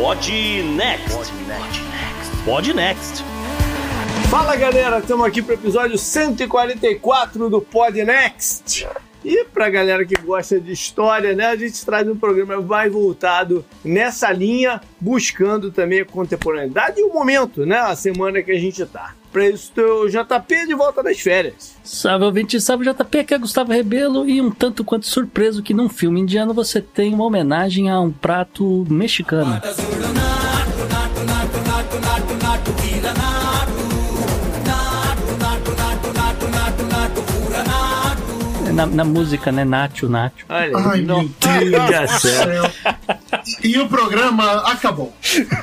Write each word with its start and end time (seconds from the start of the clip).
Pod 0.00 0.30
Next. 0.76 1.32
Pod 2.44 2.72
Next. 2.72 3.24
Fala 4.30 4.54
galera, 4.54 5.00
estamos 5.00 5.26
aqui 5.26 5.42
para 5.42 5.56
o 5.56 5.58
episódio 5.58 5.98
144 5.98 7.50
do 7.50 7.60
Pod 7.60 8.04
Next. 8.04 8.86
E 9.24 9.44
pra 9.46 9.68
galera 9.68 10.06
que 10.06 10.14
gosta 10.14 10.60
de 10.60 10.70
história, 10.70 11.34
né, 11.34 11.46
a 11.46 11.56
gente 11.56 11.84
traz 11.84 12.06
um 12.08 12.14
programa 12.14 12.60
mais 12.62 12.92
voltado 12.92 13.64
nessa 13.84 14.30
linha, 14.30 14.80
buscando 15.00 15.72
também 15.72 16.02
a 16.02 16.04
contemporaneidade 16.04 17.00
e 17.00 17.02
o 17.02 17.12
momento, 17.12 17.66
né, 17.66 17.78
a 17.78 17.96
semana 17.96 18.40
que 18.40 18.52
a 18.52 18.58
gente 18.58 18.86
tá. 18.86 19.16
Pra 19.32 19.46
isso, 19.48 19.72
o 19.76 20.08
JP 20.08 20.66
de 20.66 20.74
volta 20.74 21.02
das 21.02 21.20
férias. 21.20 21.76
Salve 21.84 22.24
ouvinte, 22.24 22.60
salve 22.60 22.84
JP, 22.84 23.24
que 23.24 23.34
é 23.34 23.38
Gustavo 23.38 23.72
Rebelo 23.72 24.28
e 24.28 24.40
um 24.40 24.50
tanto 24.50 24.82
quanto 24.82 25.06
surpreso 25.06 25.62
que 25.62 25.74
num 25.74 25.88
filme 25.88 26.20
indiano 26.20 26.54
você 26.54 26.80
tem 26.80 27.14
uma 27.14 27.24
homenagem 27.24 27.90
a 27.90 28.00
um 28.00 28.10
prato 28.10 28.86
mexicano. 28.88 29.60
Na, 38.78 38.86
na, 38.86 39.04
música, 39.04 39.50
né? 39.50 39.64
Nacho, 39.64 40.08
Nacho. 40.08 40.46
Olha, 40.48 40.70
Ai, 40.76 41.00
não. 41.00 41.22
meu 41.22 41.30
Deus 41.80 42.10
do 42.12 42.18
céu. 42.20 42.70
E, 43.64 43.72
e 43.72 43.78
o 43.80 43.88
programa 43.88 44.70
acabou. 44.70 45.12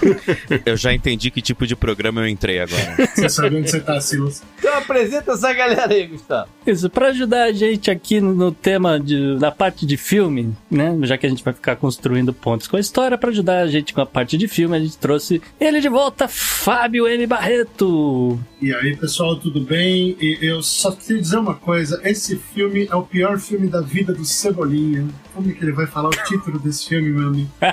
Eu 0.65 0.75
já 0.75 0.93
entendi 0.93 1.31
que 1.31 1.41
tipo 1.41 1.65
de 1.65 1.77
programa 1.77 2.21
eu 2.21 2.27
entrei 2.27 2.59
agora. 2.59 3.09
Você 3.15 3.29
sabe 3.29 3.55
onde 3.55 3.69
você 3.69 3.79
tá, 3.79 4.01
Silas. 4.01 4.43
Então 4.59 4.77
apresenta 4.77 5.31
essa 5.31 5.53
galera 5.53 5.93
aí, 5.93 6.07
Gustavo. 6.07 6.49
Isso, 6.65 6.89
pra 6.89 7.07
ajudar 7.07 7.43
a 7.43 7.51
gente 7.51 7.89
aqui 7.89 8.19
no 8.19 8.51
tema 8.51 8.99
de, 8.99 9.37
da 9.37 9.51
parte 9.51 9.85
de 9.85 9.95
filme, 9.95 10.53
né? 10.69 10.97
Já 11.03 11.17
que 11.17 11.25
a 11.25 11.29
gente 11.29 11.43
vai 11.43 11.53
ficar 11.53 11.75
construindo 11.75 12.33
pontos 12.33 12.67
com 12.67 12.75
a 12.75 12.79
história, 12.79 13.17
pra 13.17 13.29
ajudar 13.29 13.61
a 13.61 13.67
gente 13.67 13.93
com 13.93 14.01
a 14.01 14.05
parte 14.05 14.37
de 14.37 14.47
filme, 14.47 14.75
a 14.75 14.79
gente 14.79 14.97
trouxe 14.97 15.41
ele 15.59 15.79
de 15.79 15.89
volta, 15.89 16.27
Fábio 16.27 17.07
M. 17.07 17.25
Barreto. 17.27 18.39
E 18.61 18.73
aí, 18.73 18.95
pessoal, 18.95 19.35
tudo 19.35 19.61
bem? 19.61 20.17
E 20.19 20.39
eu 20.41 20.61
só 20.63 20.91
queria 20.91 21.21
dizer 21.21 21.37
uma 21.37 21.53
coisa: 21.53 22.01
esse 22.03 22.35
filme 22.35 22.87
é 22.89 22.95
o 22.95 23.03
pior 23.05 23.39
filme 23.39 23.67
da 23.67 23.81
vida 23.81 24.13
do 24.13 24.25
Cebolinha. 24.25 25.07
Como 25.33 25.49
é 25.49 25.53
que 25.53 25.63
ele 25.63 25.71
vai 25.71 25.87
falar 25.87 26.09
o 26.09 26.23
título 26.23 26.59
desse 26.59 26.89
filme, 26.89 27.09
meu 27.11 27.27
amigo? 27.27 27.49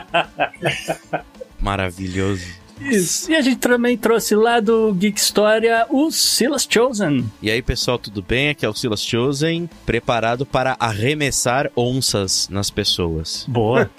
Maravilhoso. 1.61 2.61
Isso. 2.91 3.30
E 3.30 3.36
a 3.36 3.41
gente 3.41 3.58
também 3.58 3.97
trouxe 3.97 4.34
lá 4.34 4.61
do 4.61 4.92
Geek 4.94 5.19
História 5.19 5.86
o 5.91 6.11
Silas 6.11 6.66
Chosen. 6.69 7.24
E 7.41 7.50
aí, 7.50 7.62
pessoal, 7.62 7.98
tudo 7.98 8.22
bem? 8.22 8.50
Aqui 8.50 8.64
é 8.64 8.69
o 8.69 8.74
Silas 8.74 9.02
Chosen, 9.02 9.69
preparado 9.86 10.44
para 10.44 10.77
arremessar 10.78 11.70
onças 11.77 12.48
nas 12.48 12.70
pessoas. 12.70 13.44
Boa. 13.48 13.91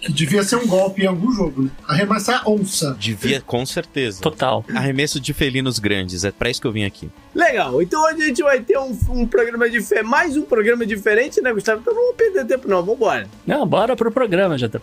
que 0.00 0.12
devia 0.12 0.42
ser 0.42 0.56
um 0.56 0.66
golpe 0.66 1.02
em 1.02 1.06
algum 1.06 1.32
jogo, 1.32 1.62
né? 1.62 1.70
Arremessar 1.86 2.48
onça. 2.48 2.96
Devia, 2.98 3.40
com 3.40 3.64
certeza. 3.64 4.20
Total. 4.20 4.64
Arremesso 4.74 5.20
de 5.20 5.32
felinos 5.32 5.78
grandes, 5.78 6.24
é 6.24 6.30
para 6.30 6.50
isso 6.50 6.60
que 6.60 6.66
eu 6.66 6.72
vim 6.72 6.84
aqui. 6.84 7.08
Legal, 7.34 7.80
então 7.80 8.02
hoje 8.02 8.22
a 8.22 8.26
gente 8.26 8.42
vai 8.42 8.60
ter 8.60 8.78
um, 8.78 8.96
um 9.10 9.26
programa 9.26 9.70
diferente, 9.70 10.06
mais 10.06 10.36
um 10.36 10.42
programa 10.42 10.84
diferente, 10.84 11.40
né, 11.40 11.52
Gustavo? 11.52 11.80
Então 11.80 11.94
não 11.94 12.02
vamos 12.02 12.16
perder 12.16 12.44
tempo 12.44 12.68
não, 12.68 12.82
vambora. 12.82 13.28
Não, 13.46 13.66
bora 13.66 13.94
pro 13.94 14.10
programa, 14.10 14.56
JP. 14.56 14.80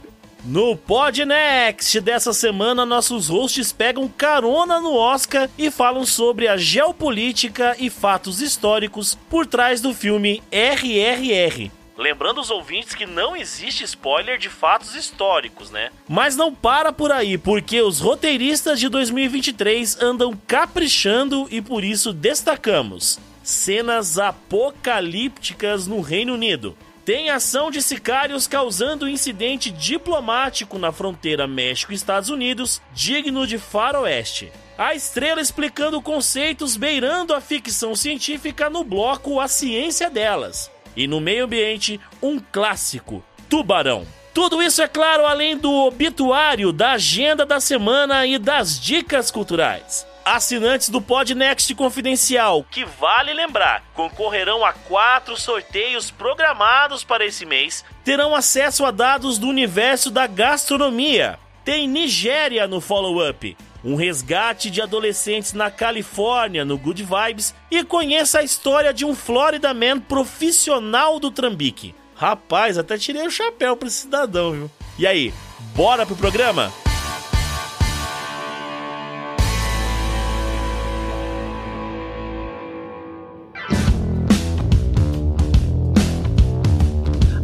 No 0.47 0.77
Podnext 0.77 1.99
dessa 1.99 2.31
semana, 2.31 2.85
nossos 2.85 3.27
hosts 3.27 3.73
pegam 3.73 4.07
carona 4.07 4.79
no 4.79 4.95
Oscar 4.95 5.49
e 5.57 5.69
falam 5.69 6.05
sobre 6.05 6.47
a 6.47 6.55
geopolítica 6.55 7.75
e 7.77 7.89
fatos 7.89 8.39
históricos 8.39 9.13
por 9.29 9.45
trás 9.45 9.81
do 9.81 9.93
filme 9.93 10.41
RRR. 10.49 11.69
Lembrando 11.97 12.39
os 12.39 12.49
ouvintes 12.49 12.95
que 12.95 13.05
não 13.05 13.35
existe 13.35 13.83
spoiler 13.83 14.37
de 14.37 14.47
fatos 14.47 14.95
históricos, 14.95 15.69
né? 15.69 15.89
Mas 16.07 16.37
não 16.37 16.55
para 16.55 16.93
por 16.93 17.11
aí, 17.11 17.37
porque 17.37 17.81
os 17.81 17.99
roteiristas 17.99 18.79
de 18.79 18.87
2023 18.87 20.01
andam 20.01 20.31
caprichando 20.47 21.45
e 21.51 21.61
por 21.61 21.83
isso 21.83 22.13
destacamos 22.13 23.19
cenas 23.43 24.17
apocalípticas 24.17 25.87
no 25.87 25.99
Reino 25.99 26.35
Unido 26.35 26.73
tem 27.07 27.29
ação 27.29 27.71
de 27.71 27.81
sicários 27.81 28.49
causando 28.49 29.07
incidente 29.07 29.71
diplomático 29.71 30.77
na 30.77 30.91
fronteira 30.91 31.47
México-Estados 31.47 32.29
Unidos, 32.29 32.81
digno 32.93 33.47
de 33.47 33.57
faroeste. 33.57 34.51
A 34.77 34.93
estrela 34.93 35.39
explicando 35.39 36.01
conceitos 36.01 36.75
beirando 36.75 37.33
a 37.33 37.39
ficção 37.39 37.95
científica 37.95 38.69
no 38.69 38.83
bloco 38.83 39.39
A 39.39 39.47
Ciência 39.47 40.09
Delas. 40.09 40.69
E 40.97 41.07
no 41.07 41.21
meio 41.21 41.45
ambiente, 41.45 41.97
um 42.21 42.39
clássico, 42.39 43.23
Tubarão. 43.47 44.05
Tudo 44.33 44.61
isso, 44.61 44.81
é 44.81 44.87
claro, 44.89 45.25
além 45.25 45.55
do 45.55 45.71
obituário, 45.71 46.73
da 46.73 46.91
agenda 46.91 47.45
da 47.45 47.61
semana 47.61 48.27
e 48.27 48.37
das 48.37 48.77
dicas 48.77 49.31
culturais. 49.31 50.05
Assinantes 50.35 50.89
do 50.89 51.01
Podnext 51.01 51.73
Confidencial, 51.73 52.65
que 52.69 52.83
vale 52.83 53.33
lembrar, 53.33 53.81
concorrerão 53.93 54.65
a 54.65 54.73
quatro 54.73 55.37
sorteios 55.37 56.11
programados 56.11 57.01
para 57.01 57.25
esse 57.25 57.45
mês, 57.45 57.85
terão 58.03 58.35
acesso 58.35 58.83
a 58.83 58.91
dados 58.91 59.37
do 59.37 59.47
universo 59.47 60.11
da 60.11 60.27
gastronomia. 60.27 61.39
Tem 61.63 61.87
Nigéria 61.87 62.67
no 62.67 62.81
follow-up, 62.81 63.55
um 63.85 63.95
resgate 63.95 64.69
de 64.69 64.81
adolescentes 64.81 65.53
na 65.53 65.71
Califórnia 65.71 66.65
no 66.65 66.77
Good 66.77 67.03
Vibes 67.03 67.55
e 67.71 67.81
conheça 67.85 68.39
a 68.39 68.43
história 68.43 68.93
de 68.93 69.05
um 69.05 69.15
Florida 69.15 69.73
Man 69.73 69.97
profissional 69.97 71.21
do 71.21 71.31
trambique. 71.31 71.95
Rapaz, 72.15 72.77
até 72.77 72.97
tirei 72.97 73.25
o 73.25 73.31
chapéu 73.31 73.77
para 73.77 73.87
esse 73.87 74.01
cidadão, 74.01 74.51
viu? 74.51 74.71
E 74.99 75.07
aí, 75.07 75.33
bora 75.73 76.05
pro 76.05 76.17
programa? 76.17 76.69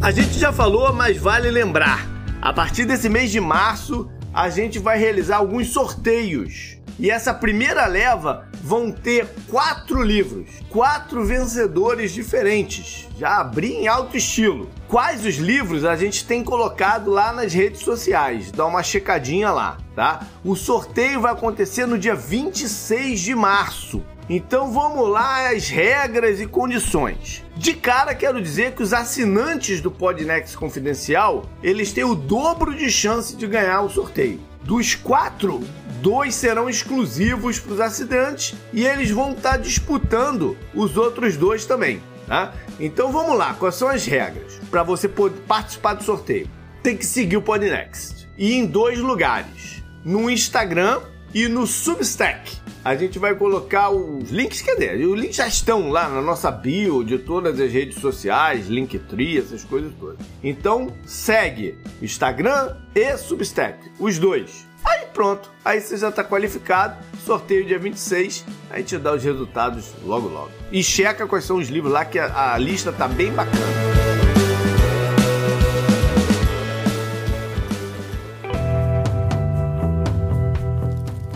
A 0.04 0.12
gente 0.12 0.38
já 0.38 0.52
falou, 0.52 0.92
mas 0.92 1.16
vale 1.16 1.50
lembrar. 1.50 2.06
A 2.42 2.52
partir 2.52 2.84
desse 2.84 3.08
mês 3.08 3.32
de 3.32 3.40
março, 3.40 4.12
a 4.34 4.50
gente 4.50 4.78
vai 4.78 4.98
realizar 4.98 5.38
alguns 5.38 5.70
sorteios. 5.70 6.78
E 7.00 7.10
essa 7.10 7.34
primeira 7.34 7.86
leva 7.86 8.46
vão 8.62 8.92
ter 8.92 9.26
quatro 9.50 10.04
livros, 10.04 10.50
quatro 10.70 11.24
vencedores 11.24 12.12
diferentes. 12.12 13.08
Já 13.18 13.38
abri 13.38 13.76
em 13.76 13.88
alto 13.88 14.18
estilo. 14.18 14.70
Quais 14.90 15.26
os 15.26 15.36
livros 15.36 15.86
a 15.86 15.96
gente 15.96 16.28
tem 16.28 16.44
colocado 16.44 17.10
lá 17.10 17.32
nas 17.32 17.54
redes 17.54 17.80
sociais? 17.80 18.52
Dá 18.52 18.66
uma 18.66 18.84
checadinha 18.84 19.52
lá, 19.52 19.78
tá? 19.96 20.28
O 20.44 20.54
sorteio 20.54 21.22
vai 21.22 21.32
acontecer 21.32 21.86
no 21.86 21.98
dia 21.98 22.14
26 22.14 23.22
de 23.22 23.34
março. 23.34 24.04
Então 24.30 24.72
vamos 24.72 25.10
lá 25.10 25.50
as 25.50 25.68
regras 25.68 26.40
e 26.40 26.48
condições. 26.48 27.44
De 27.58 27.74
cara 27.74 28.16
quero 28.16 28.42
dizer 28.42 28.74
que 28.74 28.82
os 28.82 28.94
assinantes 28.94 29.82
do 29.82 29.92
Podnext 29.92 30.56
Confidencial, 30.56 31.46
eles 31.62 31.92
têm 31.92 32.04
o 32.04 32.16
dobro 32.16 32.74
de 32.74 32.90
chance 32.90 33.36
de 33.36 33.46
ganhar 33.46 33.82
o 33.82 33.90
sorteio. 33.90 34.40
Dos 34.64 34.96
quatro, 34.96 35.62
dois 36.02 36.36
serão 36.36 36.70
exclusivos 36.70 37.60
para 37.60 37.74
os 37.74 37.82
assinantes 37.82 38.56
e 38.72 38.86
eles 38.86 39.12
vão 39.12 39.32
estar 39.32 39.52
tá 39.52 39.58
disputando 39.58 40.58
os 40.74 40.96
outros 40.96 41.36
dois 41.36 41.66
também. 41.66 42.02
Tá? 42.26 42.54
Então 42.80 43.12
vamos 43.12 43.38
lá, 43.38 43.54
quais 43.54 43.76
são 43.76 43.90
as 43.90 44.06
regras 44.06 44.60
para 44.72 44.84
você 44.84 45.10
poder 45.10 45.42
participar 45.42 45.96
do 45.96 46.04
sorteio? 46.04 46.50
Tem 46.82 46.96
que 46.96 47.06
seguir 47.06 47.36
o 47.36 47.42
Podnext 47.42 48.30
e 48.38 48.54
em 48.54 48.66
dois 48.66 49.00
lugares, 49.00 49.84
no 50.06 50.30
Instagram 50.30 51.02
e 51.34 51.48
no 51.48 51.66
Substack 51.66 52.58
a 52.84 52.96
gente 52.96 53.18
vai 53.18 53.34
colocar 53.34 53.90
os 53.90 54.30
links, 54.30 54.62
cadê? 54.62 55.06
Os 55.06 55.20
links 55.20 55.38
já 55.38 55.48
estão 55.48 55.90
lá 55.90 56.10
na 56.10 56.22
nossa 56.22 56.52
bio 56.52 57.04
de 57.04 57.18
todas 57.18 57.60
as 57.60 57.72
redes 57.72 58.00
sociais, 58.00 58.68
Linktree, 58.68 59.38
essas 59.38 59.64
coisas 59.64 59.92
todas. 60.00 60.18
Então, 60.44 60.94
segue 61.06 61.78
Instagram 62.02 62.76
e 62.94 63.18
Substack, 63.18 63.90
os 63.98 64.20
dois. 64.20 64.68
Aí 64.84 65.06
pronto, 65.14 65.50
aí 65.64 65.80
você 65.80 65.96
já 65.96 66.10
está 66.10 66.26
qualificado. 66.26 66.98
Sorteio 67.26 67.66
dia 67.66 67.80
26, 67.80 68.46
a 68.70 68.78
gente 68.80 68.98
dá 68.98 69.14
os 69.14 69.24
resultados 69.24 69.94
logo 70.04 70.28
logo. 70.28 70.52
E 70.70 70.84
checa 70.84 71.26
quais 71.26 71.46
são 71.46 71.58
os 71.58 71.70
livros 71.70 71.94
lá 71.94 72.04
que 72.04 72.20
a, 72.20 72.54
a 72.54 72.58
lista 72.58 72.92
tá 72.92 73.08
bem 73.08 73.32
bacana. 73.32 74.33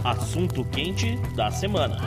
Assunto 0.07 0.63
quente 0.65 1.17
da 1.35 1.51
semana. 1.51 1.97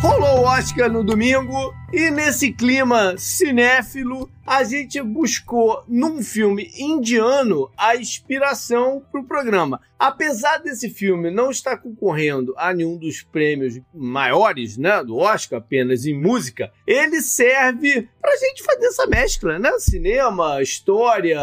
Rolou 0.00 0.40
o 0.40 0.44
Oscar 0.44 0.90
no 0.90 1.02
domingo 1.02 1.74
e 1.92 2.10
nesse 2.10 2.52
clima 2.52 3.16
cinéfilo 3.16 4.28
a 4.46 4.62
gente 4.62 5.02
buscou 5.02 5.82
num 5.88 6.22
filme 6.22 6.70
indiano 6.78 7.68
a 7.76 7.96
inspiração 7.96 9.02
para 9.10 9.20
o 9.20 9.26
programa. 9.26 9.80
Apesar 9.98 10.58
desse 10.58 10.88
filme 10.88 11.30
não 11.30 11.50
estar 11.50 11.78
concorrendo 11.78 12.54
a 12.56 12.72
nenhum 12.72 12.96
dos 12.96 13.22
prêmios 13.22 13.80
maiores, 13.92 14.76
né, 14.76 15.02
do 15.02 15.16
Oscar, 15.16 15.58
apenas 15.58 16.06
em 16.06 16.14
música, 16.14 16.70
ele 16.86 17.20
serve 17.20 18.08
para 18.20 18.32
a 18.32 18.36
gente 18.36 18.62
fazer 18.62 18.86
essa 18.86 19.06
mescla, 19.06 19.58
né? 19.58 19.72
Cinema, 19.78 20.62
história, 20.62 21.40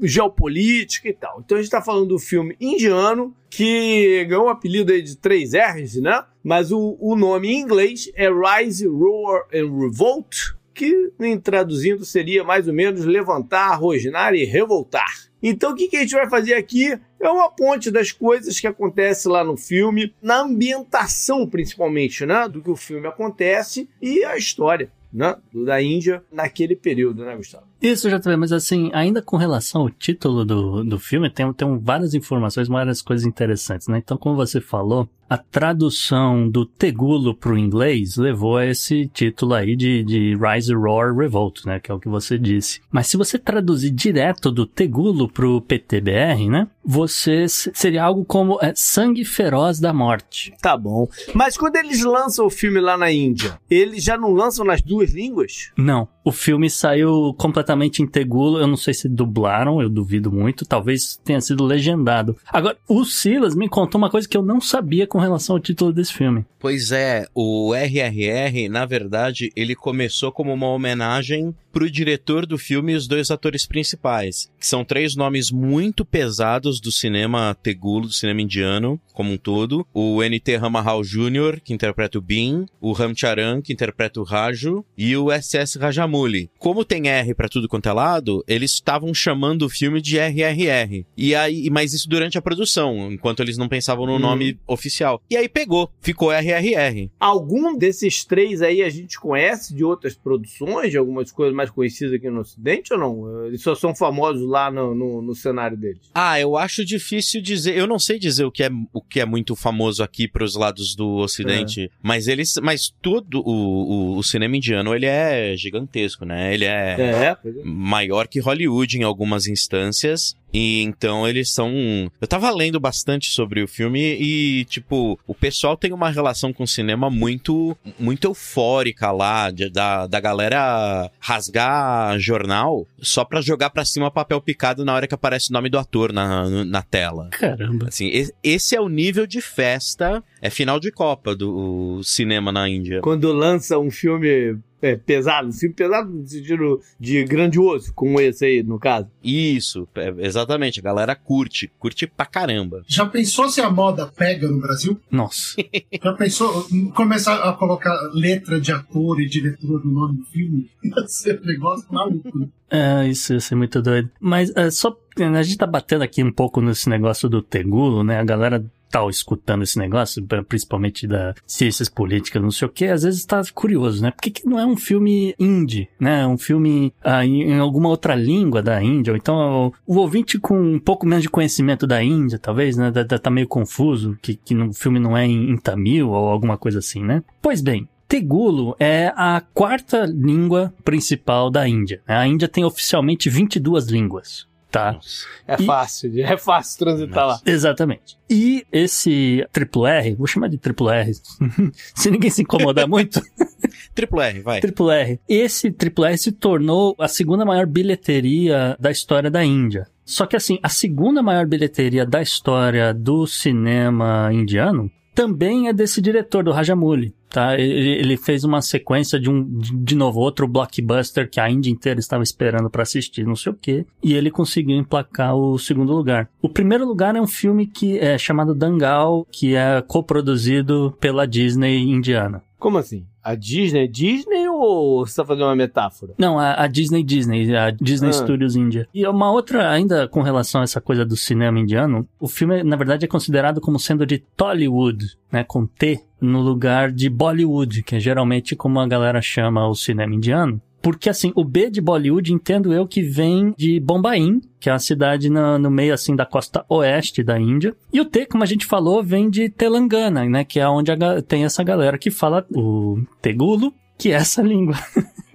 geopolítica 0.00 1.08
e 1.08 1.14
tal. 1.14 1.40
Então 1.44 1.56
a 1.56 1.60
gente 1.60 1.68
está 1.68 1.80
falando 1.80 2.08
do 2.08 2.18
filme 2.18 2.56
indiano 2.60 3.34
que 3.48 4.24
ganhou 4.28 4.46
o 4.46 4.50
apelido 4.50 5.00
de 5.00 5.16
três 5.16 5.52
R's, 5.52 5.96
né? 6.00 6.24
Mas 6.42 6.70
o, 6.70 6.96
o 7.00 7.16
nome 7.16 7.48
em 7.48 7.60
inglês 7.60 8.10
é 8.14 8.28
Rise, 8.28 8.86
Roar 8.86 9.46
and 9.52 9.65
Revolt, 9.68 10.54
que, 10.74 11.12
em 11.18 11.38
traduzindo, 11.38 12.04
seria 12.04 12.44
mais 12.44 12.68
ou 12.68 12.74
menos 12.74 13.04
levantar, 13.04 13.74
rosnar 13.76 14.34
e 14.34 14.44
revoltar. 14.44 15.26
Então, 15.42 15.72
o 15.72 15.74
que, 15.74 15.88
que 15.88 15.96
a 15.96 16.00
gente 16.00 16.14
vai 16.14 16.28
fazer 16.28 16.54
aqui 16.54 16.98
é 17.20 17.28
uma 17.28 17.50
ponte 17.50 17.90
das 17.90 18.12
coisas 18.12 18.58
que 18.58 18.66
acontece 18.66 19.28
lá 19.28 19.42
no 19.42 19.56
filme, 19.56 20.14
na 20.20 20.40
ambientação 20.40 21.48
principalmente, 21.48 22.26
né? 22.26 22.48
Do 22.48 22.60
que 22.60 22.70
o 22.70 22.76
filme 22.76 23.06
acontece 23.06 23.88
e 24.00 24.24
a 24.24 24.36
história. 24.36 24.90
Né, 25.12 25.34
da 25.64 25.80
Índia 25.80 26.22
naquele 26.30 26.76
período, 26.76 27.24
né, 27.24 27.34
Gustavo? 27.34 27.64
Isso, 27.80 28.08
já 28.08 28.18
também, 28.18 28.38
mas 28.38 28.52
assim, 28.52 28.90
ainda 28.92 29.20
com 29.20 29.36
relação 29.36 29.82
ao 29.82 29.90
título 29.90 30.44
do, 30.44 30.82
do 30.82 30.98
filme, 30.98 31.30
tem, 31.30 31.52
tem 31.52 31.78
várias 31.78 32.14
informações, 32.14 32.68
várias 32.68 33.02
coisas 33.02 33.26
interessantes, 33.26 33.88
né? 33.88 33.98
Então, 33.98 34.16
como 34.16 34.34
você 34.34 34.60
falou, 34.60 35.08
a 35.28 35.36
tradução 35.36 36.48
do 36.48 36.64
Tegulo 36.64 37.34
para 37.34 37.52
o 37.52 37.58
inglês 37.58 38.16
levou 38.16 38.56
a 38.56 38.66
esse 38.66 39.08
título 39.12 39.54
aí 39.54 39.74
de, 39.74 40.04
de 40.04 40.36
Rise, 40.36 40.72
Roar, 40.72 41.14
Revolt, 41.14 41.64
né? 41.64 41.80
Que 41.80 41.90
é 41.90 41.94
o 41.94 41.98
que 41.98 42.08
você 42.08 42.38
disse. 42.38 42.80
Mas 42.90 43.08
se 43.08 43.16
você 43.16 43.38
traduzir 43.38 43.90
direto 43.90 44.50
do 44.50 44.66
Tegulo 44.66 45.28
para 45.28 45.48
o 45.48 45.60
PTBR, 45.60 46.48
né? 46.48 46.68
Você 46.84 47.46
seria 47.48 48.04
algo 48.04 48.24
como 48.24 48.58
é, 48.62 48.72
Sangue 48.76 49.24
Feroz 49.24 49.80
da 49.80 49.92
Morte. 49.92 50.54
Tá 50.62 50.76
bom. 50.76 51.08
Mas 51.34 51.56
quando 51.56 51.76
eles 51.76 52.04
lançam 52.04 52.46
o 52.46 52.50
filme 52.50 52.80
lá 52.80 52.96
na 52.96 53.10
Índia, 53.10 53.58
eles 53.68 54.04
já 54.04 54.16
não 54.16 54.32
lançam 54.32 54.64
nas 54.64 54.80
duas 54.80 55.12
línguas? 55.12 55.72
Não. 55.76 56.08
O 56.26 56.32
filme 56.32 56.68
saiu 56.68 57.32
completamente 57.38 58.02
em 58.02 58.06
Tegulo. 58.06 58.58
Eu 58.58 58.66
não 58.66 58.76
sei 58.76 58.92
se 58.92 59.08
dublaram, 59.08 59.80
eu 59.80 59.88
duvido 59.88 60.32
muito. 60.32 60.66
Talvez 60.66 61.20
tenha 61.24 61.40
sido 61.40 61.62
legendado. 61.62 62.36
Agora, 62.48 62.76
o 62.88 63.04
Silas 63.04 63.54
me 63.54 63.68
contou 63.68 63.96
uma 63.96 64.10
coisa 64.10 64.28
que 64.28 64.36
eu 64.36 64.42
não 64.42 64.60
sabia 64.60 65.06
com 65.06 65.20
relação 65.20 65.54
ao 65.54 65.62
título 65.62 65.92
desse 65.92 66.12
filme. 66.12 66.44
Pois 66.58 66.90
é, 66.90 67.28
o 67.32 67.72
RRR, 67.72 68.68
na 68.68 68.84
verdade, 68.84 69.52
ele 69.54 69.76
começou 69.76 70.32
como 70.32 70.52
uma 70.52 70.66
homenagem 70.66 71.54
pro 71.76 71.90
diretor 71.90 72.46
do 72.46 72.56
filme 72.56 72.94
e 72.94 72.96
os 72.96 73.06
dois 73.06 73.30
atores 73.30 73.66
principais, 73.66 74.50
que 74.58 74.66
são 74.66 74.82
três 74.82 75.14
nomes 75.14 75.50
muito 75.50 76.06
pesados 76.06 76.80
do 76.80 76.90
cinema 76.90 77.54
tegulo, 77.62 78.06
do 78.06 78.14
cinema 78.14 78.40
indiano 78.40 78.98
como 79.12 79.32
um 79.32 79.36
todo. 79.36 79.86
O 79.92 80.22
N.T. 80.22 80.56
Ramahal 80.56 81.02
Jr., 81.02 81.60
que 81.64 81.74
interpreta 81.74 82.18
o 82.18 82.20
Bin, 82.20 82.66
o 82.80 82.92
Ramcharan, 82.92 83.62
que 83.62 83.72
interpreta 83.72 84.20
o 84.20 84.24
Raju, 84.24 84.84
e 84.96 85.16
o 85.16 85.32
S.S. 85.32 85.78
Rajamouli. 85.78 86.50
Como 86.58 86.84
tem 86.84 87.08
R 87.08 87.34
para 87.34 87.48
tudo 87.48 87.68
quanto 87.68 87.88
é 87.88 87.92
lado, 87.92 88.44
eles 88.46 88.72
estavam 88.72 89.12
chamando 89.14 89.62
o 89.62 89.70
filme 89.70 90.00
de 90.00 90.18
RRR. 90.18 91.04
E 91.16 91.34
aí, 91.34 91.68
mas 91.70 91.94
isso 91.94 92.08
durante 92.08 92.36
a 92.36 92.42
produção, 92.42 93.10
enquanto 93.12 93.40
eles 93.40 93.56
não 93.56 93.68
pensavam 93.68 94.06
no 94.06 94.16
hum. 94.16 94.18
nome 94.18 94.58
oficial. 94.66 95.20
E 95.30 95.36
aí 95.36 95.48
pegou, 95.48 95.90
ficou 96.00 96.30
RRR. 96.30 97.10
Algum 97.18 97.76
desses 97.76 98.24
três 98.24 98.60
aí 98.60 98.82
a 98.82 98.90
gente 98.90 99.18
conhece 99.18 99.74
de 99.74 99.82
outras 99.82 100.14
produções, 100.14 100.90
de 100.90 100.98
algumas 100.98 101.32
coisas 101.32 101.54
mais 101.54 101.65
conhecidas 101.70 102.14
aqui 102.14 102.28
no 102.30 102.40
Ocidente 102.40 102.92
ou 102.92 102.98
não? 102.98 103.46
Eles 103.46 103.62
só 103.62 103.74
são 103.74 103.94
famosos 103.94 104.48
lá 104.48 104.70
no, 104.70 104.94
no, 104.94 105.22
no 105.22 105.34
cenário 105.34 105.76
deles? 105.76 106.10
Ah, 106.14 106.38
eu 106.40 106.56
acho 106.56 106.84
difícil 106.84 107.40
dizer. 107.40 107.76
Eu 107.76 107.86
não 107.86 107.98
sei 107.98 108.18
dizer 108.18 108.44
o 108.44 108.50
que 108.50 108.62
é, 108.62 108.70
o 108.92 109.00
que 109.00 109.20
é 109.20 109.24
muito 109.24 109.54
famoso 109.54 110.02
aqui 110.02 110.28
para 110.28 110.44
os 110.44 110.54
lados 110.54 110.94
do 110.94 111.16
Ocidente, 111.16 111.84
é. 111.84 111.88
mas 112.02 112.28
eles, 112.28 112.54
mas 112.62 112.92
tudo 113.02 113.40
o, 113.40 114.14
o, 114.14 114.18
o, 114.18 114.22
cinema 114.22 114.56
indiano 114.56 114.94
ele 114.94 115.06
é 115.06 115.54
gigantesco, 115.56 116.24
né? 116.24 116.52
Ele 116.52 116.64
é, 116.64 116.96
é, 116.98 117.10
é. 117.24 117.36
maior 117.64 118.26
que 118.26 118.40
Hollywood 118.40 118.98
em 118.98 119.02
algumas 119.02 119.46
instâncias 119.46 120.34
e 120.52 120.82
então 120.82 121.28
eles 121.28 121.52
são. 121.52 122.10
Eu 122.20 122.26
tava 122.26 122.50
lendo 122.50 122.80
bastante 122.80 123.28
sobre 123.28 123.62
o 123.62 123.68
filme 123.68 124.00
e, 124.00 124.64
tipo, 124.66 125.18
o 125.26 125.34
pessoal 125.34 125.76
tem 125.76 125.92
uma 125.92 126.10
relação 126.10 126.52
com 126.52 126.64
o 126.64 126.68
cinema 126.68 127.10
muito, 127.10 127.76
muito 127.98 128.26
eufórica 128.26 129.10
lá, 129.10 129.50
de, 129.50 129.68
da, 129.68 130.06
da 130.06 130.20
galera 130.20 131.10
rasgar 131.20 132.18
jornal 132.18 132.86
só 133.00 133.24
pra 133.24 133.40
jogar 133.40 133.70
pra 133.70 133.84
cima 133.84 134.10
papel 134.10 134.40
picado 134.40 134.84
na 134.84 134.94
hora 134.94 135.06
que 135.06 135.14
aparece 135.14 135.50
o 135.50 135.52
nome 135.52 135.68
do 135.68 135.78
ator 135.78 136.12
na, 136.12 136.64
na 136.64 136.82
tela. 136.82 137.28
Caramba. 137.30 137.88
Assim, 137.88 138.10
esse 138.42 138.74
é 138.74 138.80
o 138.80 138.88
nível 138.88 139.26
de 139.26 139.40
festa, 139.40 140.22
é 140.40 140.50
final 140.50 140.80
de 140.80 140.90
Copa 140.90 141.34
do 141.34 142.00
cinema 142.02 142.50
na 142.50 142.68
Índia. 142.68 143.00
Quando 143.00 143.32
lança 143.32 143.78
um 143.78 143.90
filme 143.90 144.58
é, 144.80 144.96
pesado, 144.96 145.48
um 145.48 145.52
filme 145.52 145.74
pesado 145.74 146.10
no 146.10 146.26
sentido 146.26 146.80
de 146.98 147.24
grandioso, 147.24 147.92
como 147.94 148.20
esse 148.20 148.44
aí, 148.44 148.62
no 148.62 148.78
caso. 148.78 149.08
Isso, 149.22 149.88
é, 149.94 150.14
exatamente. 150.18 150.80
A 150.80 150.82
galera 150.82 151.14
curte, 151.14 151.70
curte 151.78 152.06
pra 152.06 152.26
caramba. 152.26 152.82
Já 152.86 153.06
pensou 153.06 153.48
se 153.48 153.60
a 153.60 153.70
moda 153.70 154.06
pega 154.06 154.48
no 154.48 154.60
Brasil? 154.60 155.00
Nossa. 155.10 155.56
Já 156.02 156.12
pensou 156.12 156.66
começar 156.94 157.36
a 157.36 157.52
colocar 157.54 157.96
letra 158.12 158.60
de 158.60 158.72
ator 158.72 159.20
e 159.20 159.26
diretor 159.26 159.84
no 159.84 159.92
nome 159.92 160.18
do 160.18 160.24
filme? 160.26 160.70
Ia 160.84 161.06
ser 161.08 161.40
um 161.40 161.46
negócio 161.46 161.86
maluco. 161.90 162.48
É, 162.70 163.06
isso 163.06 163.32
ia 163.32 163.40
ser 163.40 163.54
muito 163.54 163.80
doido. 163.80 164.10
Mas 164.20 164.52
é, 164.56 164.70
só 164.72 164.96
a 165.18 165.42
gente 165.42 165.56
tá 165.56 165.66
batendo 165.66 166.02
aqui 166.02 166.22
um 166.22 166.32
pouco 166.32 166.60
nesse 166.60 166.88
negócio 166.88 167.28
do 167.28 167.40
Tegulo, 167.40 168.02
né? 168.02 168.18
A 168.18 168.24
galera 168.24 168.64
tal 168.90 169.10
escutando 169.10 169.62
esse 169.62 169.78
negócio, 169.78 170.24
principalmente 170.48 171.06
da 171.06 171.34
ciências 171.46 171.88
políticas, 171.88 172.42
não 172.42 172.50
sei 172.50 172.66
o 172.66 172.70
que, 172.70 172.86
às 172.86 173.02
vezes 173.02 173.20
está 173.20 173.42
curioso, 173.54 174.02
né? 174.02 174.10
Por 174.10 174.22
que, 174.22 174.30
que 174.30 174.46
não 174.46 174.58
é 174.58 174.66
um 174.66 174.76
filme 174.76 175.34
indie, 175.38 175.88
né? 175.98 176.26
Um 176.26 176.38
filme 176.38 176.92
ah, 177.02 177.24
em, 177.24 177.58
alguma 177.58 177.88
outra 177.88 178.14
língua 178.14 178.62
da 178.62 178.82
Índia, 178.82 179.12
ou 179.12 179.16
então 179.16 179.72
o, 179.86 179.96
ouvinte 179.96 180.38
com 180.38 180.58
um 180.58 180.78
pouco 180.78 181.06
menos 181.06 181.22
de 181.22 181.28
conhecimento 181.28 181.86
da 181.86 182.02
Índia, 182.02 182.38
talvez, 182.38 182.76
né? 182.76 182.90
Tá, 182.90 183.18
tá 183.18 183.30
meio 183.30 183.48
confuso, 183.48 184.16
que, 184.22 184.34
que 184.34 184.54
o 184.54 184.72
filme 184.72 184.98
não 184.98 185.16
é 185.16 185.26
em, 185.26 185.50
em 185.50 185.56
tamil 185.56 186.10
ou 186.10 186.28
alguma 186.28 186.56
coisa 186.56 186.78
assim, 186.78 187.02
né? 187.02 187.22
Pois 187.42 187.60
bem, 187.60 187.88
Tegulo 188.08 188.76
é 188.78 189.12
a 189.16 189.42
quarta 189.52 190.04
língua 190.06 190.72
principal 190.84 191.50
da 191.50 191.68
Índia. 191.68 192.00
Né? 192.06 192.16
A 192.16 192.26
Índia 192.26 192.48
tem 192.48 192.64
oficialmente 192.64 193.28
22 193.28 193.86
línguas 193.86 194.46
tá? 194.76 194.98
É 195.46 195.62
e... 195.62 195.66
fácil, 195.66 196.12
é 196.20 196.36
fácil 196.36 196.78
transitar 196.78 197.26
Nossa. 197.26 197.42
lá. 197.44 197.52
Exatamente. 197.52 198.18
E 198.28 198.66
esse 198.70 199.46
triplo 199.52 199.86
R, 199.86 200.14
vou 200.14 200.26
chamar 200.26 200.48
de 200.48 200.58
triplo 200.58 200.90
R, 200.90 201.12
se 201.94 202.10
ninguém 202.10 202.30
se 202.30 202.42
incomodar 202.42 202.86
muito. 202.86 203.20
triplo 203.94 204.20
R, 204.20 204.40
vai. 204.40 204.60
Triplo 204.60 204.90
R. 204.90 205.20
Esse 205.28 205.70
triplo 205.70 206.04
R 206.04 206.18
se 206.18 206.32
tornou 206.32 206.94
a 206.98 207.08
segunda 207.08 207.44
maior 207.44 207.66
bilheteria 207.66 208.76
da 208.78 208.90
história 208.90 209.30
da 209.30 209.44
Índia. 209.44 209.86
Só 210.04 210.26
que 210.26 210.36
assim, 210.36 210.58
a 210.62 210.68
segunda 210.68 211.22
maior 211.22 211.46
bilheteria 211.46 212.04
da 212.04 212.22
história 212.22 212.92
do 212.92 213.26
cinema 213.26 214.30
indiano 214.32 214.90
também 215.16 215.66
é 215.66 215.72
desse 215.72 216.02
diretor, 216.02 216.44
do 216.44 216.52
Rajamouli, 216.52 217.14
tá? 217.28 217.58
Ele, 217.58 217.90
ele, 217.90 218.16
fez 218.16 218.44
uma 218.44 218.62
sequência 218.62 219.18
de 219.18 219.30
um, 219.30 219.44
de 219.58 219.94
novo, 219.94 220.20
outro 220.20 220.46
blockbuster 220.48 221.28
que 221.28 221.40
a 221.40 221.50
Índia 221.50 221.70
inteira 221.70 222.00
estava 222.00 222.22
esperando 222.22 222.70
para 222.70 222.82
assistir, 222.82 223.26
não 223.26 223.36
sei 223.36 223.52
o 223.52 223.56
quê, 223.56 223.86
e 224.02 224.14
ele 224.14 224.30
conseguiu 224.30 224.76
emplacar 224.76 225.36
o 225.36 225.58
segundo 225.58 225.92
lugar. 225.92 226.28
O 226.40 226.48
primeiro 226.48 226.86
lugar 226.86 227.14
é 227.16 227.20
um 227.20 227.26
filme 227.26 227.66
que 227.66 227.98
é 227.98 228.16
chamado 228.18 228.54
Dangal, 228.54 229.26
que 229.30 229.54
é 229.54 229.82
coproduzido 229.82 230.96
pela 231.00 231.26
Disney 231.26 231.82
indiana. 231.82 232.42
Como 232.58 232.78
assim? 232.78 233.06
A 233.22 233.34
Disney 233.34 233.86
Disney 233.86 234.48
ou 234.48 235.06
você 235.06 235.16
tá 235.16 235.24
fazendo 235.24 235.44
uma 235.44 235.56
metáfora? 235.56 236.14
Não, 236.16 236.38
a, 236.38 236.62
a 236.62 236.66
Disney 236.66 237.02
Disney, 237.02 237.54
a 237.54 237.70
Disney 237.70 238.10
ah. 238.10 238.12
Studios 238.12 238.56
India. 238.56 238.88
E 238.94 239.06
uma 239.06 239.30
outra, 239.30 239.70
ainda 239.70 240.08
com 240.08 240.22
relação 240.22 240.60
a 240.60 240.64
essa 240.64 240.80
coisa 240.80 241.04
do 241.04 241.16
cinema 241.16 241.58
indiano, 241.58 242.08
o 242.18 242.28
filme, 242.28 242.62
na 242.62 242.76
verdade, 242.76 243.04
é 243.04 243.08
considerado 243.08 243.60
como 243.60 243.78
sendo 243.78 244.06
de 244.06 244.18
Tollywood, 244.36 245.18
né, 245.30 245.44
com 245.44 245.66
T, 245.66 246.00
no 246.20 246.40
lugar 246.40 246.90
de 246.90 247.08
Bollywood, 247.08 247.82
que 247.82 247.96
é 247.96 248.00
geralmente 248.00 248.56
como 248.56 248.80
a 248.80 248.86
galera 248.86 249.20
chama 249.20 249.68
o 249.68 249.74
cinema 249.74 250.14
indiano. 250.14 250.60
Porque, 250.86 251.10
assim, 251.10 251.32
o 251.34 251.42
B 251.42 251.68
de 251.68 251.80
Bollywood, 251.80 252.32
entendo 252.32 252.72
eu 252.72 252.86
que 252.86 253.02
vem 253.02 253.52
de 253.56 253.80
Bombaim, 253.80 254.40
que 254.60 254.68
é 254.68 254.72
uma 254.72 254.78
cidade 254.78 255.28
no, 255.28 255.58
no, 255.58 255.68
meio, 255.68 255.92
assim, 255.92 256.14
da 256.14 256.24
costa 256.24 256.64
oeste 256.68 257.24
da 257.24 257.40
Índia. 257.40 257.74
E 257.92 258.00
o 258.00 258.04
T, 258.04 258.24
como 258.26 258.44
a 258.44 258.46
gente 258.46 258.64
falou, 258.64 259.02
vem 259.02 259.28
de 259.28 259.48
Telangana, 259.48 260.24
né? 260.24 260.44
Que 260.44 260.60
é 260.60 260.68
onde 260.68 260.92
a, 260.92 261.20
tem 261.22 261.44
essa 261.44 261.64
galera 261.64 261.98
que 261.98 262.08
fala 262.08 262.46
o 262.54 263.02
Tegulo, 263.20 263.74
que 263.98 264.12
é 264.12 264.14
essa 264.14 264.42
língua. 264.46 264.76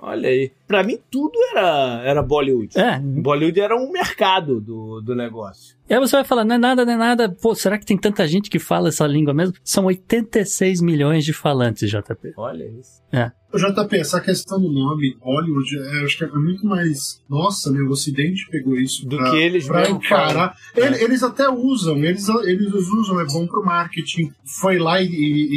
Olha 0.02 0.30
aí. 0.30 0.52
Pra 0.68 0.84
mim, 0.84 0.98
tudo 1.12 1.38
era, 1.52 2.02
era 2.04 2.24
Bollywood. 2.24 2.78
É. 2.78 2.98
Bollywood 3.00 3.62
era 3.62 3.76
um 3.76 3.92
mercado 3.92 4.60
do, 4.60 5.00
do 5.00 5.16
negócio. 5.16 5.78
E 5.88 5.94
aí 5.94 6.00
você 6.00 6.16
vai 6.16 6.26
falar, 6.26 6.44
não 6.44 6.56
é 6.56 6.58
nada, 6.58 6.84
não 6.84 6.94
é 6.94 6.98
nada. 6.98 7.30
Pô, 7.30 7.54
será 7.54 7.78
que 7.78 7.86
tem 7.86 7.98
tanta 7.98 8.28
gente 8.28 8.50
que 8.50 8.58
fala 8.58 8.90
essa 8.90 9.06
língua 9.06 9.34
mesmo? 9.34 9.56
São 9.64 9.86
86 9.86 10.82
milhões 10.82 11.24
de 11.24 11.34
falantes, 11.34 11.90
JP. 11.90 12.34
Olha 12.36 12.64
isso. 12.64 13.04
É. 13.12 13.32
JP, 13.58 13.96
essa 13.98 14.20
questão 14.22 14.60
do 14.62 14.72
nome 14.72 15.18
Hollywood, 15.22 15.78
é, 15.78 16.04
acho 16.06 16.18
que 16.18 16.24
é 16.24 16.28
muito 16.30 16.66
mais. 16.66 17.22
Nossa, 17.30 17.72
meu, 17.72 17.86
o 17.88 17.90
Ocidente 17.92 18.48
pegou 18.50 18.78
isso. 18.78 19.06
Do 19.08 19.18
pra, 19.18 19.32
que 19.32 19.38
eles 19.38 19.68
pra 19.68 19.82
mesmo 19.82 19.98
encarar. 19.98 20.56
Ele- 20.76 21.04
Eles 21.04 21.22
até 21.24 21.50
usam, 21.50 21.98
eles, 22.04 22.28
eles 22.46 22.74
usam, 22.74 23.20
é 23.20 23.26
bom 23.26 23.46
pro 23.48 23.64
marketing. 23.66 24.32
Foi 24.62 24.78
lá 24.80 25.02
e, 25.02 25.08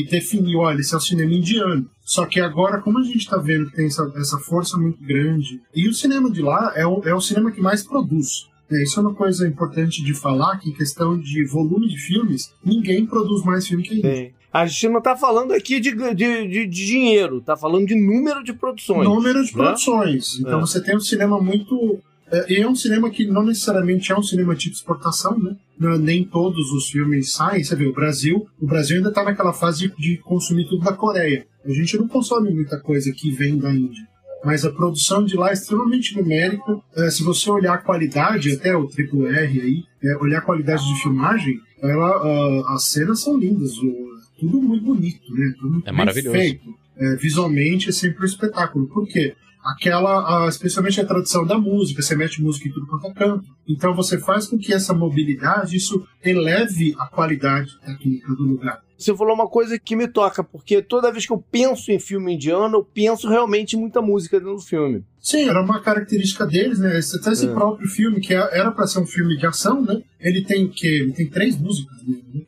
e 0.03 0.07
definiu: 0.11 0.61
olha, 0.61 0.81
esse 0.81 0.95
é 0.95 0.97
o 0.97 1.01
cinema 1.01 1.33
indiano. 1.33 1.89
Só 2.05 2.27
que 2.27 2.39
agora, 2.41 2.81
como 2.83 2.99
a 2.99 3.03
gente 3.03 3.29
tá 3.29 3.37
vendo 3.39 3.71
que 3.71 3.77
tem 3.77 3.87
essa, 3.87 4.13
essa 4.17 4.39
força 4.39 4.77
muito 4.77 5.03
grande, 5.03 5.61
e 5.75 5.89
o 5.89 5.93
cinema 5.95 6.31
de 6.31 6.43
lá 6.43 6.73
é 6.77 6.87
o, 6.87 7.01
é 7.05 7.15
o 7.15 7.21
cinema 7.21 7.51
que 7.51 7.61
mais 7.61 7.83
produz. 7.83 8.47
É, 8.71 8.83
isso 8.83 8.99
é 8.99 9.03
uma 9.03 9.15
coisa 9.15 9.47
importante 9.47 10.03
de 10.03 10.15
falar, 10.15 10.59
que 10.59 10.71
em 10.71 10.75
questão 10.75 11.19
de 11.19 11.45
volume 11.47 11.87
de 11.89 11.99
filmes, 11.99 12.51
ninguém 12.65 13.07
produz 13.07 13.45
mais 13.45 13.67
filme 13.67 13.83
que. 13.85 14.01
Sim. 14.01 14.31
A 14.55 14.67
gente 14.67 14.89
não 14.89 15.03
tá 15.03 15.17
falando 15.17 15.53
aqui 15.53 15.81
de, 15.81 15.91
de, 15.93 16.15
de- 16.15 16.47
de 16.49 16.67
dinheiro, 16.87 17.41
tá 17.41 17.57
falando 17.57 17.87
de 17.87 17.95
número 17.97 18.45
de 18.45 18.53
produções. 18.53 19.05
número 19.09 19.45
de 19.45 19.51
né? 19.51 19.65
produções. 19.65 20.39
Então 20.39 20.59
É. 20.59 20.61
você 20.61 20.81
tem 20.81 20.97
um 20.97 21.01
cinema 21.01 21.41
muito. 21.41 21.99
é, 22.31 22.53
E 22.53 22.63
é 22.63 22.69
um 22.69 22.75
cinema 22.77 23.11
que 23.11 23.27
não 23.27 23.43
necessariamente 23.43 24.13
é 24.13 24.17
um 24.17 24.23
cinema 24.23 24.55
tipo 24.55 24.77
exportação, 24.77 25.37
né? 25.39 25.57
Nem 25.99 26.23
todos 26.25 26.71
os 26.71 26.89
filmes 26.89 27.33
saem. 27.33 27.65
Você 27.65 27.75
vê, 27.75 27.85
o 27.87 27.93
Brasil, 27.93 28.47
o 28.61 28.67
Brasil 28.67 28.99
ainda 28.99 29.13
tá 29.13 29.25
naquela 29.25 29.53
fase 29.53 29.93
de, 29.99 30.19
consumir 30.19 30.69
tudo 30.69 30.85
da 30.85 30.93
Coreia. 30.93 31.45
A 31.67 31.71
gente 31.73 31.97
não 31.99 32.07
consome 32.07 32.51
muita 32.55 32.79
coisa 32.79 33.11
que 33.13 33.33
vem 33.33 33.59
da 33.59 33.73
Índia. 33.73 34.07
Mas 34.45 34.65
a 34.65 34.71
produção 34.71 35.25
de 35.25 35.37
lá 35.37 35.51
é 35.51 35.55
extremamente 35.55 36.17
numérica. 36.17 36.79
É, 36.97 37.11
se 37.11 37.25
você 37.25 37.51
olhar 37.51 37.75
a 37.75 37.79
qualidade, 37.79 38.53
até 38.53 38.77
o 38.77 38.87
triple 38.87 39.27
R 39.27 39.61
aí, 39.61 39.83
é, 40.05 40.17
olhar 40.19 40.39
a 40.39 40.43
qualidade 40.43 40.87
de 40.87 41.03
filmagem, 41.03 41.59
ela, 41.83 42.09
ah, 42.11 42.75
as 42.75 42.85
cenas 42.87 43.21
são 43.21 43.37
lindas. 43.37 43.73
o- 43.79 44.14
tudo 44.39 44.61
muito 44.61 44.85
bonito, 44.85 45.33
né? 45.35 45.55
Tudo 45.59 45.83
É 45.85 45.93
maravilhoso. 45.93 46.37
feito. 46.37 46.75
É, 46.97 47.17
visualmente 47.17 47.89
é 47.89 47.93
sempre 47.93 48.23
um 48.23 48.27
espetáculo. 48.27 48.87
Por 48.89 49.07
quê? 49.07 49.35
Aquela, 49.65 50.45
ah, 50.45 50.49
especialmente 50.49 51.01
a 51.01 51.07
tradução 51.07 51.47
da 51.47 51.59
música, 51.59 52.03
você 52.03 52.15
mete 52.15 52.43
música 52.43 52.69
em 52.69 52.73
tudo 52.73 52.87
quanto 52.87 53.07
é 53.07 53.15
canto. 53.15 53.45
Então 53.67 53.95
você 53.95 54.19
faz 54.19 54.47
com 54.47 54.59
que 54.59 54.75
essa 54.75 54.93
mobilidade, 54.93 55.77
isso 55.77 56.07
eleve 56.23 56.95
a 56.99 57.07
qualidade 57.07 57.71
técnica 57.81 58.35
do 58.35 58.43
lugar. 58.43 58.83
Você 58.97 59.17
falou 59.17 59.35
uma 59.35 59.49
coisa 59.49 59.79
que 59.79 59.97
me 59.97 60.07
toca, 60.07 60.45
porque 60.45 60.83
toda 60.83 61.11
vez 61.11 61.27
que 61.27 61.33
eu 61.33 61.39
penso 61.39 61.91
em 61.91 61.99
filme 61.99 62.35
indiano, 62.35 62.77
eu 62.79 62.85
penso 62.85 63.29
realmente 63.29 63.75
em 63.75 63.81
muita 63.81 64.01
música 64.03 64.39
dentro 64.39 64.57
do 64.57 64.63
filme. 64.63 65.03
Sim, 65.25 65.49
era 65.49 65.63
uma 65.63 65.81
característica 65.81 66.47
deles, 66.47 66.79
né? 66.79 66.99
Esse- 66.99 67.17
Até 67.17 67.33
esse 67.33 67.47
É. 67.47 67.51
próprio 67.53 67.89
filme, 67.89 68.21
que 68.21 68.35
é- 68.35 68.59
era 68.59 68.71
para 68.71 68.87
ser 68.87 68.99
um 69.01 69.07
filme 69.07 69.39
de 69.39 69.47
ação, 69.47 69.81
né? 69.83 70.03
Ele 70.21 70.43
tem 70.45 70.69
que 70.69 70.87
Ele 70.87 71.13
tem 71.13 71.27
três 71.27 71.59
músicas, 71.59 71.97
né? 72.07 72.43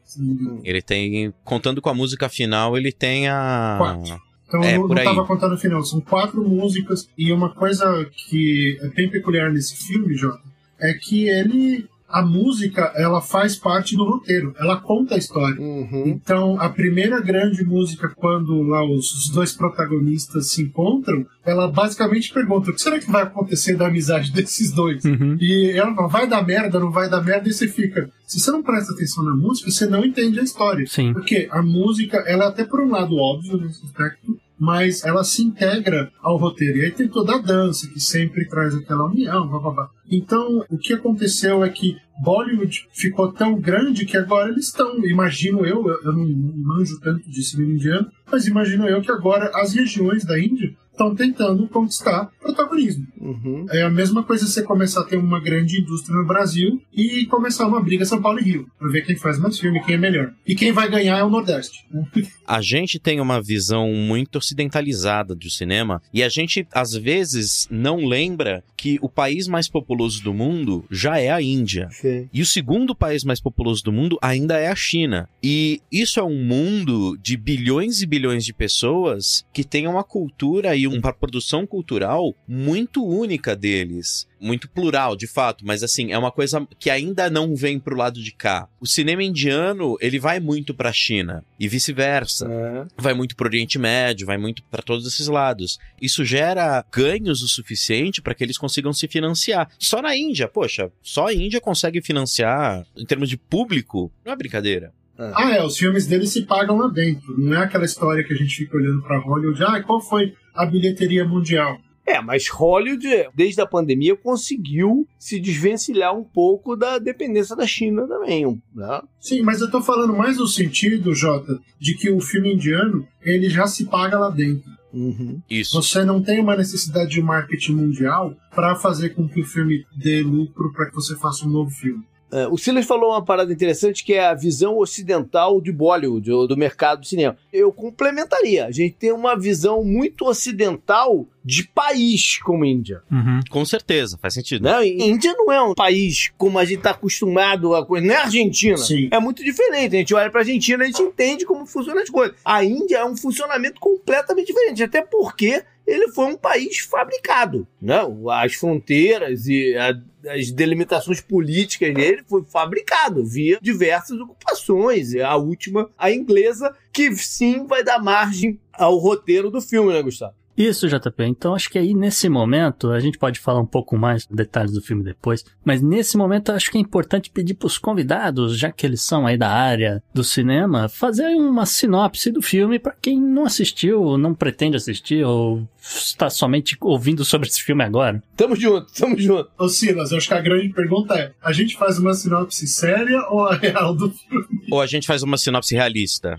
Ele 0.63 0.83
tem, 0.83 1.33
contando 1.43 1.81
com 1.81 1.89
a 1.89 1.95
música 1.95 2.29
final, 2.29 2.77
ele 2.77 2.93
tem 2.93 3.29
a. 3.29 3.77
Quatro. 3.79 4.21
Então 4.47 4.63
É, 4.63 4.77
eu 4.77 4.87
não 4.87 4.95
estava 4.95 5.25
contando 5.25 5.55
o 5.55 5.59
final. 5.59 5.83
São 5.83 6.01
quatro 6.03 6.47
músicas. 6.47 7.09
E 7.17 7.33
uma 7.33 7.49
coisa 7.55 8.07
que 8.15 8.79
é 8.83 8.89
bem 8.89 9.09
peculiar 9.11 9.51
nesse 9.51 9.75
filme, 9.75 10.15
Jota, 10.15 10.39
é 10.79 10.93
que 10.93 11.29
ele. 11.31 11.87
A 12.09 12.23
música, 12.23 12.93
ela 12.95 13.21
faz 13.21 13.57
parte 13.57 13.97
do 13.97 14.05
roteiro. 14.05 14.55
Ela 14.59 14.81
conta 14.81 15.17
a 15.17 15.19
história. 15.19 15.61
Uhum. 15.61 16.05
Então, 16.07 16.61
a 16.61 16.69
primeira 16.69 17.21
grande 17.21 17.65
música, 17.65 18.09
quando 18.17 18.63
lá 18.63 18.85
os, 18.85 19.13
os 19.13 19.31
dois 19.31 19.53
protagonistas 19.53 20.51
se 20.51 20.63
encontram, 20.63 21.27
ela 21.45 21.69
basicamente 21.69 22.33
pergunta: 22.33 22.71
o 22.71 22.75
que 22.75 22.81
será 22.81 22.99
que 22.99 23.11
vai 23.11 23.25
acontecer 23.25 23.77
da 23.77 23.89
amizade 23.89 24.31
desses 24.35 24.73
dois? 24.73 25.05
Uhum. 25.05 25.37
E 25.41 25.71
ela 25.71 25.95
fala, 25.95 26.09
vai 26.09 26.27
dar 26.29 26.47
merda, 26.47 26.79
não 26.79 26.91
vai 26.91 27.11
dar 27.11 27.23
merda, 27.23 27.49
e 27.49 27.53
você 27.53 27.67
fica. 27.67 28.09
Se 28.27 28.41
você 28.41 28.51
não 28.51 28.63
presta 28.63 28.93
atenção 28.93 29.25
na 29.25 29.37
música, 29.37 29.71
você 29.71 29.87
não 29.87 30.05
entende 30.05 30.41
a 30.41 30.43
história. 30.43 30.87
Sim. 30.87 31.13
Porque 31.13 31.49
a 31.51 31.63
música, 31.63 32.19
ela 32.27 32.45
é 32.45 32.49
até 32.49 32.65
por 32.65 32.81
um 32.81 32.91
lado 32.91 33.17
óbvio 33.17 33.59
nesse 33.59 33.85
aspecto, 33.85 34.39
mas 34.59 35.05
ela 35.05 35.23
se 35.23 35.43
integra 35.43 36.11
ao 36.21 36.37
roteiro. 36.37 36.79
E 36.79 36.85
aí 36.87 36.91
tem 36.91 37.09
toda 37.09 37.35
a 37.35 37.39
dança, 37.39 37.89
que 37.89 38.01
sempre 38.01 38.49
traz 38.49 38.75
aquela 38.75 39.07
união, 39.07 39.47
blá, 39.49 39.59
blá, 39.59 39.71
blá. 39.71 39.91
Então, 40.11 40.65
o 40.71 40.79
que 40.79 40.95
aconteceu 40.95 41.65
é 41.65 41.69
que 41.69 41.97
Bollywood 42.23 42.89
ficou 42.93 43.33
tão 43.33 43.61
grande 43.61 44.07
que 44.07 44.17
agora 44.17 44.51
eles 44.51 44.67
estão, 44.67 45.05
imagino 45.05 45.67
eu, 45.67 45.87
eu 45.87 46.13
não 46.13 46.27
manjo 46.57 46.99
tanto 47.01 47.29
de 47.31 47.43
cinema 47.43 47.73
indiano, 47.73 48.11
mas 48.31 48.47
imagino 48.47 48.89
eu 48.89 49.03
que 49.03 49.13
agora 49.13 49.51
as 49.55 49.75
regiões 49.75 50.25
da 50.25 50.39
Índia 50.39 50.75
estão 50.97 51.15
tentando 51.15 51.69
conquistar 51.69 52.31
protagonismo. 52.41 53.07
Uhum. 53.21 53.67
É 53.71 53.83
a 53.83 53.91
mesma 53.91 54.23
coisa 54.23 54.47
você 54.47 54.63
começar 54.63 55.03
a 55.03 55.05
ter 55.05 55.17
uma 55.17 55.41
grande 55.41 55.81
indústria 55.81 56.17
no 56.17 56.27
Brasil 56.27 56.81
e 56.93 57.27
começar 57.27 57.67
uma 57.67 57.83
briga 57.83 58.05
São 58.05 58.21
Paulo 58.21 58.41
e 58.41 58.45
Rio, 58.45 58.67
pra 58.79 58.89
ver 58.89 59.03
quem 59.03 59.17
faz 59.17 59.39
mais 59.39 59.59
filme, 59.59 59.83
quem 59.85 59.97
é 59.97 59.99
melhor. 59.99 60.33
E 60.47 60.55
quem 60.55 60.73
vai 60.73 60.89
ganhar 60.89 61.19
é 61.19 61.23
o 61.23 61.31
Nordeste. 61.31 61.85
né? 61.91 62.05
A 62.47 62.63
gente 62.63 63.01
tem 63.01 63.21
uma 63.21 63.43
visão 63.43 63.93
muito 63.93 64.37
ocidentalizada 64.37 65.35
do 65.35 65.51
cinema 65.51 66.01
e 66.15 66.23
a 66.23 66.29
gente, 66.29 66.65
às 66.73 66.95
vezes, 66.95 67.67
não 67.69 68.07
lembra 68.07 68.63
que 68.77 69.01
o 69.03 69.09
país 69.09 69.49
mais 69.49 69.69
populoso 69.69 70.23
do 70.23 70.33
mundo 70.33 70.85
já 70.89 71.19
é 71.19 71.29
a 71.29 71.43
Índia. 71.43 71.89
Sim. 71.91 72.29
E 72.33 72.41
o 72.41 72.47
segundo 72.47 72.95
país 72.95 73.25
mais 73.25 73.41
populoso 73.41 73.83
do 73.83 73.93
mundo 73.93 74.17
ainda 74.23 74.57
é 74.57 74.69
a 74.69 74.77
China. 74.77 75.29
E 75.43 75.81
isso 75.91 76.21
é 76.21 76.23
um 76.23 76.41
mundo 76.41 77.19
de 77.21 77.37
bilhões 77.37 78.01
e 78.01 78.07
bilhões 78.07 78.45
de 78.45 78.55
pessoas 78.55 79.45
que 79.53 79.65
tem 79.65 79.89
uma 79.89 80.05
cultura 80.05 80.77
e 80.77 80.86
uma 80.87 81.13
produção 81.13 81.67
cultural 81.67 82.35
muito 82.47 83.05
única 83.05 83.55
deles. 83.55 84.27
Muito 84.39 84.69
plural, 84.69 85.17
de 85.17 85.27
fato, 85.27 85.65
mas 85.67 85.83
assim, 85.83 86.13
é 86.13 86.19
uma 86.19 86.31
coisa 86.31 86.67
que 86.79 86.91
ainda 86.91 87.31
não 87.31 87.57
vem 87.57 87.79
pro 87.79 87.97
lado 87.97 88.23
de 88.23 88.33
cá. 88.33 88.69
O 88.79 88.87
cinema 88.87 89.23
indiano, 89.23 89.97
ele 90.01 90.19
vai 90.19 90.39
muito 90.41 90.75
pra 90.75 90.93
China 90.93 91.43
e 91.59 91.67
vice-versa 91.69 92.47
É. 92.47 92.87
vai 92.99 93.15
muito 93.15 93.35
pro 93.35 93.47
Oriente 93.49 93.79
Médio, 93.79 94.27
vai 94.27 94.37
muito 94.37 94.63
para 94.65 94.83
todos 94.83 95.07
esses 95.07 95.27
lados. 95.27 95.79
Isso 96.01 96.25
gera 96.25 96.85
ganhos 96.93 97.43
o 97.43 97.49
suficiente 97.49 98.21
para 98.21 98.35
que 98.35 98.45
eles 98.45 98.59
consigam 98.59 98.93
se 98.93 99.09
financiar. 99.09 99.71
Só 99.79 100.03
na 100.03 100.15
Índia, 100.17 100.47
poxa, 100.49 100.93
só 101.03 101.29
a 101.29 101.35
Índia 101.35 101.61
consegue 101.61 102.03
financiar 102.03 102.87
em 102.97 103.07
termos 103.07 103.29
de 103.29 103.37
público, 103.37 104.13
não 104.25 104.33
é 104.33 104.37
brincadeira. 104.37 104.93
Ah, 105.19 105.55
é, 105.55 105.65
os 105.65 105.77
filmes 105.77 106.07
deles 106.07 106.31
se 106.31 106.43
pagam 106.43 106.77
lá 106.77 106.89
dentro. 106.89 107.39
Não 107.39 107.55
é 107.55 107.65
aquela 107.65 107.85
história 107.85 108.25
que 108.25 108.33
a 108.33 108.37
gente 108.37 108.55
fica 108.55 108.77
olhando 108.77 109.03
pra 109.03 109.19
Hollywood, 109.19 109.63
ah, 109.65 109.83
qual 109.83 110.01
foi 110.01 110.35
a 110.55 110.67
bilheteria 110.67 111.25
mundial? 111.25 111.79
É, 112.07 112.21
mas 112.23 112.49
Hollywood, 112.49 113.29
desde 113.35 113.61
a 113.61 113.67
pandemia, 113.67 114.17
conseguiu 114.17 115.09
se 115.19 115.41
desvencilhar 115.41 116.17
um 116.17 116.23
pouco 116.23 116.77
da 116.77 116.99
dependência 116.99 117.57
da 117.57 117.67
China 117.67 118.07
também. 118.07 118.63
Né? 118.73 119.03
Sim, 119.19 119.43
mas 119.43 119.61
eu 119.61 119.69
tô 119.69 119.83
falando 119.83 120.17
mais 120.17 120.39
no 120.39 120.47
sentido, 120.47 121.13
Jota, 121.13 121.59
de 121.81 121.97
que 121.97 122.09
o 122.09 122.21
filme 122.21 122.55
indiano, 122.55 123.07
ele 123.21 123.51
já 123.51 123.67
se 123.67 123.87
paga 123.87 124.19
lá 124.19 124.31
dentro. 124.31 124.71
Uhum. 124.93 125.43
Isso. 125.51 125.83
Você 125.83 126.05
não 126.05 126.23
tem 126.23 126.41
uma 126.41 126.57
necessidade 126.57 127.11
de 127.11 127.21
marketing 127.21 127.75
mundial 127.75 128.35
para 128.55 128.77
fazer 128.77 129.11
com 129.11 129.29
que 129.29 129.41
o 129.41 129.45
filme 129.45 129.85
dê 129.95 130.23
lucro 130.23 130.73
para 130.73 130.87
que 130.87 130.95
você 130.95 131.17
faça 131.17 131.45
um 131.45 131.51
novo 131.51 131.71
filme. 131.71 132.05
É, 132.33 132.47
o 132.49 132.59
Silas 132.59 132.85
falou 132.85 133.11
uma 133.11 133.25
parada 133.25 133.53
interessante 133.53 134.05
que 134.05 134.15
é 134.15 134.27
a 134.27 134.35
visão 134.35 134.79
ocidental 134.79 135.61
de 135.61 135.73
Bollywood, 135.73 136.31
ou 136.31 136.47
do 136.47 136.57
mercado 136.57 137.01
do 137.01 137.07
cinema. 137.07 137.37
Eu 137.53 137.73
complementaria. 137.73 138.67
A 138.67 138.71
gente 138.71 138.95
tem 138.95 139.13
uma 139.13 139.39
visão 139.39 139.85
muito 139.85 140.27
ocidental 140.27 141.27
de 141.45 141.63
país 141.63 142.39
como 142.43 142.65
Índia. 142.65 143.03
Uhum. 143.11 143.41
Com 143.49 143.65
certeza, 143.65 144.19
faz 144.21 144.35
sentido. 144.35 144.65
Né? 144.65 144.87
Índia 144.87 145.33
não 145.35 145.53
é 145.53 145.63
um 145.63 145.75
país 145.75 146.33
como 146.37 146.59
a 146.59 146.65
gente 146.65 146.79
está 146.79 146.91
acostumado 146.91 147.75
a 147.75 147.87
coisa. 147.87 148.05
Não 148.05 148.15
é 148.15 148.17
Argentina. 148.17 148.77
Sim. 148.77 149.09
É 149.13 149.21
muito 149.21 149.45
diferente. 149.45 149.95
A 149.95 149.99
gente 150.01 150.15
olha 150.15 150.31
pra 150.31 150.41
Argentina 150.41 150.83
e 150.83 150.87
a 150.87 150.91
gente 150.91 151.03
entende 151.03 151.47
como 151.47 151.65
funcionam 151.65 152.03
as 152.03 152.11
coisas. 152.11 152.37
A 152.45 152.65
Índia 152.65 152.99
é 152.99 153.05
um 153.05 153.17
funcionamento 153.17 153.79
completamente 153.79 154.49
diferente, 154.49 154.83
até 154.83 155.03
porque 155.03 155.63
ele 155.87 156.09
foi 156.09 156.27
um 156.27 156.37
país 156.37 156.79
fabricado. 156.79 157.67
Né? 157.81 157.99
As 158.33 158.55
fronteiras 158.55 159.47
e 159.47 159.75
a- 159.77 159.95
as 160.33 160.51
delimitações 160.51 161.21
políticas 161.21 161.95
dele 161.95 162.23
foi 162.29 162.43
fabricado 162.45 163.25
via 163.25 163.59
diversas 163.63 164.19
ocupações. 164.21 165.15
A 165.17 165.37
última, 165.37 165.89
a 165.97 166.11
inglesa, 166.11 166.75
que 166.93 167.15
sim 167.17 167.67
vai 167.67 167.85
dar 167.85 168.03
margem 168.03 168.59
ao 168.73 168.97
roteiro 168.97 169.51
do 169.51 169.61
filme, 169.61 169.93
né, 169.93 170.03
Gustavo? 170.03 170.35
Isso, 170.57 170.89
JP. 170.89 171.25
Então 171.25 171.55
acho 171.55 171.69
que 171.69 171.79
aí 171.79 171.95
nesse 171.95 172.29
momento, 172.29 172.91
a 172.91 173.01
gente 173.01 173.19
pode 173.19 173.39
falar 173.39 173.61
um 173.61 173.67
pouco 173.67 173.97
mais 173.97 174.27
detalhes 174.27 174.73
do 174.73 174.81
filme 174.81 175.05
depois, 175.05 175.45
mas 175.65 175.83
nesse 175.83 176.17
momento 176.17 176.53
acho 176.53 176.71
que 176.71 176.79
é 176.79 176.81
importante 176.81 177.31
pedir 177.31 177.55
para 177.55 177.67
os 177.67 177.79
convidados, 177.79 178.59
já 178.59 178.73
que 178.73 178.87
eles 178.87 179.03
são 179.03 179.27
aí 179.27 179.37
da 179.37 179.51
área 179.51 180.03
do 180.15 180.25
cinema, 180.25 180.89
fazer 180.89 181.35
uma 181.37 181.67
sinopse 181.67 182.31
do 182.31 182.41
filme 182.41 182.79
para 182.79 182.95
quem 183.01 183.21
não 183.21 183.45
assistiu, 183.45 184.17
não 184.17 184.35
pretende 184.35 184.77
assistir 184.77 185.25
ou 185.25 185.67
está 185.81 186.31
somente 186.31 186.77
ouvindo 186.81 187.25
sobre 187.25 187.49
esse 187.49 187.63
filme 187.63 187.85
agora. 187.85 188.23
Tamo 188.37 188.57
junto, 188.57 188.93
tamo 188.93 189.19
junto. 189.19 189.51
Ô 189.59 189.69
Silas, 189.69 190.13
acho 190.13 190.29
que 190.29 190.35
a 190.35 190.41
grande 190.41 190.71
pergunta 190.71 191.15
é: 191.15 191.33
a 191.43 191.53
gente 191.53 191.77
faz 191.77 191.99
uma 191.99 192.15
sinopse 192.15 192.67
séria 192.67 193.21
ou 193.31 193.47
a 193.47 193.55
real 193.55 193.95
do 193.95 194.11
filme? 194.11 194.47
Ou 194.71 194.81
a 194.81 194.87
gente 194.87 195.07
faz 195.07 195.23
uma 195.23 195.37
sinopse 195.37 195.75
realista. 195.75 196.39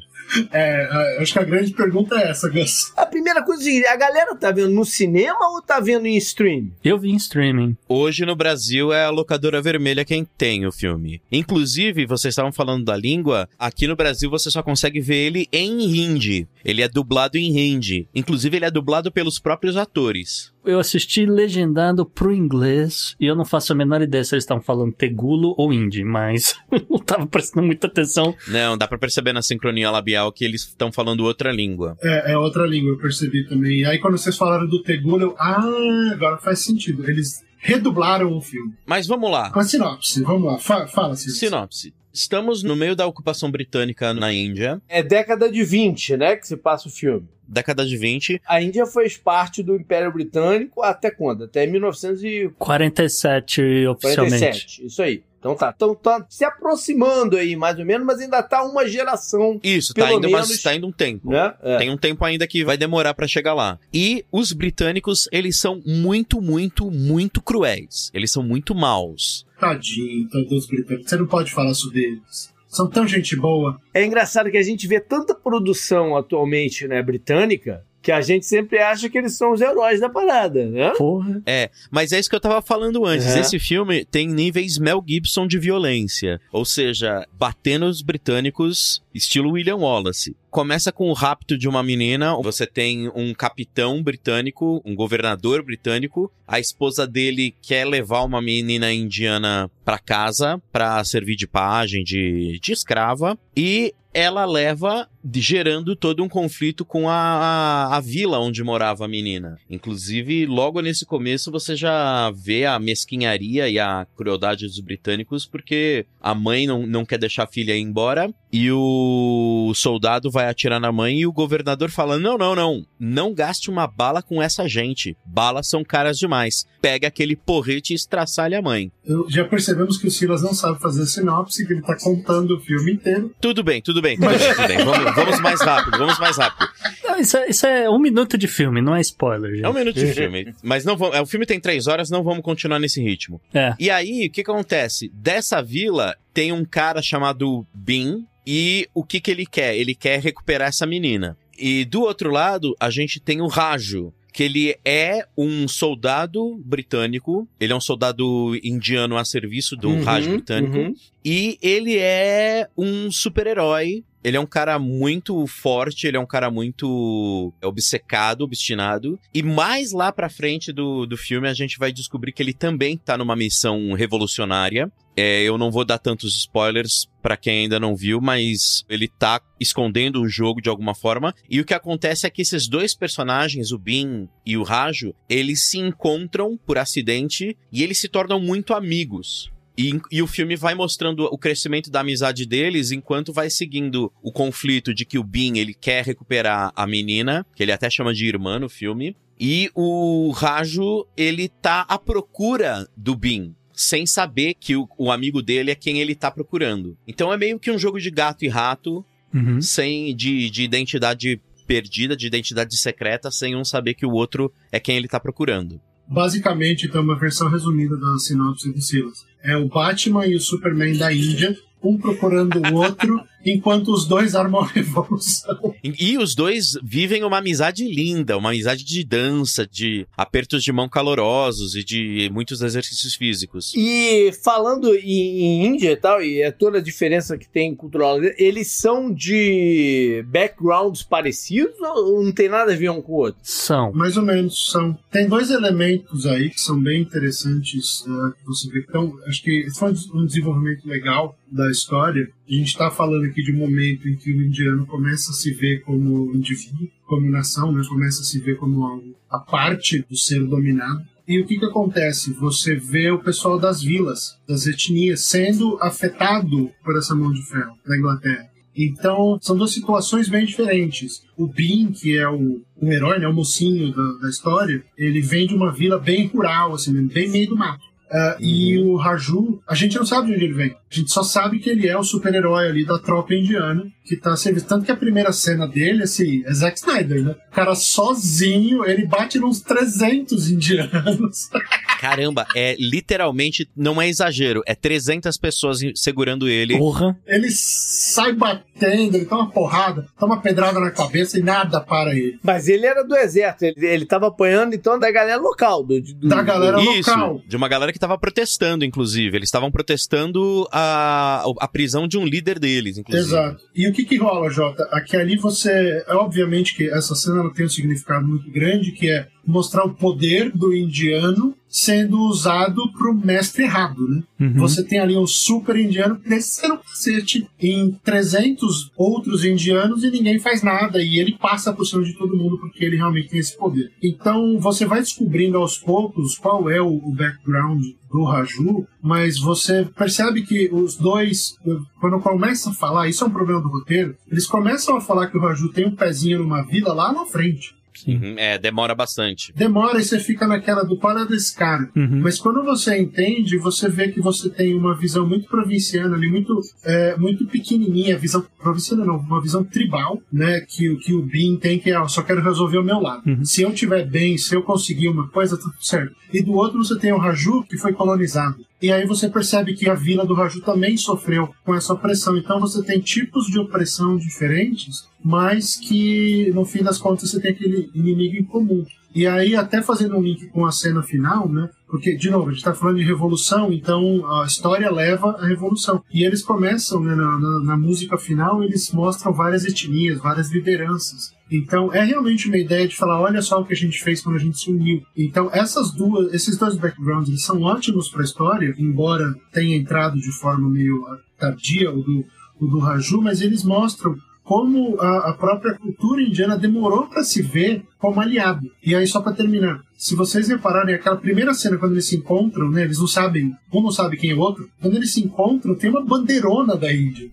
É, 0.51 1.17
acho 1.19 1.33
que 1.33 1.39
a 1.39 1.43
grande 1.43 1.73
pergunta 1.73 2.15
é 2.15 2.29
essa, 2.29 2.49
Gus. 2.49 2.91
A 2.95 3.05
primeira 3.05 3.43
coisa 3.43 3.69
é 3.69 3.87
a 3.87 3.95
galera 3.95 4.35
tá 4.35 4.51
vendo 4.51 4.69
no 4.69 4.85
cinema 4.85 5.37
ou 5.53 5.61
tá 5.61 5.79
vendo 5.79 6.05
em 6.05 6.17
stream? 6.17 6.71
Eu 6.83 6.99
vi 6.99 7.11
em 7.11 7.15
streaming. 7.15 7.77
Hoje 7.87 8.25
no 8.25 8.35
Brasil 8.35 8.91
é 8.93 9.05
a 9.05 9.09
locadora 9.09 9.61
vermelha 9.61 10.05
quem 10.05 10.25
tem 10.37 10.65
o 10.65 10.71
filme. 10.71 11.21
Inclusive, 11.31 12.05
vocês 12.05 12.33
estavam 12.33 12.51
falando 12.51 12.85
da 12.85 12.95
língua, 12.95 13.47
aqui 13.57 13.87
no 13.87 13.95
Brasil 13.95 14.29
você 14.29 14.51
só 14.51 14.61
consegue 14.61 14.99
ver 14.99 15.15
ele 15.15 15.47
em 15.51 15.81
hindi. 15.83 16.47
Ele 16.63 16.81
é 16.81 16.87
dublado 16.87 17.37
em 17.37 17.57
hindi. 17.57 18.07
Inclusive, 18.13 18.57
ele 18.57 18.65
é 18.65 18.71
dublado 18.71 19.11
pelos 19.11 19.39
próprios 19.39 19.77
atores. 19.77 20.51
Eu 20.67 20.81
assisti 20.81 21.25
legendado 21.25 22.05
pro 22.05 22.33
inglês 22.33 23.15
e 23.17 23.25
eu 23.25 23.35
não 23.35 23.45
faço 23.45 23.71
a 23.71 23.75
menor 23.75 24.01
ideia 24.01 24.21
se 24.21 24.35
eles 24.35 24.43
estavam 24.43 24.61
falando 24.61 24.91
tegulo 24.91 25.55
ou 25.57 25.71
hindi, 25.71 26.03
mas 26.03 26.55
não 26.89 26.99
tava 26.99 27.25
prestando 27.25 27.65
muita 27.65 27.87
atenção. 27.87 28.35
Não, 28.49 28.77
dá 28.77 28.85
pra 28.85 28.97
perceber 28.97 29.31
na 29.31 29.41
sincronia 29.41 29.89
labial 29.89 30.29
que 30.29 30.43
eles 30.43 30.63
estão 30.63 30.91
falando 30.91 31.21
outra 31.21 31.53
língua. 31.53 31.97
É, 32.03 32.33
é 32.33 32.37
outra 32.37 32.65
língua, 32.65 32.91
eu 32.91 32.97
percebi 32.97 33.47
também. 33.47 33.85
Aí 33.85 33.97
quando 33.97 34.17
vocês 34.17 34.35
falaram 34.35 34.67
do 34.67 34.83
Tegulo, 34.83 35.21
eu, 35.21 35.35
ah, 35.39 36.11
agora 36.11 36.37
faz 36.37 36.59
sentido. 36.59 37.09
Eles 37.09 37.45
redublaram 37.59 38.35
o 38.35 38.41
filme. 38.41 38.73
Mas 38.85 39.07
vamos 39.07 39.31
lá. 39.31 39.49
Com 39.51 39.59
a 39.59 39.63
sinopse, 39.63 40.21
vamos 40.21 40.51
lá. 40.51 40.57
Fa 40.57 40.85
fala, 40.85 41.15
Silas. 41.15 41.39
Sinopse. 41.39 41.93
Estamos 42.13 42.63
no 42.63 42.75
meio 42.75 42.95
da 42.95 43.05
ocupação 43.05 43.51
britânica 43.51 44.13
na 44.13 44.33
Índia, 44.33 44.81
É 44.89 45.03
década 45.03 45.51
de 45.51 45.63
20, 45.63 46.17
né, 46.17 46.35
que 46.35 46.47
se 46.47 46.57
passa 46.57 46.87
o 46.87 46.91
filme. 46.91 47.27
Década 47.47 47.85
de 47.85 47.95
20. 47.97 48.41
A 48.45 48.61
Índia 48.61 48.85
fez 48.85 49.17
parte 49.17 49.63
do 49.63 49.75
Império 49.75 50.11
Britânico 50.11 50.81
até 50.83 51.09
quando? 51.11 51.45
Até 51.45 51.65
1947, 51.65 52.55
47 52.57 53.87
oficialmente. 53.87 54.85
isso 54.85 55.01
aí. 55.01 55.23
Então 55.39 55.55
tá, 55.55 55.71
então 55.75 55.93
tá 55.95 56.25
se 56.27 56.43
aproximando 56.43 57.37
aí, 57.37 57.55
mais 57.55 57.77
ou 57.77 57.85
menos, 57.85 58.05
mas 58.05 58.19
ainda 58.19 58.41
tá 58.41 58.63
uma 58.63 58.87
geração, 58.87 59.59
Isso, 59.63 59.93
tá 59.93 60.11
indo, 60.11 60.27
menos- 60.27 60.49
mas 60.49 60.61
tá 60.63 60.75
indo 60.75 60.87
um 60.87 60.91
tempo. 60.91 61.29
né? 61.29 61.53
É. 61.61 61.77
Tem 61.77 61.89
um 61.91 61.95
tempo 61.97 62.25
ainda 62.25 62.47
que 62.47 62.65
vai 62.65 62.75
demorar 62.75 63.13
pra 63.13 63.27
chegar 63.27 63.53
lá. 63.53 63.79
E 63.93 64.25
os 64.31 64.51
britânicos, 64.51 65.29
eles 65.31 65.57
são 65.59 65.79
muito, 65.85 66.41
muito, 66.41 66.89
muito 66.89 67.39
cruéis. 67.39 68.09
Eles 68.15 68.31
são 68.31 68.41
muito 68.41 68.73
maus. 68.73 69.45
Tadinho, 69.59 70.27
tá, 70.27 70.39
dos 70.39 70.65
britânicos. 70.65 71.07
Você 71.09 71.15
não 71.17 71.27
pode 71.27 71.51
falar 71.51 71.71
isso 71.71 71.89
deles. 71.91 72.51
São 72.67 72.89
tão 72.89 73.07
gente 73.07 73.35
boa. 73.35 73.79
É 73.93 74.05
engraçado 74.05 74.51
que 74.51 74.57
a 74.57 74.63
gente 74.63 74.87
vê 74.87 74.99
tanta 74.99 75.33
produção 75.33 76.15
atualmente, 76.15 76.87
né, 76.87 77.01
britânica, 77.01 77.83
que 78.07 78.11
a 78.13 78.21
gente 78.21 78.45
sempre 78.45 78.79
acha 78.79 79.09
que 79.09 79.17
eles 79.17 79.35
são 79.35 79.51
os 79.51 79.59
heróis 79.59 79.99
da 79.99 80.07
parada, 80.07 80.65
né? 80.65 80.93
Porra. 80.97 81.43
Mas 81.91 82.13
é 82.13 82.19
isso 82.19 82.29
que 82.29 82.35
eu 82.37 82.39
tava 82.39 82.61
falando 82.61 83.05
antes. 83.05 83.35
É. 83.35 83.41
Esse 83.41 83.59
filme 83.59 84.05
tem 84.05 84.25
níveis 84.25 84.77
Mel 84.77 85.03
Gibson 85.05 85.45
de 85.45 85.59
violência. 85.59 86.39
Ou 86.53 86.63
seja, 86.63 87.27
batendo 87.33 87.85
os 87.85 88.01
britânicos, 88.01 89.03
estilo 89.13 89.51
William 89.51 89.75
Wallace. 89.75 90.33
Começa 90.49 90.89
com 90.89 91.09
o 91.09 91.13
rapto 91.13 91.57
de 91.57 91.67
uma 91.67 91.83
menina. 91.83 92.33
Você 92.41 92.65
tem 92.65 93.11
um 93.13 93.33
capitão 93.33 94.01
britânico, 94.01 94.81
um 94.85 94.95
governador 94.95 95.61
britânico. 95.61 96.31
A 96.47 96.61
esposa 96.61 97.05
dele 97.05 97.53
quer 97.61 97.85
levar 97.85 98.23
uma 98.23 98.41
menina 98.41 98.89
indiana 98.93 99.69
pra 99.83 99.99
casa 99.99 100.61
pra 100.71 101.03
servir 101.03 101.35
de 101.35 101.45
pajem, 101.45 102.05
de, 102.05 102.57
de 102.61 102.71
escrava. 102.71 103.37
E 103.53 103.93
ela 104.13 104.45
leva, 104.45 105.07
gerando 105.35 105.95
todo 105.95 106.23
um 106.23 106.29
conflito 106.29 106.85
com 106.85 107.09
a, 107.09 107.13
a, 107.13 107.97
a 107.97 107.99
vila 107.99 108.39
onde 108.39 108.63
morava 108.63 109.05
a 109.05 109.07
menina. 109.07 109.57
Inclusive, 109.69 110.45
logo 110.45 110.81
nesse 110.81 111.05
começo, 111.05 111.51
você 111.51 111.75
já 111.75 112.31
vê 112.31 112.65
a 112.65 112.79
mesquinharia 112.79 113.69
e 113.69 113.79
a 113.79 114.05
crueldade 114.15 114.65
dos 114.65 114.79
britânicos, 114.79 115.45
porque 115.45 116.05
a 116.21 116.33
mãe 116.33 116.67
não, 116.67 116.85
não 116.85 117.05
quer 117.05 117.17
deixar 117.17 117.43
a 117.43 117.47
filha 117.47 117.75
ir 117.75 117.81
embora, 117.81 118.33
e 118.51 118.71
o 118.71 119.71
soldado 119.75 120.31
vai 120.31 120.47
atirar 120.47 120.79
na 120.79 120.91
mãe, 120.91 121.19
e 121.19 121.27
o 121.27 121.33
governador 121.33 121.89
fala: 121.89 122.17
Não, 122.17 122.37
não, 122.37 122.55
não, 122.55 122.85
não 122.99 123.33
gaste 123.33 123.69
uma 123.69 123.87
bala 123.87 124.21
com 124.21 124.41
essa 124.41 124.67
gente. 124.67 125.17
Balas 125.25 125.67
são 125.67 125.83
caras 125.83 126.17
demais. 126.17 126.65
Pega 126.81 127.07
aquele 127.07 127.35
porrete 127.35 127.93
e 127.93 127.95
estraçalha 127.95 128.59
a 128.59 128.61
mãe. 128.61 128.91
Já 129.29 129.43
percebemos 129.45 129.97
que 129.97 130.07
o 130.07 130.11
Silas 130.11 130.41
não 130.41 130.53
sabe 130.53 130.79
fazer 130.79 131.05
sinopse, 131.05 131.65
que 131.65 131.73
ele 131.73 131.81
tá 131.81 131.97
contando 131.97 132.55
o 132.55 132.59
filme 132.59 132.93
inteiro. 132.93 133.33
Tudo 133.41 133.63
bem, 133.63 133.81
tudo 133.81 134.01
bem, 134.01 134.17
tudo 134.17 134.29
bem, 134.29 134.55
tudo 134.55 134.67
bem. 134.67 134.77
Vamos, 134.85 135.15
vamos 135.25 135.39
mais 135.41 135.61
rápido, 135.61 135.97
vamos 135.97 136.19
mais 136.19 136.37
rápido. 136.37 136.69
Não, 137.03 137.19
isso, 137.19 137.37
é, 137.37 137.49
isso 137.49 137.65
é 137.67 137.89
um 137.89 137.99
minuto 137.99 138.37
de 138.37 138.47
filme, 138.47 138.81
não 138.81 138.95
é 138.95 139.01
spoiler, 139.01 139.51
gente. 139.55 139.65
É 139.65 139.69
um 139.69 139.73
minuto 139.73 139.95
de 139.95 140.13
filme. 140.13 140.53
Mas 140.63 140.85
não 140.85 140.95
vamos. 140.95 141.15
é, 141.17 141.21
O 141.21 141.25
filme 141.25 141.45
tem 141.45 141.59
três 141.59 141.87
horas, 141.87 142.09
não 142.09 142.23
vamos 142.23 142.43
continuar 142.43 142.79
nesse 142.79 143.01
ritmo. 143.01 143.41
É. 143.53 143.73
E 143.79 143.89
aí, 143.89 144.27
o 144.27 144.31
que 144.31 144.43
que 144.43 144.51
acontece? 144.51 145.09
Dessa 145.13 145.61
vila 145.61 146.15
tem 146.33 146.51
um 146.51 146.63
cara 146.63 147.01
chamado 147.01 147.65
Bin. 147.73 148.25
E 148.49 148.87
o 148.93 149.03
que 149.03 149.19
que 149.19 149.29
ele 149.29 149.45
quer? 149.45 149.75
Ele 149.75 149.93
quer 149.93 150.21
recuperar 150.21 150.69
essa 150.69 150.85
menina. 150.85 151.37
E 151.59 151.83
do 151.83 152.01
outro 152.03 152.31
lado, 152.31 152.73
a 152.79 152.89
gente 152.89 153.19
tem 153.19 153.41
o 153.41 153.47
Rajo. 153.47 154.13
Que 154.37 154.43
ele 154.43 154.75
é 154.85 155.25
um 155.35 155.67
soldado 155.67 156.61
britânico. 156.63 157.47
Ele 157.59 157.73
é 157.73 157.75
um 157.75 157.81
soldado 157.81 158.55
indiano 158.63 159.17
a 159.17 159.25
serviço 159.25 159.75
do 159.75 159.89
Uhum, 159.89 160.03
Raj 160.03 160.27
britânico. 160.27 160.77
uhum. 160.77 160.93
E 161.25 161.57
ele 161.59 161.97
é 161.97 162.67
um 162.77 163.09
super-herói. 163.09 164.03
Ele 164.23 164.37
é 164.37 164.39
um 164.39 164.45
cara 164.45 164.77
muito 164.77 165.47
forte, 165.47 166.05
ele 166.05 166.17
é 166.17 166.19
um 166.19 166.25
cara 166.25 166.51
muito 166.51 167.51
obcecado, 167.63 168.41
obstinado. 168.43 169.17
E 169.33 169.41
mais 169.41 169.91
lá 169.91 170.11
pra 170.11 170.29
frente 170.29 170.71
do, 170.71 171.07
do 171.07 171.17
filme, 171.17 171.47
a 171.47 171.53
gente 171.53 171.79
vai 171.79 171.91
descobrir 171.91 172.31
que 172.31 172.43
ele 172.43 172.53
também 172.53 172.95
tá 172.95 173.17
numa 173.17 173.35
missão 173.35 173.93
revolucionária. 173.93 174.91
É, 175.19 175.41
eu 175.41 175.57
não 175.57 175.71
vou 175.71 175.83
dar 175.83 175.97
tantos 175.97 176.37
spoilers 176.37 177.07
pra 177.23 177.35
quem 177.35 177.61
ainda 177.61 177.79
não 177.79 177.95
viu, 177.95 178.21
mas 178.21 178.85
ele 178.87 179.07
tá 179.07 179.41
escondendo 179.59 180.21
o 180.21 180.29
jogo 180.29 180.61
de 180.61 180.69
alguma 180.69 180.93
forma. 180.93 181.33
E 181.49 181.59
o 181.59 181.65
que 181.65 181.73
acontece 181.73 182.27
é 182.27 182.29
que 182.29 182.43
esses 182.43 182.67
dois 182.67 182.93
personagens, 182.93 183.71
o 183.71 183.79
Bin 183.79 184.29
e 184.45 184.55
o 184.55 184.61
Rajo, 184.61 185.15
eles 185.27 185.63
se 185.63 185.79
encontram 185.79 186.55
por 186.55 186.77
acidente 186.77 187.57
e 187.71 187.81
eles 187.81 187.97
se 187.97 188.07
tornam 188.07 188.39
muito 188.39 188.75
amigos. 188.75 189.51
E, 189.75 189.99
e 190.11 190.21
o 190.21 190.27
filme 190.27 190.55
vai 190.55 190.75
mostrando 190.75 191.25
o 191.25 191.37
crescimento 191.37 191.89
da 191.89 192.01
amizade 192.01 192.45
deles 192.45 192.91
enquanto 192.91 193.33
vai 193.33 193.49
seguindo 193.49 194.11
o 194.21 194.31
conflito 194.31 194.93
de 194.93 195.03
que 195.03 195.17
o 195.17 195.23
Bin 195.23 195.57
ele 195.57 195.73
quer 195.73 196.05
recuperar 196.05 196.71
a 196.75 196.85
menina, 196.85 197.43
que 197.55 197.63
ele 197.63 197.71
até 197.71 197.89
chama 197.89 198.13
de 198.13 198.27
irmã 198.27 198.59
no 198.59 198.69
filme, 198.69 199.15
e 199.39 199.69
o 199.73 200.31
Rajo 200.31 201.07
ele 201.17 201.49
tá 201.49 201.81
à 201.81 201.97
procura 201.97 202.87
do 202.95 203.15
Bin. 203.15 203.55
Sem 203.79 204.07
saber 204.07 204.55
que 204.55 204.75
o, 204.75 204.89
o 204.97 205.11
amigo 205.11 205.39
dele 205.41 205.69
é 205.69 205.75
quem 205.75 206.01
ele 206.01 206.15
tá 206.15 206.31
procurando. 206.31 206.97
Então 207.07 207.31
é 207.31 207.37
meio 207.37 207.59
que 207.59 207.69
um 207.69 207.77
jogo 207.77 207.99
de 207.99 208.09
gato 208.09 208.43
e 208.43 208.47
rato, 208.47 209.05
Uhum. 209.33 209.61
sem 209.61 210.15
de, 210.15 210.49
de 210.49 210.63
identidade 210.63 211.39
perdida, 211.67 212.15
de 212.15 212.25
identidade 212.25 212.75
secreta, 212.77 213.29
sem 213.29 213.55
um 213.55 213.63
saber 213.63 213.93
que 213.93 214.05
o 214.05 214.11
outro 214.11 214.51
é 214.71 214.79
quem 214.79 214.95
ele 214.95 215.07
tá 215.07 215.19
procurando. 215.19 215.79
Basicamente, 216.07 216.87
então, 216.87 217.03
uma 217.03 217.19
versão 217.19 217.49
resumida 217.49 217.97
da 217.97 218.17
sinopse 218.17 218.71
do 218.71 218.81
Silas. 218.81 219.25
É 219.43 219.55
o 219.57 219.67
Batman 219.67 220.25
e 220.25 220.35
o 220.35 220.39
Superman 220.39 220.97
da 220.97 221.13
Índia, 221.13 221.55
um 221.83 221.97
procurando 221.97 222.57
o 222.57 222.73
outro, 222.75 223.21
enquanto 223.51 223.93
os 223.93 224.05
dois 224.05 224.35
armam 224.35 224.61
a 224.61 224.67
revolução. 224.67 225.73
E, 225.83 226.11
e 226.11 226.17
os 226.17 226.35
dois 226.35 226.73
vivem 226.83 227.23
uma 227.23 227.37
amizade 227.37 227.87
linda, 227.87 228.37
uma 228.37 228.49
amizade 228.49 228.83
de 228.83 229.03
dança, 229.03 229.65
de 229.65 230.07
apertos 230.15 230.63
de 230.63 230.71
mão 230.71 230.89
calorosos 230.89 231.75
e 231.75 231.83
de 231.83 232.29
muitos 232.33 232.61
exercícios 232.61 233.15
físicos. 233.15 233.73
E 233.75 234.31
falando 234.43 234.93
em, 234.95 235.41
em 235.41 235.65
Índia 235.65 235.91
e 235.91 235.95
tal, 235.95 236.21
e 236.21 236.41
é 236.41 236.51
toda 236.51 236.79
a 236.79 236.81
diferença 236.81 237.37
que 237.37 237.47
tem 237.47 237.75
cultural, 237.75 238.19
eles 238.37 238.71
são 238.71 239.13
de 239.13 240.23
backgrounds 240.27 241.03
parecidos 241.03 241.79
ou 241.79 242.23
não 242.23 242.31
tem 242.31 242.49
nada 242.49 242.73
a 242.73 242.75
ver 242.75 242.89
um 242.89 243.01
com 243.01 243.13
o 243.13 243.17
outro? 243.17 243.39
São. 243.43 243.91
Mais 243.93 244.17
ou 244.17 244.23
menos 244.23 244.69
são. 244.71 244.97
Tem 245.11 245.27
dois 245.27 245.51
elementos 245.51 246.25
aí 246.25 246.49
que 246.49 246.59
são 246.59 246.79
bem 246.79 247.01
interessantes 247.01 248.03
eh, 248.07 248.33
que 248.39 248.45
você 248.45 248.69
vê. 248.69 248.85
Então, 248.87 249.13
acho 249.27 249.41
que 249.41 249.61
esse 249.61 249.79
foi 249.79 249.91
um 249.91 250.17
um 250.17 250.25
desenvolvimento 250.25 250.87
legal 250.87 251.37
da 251.49 251.69
história. 251.69 252.27
A 252.49 252.53
gente 252.53 252.67
está 252.67 252.89
falando 252.89 253.25
aqui 253.25 253.43
de 253.43 253.51
um 253.51 253.57
momento 253.57 254.07
em 254.07 254.15
que 254.15 254.31
o 254.31 254.41
indiano 254.41 254.85
começa 254.85 255.31
a 255.31 255.33
se 255.33 255.51
ver 255.53 255.81
como 255.81 256.33
indivíduo, 256.33 256.87
como 257.05 257.29
nação, 257.29 257.71
né? 257.73 257.81
começa 257.89 258.21
a 258.21 258.23
se 258.23 258.39
ver 258.39 258.55
como 258.55 258.85
algo- 258.85 259.15
a 259.29 259.37
parte 259.39 260.05
do 260.09 260.15
ser 260.15 260.43
dominado. 260.45 261.01
E 261.27 261.41
o 261.41 261.45
que, 261.45 261.59
que 261.59 261.65
acontece? 261.65 262.31
Você 262.33 262.75
vê 262.75 263.11
o 263.11 263.19
pessoal 263.19 263.59
das 263.59 263.81
vilas, 263.81 264.37
das 264.47 264.65
etnias, 264.65 265.25
sendo 265.25 265.77
afetado 265.81 266.71
por 266.85 266.97
essa 266.97 267.13
mão 267.13 267.33
de 267.33 267.43
ferro 267.43 267.77
na 267.85 267.97
Inglaterra. 267.97 268.47
Então, 268.73 269.37
são 269.41 269.57
duas 269.57 269.71
situações 269.73 270.29
bem 270.29 270.45
diferentes. 270.45 271.23
O 271.35 271.47
Bin, 271.47 271.91
que 271.91 272.17
é 272.17 272.29
o, 272.29 272.61
o 272.79 272.91
herói, 272.91 273.19
né, 273.19 273.27
o 273.27 273.33
mocinho 273.33 273.91
da, 273.93 274.11
da 274.21 274.29
história, 274.29 274.83
ele 274.97 275.19
vem 275.19 275.47
de 275.47 275.53
uma 275.53 275.73
vila 275.73 275.99
bem 275.99 276.27
rural, 276.27 276.75
assim, 276.75 276.93
bem 277.07 277.27
meio 277.29 277.49
do 277.49 277.57
mato. 277.57 277.83
Uh, 278.09 278.41
E 278.41 278.77
o 278.79 278.95
Raju, 278.95 279.61
a 279.67 279.75
gente 279.75 279.97
não 279.97 280.05
sabe 280.05 280.27
de 280.27 280.33
onde 280.35 280.45
ele 280.45 280.53
vem. 280.53 280.75
A 280.89 280.95
gente 280.95 281.11
só 281.11 281.23
sabe 281.23 281.59
que 281.59 281.69
ele 281.69 281.87
é 281.87 281.97
o 281.97 282.03
super-herói 282.03 282.67
ali 282.67 282.85
da 282.85 282.97
tropa 282.97 283.33
indiana 283.33 283.83
que 284.05 284.15
tá 284.15 284.35
servindo. 284.37 284.65
Tanto 284.65 284.85
que 284.85 284.91
a 284.91 284.95
primeira 284.95 285.33
cena 285.33 285.67
dele, 285.67 286.03
assim, 286.03 286.41
é 286.45 286.53
Zack 286.53 286.77
Snyder, 286.77 287.21
né? 287.23 287.35
O 287.51 287.53
cara 287.55 287.75
sozinho, 287.75 288.85
ele 288.85 289.05
bate 289.05 289.37
nos 289.39 289.59
300 289.59 290.49
indianos. 290.49 291.49
Caramba, 291.99 292.45
é 292.55 292.75
literalmente, 292.79 293.67
não 293.75 294.01
é 294.01 294.07
exagero, 294.07 294.61
é 294.67 294.75
300 294.75 295.35
pessoas 295.37 295.79
segurando 295.95 296.47
ele. 296.47 296.77
Porra. 296.77 297.17
Ele 297.25 297.49
sai 297.51 298.33
batendo, 298.33 299.15
ele 299.15 299.25
toma 299.25 299.49
porrada, 299.49 300.05
toma 300.19 300.39
pedrada 300.39 300.79
na 300.79 300.91
cabeça 300.91 301.39
e 301.39 301.43
nada 301.43 301.81
para 301.81 302.11
ele. 302.15 302.39
Mas 302.43 302.67
ele 302.67 302.85
era 302.85 303.03
do 303.03 303.15
exército, 303.15 303.65
ele, 303.65 303.85
ele 303.85 304.05
tava 304.05 304.27
apanhando 304.27 304.73
então 304.75 304.97
da 304.99 305.11
galera 305.11 305.41
local. 305.41 305.83
Do, 305.83 305.99
do- 305.99 306.27
Da 306.29 306.43
galera 306.43 306.79
Isso, 306.81 307.09
local. 307.09 307.41
de 307.47 307.55
uma 307.57 307.67
galera 307.67 307.91
que 307.91 307.96
tava 307.97 308.17
protestando, 308.17 308.85
inclusive. 308.85 309.37
Eles 309.37 309.47
estavam 309.47 309.71
protestando 309.71 310.67
a, 310.71 311.43
a 311.59 311.67
prisão 311.67 312.07
de 312.07 312.17
um 312.17 312.25
líder 312.25 312.59
deles, 312.59 312.97
inclusive. 312.97 313.27
Exato. 313.27 313.63
E 313.75 313.87
o 313.87 313.93
que 313.93 314.05
que 314.05 314.17
rola, 314.17 314.49
Jota? 314.49 314.83
Aqui 314.91 315.15
ali 315.15 315.37
você. 315.37 316.03
É 316.07 316.15
obviamente 316.15 316.75
que 316.75 316.89
essa 316.89 317.15
cena 317.15 317.51
tem 317.53 317.65
um 317.65 317.69
significado 317.69 318.27
muito 318.27 318.49
grande, 318.51 318.91
que 318.91 319.09
é 319.09 319.27
mostrar 319.45 319.85
o 319.85 319.93
poder 319.93 320.51
do 320.51 320.75
indiano 320.75 321.55
sendo 321.69 322.19
usado 322.21 322.91
pro 322.93 323.13
mestre 323.13 323.63
errado, 323.63 324.07
né? 324.07 324.23
Uhum. 324.39 324.53
Você 324.55 324.83
tem 324.83 324.99
ali 324.99 325.17
um 325.17 325.27
super 325.27 325.75
indiano 325.75 326.19
descendo 326.25 326.75
o 326.75 326.77
cacete 326.77 327.47
em 327.59 327.91
300 328.03 328.91
outros 328.95 329.43
indianos 329.43 330.03
e 330.03 330.09
ninguém 330.09 330.39
faz 330.39 330.63
nada. 330.63 331.01
E 331.01 331.19
ele 331.19 331.37
passa 331.37 331.73
por 331.73 331.85
cima 331.85 332.03
de 332.03 332.13
todo 332.13 332.37
mundo 332.37 332.57
porque 332.59 332.83
ele 332.83 332.97
realmente 332.97 333.29
tem 333.29 333.39
esse 333.39 333.57
poder. 333.57 333.91
Então 334.01 334.59
você 334.59 334.85
vai 334.85 335.01
descobrindo 335.01 335.57
aos 335.57 335.77
poucos 335.77 336.37
qual 336.37 336.69
é 336.69 336.81
o, 336.81 336.97
background 337.17 337.83
do 338.11 338.23
Raju, 338.23 338.87
mas 339.01 339.39
você 339.39 339.87
percebe 339.97 340.43
que 340.43 340.69
os 340.71 340.95
dois, 340.95 341.55
quando 341.99 342.19
começa 342.19 342.69
a 342.69 342.73
falar, 342.73 343.07
isso 343.07 343.23
é 343.23 343.27
um 343.27 343.31
problema 343.31 343.61
do 343.61 343.69
roteiro, 343.69 344.15
eles 344.31 344.45
começam 344.45 344.95
a 344.95 345.01
falar 345.01 345.27
que 345.27 345.37
o 345.37 345.41
Raju 345.41 345.69
tem 345.69 345.87
um 345.87 345.95
pezinho 345.95 346.39
numa 346.39 346.61
vila 346.63 346.93
lá 346.93 347.11
na 347.11 347.25
frente. 347.25 347.75
Uhum, 348.05 348.35
É, 348.37 348.57
demora 348.57 348.93
bastante. 348.93 349.53
Demora 349.55 349.99
e 349.99 350.03
você 350.03 350.19
fica 350.19 350.45
naquela 350.47 350.83
do 350.83 350.97
é 350.97 351.25
desse 351.25 351.55
cara. 351.55 351.89
Uhum. 351.95 352.19
Mas 352.21 352.37
quando 352.39 352.63
você 352.63 352.97
entende, 352.99 353.57
você 353.57 353.87
vê 353.89 354.09
que 354.09 354.19
você 354.21 354.49
tem 354.49 354.75
uma 354.75 354.95
visão 354.95 355.25
muito 355.27 355.47
provinciana 355.47 356.15
ali, 356.15 356.29
muito, 356.29 356.59
é, 356.83 357.15
muito 357.17 357.45
pequenininha, 357.45 358.17
visão 358.17 358.45
provinciana 358.61 359.05
não, 359.05 359.17
uma 359.17 359.41
visão 359.41 359.63
tribal, 359.63 360.21
né, 360.31 360.61
que, 360.61 360.89
o- 360.89 360.99
que 360.99 361.13
o 361.13 361.21
Bin 361.21 361.57
tem, 361.57 361.79
que 361.79 361.89
é, 361.91 361.95
eu 361.97 362.09
só 362.09 362.21
quero 362.21 362.41
resolver 362.43 362.77
o 362.77 362.83
meu 362.83 362.99
lado. 362.99 363.23
Uhum. 363.25 363.45
Se 363.45 363.61
eu 363.61 363.71
tiver 363.73 364.05
bem, 364.05 364.37
se 364.37 364.53
eu 364.53 364.61
conseguir 364.63 365.07
uma 365.07 365.27
coisa, 365.29 365.55
tá 365.55 365.63
tudo 365.63 365.75
certo. 365.79 366.13
E 366.33 366.43
do 366.43 366.53
outro 366.53 366.77
você 366.83 366.97
tem 366.99 367.13
o 367.13 367.17
Raju, 367.17 367.63
que 367.63 367.77
foi 367.77 367.93
colonizado. 367.93 368.57
E 368.81 368.91
aí 368.91 369.07
você 369.07 369.27
percebe 369.29 369.73
que 369.73 369.89
a 369.89 369.95
vila 369.95 370.25
do 370.25 370.33
Raju 370.35 370.61
também 370.61 370.97
sofreu 370.97 371.49
com 371.65 371.73
essa 371.73 371.93
opressão. 371.93 372.37
Então 372.37 372.59
você 372.59 372.83
tem 372.83 372.99
tipos 372.99 373.47
de 373.47 373.57
opressão 373.57 374.17
diferentes, 374.17 375.07
mas 375.23 375.75
que 375.75 376.51
no 376.53 376.65
fim 376.65 376.83
das 376.83 376.97
contas 376.97 377.29
você 377.31 377.39
tem 377.39 377.51
aquele 377.51 377.89
inimigo 377.93 378.35
em 378.35 378.43
comum. 378.43 378.85
E 379.15 379.25
aí, 379.25 379.55
até 379.55 379.81
fazendo 379.81 380.15
um 380.15 380.21
link 380.21 380.47
com 380.47 380.65
a 380.65 380.71
cena 380.71 381.01
final, 381.01 381.49
né? 381.49 381.69
Porque, 381.87 382.15
de 382.15 382.29
novo, 382.29 382.49
a 382.49 382.49
gente 382.49 382.59
está 382.59 382.73
falando 382.73 382.97
de 382.97 383.03
revolução, 383.03 383.73
então 383.73 384.23
a 384.41 384.45
história 384.45 384.91
leva 384.91 385.31
à 385.39 385.47
revolução. 385.47 386.03
E 386.13 386.23
eles 386.23 386.43
começam, 386.43 387.01
né, 387.01 387.15
na, 387.15 387.39
na, 387.39 387.63
na 387.63 387.77
música 387.77 388.17
final, 388.17 388.61
eles 388.61 388.91
mostram 388.91 389.33
várias 389.33 389.65
etnias, 389.65 390.19
várias 390.19 390.51
lideranças. 390.51 391.31
Então, 391.51 391.91
é 391.91 392.03
realmente 392.03 392.47
uma 392.47 392.57
ideia 392.57 392.87
de 392.87 392.95
falar, 392.95 393.19
olha 393.19 393.41
só 393.41 393.59
o 393.59 393.65
que 393.65 393.73
a 393.73 393.75
gente 393.75 394.03
fez 394.03 394.21
quando 394.21 394.35
a 394.35 394.39
gente 394.39 394.59
se 394.59 394.69
uniu. 394.69 395.01
Então, 395.17 395.49
essas 395.51 395.91
duas, 395.91 396.31
esses 396.33 396.57
dois 396.57 396.75
backgrounds, 396.75 397.29
eles 397.29 397.43
são 397.43 397.61
ótimos 397.61 398.09
para 398.09 398.21
a 398.21 398.25
história, 398.25 398.75
embora 398.77 399.33
tenha 399.51 399.77
entrado 399.77 400.19
de 400.19 400.31
forma 400.31 400.69
meio 400.69 401.03
tardia 401.39 401.91
o 401.91 402.03
do, 402.03 402.25
do 402.59 402.79
Raju, 402.79 403.21
mas 403.21 403.41
eles 403.41 403.63
mostram 403.63 404.15
como 404.47 404.95
a, 405.01 405.29
a 405.29 405.33
própria 405.33 405.73
cultura 405.75 406.21
indiana 406.21 406.57
demorou 406.57 407.07
para 407.07 407.21
se 407.21 407.41
ver 407.41 407.83
como 407.99 408.21
aliado. 408.21 408.65
E 408.81 408.95
aí, 408.95 409.05
só 409.05 409.19
para 409.19 409.33
terminar, 409.33 409.81
se 409.97 410.15
vocês 410.15 410.47
repararem, 410.47 410.95
aquela 410.95 411.17
primeira 411.17 411.53
cena 411.53 411.77
quando 411.77 411.91
eles 411.93 412.07
se 412.07 412.15
encontram, 412.15 412.69
né, 412.69 412.83
eles 412.83 412.97
não 412.99 413.07
sabem, 413.07 413.53
um 413.73 413.81
não 413.81 413.91
sabe 413.91 414.15
quem 414.15 414.29
é 414.31 414.35
o 414.35 414.39
outro, 414.39 414.69
quando 414.79 414.95
eles 414.95 415.11
se 415.11 415.19
encontram, 415.21 415.75
tem 415.75 415.89
uma 415.89 416.05
bandeirona 416.05 416.77
da 416.77 416.93
Índia. 416.93 417.29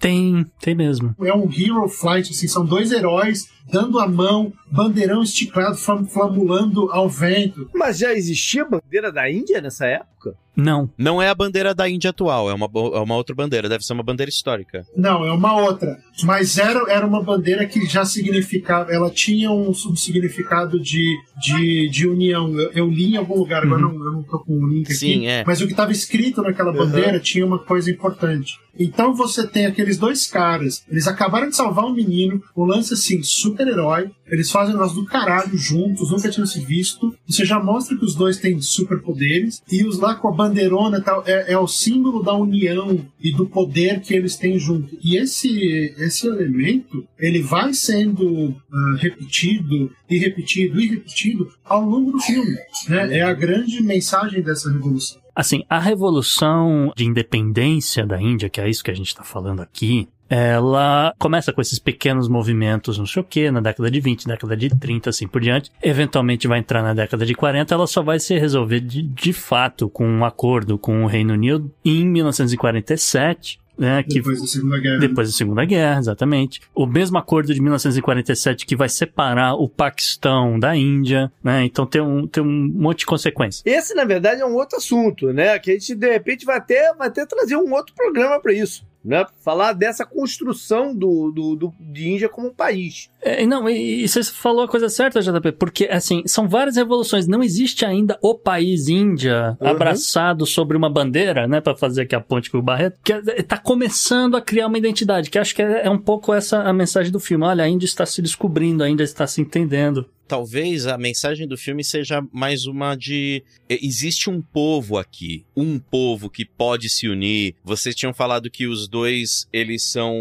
Tem, 0.00 0.46
tem 0.60 0.74
mesmo. 0.74 1.14
É 1.20 1.34
um 1.34 1.44
hero 1.52 1.86
flight, 1.88 2.30
assim, 2.32 2.48
são 2.48 2.64
dois 2.64 2.90
heróis 2.90 3.48
dando 3.70 3.98
a 3.98 4.06
mão, 4.08 4.52
bandeirão 4.70 5.22
esticado, 5.22 5.76
flam- 5.76 6.06
flamulando 6.06 6.90
ao 6.92 7.08
vento. 7.08 7.68
Mas 7.74 7.98
já 7.98 8.14
existia 8.14 8.64
bandeira 8.64 9.10
da 9.12 9.28
Índia 9.30 9.60
nessa 9.60 9.86
época? 9.86 10.15
Não. 10.56 10.90
Não 10.96 11.20
é 11.20 11.28
a 11.28 11.34
bandeira 11.34 11.74
da 11.74 11.88
Índia 11.88 12.10
atual, 12.10 12.48
é 12.48 12.54
uma, 12.54 12.66
é 12.94 12.98
uma 12.98 13.14
outra 13.14 13.34
bandeira, 13.34 13.68
deve 13.68 13.84
ser 13.84 13.92
uma 13.92 14.02
bandeira 14.02 14.30
histórica. 14.30 14.86
Não, 14.96 15.24
é 15.24 15.30
uma 15.30 15.54
outra. 15.60 15.98
Mas 16.22 16.56
era, 16.56 16.90
era 16.90 17.06
uma 17.06 17.22
bandeira 17.22 17.66
que 17.66 17.84
já 17.84 18.04
significava, 18.06 18.90
ela 18.90 19.10
tinha 19.10 19.50
um, 19.50 19.68
um 19.68 19.96
significado 19.96 20.80
de, 20.80 21.14
de, 21.38 21.90
de 21.90 22.08
união. 22.08 22.50
Eu, 22.58 22.72
eu 22.72 22.88
li 22.88 23.12
em 23.12 23.16
algum 23.16 23.36
lugar, 23.36 23.64
agora 23.64 23.82
não, 23.82 23.92
eu 23.92 24.12
não 24.12 24.22
tô 24.22 24.38
com 24.38 24.54
o 24.54 24.66
link 24.66 24.86
aqui. 24.86 24.94
Sim, 24.94 25.26
é. 25.26 25.44
Mas 25.46 25.60
o 25.60 25.66
que 25.66 25.72
estava 25.72 25.92
escrito 25.92 26.40
naquela 26.40 26.72
bandeira 26.72 27.20
tinha 27.20 27.44
uma 27.44 27.58
coisa 27.58 27.90
importante. 27.90 28.54
Então 28.78 29.14
você 29.14 29.46
tem 29.46 29.66
aqueles 29.66 29.96
dois 29.96 30.26
caras, 30.26 30.84
eles 30.90 31.06
acabaram 31.06 31.48
de 31.48 31.56
salvar 31.56 31.86
um 31.86 31.94
menino, 31.94 32.42
o 32.54 32.64
lance 32.64 32.92
assim, 32.92 33.22
super-herói, 33.22 34.10
eles 34.26 34.50
fazem 34.50 34.74
o 34.74 34.78
negócio 34.78 35.00
do 35.00 35.06
caralho 35.06 35.56
juntos, 35.56 36.10
nunca 36.10 36.28
tinham 36.28 36.46
se 36.46 36.60
visto. 36.60 37.14
Você 37.26 37.44
já 37.44 37.58
mostra 37.58 37.96
que 37.96 38.04
os 38.04 38.14
dois 38.14 38.38
têm 38.38 38.60
superpoderes, 38.60 39.62
e 39.70 39.84
os 39.84 39.98
lá 39.98 40.15
com 40.18 40.28
a 40.28 40.32
bandeirona 40.32 40.98
e 40.98 41.02
tal, 41.02 41.22
é, 41.26 41.52
é 41.52 41.58
o 41.58 41.66
símbolo 41.66 42.22
da 42.22 42.34
união 42.34 42.98
e 43.20 43.32
do 43.32 43.46
poder 43.46 44.00
que 44.00 44.14
eles 44.14 44.36
têm 44.36 44.58
junto. 44.58 44.96
E 45.02 45.16
esse, 45.16 45.94
esse 45.98 46.26
elemento, 46.26 47.06
ele 47.18 47.42
vai 47.42 47.74
sendo 47.74 48.54
ah, 48.72 48.96
repetido 48.98 49.90
e 50.08 50.18
repetido 50.18 50.80
e 50.80 50.88
repetido 50.88 51.48
ao 51.64 51.82
longo 51.82 52.12
do 52.12 52.20
filme. 52.20 52.56
Né? 52.88 53.18
É 53.18 53.22
a 53.22 53.32
grande 53.32 53.82
mensagem 53.82 54.42
dessa 54.42 54.70
revolução. 54.70 55.20
Assim, 55.34 55.64
a 55.68 55.78
revolução 55.78 56.92
de 56.96 57.04
independência 57.04 58.06
da 58.06 58.20
Índia, 58.20 58.48
que 58.48 58.58
é 58.58 58.70
isso 58.70 58.82
que 58.82 58.90
a 58.90 58.94
gente 58.94 59.08
está 59.08 59.22
falando 59.22 59.60
aqui, 59.60 60.08
ela 60.28 61.14
começa 61.18 61.52
com 61.52 61.60
esses 61.60 61.78
pequenos 61.78 62.28
movimentos, 62.28 62.98
não 62.98 63.06
sei 63.06 63.22
o 63.22 63.24
que, 63.24 63.50
na 63.50 63.60
década 63.60 63.90
de 63.90 64.00
20, 64.00 64.26
década 64.26 64.56
de 64.56 64.70
30, 64.70 65.10
assim 65.10 65.26
por 65.26 65.40
diante. 65.40 65.70
Eventualmente 65.82 66.48
vai 66.48 66.58
entrar 66.58 66.82
na 66.82 66.94
década 66.94 67.24
de 67.24 67.34
40, 67.34 67.74
ela 67.74 67.86
só 67.86 68.02
vai 68.02 68.18
se 68.18 68.36
resolver 68.38 68.80
de, 68.80 69.02
de 69.02 69.32
fato 69.32 69.88
com 69.88 70.06
um 70.06 70.24
acordo 70.24 70.78
com 70.78 71.04
o 71.04 71.06
Reino 71.06 71.34
Unido 71.34 71.70
em 71.84 72.04
1947. 72.06 73.60
Né, 73.78 74.02
que 74.02 74.14
Depois 74.14 74.40
da 74.40 74.46
Segunda 74.46 74.80
Guerra. 74.80 74.98
depois 75.00 75.28
da 75.28 75.36
Segunda 75.36 75.64
Guerra, 75.66 75.98
exatamente. 75.98 76.62
O 76.74 76.86
mesmo 76.86 77.18
acordo 77.18 77.52
de 77.52 77.60
1947 77.60 78.64
que 78.64 78.74
vai 78.74 78.88
separar 78.88 79.52
o 79.52 79.68
Paquistão 79.68 80.58
da 80.58 80.74
Índia, 80.74 81.30
né? 81.44 81.62
Então 81.62 81.84
tem 81.84 82.00
um, 82.00 82.26
tem 82.26 82.42
um 82.42 82.70
monte 82.72 83.00
de 83.00 83.06
consequências. 83.06 83.62
Esse, 83.66 83.94
na 83.94 84.06
verdade, 84.06 84.40
é 84.40 84.46
um 84.46 84.54
outro 84.54 84.78
assunto, 84.78 85.30
né? 85.30 85.58
Que 85.58 85.72
a 85.72 85.74
gente, 85.74 85.94
de 85.94 86.10
repente, 86.10 86.46
vai 86.46 86.56
até, 86.56 86.94
vai 86.94 87.08
até 87.08 87.26
trazer 87.26 87.56
um 87.56 87.70
outro 87.70 87.94
programa 87.94 88.40
para 88.40 88.54
isso. 88.54 88.82
Né? 89.06 89.24
Falar 89.44 89.72
dessa 89.72 90.04
construção 90.04 90.92
do, 90.92 91.30
do, 91.30 91.54
do- 91.54 91.74
de 91.78 92.08
Índia 92.08 92.28
como 92.28 92.48
um 92.48 92.52
país. 92.54 93.08
É, 93.22 93.46
não, 93.46 93.68
e, 93.70 94.02
e 94.02 94.08
você 94.08 94.22
falou 94.24 94.64
a 94.64 94.68
coisa 94.68 94.88
certa, 94.88 95.20
JP, 95.22 95.52
porque, 95.52 95.84
assim, 95.84 96.24
são 96.26 96.48
várias 96.48 96.74
revoluções. 96.76 97.26
Não 97.28 97.40
existe 97.42 97.84
ainda 97.84 98.18
o 98.20 98.34
país 98.34 98.88
Índia 98.88 99.56
Uhum. 99.60 99.68
abraçado 99.68 100.44
sobre 100.44 100.76
uma 100.76 100.90
bandeira, 100.90 101.46
né, 101.46 101.60
Pra 101.60 101.76
fazer 101.76 102.02
aqui 102.02 102.14
a 102.16 102.20
ponte 102.20 102.50
com 102.50 102.58
o 102.58 102.62
Barreto, 102.62 102.98
que 103.04 103.12
é- 103.12 103.20
tá 103.44 103.56
começando 103.56 104.36
a 104.36 104.40
criar 104.40 104.66
uma 104.66 104.78
identidade, 104.78 105.30
que 105.30 105.38
acho 105.38 105.54
que 105.54 105.62
é, 105.62 105.86
é 105.86 105.90
um 105.90 105.98
pouco 105.98 106.34
essa 106.34 106.62
a 106.62 106.72
mensagem 106.72 107.12
do 107.12 107.20
filme. 107.20 107.44
Olha, 107.44 107.62
a 107.64 107.68
Índia 107.68 107.86
está 107.86 108.04
se 108.04 108.20
descobrindo, 108.20 108.82
a 108.82 108.88
Índia 108.90 109.04
está 109.04 109.24
se 109.26 109.40
entendendo. 109.40 110.04
Talvez 110.28 110.88
a 110.88 110.98
mensagem 110.98 111.46
do 111.46 111.56
filme 111.56 111.84
seja 111.84 112.20
mais 112.32 112.66
uma 112.66 112.96
de. 112.96 113.44
Existe 113.68 114.28
um 114.28 114.42
povo 114.42 114.98
aqui. 114.98 115.44
Um 115.56 115.78
povo 115.78 116.28
que 116.28 116.44
pode 116.44 116.88
se 116.88 117.08
unir. 117.08 117.54
Vocês 117.62 117.94
tinham 117.94 118.12
falado 118.12 118.50
que 118.50 118.66
os 118.66 118.88
dois, 118.88 119.46
eles 119.52 119.84
são. 119.84 120.14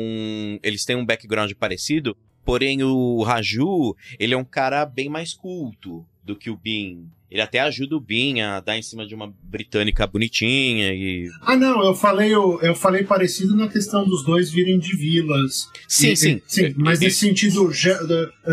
Eles 0.61 0.85
têm 0.85 0.95
um 0.95 1.05
background 1.05 1.51
parecido. 1.53 2.15
Porém, 2.43 2.83
o 2.83 3.23
Raju, 3.23 3.95
ele 4.19 4.35
é 4.35 4.37
um 4.37 4.45
cara 4.45 4.85
bem 4.85 5.09
mais 5.09 5.33
culto 5.33 6.05
do 6.23 6.35
que 6.35 6.51
o 6.51 6.55
Bin. 6.55 7.09
Ele 7.29 7.41
até 7.41 7.59
ajuda 7.59 7.95
o 7.95 7.99
Bin 7.99 8.39
a 8.41 8.59
dar 8.59 8.77
em 8.77 8.81
cima 8.81 9.05
de 9.05 9.15
uma 9.15 9.33
britânica 9.43 10.05
bonitinha 10.05 10.93
e. 10.93 11.27
Ah, 11.41 11.55
não, 11.55 11.83
eu 11.83 11.93
falei, 11.95 12.33
eu, 12.33 12.59
eu 12.61 12.75
falei 12.75 13.03
parecido 13.03 13.55
na 13.55 13.67
questão 13.67 14.05
dos 14.07 14.23
dois 14.23 14.49
virem 14.51 14.77
de 14.79 14.95
vilas. 14.95 15.69
Sim, 15.87 16.11
E- 16.11 16.17
sim. 16.17 16.41
Sim, 16.47 16.73
mas 16.77 16.99
nesse 16.99 17.17
sentido 17.17 17.69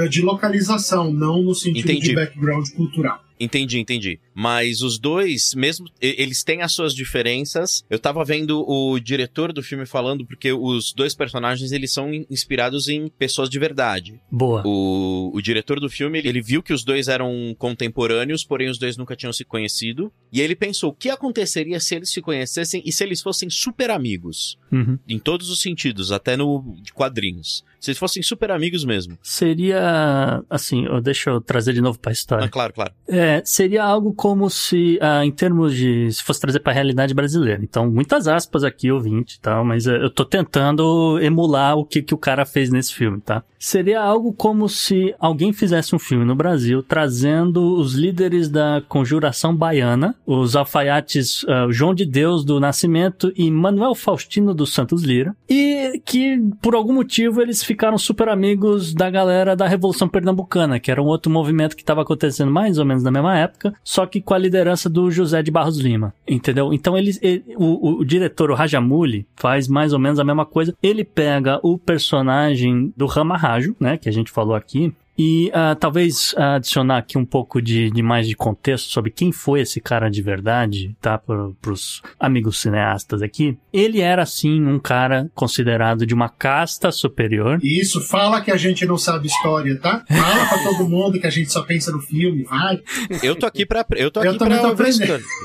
de 0.08 0.22
localização, 0.22 1.12
não 1.12 1.42
no 1.42 1.54
sentido 1.54 1.90
Entendi. 1.90 2.08
de 2.08 2.14
background 2.14 2.68
cultural. 2.70 3.22
Entendi, 3.42 3.78
entendi. 3.78 4.20
Mas 4.35 4.83
os 4.83 4.98
dois, 4.98 5.52
mesmo, 5.55 5.87
eles 6.00 6.42
têm 6.44 6.62
as 6.62 6.72
suas 6.72 6.94
diferenças. 6.94 7.85
Eu 7.90 7.98
tava 7.98 8.24
vendo 8.24 8.64
o 8.68 8.98
diretor 9.00 9.52
do 9.52 9.62
filme 9.62 9.85
falando 9.85 10.24
porque 10.24 10.52
os 10.52 10.92
dois 10.92 11.14
personagens, 11.14 11.72
eles 11.72 11.92
são 11.92 12.12
in- 12.12 12.26
inspirados 12.31 12.88
em 12.88 13.09
pessoas 13.09 13.50
de 13.50 13.59
verdade. 13.59 14.20
Boa. 14.31 14.62
O, 14.64 15.31
o 15.35 15.42
diretor 15.42 15.81
do 15.81 15.90
filme, 15.90 16.18
ele, 16.18 16.40
viu 16.40 16.62
que 16.62 16.72
os 16.72 16.85
dois 16.85 17.09
eram 17.09 17.55
contemporâneos, 17.59 18.44
porém 18.44 18.68
os 18.68 18.78
dois 18.78 18.96
nunca 18.96 19.16
tinham 19.16 19.33
se 19.33 19.44
conhecido. 19.44 20.12
E 20.33 20.40
ele 20.40 20.55
pensou, 20.55 20.90
o 20.90 20.94
que 20.94 21.11
aconteceria 21.11 21.81
se 21.81 21.94
eles 21.94 22.11
se 22.11 22.20
conhecessem 22.22 22.83
e 22.85 22.92
se 22.92 23.02
eles 23.02 23.20
fossem 23.20 23.50
super 23.50 23.90
amigos? 23.90 24.57
Uhum. 24.72 24.98
Em 25.06 25.18
todos 25.18 25.50
os 25.50 25.61
sentidos, 25.61 26.11
até 26.11 26.37
no 26.37 26.74
de 26.80 26.92
quadrinhos. 26.92 27.62
Se 27.78 27.90
eles 27.90 27.98
fossem 27.98 28.22
super 28.22 28.50
amigos 28.52 28.85
mesmo. 28.85 29.18
Seria, 29.20 30.42
assim, 30.48 30.85
deixa 31.02 31.30
eu 31.30 31.40
trazer 31.40 31.72
de 31.72 31.80
novo 31.80 31.98
pra 31.98 32.12
história. 32.12 32.46
Ah, 32.46 32.48
claro, 32.48 32.72
claro. 32.72 32.92
É, 33.08 33.42
seria 33.44 33.82
algo 33.82 34.14
como 34.14 34.48
se, 34.48 34.98
ah, 35.02 35.26
em 35.26 35.32
termos 35.32 35.74
de, 35.74 36.11
se 36.12 36.22
fosse 36.22 36.40
trazer 36.40 36.61
pra 36.61 36.72
realidade 36.72 37.12
brasileira. 37.12 37.61
Então, 37.62 37.90
muitas 37.90 38.28
aspas 38.28 38.62
aqui, 38.62 38.90
ouvinte, 38.90 39.40
tá? 39.40 39.62
Mas 39.64 39.88
eh, 39.88 39.96
eu 39.96 40.08
tô 40.08 40.24
tentando 40.24 41.18
emular 41.20 41.76
o 41.76 41.85
que, 41.85 42.00
que 42.02 42.14
o 42.14 42.18
cara 42.18 42.46
fez 42.46 42.70
nesse 42.70 42.94
filme, 42.94 43.20
tá? 43.20 43.42
Seria 43.58 44.00
algo 44.00 44.32
como 44.32 44.68
se 44.68 45.14
alguém 45.18 45.52
fizesse 45.52 45.94
um 45.94 45.98
filme 45.98 46.24
no 46.24 46.35
Brasil 46.35 46.82
trazendo 46.82 47.76
os 47.76 47.94
líderes 47.94 48.48
da 48.48 48.82
conjuração 48.88 49.54
baiana, 49.54 50.14
os 50.24 50.54
alfaiates 50.54 51.44
ah, 51.48 51.66
João 51.70 51.94
de 51.94 52.04
Deus 52.04 52.44
do 52.44 52.61
Nascimento 52.61 53.32
e 53.37 53.50
Manuel 53.50 53.94
Faustino 53.94 54.54
dos 54.62 54.72
Santos 54.75 55.03
Lira, 55.03 55.35
e 55.48 56.01
que, 56.05 56.38
por 56.61 56.75
algum 56.75 56.92
motivo, 56.94 57.40
eles 57.40 57.62
ficaram 57.62 57.98
super 57.98 58.29
amigos 58.29 58.94
da 58.94 59.11
galera 59.11 59.55
da 59.57 59.66
Revolução 59.66 60.09
Pernambucana, 60.09 60.79
que 60.81 60.90
era 60.90 61.03
um 61.03 61.07
outro 61.07 61.31
movimento 61.31 61.77
que 61.77 61.83
estava 61.83 62.03
acontecendo 62.03 62.51
mais 62.51 62.79
ou 62.79 62.85
menos 62.85 63.03
na 63.03 63.11
mesma 63.11 63.37
época, 63.38 63.75
só 63.85 64.07
que 64.07 64.20
com 64.20 64.35
a 64.35 64.38
liderança 64.38 64.88
do 64.88 65.11
José 65.11 65.42
de 65.42 65.51
Barros 65.51 65.79
Lima, 65.79 66.14
entendeu? 66.27 66.72
Então 66.72 66.96
eles, 66.96 67.18
ele- 67.22 67.44
o, 67.57 67.98
o- 68.01 68.05
diretor, 68.05 68.51
o 68.51 68.55
Rajamuli, 68.55 69.27
faz 69.37 69.68
mais 69.68 69.92
ou 69.92 69.98
menos 69.98 70.18
a 70.18 70.25
mesma 70.25 70.46
coisa. 70.46 70.75
Ele 70.83 71.05
pega 71.05 71.59
o 71.62 71.77
personagem 72.22 72.92
do 72.96 73.07
Ramarrajo, 73.07 73.75
né, 73.81 73.96
que 73.96 74.09
a 74.09 74.12
gente 74.12 74.31
falou 74.31 74.55
aqui, 74.55 74.92
e 75.18 75.51
ah, 75.53 75.75
talvez 75.75 76.35
ah, 76.37 76.55
adicionar 76.55 76.98
aqui 76.98 77.18
um 77.18 77.25
pouco 77.25 77.61
de, 77.61 77.90
de 77.90 78.03
mais 78.03 78.27
de 78.27 78.35
contexto 78.35 78.90
sobre 78.90 79.11
quem 79.11 79.31
foi 79.33 79.61
esse 79.61 79.81
cara 79.81 80.09
de 80.09 80.22
verdade, 80.22 80.96
tá? 81.01 81.18
Para 81.18 81.53
os 81.70 82.03
amigos 82.18 82.61
cineastas 82.61 83.22
aqui. 83.22 83.59
Ele 83.72 84.01
era, 84.01 84.25
sim, 84.25 84.62
um 84.64 84.79
cara 84.79 85.31
considerado 85.35 86.07
de 86.07 86.14
uma 86.14 86.29
casta 86.29 86.90
superior. 86.90 87.59
E 87.62 87.81
isso 87.81 88.01
fala 88.01 88.40
que 88.40 88.51
a 88.51 88.57
gente 88.57 88.87
não 88.87 88.98
sabe 88.98 89.27
história, 89.27 89.79
tá? 89.79 90.05
Fala 90.09 90.46
pra 90.48 90.62
todo 90.64 90.88
mundo 90.88 91.20
que 91.20 91.27
a 91.27 91.31
gente 91.31 91.53
só 91.53 91.62
pensa 91.62 91.92
no 91.92 92.01
filme, 92.01 92.44
vai. 92.44 92.81
Eu 93.22 93.37
tô 93.37 93.46
aqui 93.46 93.66
pra. 93.66 93.85
Eu 93.96 94.11
tô 94.11 94.22
Eu 94.22 94.31
aqui 94.31 94.38
também 94.38 94.59
pra 94.59 94.75
tô. 94.75 94.83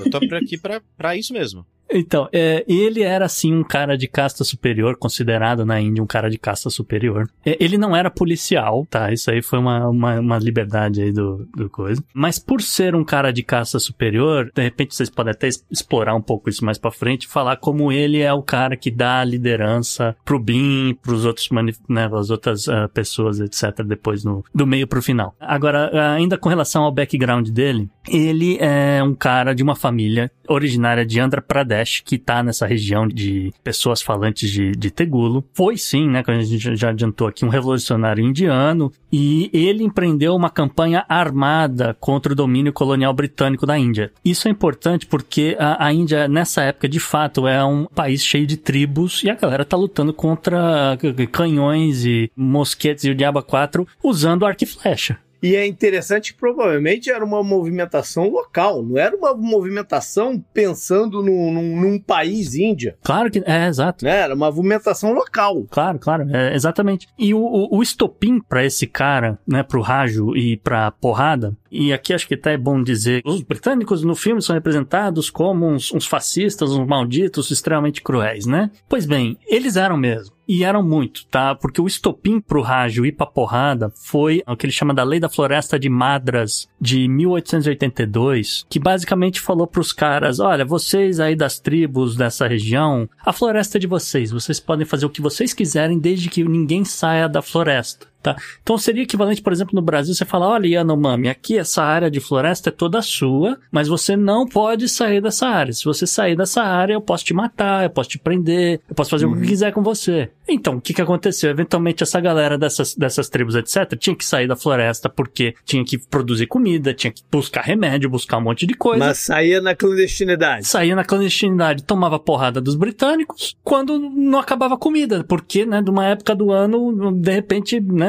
Eu 0.04 0.12
tô 0.12 0.36
aqui 0.36 0.58
pra, 0.58 0.82
pra 0.98 1.16
isso 1.16 1.34
mesmo. 1.34 1.66
Então, 1.92 2.28
é, 2.34 2.64
ele 2.68 3.02
era 3.02 3.26
assim 3.26 3.54
um 3.54 3.64
cara 3.64 3.98
de 3.98 4.08
casta 4.08 4.44
superior, 4.44 4.98
considerado 4.98 5.66
na 5.66 5.80
Índia 5.80 6.04
um 6.04 6.08
cara 6.08 6.30
de 6.30 6.38
casta 6.38 6.70
superior. 6.70 7.30
É, 7.46 7.58
ele 7.60 7.78
não 7.78 7.96
era 7.96 8.10
policial, 8.10 8.86
tá? 8.90 9.12
Isso 9.12 9.32
aí 9.32 9.42
foi 9.42 9.60
uma, 9.60 9.88
uma, 9.88 10.20
uma 10.20 10.38
liberdade 10.38 11.02
aí 11.02 11.12
do, 11.12 11.48
do 11.56 11.70
coisa. 11.70 12.04
Mas 12.14 12.40
por 12.40 12.62
ser 12.62 12.96
um 12.96 13.04
cara 13.04 13.32
de 13.32 13.44
casta 13.44 13.80
superior, 13.80 14.52
de 14.54 14.62
repente 14.62 14.96
vocês 14.96 15.10
podem 15.10 15.32
até 15.32 15.48
explorar 15.72 16.16
um 16.16 16.22
pouco 16.22 16.50
isso 16.50 16.66
mais 16.66 16.78
pra 16.78 16.92
frente, 16.92 17.28
falar 17.28 17.58
como 17.58 17.92
ele 17.92 18.20
é 18.20 18.34
o 18.34 18.42
cara 18.42 18.76
que 18.76 18.92
dá 18.92 19.22
a 19.22 19.26
liderança 19.26 20.16
pro 20.26 20.40
BIM, 20.40 20.98
pros 21.02 21.26
outros, 21.26 21.50
né, 21.90 22.10
as 22.14 22.30
outras 22.30 22.68
ah, 22.68 22.88
pessoas, 22.90 23.40
etc, 23.40 23.84
depois 23.86 24.24
no, 24.24 24.44
do 24.54 24.68
meio 24.68 24.88
pro 24.88 25.02
final. 25.02 25.36
Agora, 25.40 25.90
ah, 25.94 26.14
ainda 26.14 26.38
com 26.38 26.50
relação 26.50 26.84
ao 26.84 26.92
background 26.92 27.50
dele, 27.50 27.90
ele 28.08 28.58
é 28.60 29.02
um 29.04 29.14
cara 29.14 29.54
de 29.54 29.64
uma 29.64 29.76
família 29.76 30.32
originária 30.48 31.06
de 31.06 31.20
Andhra 31.20 31.42
Pradesh, 31.42 31.77
que 31.86 32.18
tá 32.18 32.44
nessa 32.44 32.66
região 32.66 33.08
de 33.08 33.54
pessoas 33.64 34.02
falantes 34.02 34.50
de, 34.50 34.72
de 34.72 34.92
Tegulo. 34.92 35.44
Foi 35.54 35.78
sim, 35.78 36.08
né, 36.08 36.24
como 36.24 36.38
a 36.38 36.42
gente 36.42 36.76
já 36.76 36.90
adiantou 36.90 37.28
aqui, 37.28 37.46
um 37.46 37.50
revolucionário 37.50 38.24
indiano, 38.24 38.92
e 39.12 39.50
ele 39.54 39.84
empreendeu 39.84 40.36
uma 40.36 40.50
campanha 40.50 41.06
armada 41.08 41.96
contra 42.00 42.34
o 42.34 42.36
domínio 42.36 42.74
colonial 42.74 43.14
britânico 43.14 43.66
da 43.66 43.78
Índia. 43.78 44.12
Isso 44.24 44.48
é 44.48 44.52
importante 44.52 45.06
porque 45.06 45.56
a, 45.60 45.86
a 45.86 45.94
Índia, 45.94 46.28
nessa 46.28 46.64
época, 46.64 46.88
de 46.88 47.00
fato, 47.00 47.48
é 47.48 47.64
um 47.64 47.86
país 47.86 48.24
cheio 48.24 48.48
de 48.48 48.58
tribos, 48.58 49.24
e 49.24 49.30
a 49.30 49.36
galera 49.36 49.66
tá 49.66 49.78
lutando 49.78 50.14
contra 50.14 50.98
canhões 51.32 52.06
e 52.06 52.32
mosquetes 52.36 53.06
e 53.06 53.12
o 53.12 53.16
diabo 53.16 53.42
4 53.42 53.88
usando 54.04 54.46
arco 54.46 54.64
e 54.64 54.68
flecha. 54.68 55.18
E 55.42 55.56
é 55.56 55.66
interessante 55.66 56.34
que 56.34 56.40
provavelmente 56.40 57.10
era 57.12 57.24
uma 57.24 57.44
movimentação 57.44 58.30
local, 58.30 58.82
não 58.84 58.98
era 58.98 59.16
uma 59.16 59.36
movimentação 59.36 60.44
pensando 60.54 61.22
num, 61.22 61.54
num, 61.54 61.82
num 61.82 62.00
país 62.00 62.56
Índia, 62.56 62.98
Claro 63.04 63.30
que 63.30 63.44
é, 63.46 63.68
exato. 63.68 64.04
né? 64.04 64.22
Era 64.22 64.34
uma 64.36 64.48
movimentação 64.52 65.14
local. 65.14 65.66
Claro, 65.70 66.00
claro, 66.00 66.28
é, 66.36 66.56
exatamente. 66.56 67.08
E 67.18 67.34
o, 67.34 67.40
o, 67.40 67.78
o 67.78 67.84
estopim 67.84 68.40
pra 68.40 68.66
esse 68.66 68.88
cara, 68.88 69.38
né, 69.48 69.64
pro 69.64 69.82
Rajo 69.82 70.36
e 70.36 70.58
pra 70.58 70.92
porrada, 70.92 71.56
e 71.72 71.94
aqui 71.94 72.14
acho 72.14 72.28
que 72.28 72.34
até 72.34 72.54
é 72.54 72.58
bom 72.58 72.82
dizer, 72.82 73.22
os 73.26 73.42
britânicos 73.42 74.04
no 74.04 74.16
filme 74.16 74.42
são 74.42 74.56
representados 74.56 75.30
como 75.30 75.68
uns, 75.68 75.92
uns 75.94 76.06
fascistas, 76.06 76.72
uns 76.72 76.88
malditos 76.88 77.52
extremamente 77.52 78.02
cruéis, 78.02 78.46
né? 78.46 78.72
Pois 78.88 79.06
bem, 79.06 79.38
eles 79.48 79.76
eram 79.76 79.98
mesmo. 79.98 80.37
E 80.48 80.64
eram 80.64 80.82
muito, 80.82 81.26
tá? 81.28 81.54
Porque 81.54 81.82
o 81.82 81.88
estopim 81.88 82.40
pro 82.40 82.62
Rágio 82.62 83.06
ir 83.06 83.12
pra 83.12 83.26
porrada 83.26 83.92
foi 83.96 84.42
o 84.48 84.56
que 84.56 84.66
ele 84.66 84.74
chama 84.74 84.94
da 84.94 85.04
Lei 85.04 85.20
da 85.20 85.28
Floresta 85.28 85.78
de 85.78 85.90
Madras 85.90 86.70
de 86.80 87.08
1882, 87.08 88.66
que 88.70 88.80
basicamente 88.80 89.42
falou 89.42 89.68
pros 89.68 89.92
caras, 89.92 90.40
olha, 90.40 90.64
vocês 90.64 91.20
aí 91.20 91.36
das 91.36 91.60
tribos 91.60 92.16
dessa 92.16 92.48
região, 92.48 93.10
a 93.26 93.34
floresta 93.34 93.78
é 93.78 93.80
de 93.80 93.88
vocês, 93.88 94.32
vocês 94.32 94.60
podem 94.60 94.86
fazer 94.86 95.06
o 95.06 95.10
que 95.10 95.22
vocês 95.22 95.54
quiserem 95.54 96.00
desde 96.00 96.30
que 96.30 96.44
ninguém 96.44 96.86
saia 96.86 97.28
da 97.28 97.42
floresta. 97.42 98.08
Tá? 98.22 98.36
Então 98.62 98.78
seria 98.78 99.04
equivalente, 99.04 99.42
por 99.42 99.54
exemplo, 99.54 99.76
no 99.76 99.82
Brasil, 99.82 100.14
você 100.14 100.26
falar, 100.26 100.50
olha, 100.50 100.68
Yanomami, 100.68 101.30
aqui 101.30 101.58
essa 101.58 101.84
área 101.84 102.10
de 102.10 102.20
floresta 102.20 102.70
é 102.70 102.72
toda 102.72 103.02
sua, 103.02 103.58
mas 103.72 103.88
você 103.88 104.16
não 104.16 104.46
pode 104.46 104.90
sair 104.90 105.22
dessa 105.22 105.48
área. 105.48 105.72
Se 105.72 105.86
você 105.86 106.06
sair 106.06 106.36
dessa 106.36 106.62
área, 106.62 106.94
eu 106.94 107.02
posso 107.02 107.24
te 107.24 107.34
matar, 107.34 107.84
eu 107.84 107.90
posso 107.90 108.10
te 108.10 108.20
prender, 108.20 108.82
eu 108.90 108.96
posso 108.96 109.10
fazer 109.10 109.26
o 109.26 109.36
que 109.36 109.48
quiser 109.48 109.72
com 109.72 109.82
você. 109.82 110.30
Então, 110.50 110.78
o 110.78 110.82
que 110.82 110.94
que 110.94 111.02
aconteceu? 111.02 111.50
Eventualmente, 111.50 112.04
essa 112.04 112.20
galera 112.20 112.58
dessas, 112.58 112.96
dessas 112.96 113.30
tribos, 113.30 113.56
etc., 113.56 113.98
tinha 113.98 114.16
que 114.16 114.26
sair 114.26 114.48
da 114.48 114.56
floresta 114.56 115.10
porque 115.10 115.54
tinha 115.66 115.84
que 115.84 115.98
produzir 115.98 116.48
comida, 116.48 116.94
tinha 116.94 117.12
que 117.12 117.22
buscar 117.32 117.62
remédio, 117.62 118.10
buscar 118.10 118.38
um 118.38 118.42
monte 118.42 118.66
de 118.66 118.74
coisa 118.74 119.06
Mas 119.06 119.20
saía 119.20 119.62
na 119.62 119.76
clandestinidade. 119.76 120.66
saía 120.66 120.96
na 120.96 121.04
clandestinidade, 121.04 121.84
tomava 121.84 122.18
porrada 122.18 122.62
dos 122.62 122.76
britânicos 122.76 123.58
quando 123.64 124.00
não 124.00 124.40
acabava 124.40 124.76
a 124.76 124.78
comida, 124.78 125.24
porque, 125.24 125.66
né, 125.66 125.82
de 125.82 125.90
uma 125.90 126.06
época 126.06 126.34
do 126.34 126.52
ano, 126.52 127.12
de 127.12 127.32
repente, 127.32 127.80
né, 127.80 128.07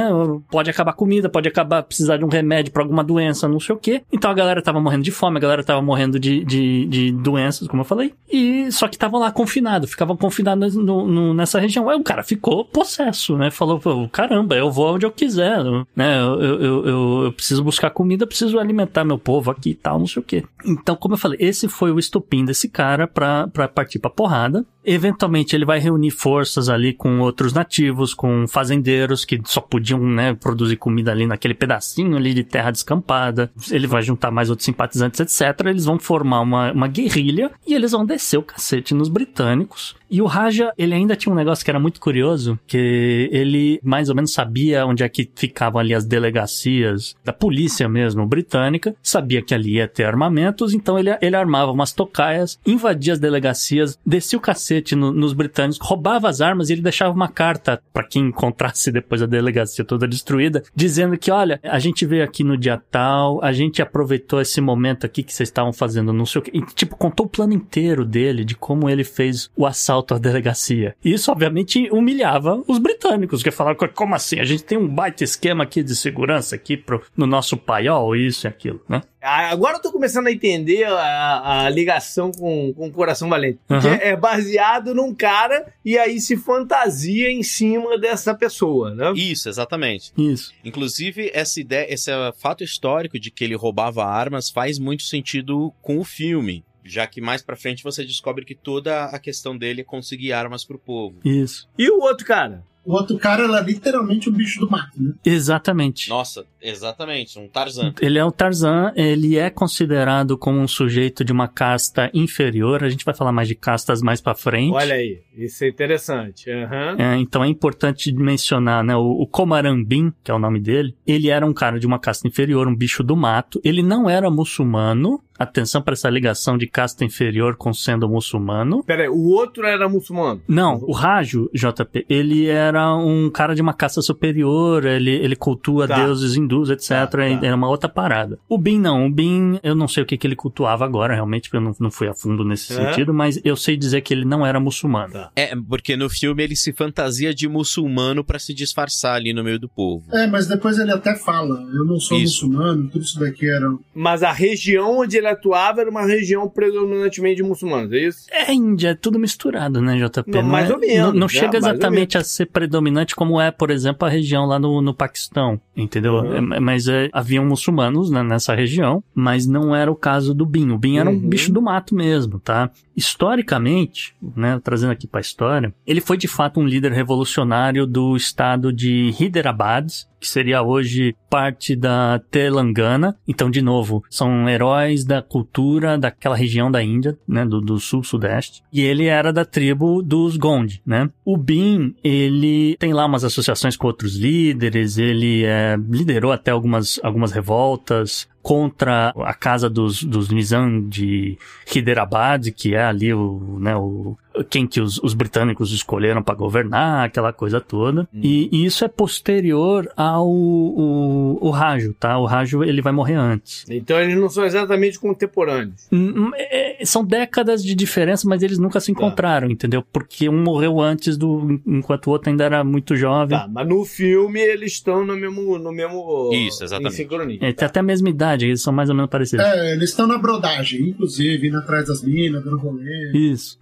pode 0.50 0.70
acabar 0.70 0.92
comida, 0.92 1.28
pode 1.28 1.48
acabar 1.48 1.82
precisar 1.82 2.16
de 2.16 2.24
um 2.24 2.28
remédio 2.28 2.72
pra 2.72 2.82
alguma 2.82 3.02
doença, 3.04 3.48
não 3.48 3.61
sei 3.61 3.74
o 3.74 3.78
quê. 3.78 4.02
Então 4.12 4.30
a 4.30 4.34
galera 4.34 4.62
tava 4.62 4.80
morrendo 4.80 5.02
de 5.02 5.11
fome, 5.11 5.37
a 5.37 5.40
galera 5.40 5.64
tava 5.64 5.80
morrendo 5.82 6.18
de, 6.18 6.44
de, 6.44 6.87
de 6.87 7.12
doenças, 7.12 7.66
como 7.68 7.82
eu 7.82 7.84
falei, 7.87 8.12
e 8.30 8.70
só 8.72 8.87
que 8.88 8.96
estavam 8.96 9.20
lá 9.20 9.30
confinados, 9.30 9.90
ficavam 9.90 10.16
confinados 10.16 10.74
no, 10.76 11.06
no- 11.06 11.34
nessa 11.34 11.58
região. 11.61 11.88
Aí 11.88 11.96
o 11.98 12.02
cara 12.02 12.22
ficou 12.22 12.64
possesso, 12.64 13.37
né, 13.37 13.50
falou, 13.50 13.78
"Pô, 13.78 14.08
caramba, 14.08 14.56
eu 14.56 14.70
vou 14.70 14.94
onde 14.94 15.06
eu 15.06 15.11
quiser, 15.11 15.62
né, 15.96 16.20
eu, 16.20 16.40
eu, 16.42 16.61
eu, 16.87 16.87
eu- 17.24 17.32
preciso 17.32 17.62
buscar 17.64 17.90
comida, 17.90 18.26
preciso 18.26 18.58
alimentar 18.58 19.04
meu 19.04 19.18
povo 19.18 19.50
aqui 19.50 19.70
e 19.70 19.74
tal, 19.74 19.98
não 19.98 20.06
sei 20.06 20.20
o 20.22 20.24
quê. 20.24 20.44
Então, 20.64 20.96
como 20.96 21.14
eu 21.14 21.18
falei, 21.18 21.38
esse 21.40 21.68
foi 21.68 21.90
o 21.90 21.98
estopim 21.98 22.44
desse 22.44 22.68
cara 22.68 23.06
pra, 23.06 23.46
pra 23.48 23.68
partir 23.68 23.98
pra 23.98 24.11
porrada. 24.11 24.64
Eventualmente 24.90 25.55
ele 25.55 25.66
vai 25.66 25.79
reunir 25.79 26.11
forças 26.11 26.70
ali 26.70 26.94
com 26.94 27.20
outros 27.20 27.53
nativos, 27.53 28.14
com 28.14 28.46
fazendeiros 28.48 29.24
que 29.24 29.38
só 29.44 29.61
podiam, 29.61 30.01
né, 30.01 30.33
produzir 30.33 30.77
comida 30.77 31.12
ali 31.12 31.27
naquele 31.27 31.53
pedacinho 31.53 32.16
ali 32.16 32.33
de 32.33 32.42
terra 32.42 32.70
descampada. 32.70 33.51
Ele 33.70 33.87
vai 33.87 34.03
juntar 34.03 34.31
mais 34.31 34.48
outros 34.48 34.64
simpatizantes, 34.64 35.20
etc. 35.20 35.66
Eles 35.66 35.85
vão 35.85 35.98
formar 35.98 36.40
uma, 36.40 36.72
uma 36.72 36.88
guerrilha 36.88 37.51
e 37.66 37.74
eles 37.74 37.92
vão 37.92 38.07
descer 38.07 38.38
o 38.38 38.42
cacete 38.42 38.94
nos 38.94 39.11
britânicos. 39.11 39.94
E 40.11 40.22
o 40.22 40.27
Raja, 40.27 40.72
ele 40.79 40.94
ainda 40.94 41.14
tinha 41.14 41.31
um 41.31 41.37
negócio 41.37 41.62
que 41.62 41.70
era 41.70 41.79
muito 41.79 42.01
curioso, 42.01 42.59
que 42.66 43.29
ele 43.31 43.79
mais 43.83 44.09
ou 44.09 44.14
menos 44.14 44.33
sabia 44.33 44.87
onde 44.87 45.03
é 45.03 45.09
que 45.09 45.31
ficavam 45.35 45.79
ali 45.79 45.94
as 45.94 46.07
delegacias 46.07 47.14
da 47.22 47.33
polícia 47.33 47.87
mesmo 47.88 48.27
britânica, 48.27 48.96
sabia 49.03 49.42
que 49.42 49.53
ali 49.53 49.74
ia 49.74 49.87
ter 49.87 50.05
armamentos, 50.05 50.72
então 50.72 50.98
ele, 50.98 51.11
ele 51.20 51.37
armava 51.37 51.70
umas 51.70 51.92
tocaias, 51.92 52.59
invadia 52.66 53.12
as 53.12 53.18
delegacias, 53.18 53.98
descia 54.05 54.38
o 54.38 54.42
cacete 54.42 54.78
no- 54.95 55.12
nos 55.12 55.33
britânicos, 55.33 55.79
roubava 55.81 56.29
as 56.29 56.41
armas 56.41 56.69
e 56.69 56.73
ele 56.75 56.83
deixava 56.83 57.14
uma 57.14 57.29
carta 57.29 57.81
pra 57.93 58.05
quem 58.05 58.27
encontrasse 58.29 58.91
depois 58.93 59.23
a 59.23 59.27
delegacia 59.27 59.85
toda 59.85 60.07
destruída, 60.07 60.62
dizendo 60.75 61.17
que, 61.19 61.31
olha, 61.31 61.61
a 61.62 61.79
gente 61.79 62.05
veio 62.07 62.25
aqui 62.25 62.43
no 62.45 62.57
dia 62.57 62.81
tal, 62.91 63.43
a 63.43 63.53
gente 63.53 63.81
aproveitou 63.83 64.41
esse 64.41 64.61
momento 64.61 65.05
aqui 65.07 65.23
que 65.23 65.33
vocês 65.33 65.49
estavam 65.49 65.73
fazendo 65.73 66.12
não 66.12 66.27
sei 66.27 66.41
o 66.41 66.43
que, 66.43 66.57
e, 66.57 66.61
tipo, 66.75 66.97
contou 66.97 67.27
o 67.27 67.29
plano 67.29 67.53
inteiro 67.53 68.05
dele, 68.05 68.45
de 68.45 68.55
como 68.55 68.88
ele 68.88 69.05
fez 69.05 69.51
o 69.57 69.67
assalto 69.67 70.14
à 70.14 70.19
delegacia. 70.19 70.95
Isso, 71.05 71.31
obviamente, 71.31 71.88
humilhava 71.91 72.62
os 72.67 72.79
britânicos, 72.79 73.43
que 73.43 73.51
falaram, 73.51 73.77
como 73.95 74.14
assim? 74.14 74.38
A 74.41 74.45
gente 74.45 74.64
tem 74.64 74.79
um 74.79 74.88
baita 74.88 75.25
esquema 75.25 75.64
aqui 75.64 75.83
de 75.83 75.95
segurança 75.95 76.55
aqui 76.55 76.77
pro, 76.77 77.03
no 77.17 77.27
nosso 77.27 77.57
paiol, 77.57 78.14
isso 78.17 78.47
e 78.47 78.49
aquilo, 78.49 78.81
né? 78.88 79.03
Agora 79.20 79.76
eu 79.76 79.83
tô 79.83 79.90
começando 79.90 80.28
a 80.28 80.33
entender 80.33 80.85
a, 80.85 81.64
a 81.64 81.70
ligação 81.70 82.31
com, 82.31 82.72
com 82.72 82.87
o 82.87 82.92
Coração 82.92 83.28
Valente. 83.28 83.59
Aham. 83.68 83.81
Que 83.81 84.04
é 84.04 84.16
baseado 84.16 84.94
num 84.94 85.14
cara 85.14 85.72
e 85.85 85.98
aí 85.98 86.20
se 86.20 86.37
fantasia 86.37 87.31
em 87.31 87.42
cima 87.42 87.98
dessa 87.98 88.35
pessoa, 88.35 88.94
né? 88.94 89.12
Isso, 89.16 89.48
exatamente. 89.48 90.12
Isso. 90.16 90.52
Inclusive, 90.64 91.31
essa 91.35 91.61
ideia, 91.61 91.92
esse 91.92 92.11
fato 92.37 92.62
histórico 92.62 93.18
de 93.18 93.31
que 93.31 93.44
ele 93.44 93.57
roubava 93.57 94.04
armas 94.04 94.50
faz 94.50 94.78
muito 94.78 95.02
sentido 95.02 95.72
com 95.83 95.98
o 95.98 96.04
filme. 96.04 96.64
Já 96.85 97.07
que 97.07 97.20
mais 97.20 97.42
pra 97.42 97.57
frente 97.57 97.85
você 97.85 98.02
descobre 98.04 98.46
que 98.46 98.54
toda 98.54 99.04
a 99.04 99.18
questão 99.18 99.57
dele 99.57 99.83
é 99.83 99.85
conseguir 99.85 100.33
armas 100.33 100.64
pro 100.64 100.78
povo. 100.78 101.18
Isso. 101.22 101.68
E 101.76 101.90
o 101.90 102.00
outro 102.00 102.24
cara? 102.24 102.64
O 102.88 102.94
outro 102.94 103.18
cara 103.18 103.44
era 103.44 103.61
literalmente 103.61 104.31
um 104.31 104.33
bicho 104.33 104.61
do 104.61 104.70
mato, 104.70 104.94
né? 104.96 105.12
Exatamente. 105.22 106.09
Nossa, 106.09 106.46
exatamente, 106.59 107.38
um 107.38 107.46
Tarzan. 107.46 107.92
Ele 108.01 108.18
é 108.18 108.24
o 108.24 108.33
Tarzan, 108.33 108.94
ele 108.96 109.37
é 109.37 109.51
considerado 109.51 110.38
como 110.38 110.59
um 110.59 110.66
sujeito 110.66 111.22
de 111.22 111.31
uma 111.31 111.46
casta 111.46 112.11
inferior. 112.14 112.83
A 112.83 112.88
gente 112.88 113.05
vai 113.05 113.12
falar 113.14 113.31
mais 113.31 113.46
de 113.46 113.55
castas 113.55 114.01
mais 114.01 114.22
pra 114.22 114.35
frente. 114.35 114.72
Olha 114.72 114.94
aí, 114.94 115.20
isso 115.37 115.64
é 115.64 115.68
interessante. 115.68 116.51
Aham. 116.51 116.96
É, 116.98 117.16
então 117.18 117.44
é 117.44 117.48
importante 117.48 118.11
mencionar, 118.11 118.83
né? 118.83 118.96
O, 118.96 119.20
o 119.20 119.27
Komarambin, 119.27 120.11
que 120.24 120.31
é 120.31 120.35
o 120.35 120.38
nome 120.38 120.59
dele, 120.59 120.96
ele 121.07 121.29
era 121.29 121.44
um 121.44 121.53
cara 121.53 121.79
de 121.79 121.87
uma 121.87 121.98
casta 121.98 122.27
inferior, 122.27 122.66
um 122.66 122.74
bicho 122.74 123.03
do 123.03 123.14
mato. 123.14 123.61
Ele 123.62 123.83
não 123.83 124.09
era 124.09 124.31
muçulmano. 124.31 125.22
Atenção 125.38 125.81
para 125.81 125.92
essa 125.94 126.11
ligação 126.11 126.59
de 126.59 126.66
casta 126.66 127.05
inferior 127.05 127.57
com 127.57 127.72
sendo 127.72 128.09
muçulmano. 128.09 128.83
Pera 128.85 129.03
aí, 129.05 129.09
o 129.09 129.29
outro 129.29 129.64
era 129.66 129.88
muçulmano? 129.88 130.40
Não, 130.48 130.77
o 130.83 130.92
Rajo, 130.92 131.48
JP, 131.55 132.05
ele 132.09 132.46
era 132.46 132.94
um 132.96 133.31
cara 133.31 133.55
de 133.55 133.62
uma 133.62 133.72
casta 133.72 134.03
superior, 134.03 134.85
ele, 134.85 135.11
ele 135.12 135.37
cultua 135.37 135.87
Tá. 135.87 136.05
deuses 136.05 136.37
hindus, 136.37 136.70
etc. 136.70 136.88
Tá, 136.88 137.07
tá. 137.07 137.18
Era 137.22 137.55
uma 137.55 137.68
outra 137.68 137.88
parada. 137.88 138.38
O 138.48 138.59
Bin 138.59 138.79
não, 138.81 139.07
o 139.07 139.11
Bin, 139.11 139.59
eu 139.62 139.74
não 139.74 139.87
sei 139.88 140.03
o 140.03 140.07
que, 140.07 140.16
que 140.18 140.27
ele 140.27 140.37
cultuava 140.37 140.85
agora, 140.85 141.14
realmente, 141.14 141.48
porque 141.48 141.57
eu 141.57 141.61
não, 141.61 141.72
não 141.79 141.90
fui 141.90 142.09
a 142.09 142.14
fundo 142.14 142.44
nesse 142.44 142.72
É? 142.72 142.77
sentido, 142.90 143.14
mas 143.14 143.40
eu 143.44 143.57
sei 143.57 143.77
dizer 143.77 144.01
que 144.01 144.12
ele 144.12 144.24
não 144.24 144.44
era 144.44 144.59
muçulmano. 144.59 145.12
Tá. 145.12 145.31
É, 145.37 145.55
porque 145.68 145.96
no 145.96 146.11
filme 146.11 146.42
ele 146.42 146.57
se 146.57 146.72
fantasia 146.72 147.33
de 147.33 147.48
muçulmano 147.48 148.24
pra 148.24 148.38
se 148.38 148.53
disfarçar 148.53 149.14
ali 149.14 149.33
no 149.33 149.44
meio 149.44 149.59
do 149.59 149.68
povo. 149.68 150.05
É, 150.12 150.27
mas 150.27 150.46
depois 150.46 150.79
ele 150.79 150.90
até 150.92 151.14
fala, 151.16 151.61
eu 151.72 151.85
não 151.85 152.01
sou 152.01 152.18
Isso. 152.18 152.46
muçulmano, 152.48 152.88
tudo 152.90 153.03
isso 153.03 153.18
daqui 153.20 153.48
era... 153.48 153.68
Mas 153.94 154.22
a 154.22 154.33
região 154.33 154.98
onde 154.98 155.16
ele 155.16 155.28
atuava 155.29 155.81
era 155.83 155.91
uma 155.91 156.05
região 156.07 156.49
predominantemente 156.49 157.37
de 157.37 157.43
muçulmanos, 157.43 157.93
é 157.93 157.99
isso? 157.99 158.27
É 158.31 158.53
Índia, 158.53 158.88
é 158.91 158.95
tudo 158.95 159.19
misturado, 159.19 159.81
né, 159.81 159.97
JP? 159.97 160.31
Não, 160.31 160.43
mais 160.43 160.71
é- 160.71 160.73
ou 160.75 160.81
menos, 160.81 160.97
Não, 160.99 161.12
não 161.12 161.21
né? 161.21 161.29
chega 161.29 161.53
ou 161.53 161.57
exatamente 161.59 162.17
a 162.19 162.25
ser 162.25 162.47
predominante 162.47 163.14
como 163.14 163.41
é, 163.41 163.51
por 163.51 163.71
exemplo, 163.71 164.07
a 164.07 164.11
região 164.11 164.45
lá 164.47 164.59
no, 164.59 164.81
no 164.83 164.95
Paquistão, 164.95 165.61
entendeu? 165.77 166.14
Uhum. 166.14 166.55
É, 166.55 166.61
mas 166.61 166.88
é, 166.88 167.09
haviam 167.12 167.45
muçulmanos 167.45 168.11
né, 168.11 168.23
nessa 168.23 168.55
região, 168.55 169.03
mas 169.14 169.47
não 169.47 169.75
era 169.75 169.91
o 169.91 169.97
caso 169.97 170.35
do 170.35 170.45
Bin. 170.47 170.71
O 170.71 170.79
Bin 170.79 170.99
era 170.99 171.09
um 171.11 171.14
Uhum. 171.14 171.29
bicho 171.29 171.53
do 171.53 171.61
mato 171.62 171.95
mesmo, 171.95 172.38
tá? 172.41 172.71
Historicamente, 172.97 174.14
né, 174.37 174.61
trazendo 174.62 174.91
aqui 174.93 175.07
pra 175.07 175.21
história, 175.21 175.75
ele 175.87 176.01
foi 176.01 176.17
de 176.17 176.29
fato 176.29 176.61
um 176.61 176.67
líder 176.67 176.93
revolucionário 176.93 177.87
do 177.87 178.17
estado 178.17 178.73
de 178.73 179.11
Hyderabad, 179.19 179.87
que 180.21 180.27
seria 180.27 180.62
hoje 180.62 181.14
parte 181.31 181.77
da 181.77 182.21
Telangana. 182.31 183.17
Então, 183.27 183.51
de 183.51 183.62
novo, 183.62 184.03
são 184.11 184.49
heróis 184.49 185.05
da 185.05 185.17
cultura 185.22 185.98
daquela 185.98 186.37
região 186.37 186.70
da 186.70 186.83
Índia, 186.83 187.18
né, 187.26 187.44
do, 187.44 187.61
do 187.61 187.78
sul-sudeste. 187.78 188.62
E 188.72 188.81
ele 188.81 189.07
era 189.07 189.33
da 189.33 189.44
tribo 189.44 190.02
dos 190.02 190.37
Gond, 190.37 190.81
né? 190.85 191.11
O 191.24 191.37
Bin, 191.37 191.94
ele 192.02 192.76
tem 192.78 192.92
lá 192.92 193.07
umas 193.07 193.24
associações 193.24 193.76
com 193.76 193.87
outros 193.87 194.16
líderes, 194.16 194.98
ele 194.98 195.44
é, 195.44 195.76
liderou 195.88 196.33
até 196.33 196.50
algumas, 196.50 197.00
algumas 197.02 197.33
revoltas 197.33 198.28
contra 198.42 199.12
a 199.16 199.35
casa 199.35 199.68
dos, 199.68 200.02
dos 200.02 200.31
Nizam 200.31 200.88
de 200.88 201.37
Hyderabad, 201.66 202.50
que 202.50 202.74
é 202.74 202.83
ali 202.83 203.12
o, 203.12 203.59
né, 203.61 203.76
o, 203.76 204.16
quem 204.44 204.66
que 204.66 204.81
os, 204.81 204.98
os 204.98 205.14
britânicos 205.14 205.72
escolheram 205.72 206.22
para 206.22 206.35
governar, 206.35 207.07
aquela 207.07 207.33
coisa 207.33 207.61
toda. 207.61 208.09
E, 208.12 208.48
e 208.53 208.64
isso 208.64 208.85
é 208.85 208.88
posterior 208.88 209.90
ao 209.96 210.29
o, 210.29 211.38
o 211.40 211.51
Rajo, 211.51 211.94
tá? 211.94 212.18
O 212.18 212.24
Rajo, 212.24 212.62
ele 212.62 212.83
vai 212.83 212.92
morrer 212.92 213.14
antes. 213.14 213.64
Então 213.68 213.98
eles 213.98 214.16
não 214.16 214.29
são 214.29 214.44
exatamente 214.44 214.98
contemporâneos. 214.98 215.88
Hum, 215.92 216.31
é, 216.35 216.85
são 216.85 217.05
décadas 217.05 217.62
de 217.62 217.74
diferença, 217.74 218.29
mas 218.29 218.42
eles 218.42 218.59
nunca 218.59 218.81
se 218.81 218.90
encontraram, 218.90 219.51
entendeu? 219.51 219.83
Porque 219.92 220.29
um 220.29 220.42
morreu 220.42 220.81
antes 220.81 221.16
do, 221.16 221.61
enquanto 221.66 222.07
o 222.07 222.11
outro 222.11 222.31
ainda 222.31 222.44
era 222.44 222.64
muito 222.64 222.96
jovem. 222.96 223.38
Tá, 223.38 223.48
mas 223.48 223.68
no 223.68 223.85
filme 223.85 224.40
eles 224.40 224.72
estão 224.72 225.05
no 225.05 225.16
mesmo. 225.16 225.59
No 225.59 225.72
mesmo 225.72 226.31
Isso, 226.33 226.64
exatamente. 226.64 226.94
Em 226.94 226.96
sincronia. 226.96 227.38
É, 227.40 227.53
tem 227.53 227.66
até 227.66 227.81
a 227.81 227.83
mesma 227.83 228.09
idade, 228.09 228.46
eles 228.46 228.62
são 228.62 228.72
mais 228.72 228.88
ou 228.88 228.94
menos 228.94 229.11
parecidos. 229.11 229.44
É, 229.44 229.72
eles 229.72 229.90
estão 229.90 230.07
na 230.07 230.18
brodagem, 230.18 230.90
inclusive, 230.90 231.48
indo 231.48 231.59
atrás 231.59 231.87
das 231.87 232.03
minas, 232.03 232.44
dando 232.44 232.59
rolê. 232.59 233.12
Isso. 233.12 233.59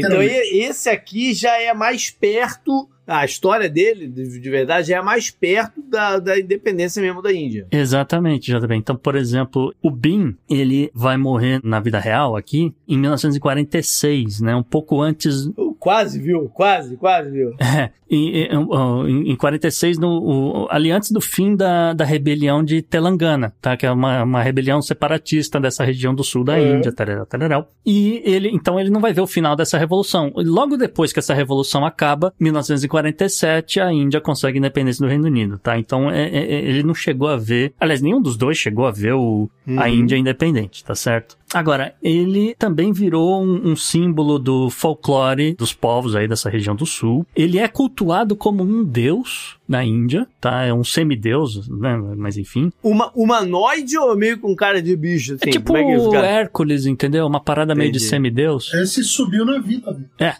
Então 0.00 0.20
Literalmente. 0.20 0.54
e- 0.54 0.62
esse 0.64 0.88
aqui 0.90 1.32
já 1.34 1.56
é 1.60 1.72
mais 1.72 2.10
perto. 2.10 2.88
A 3.06 3.24
história 3.24 3.68
dele, 3.68 4.06
de, 4.06 4.38
de 4.40 4.50
verdade, 4.50 4.88
já 4.88 4.98
é 4.98 5.02
mais 5.02 5.30
perto 5.30 5.82
da, 5.82 6.20
da 6.20 6.38
independência 6.38 7.02
mesmo 7.02 7.20
da 7.20 7.32
Índia. 7.32 7.66
Exatamente, 7.72 8.52
já 8.52 8.60
bem. 8.60 8.78
Então, 8.78 8.94
por 8.94 9.16
exemplo, 9.16 9.74
o 9.82 9.90
Bin, 9.90 10.36
ele 10.48 10.92
vai 10.94 11.16
morrer 11.16 11.60
na 11.64 11.80
vida 11.80 11.98
real 11.98 12.36
aqui 12.36 12.72
em 12.86 12.96
1946, 12.98 14.40
né? 14.40 14.54
Um 14.54 14.62
pouco 14.62 15.00
antes 15.00 15.50
Quase, 15.80 16.20
viu? 16.20 16.48
Quase, 16.50 16.96
quase, 16.96 17.30
viu? 17.30 17.54
É, 17.60 17.90
em, 18.16 18.42
em, 18.42 18.48
em 19.08 19.30
em 19.32 19.36
46, 19.36 19.96
no, 19.98 20.08
o- 20.08 20.66
ali 20.68 20.90
antes 20.90 21.12
do 21.12 21.20
fim 21.20 21.54
da, 21.54 21.92
da 21.92 22.04
rebelião 22.04 22.62
de 22.62 22.82
Telangana, 22.82 23.52
tá? 23.62 23.76
Que 23.76 23.86
é 23.86 23.90
uma, 23.92 24.24
uma 24.24 24.42
rebelião 24.42 24.82
separatista 24.82 25.60
dessa 25.60 25.84
região 25.84 26.12
do 26.12 26.24
sul 26.24 26.42
da 26.44 26.58
É. 26.58 26.76
Índia, 26.76 26.92
tarará, 26.92 27.24
tarará. 27.24 27.64
E 27.86 28.20
ele, 28.24 28.48
então 28.52 28.78
ele 28.80 28.90
não 28.90 29.00
vai 29.00 29.12
ver 29.12 29.20
o 29.20 29.26
final 29.28 29.54
dessa 29.54 29.78
revolução. 29.78 30.32
Logo 30.34 30.76
depois 30.76 31.12
que 31.12 31.20
essa 31.20 31.32
revolução 31.34 31.84
acaba, 31.86 32.32
1947, 32.40 33.80
a 33.80 33.92
Índia 33.92 34.20
consegue 34.20 34.56
a 34.56 34.60
independência 34.60 35.04
do 35.04 35.08
Reino 35.08 35.26
Unido, 35.26 35.58
tá? 35.58 35.78
Então 35.78 36.10
é- 36.10 36.28
é- 36.28 36.52
é- 36.54 36.64
ele 36.64 36.82
não 36.82 36.94
chegou 36.94 37.28
a 37.28 37.36
ver, 37.36 37.72
aliás, 37.80 38.02
nenhum 38.02 38.20
dos 38.20 38.36
dois 38.36 38.58
chegou 38.58 38.86
a 38.86 38.90
ver 38.90 39.12
o, 39.14 39.48
a 39.68 39.82
Uhum. 39.82 39.86
Índia 39.86 40.16
independente, 40.16 40.82
tá 40.84 40.94
certo? 40.94 41.38
Agora, 41.52 41.94
ele 42.02 42.54
também 42.58 42.92
virou 42.92 43.42
um, 43.42 43.70
um 43.70 43.76
símbolo 43.76 44.38
do 44.38 44.70
folclore 44.70 45.54
dos 45.54 45.72
povos 45.72 46.14
aí 46.14 46.28
dessa 46.28 46.48
região 46.48 46.76
do 46.76 46.86
sul. 46.86 47.26
Ele 47.34 47.58
é 47.58 47.66
cultuado 47.66 48.36
como 48.36 48.62
um 48.62 48.84
deus 48.84 49.58
na 49.70 49.84
Índia, 49.84 50.26
tá? 50.40 50.64
É 50.64 50.74
um 50.74 50.82
semideus, 50.82 51.68
né? 51.68 51.96
Mas 52.16 52.36
enfim. 52.36 52.72
Uma, 52.82 53.12
humanoide 53.14 53.96
ou 53.96 54.16
meio 54.16 54.36
com 54.40 54.54
cara 54.56 54.82
de 54.82 54.96
bicho? 54.96 55.34
Assim? 55.34 55.48
é 55.48 55.52
tipo 55.52 55.76
é 55.76 55.96
o 55.96 56.06
ficaram? 56.06 56.26
Hércules, 56.26 56.86
entendeu? 56.86 57.24
Uma 57.24 57.38
parada 57.38 57.72
meio 57.72 57.92
de 57.92 57.98
Entendi. 57.98 58.10
semideus. 58.10 58.74
Esse 58.74 59.04
subiu 59.04 59.44
na 59.44 59.60
vida, 59.60 59.92
velho. 59.92 60.10
É. 60.18 60.34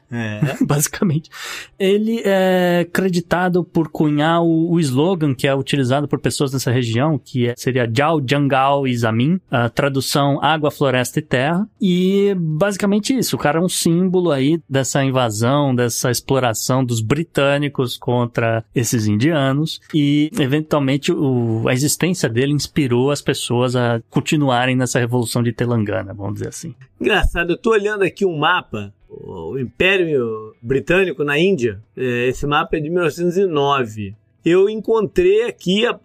basicamente. 0.66 1.30
Ele 1.78 2.20
é 2.24 2.88
creditado 2.92 3.62
por 3.62 3.88
cunhar 3.88 4.42
o, 4.42 4.72
o 4.72 4.80
slogan 4.80 5.32
que 5.32 5.46
é 5.46 5.54
utilizado 5.54 6.08
por 6.08 6.18
pessoas 6.18 6.50
dessa 6.50 6.72
região, 6.72 7.16
que 7.16 7.46
é- 7.46 7.54
seria 7.56 7.88
Jiao 7.88 8.20
Jangal 8.28 8.88
Izamin, 8.88 9.40
a 9.48 9.68
tradução 9.68 10.42
água, 10.42 10.72
floresta 10.72 11.20
e 11.20 11.22
terra. 11.22 11.68
E 11.80 12.34
basicamente 12.36 13.16
isso, 13.16 13.36
o 13.36 13.38
cara 13.38 13.60
é 13.60 13.62
um 13.62 13.68
símbolo 13.68 14.32
aí 14.32 14.60
dessa 14.68 15.04
invasão, 15.04 15.72
dessa 15.72 16.10
exploração 16.10 16.84
dos 16.84 17.00
britânicos 17.00 17.96
contra 17.96 18.64
esses 18.74 19.06
indianos. 19.24 19.80
E 19.94 20.30
eventualmente 20.38 21.12
o- 21.12 21.64
a 21.68 21.72
existência 21.72 22.28
dele 22.28 22.52
inspirou 22.52 23.10
as 23.10 23.20
pessoas 23.20 23.76
a 23.76 24.00
continuarem 24.10 24.76
nessa 24.76 24.98
revolução 24.98 25.42
de 25.42 25.52
Telangana, 25.52 26.12
vamos 26.14 26.34
dizer 26.34 26.48
assim. 26.48 26.74
Engraçado, 27.00 27.50
eu 27.52 27.56
tô 27.56 27.70
olhando 27.70 28.02
aqui 28.02 28.24
um 28.24 28.36
mapa, 28.38 28.92
o 29.08 29.58
Império 29.58 30.54
Britânico 30.62 31.24
na 31.24 31.38
Índia. 31.38 31.80
É, 31.96 32.28
Esse 32.28 32.46
mapa 32.46 32.76
é 32.76 32.80
de 32.80 32.90
1909. 32.90 34.14
Eu 34.42 34.70
encontrei 34.70 35.42
aqui 35.44 35.84
a, 35.86 35.98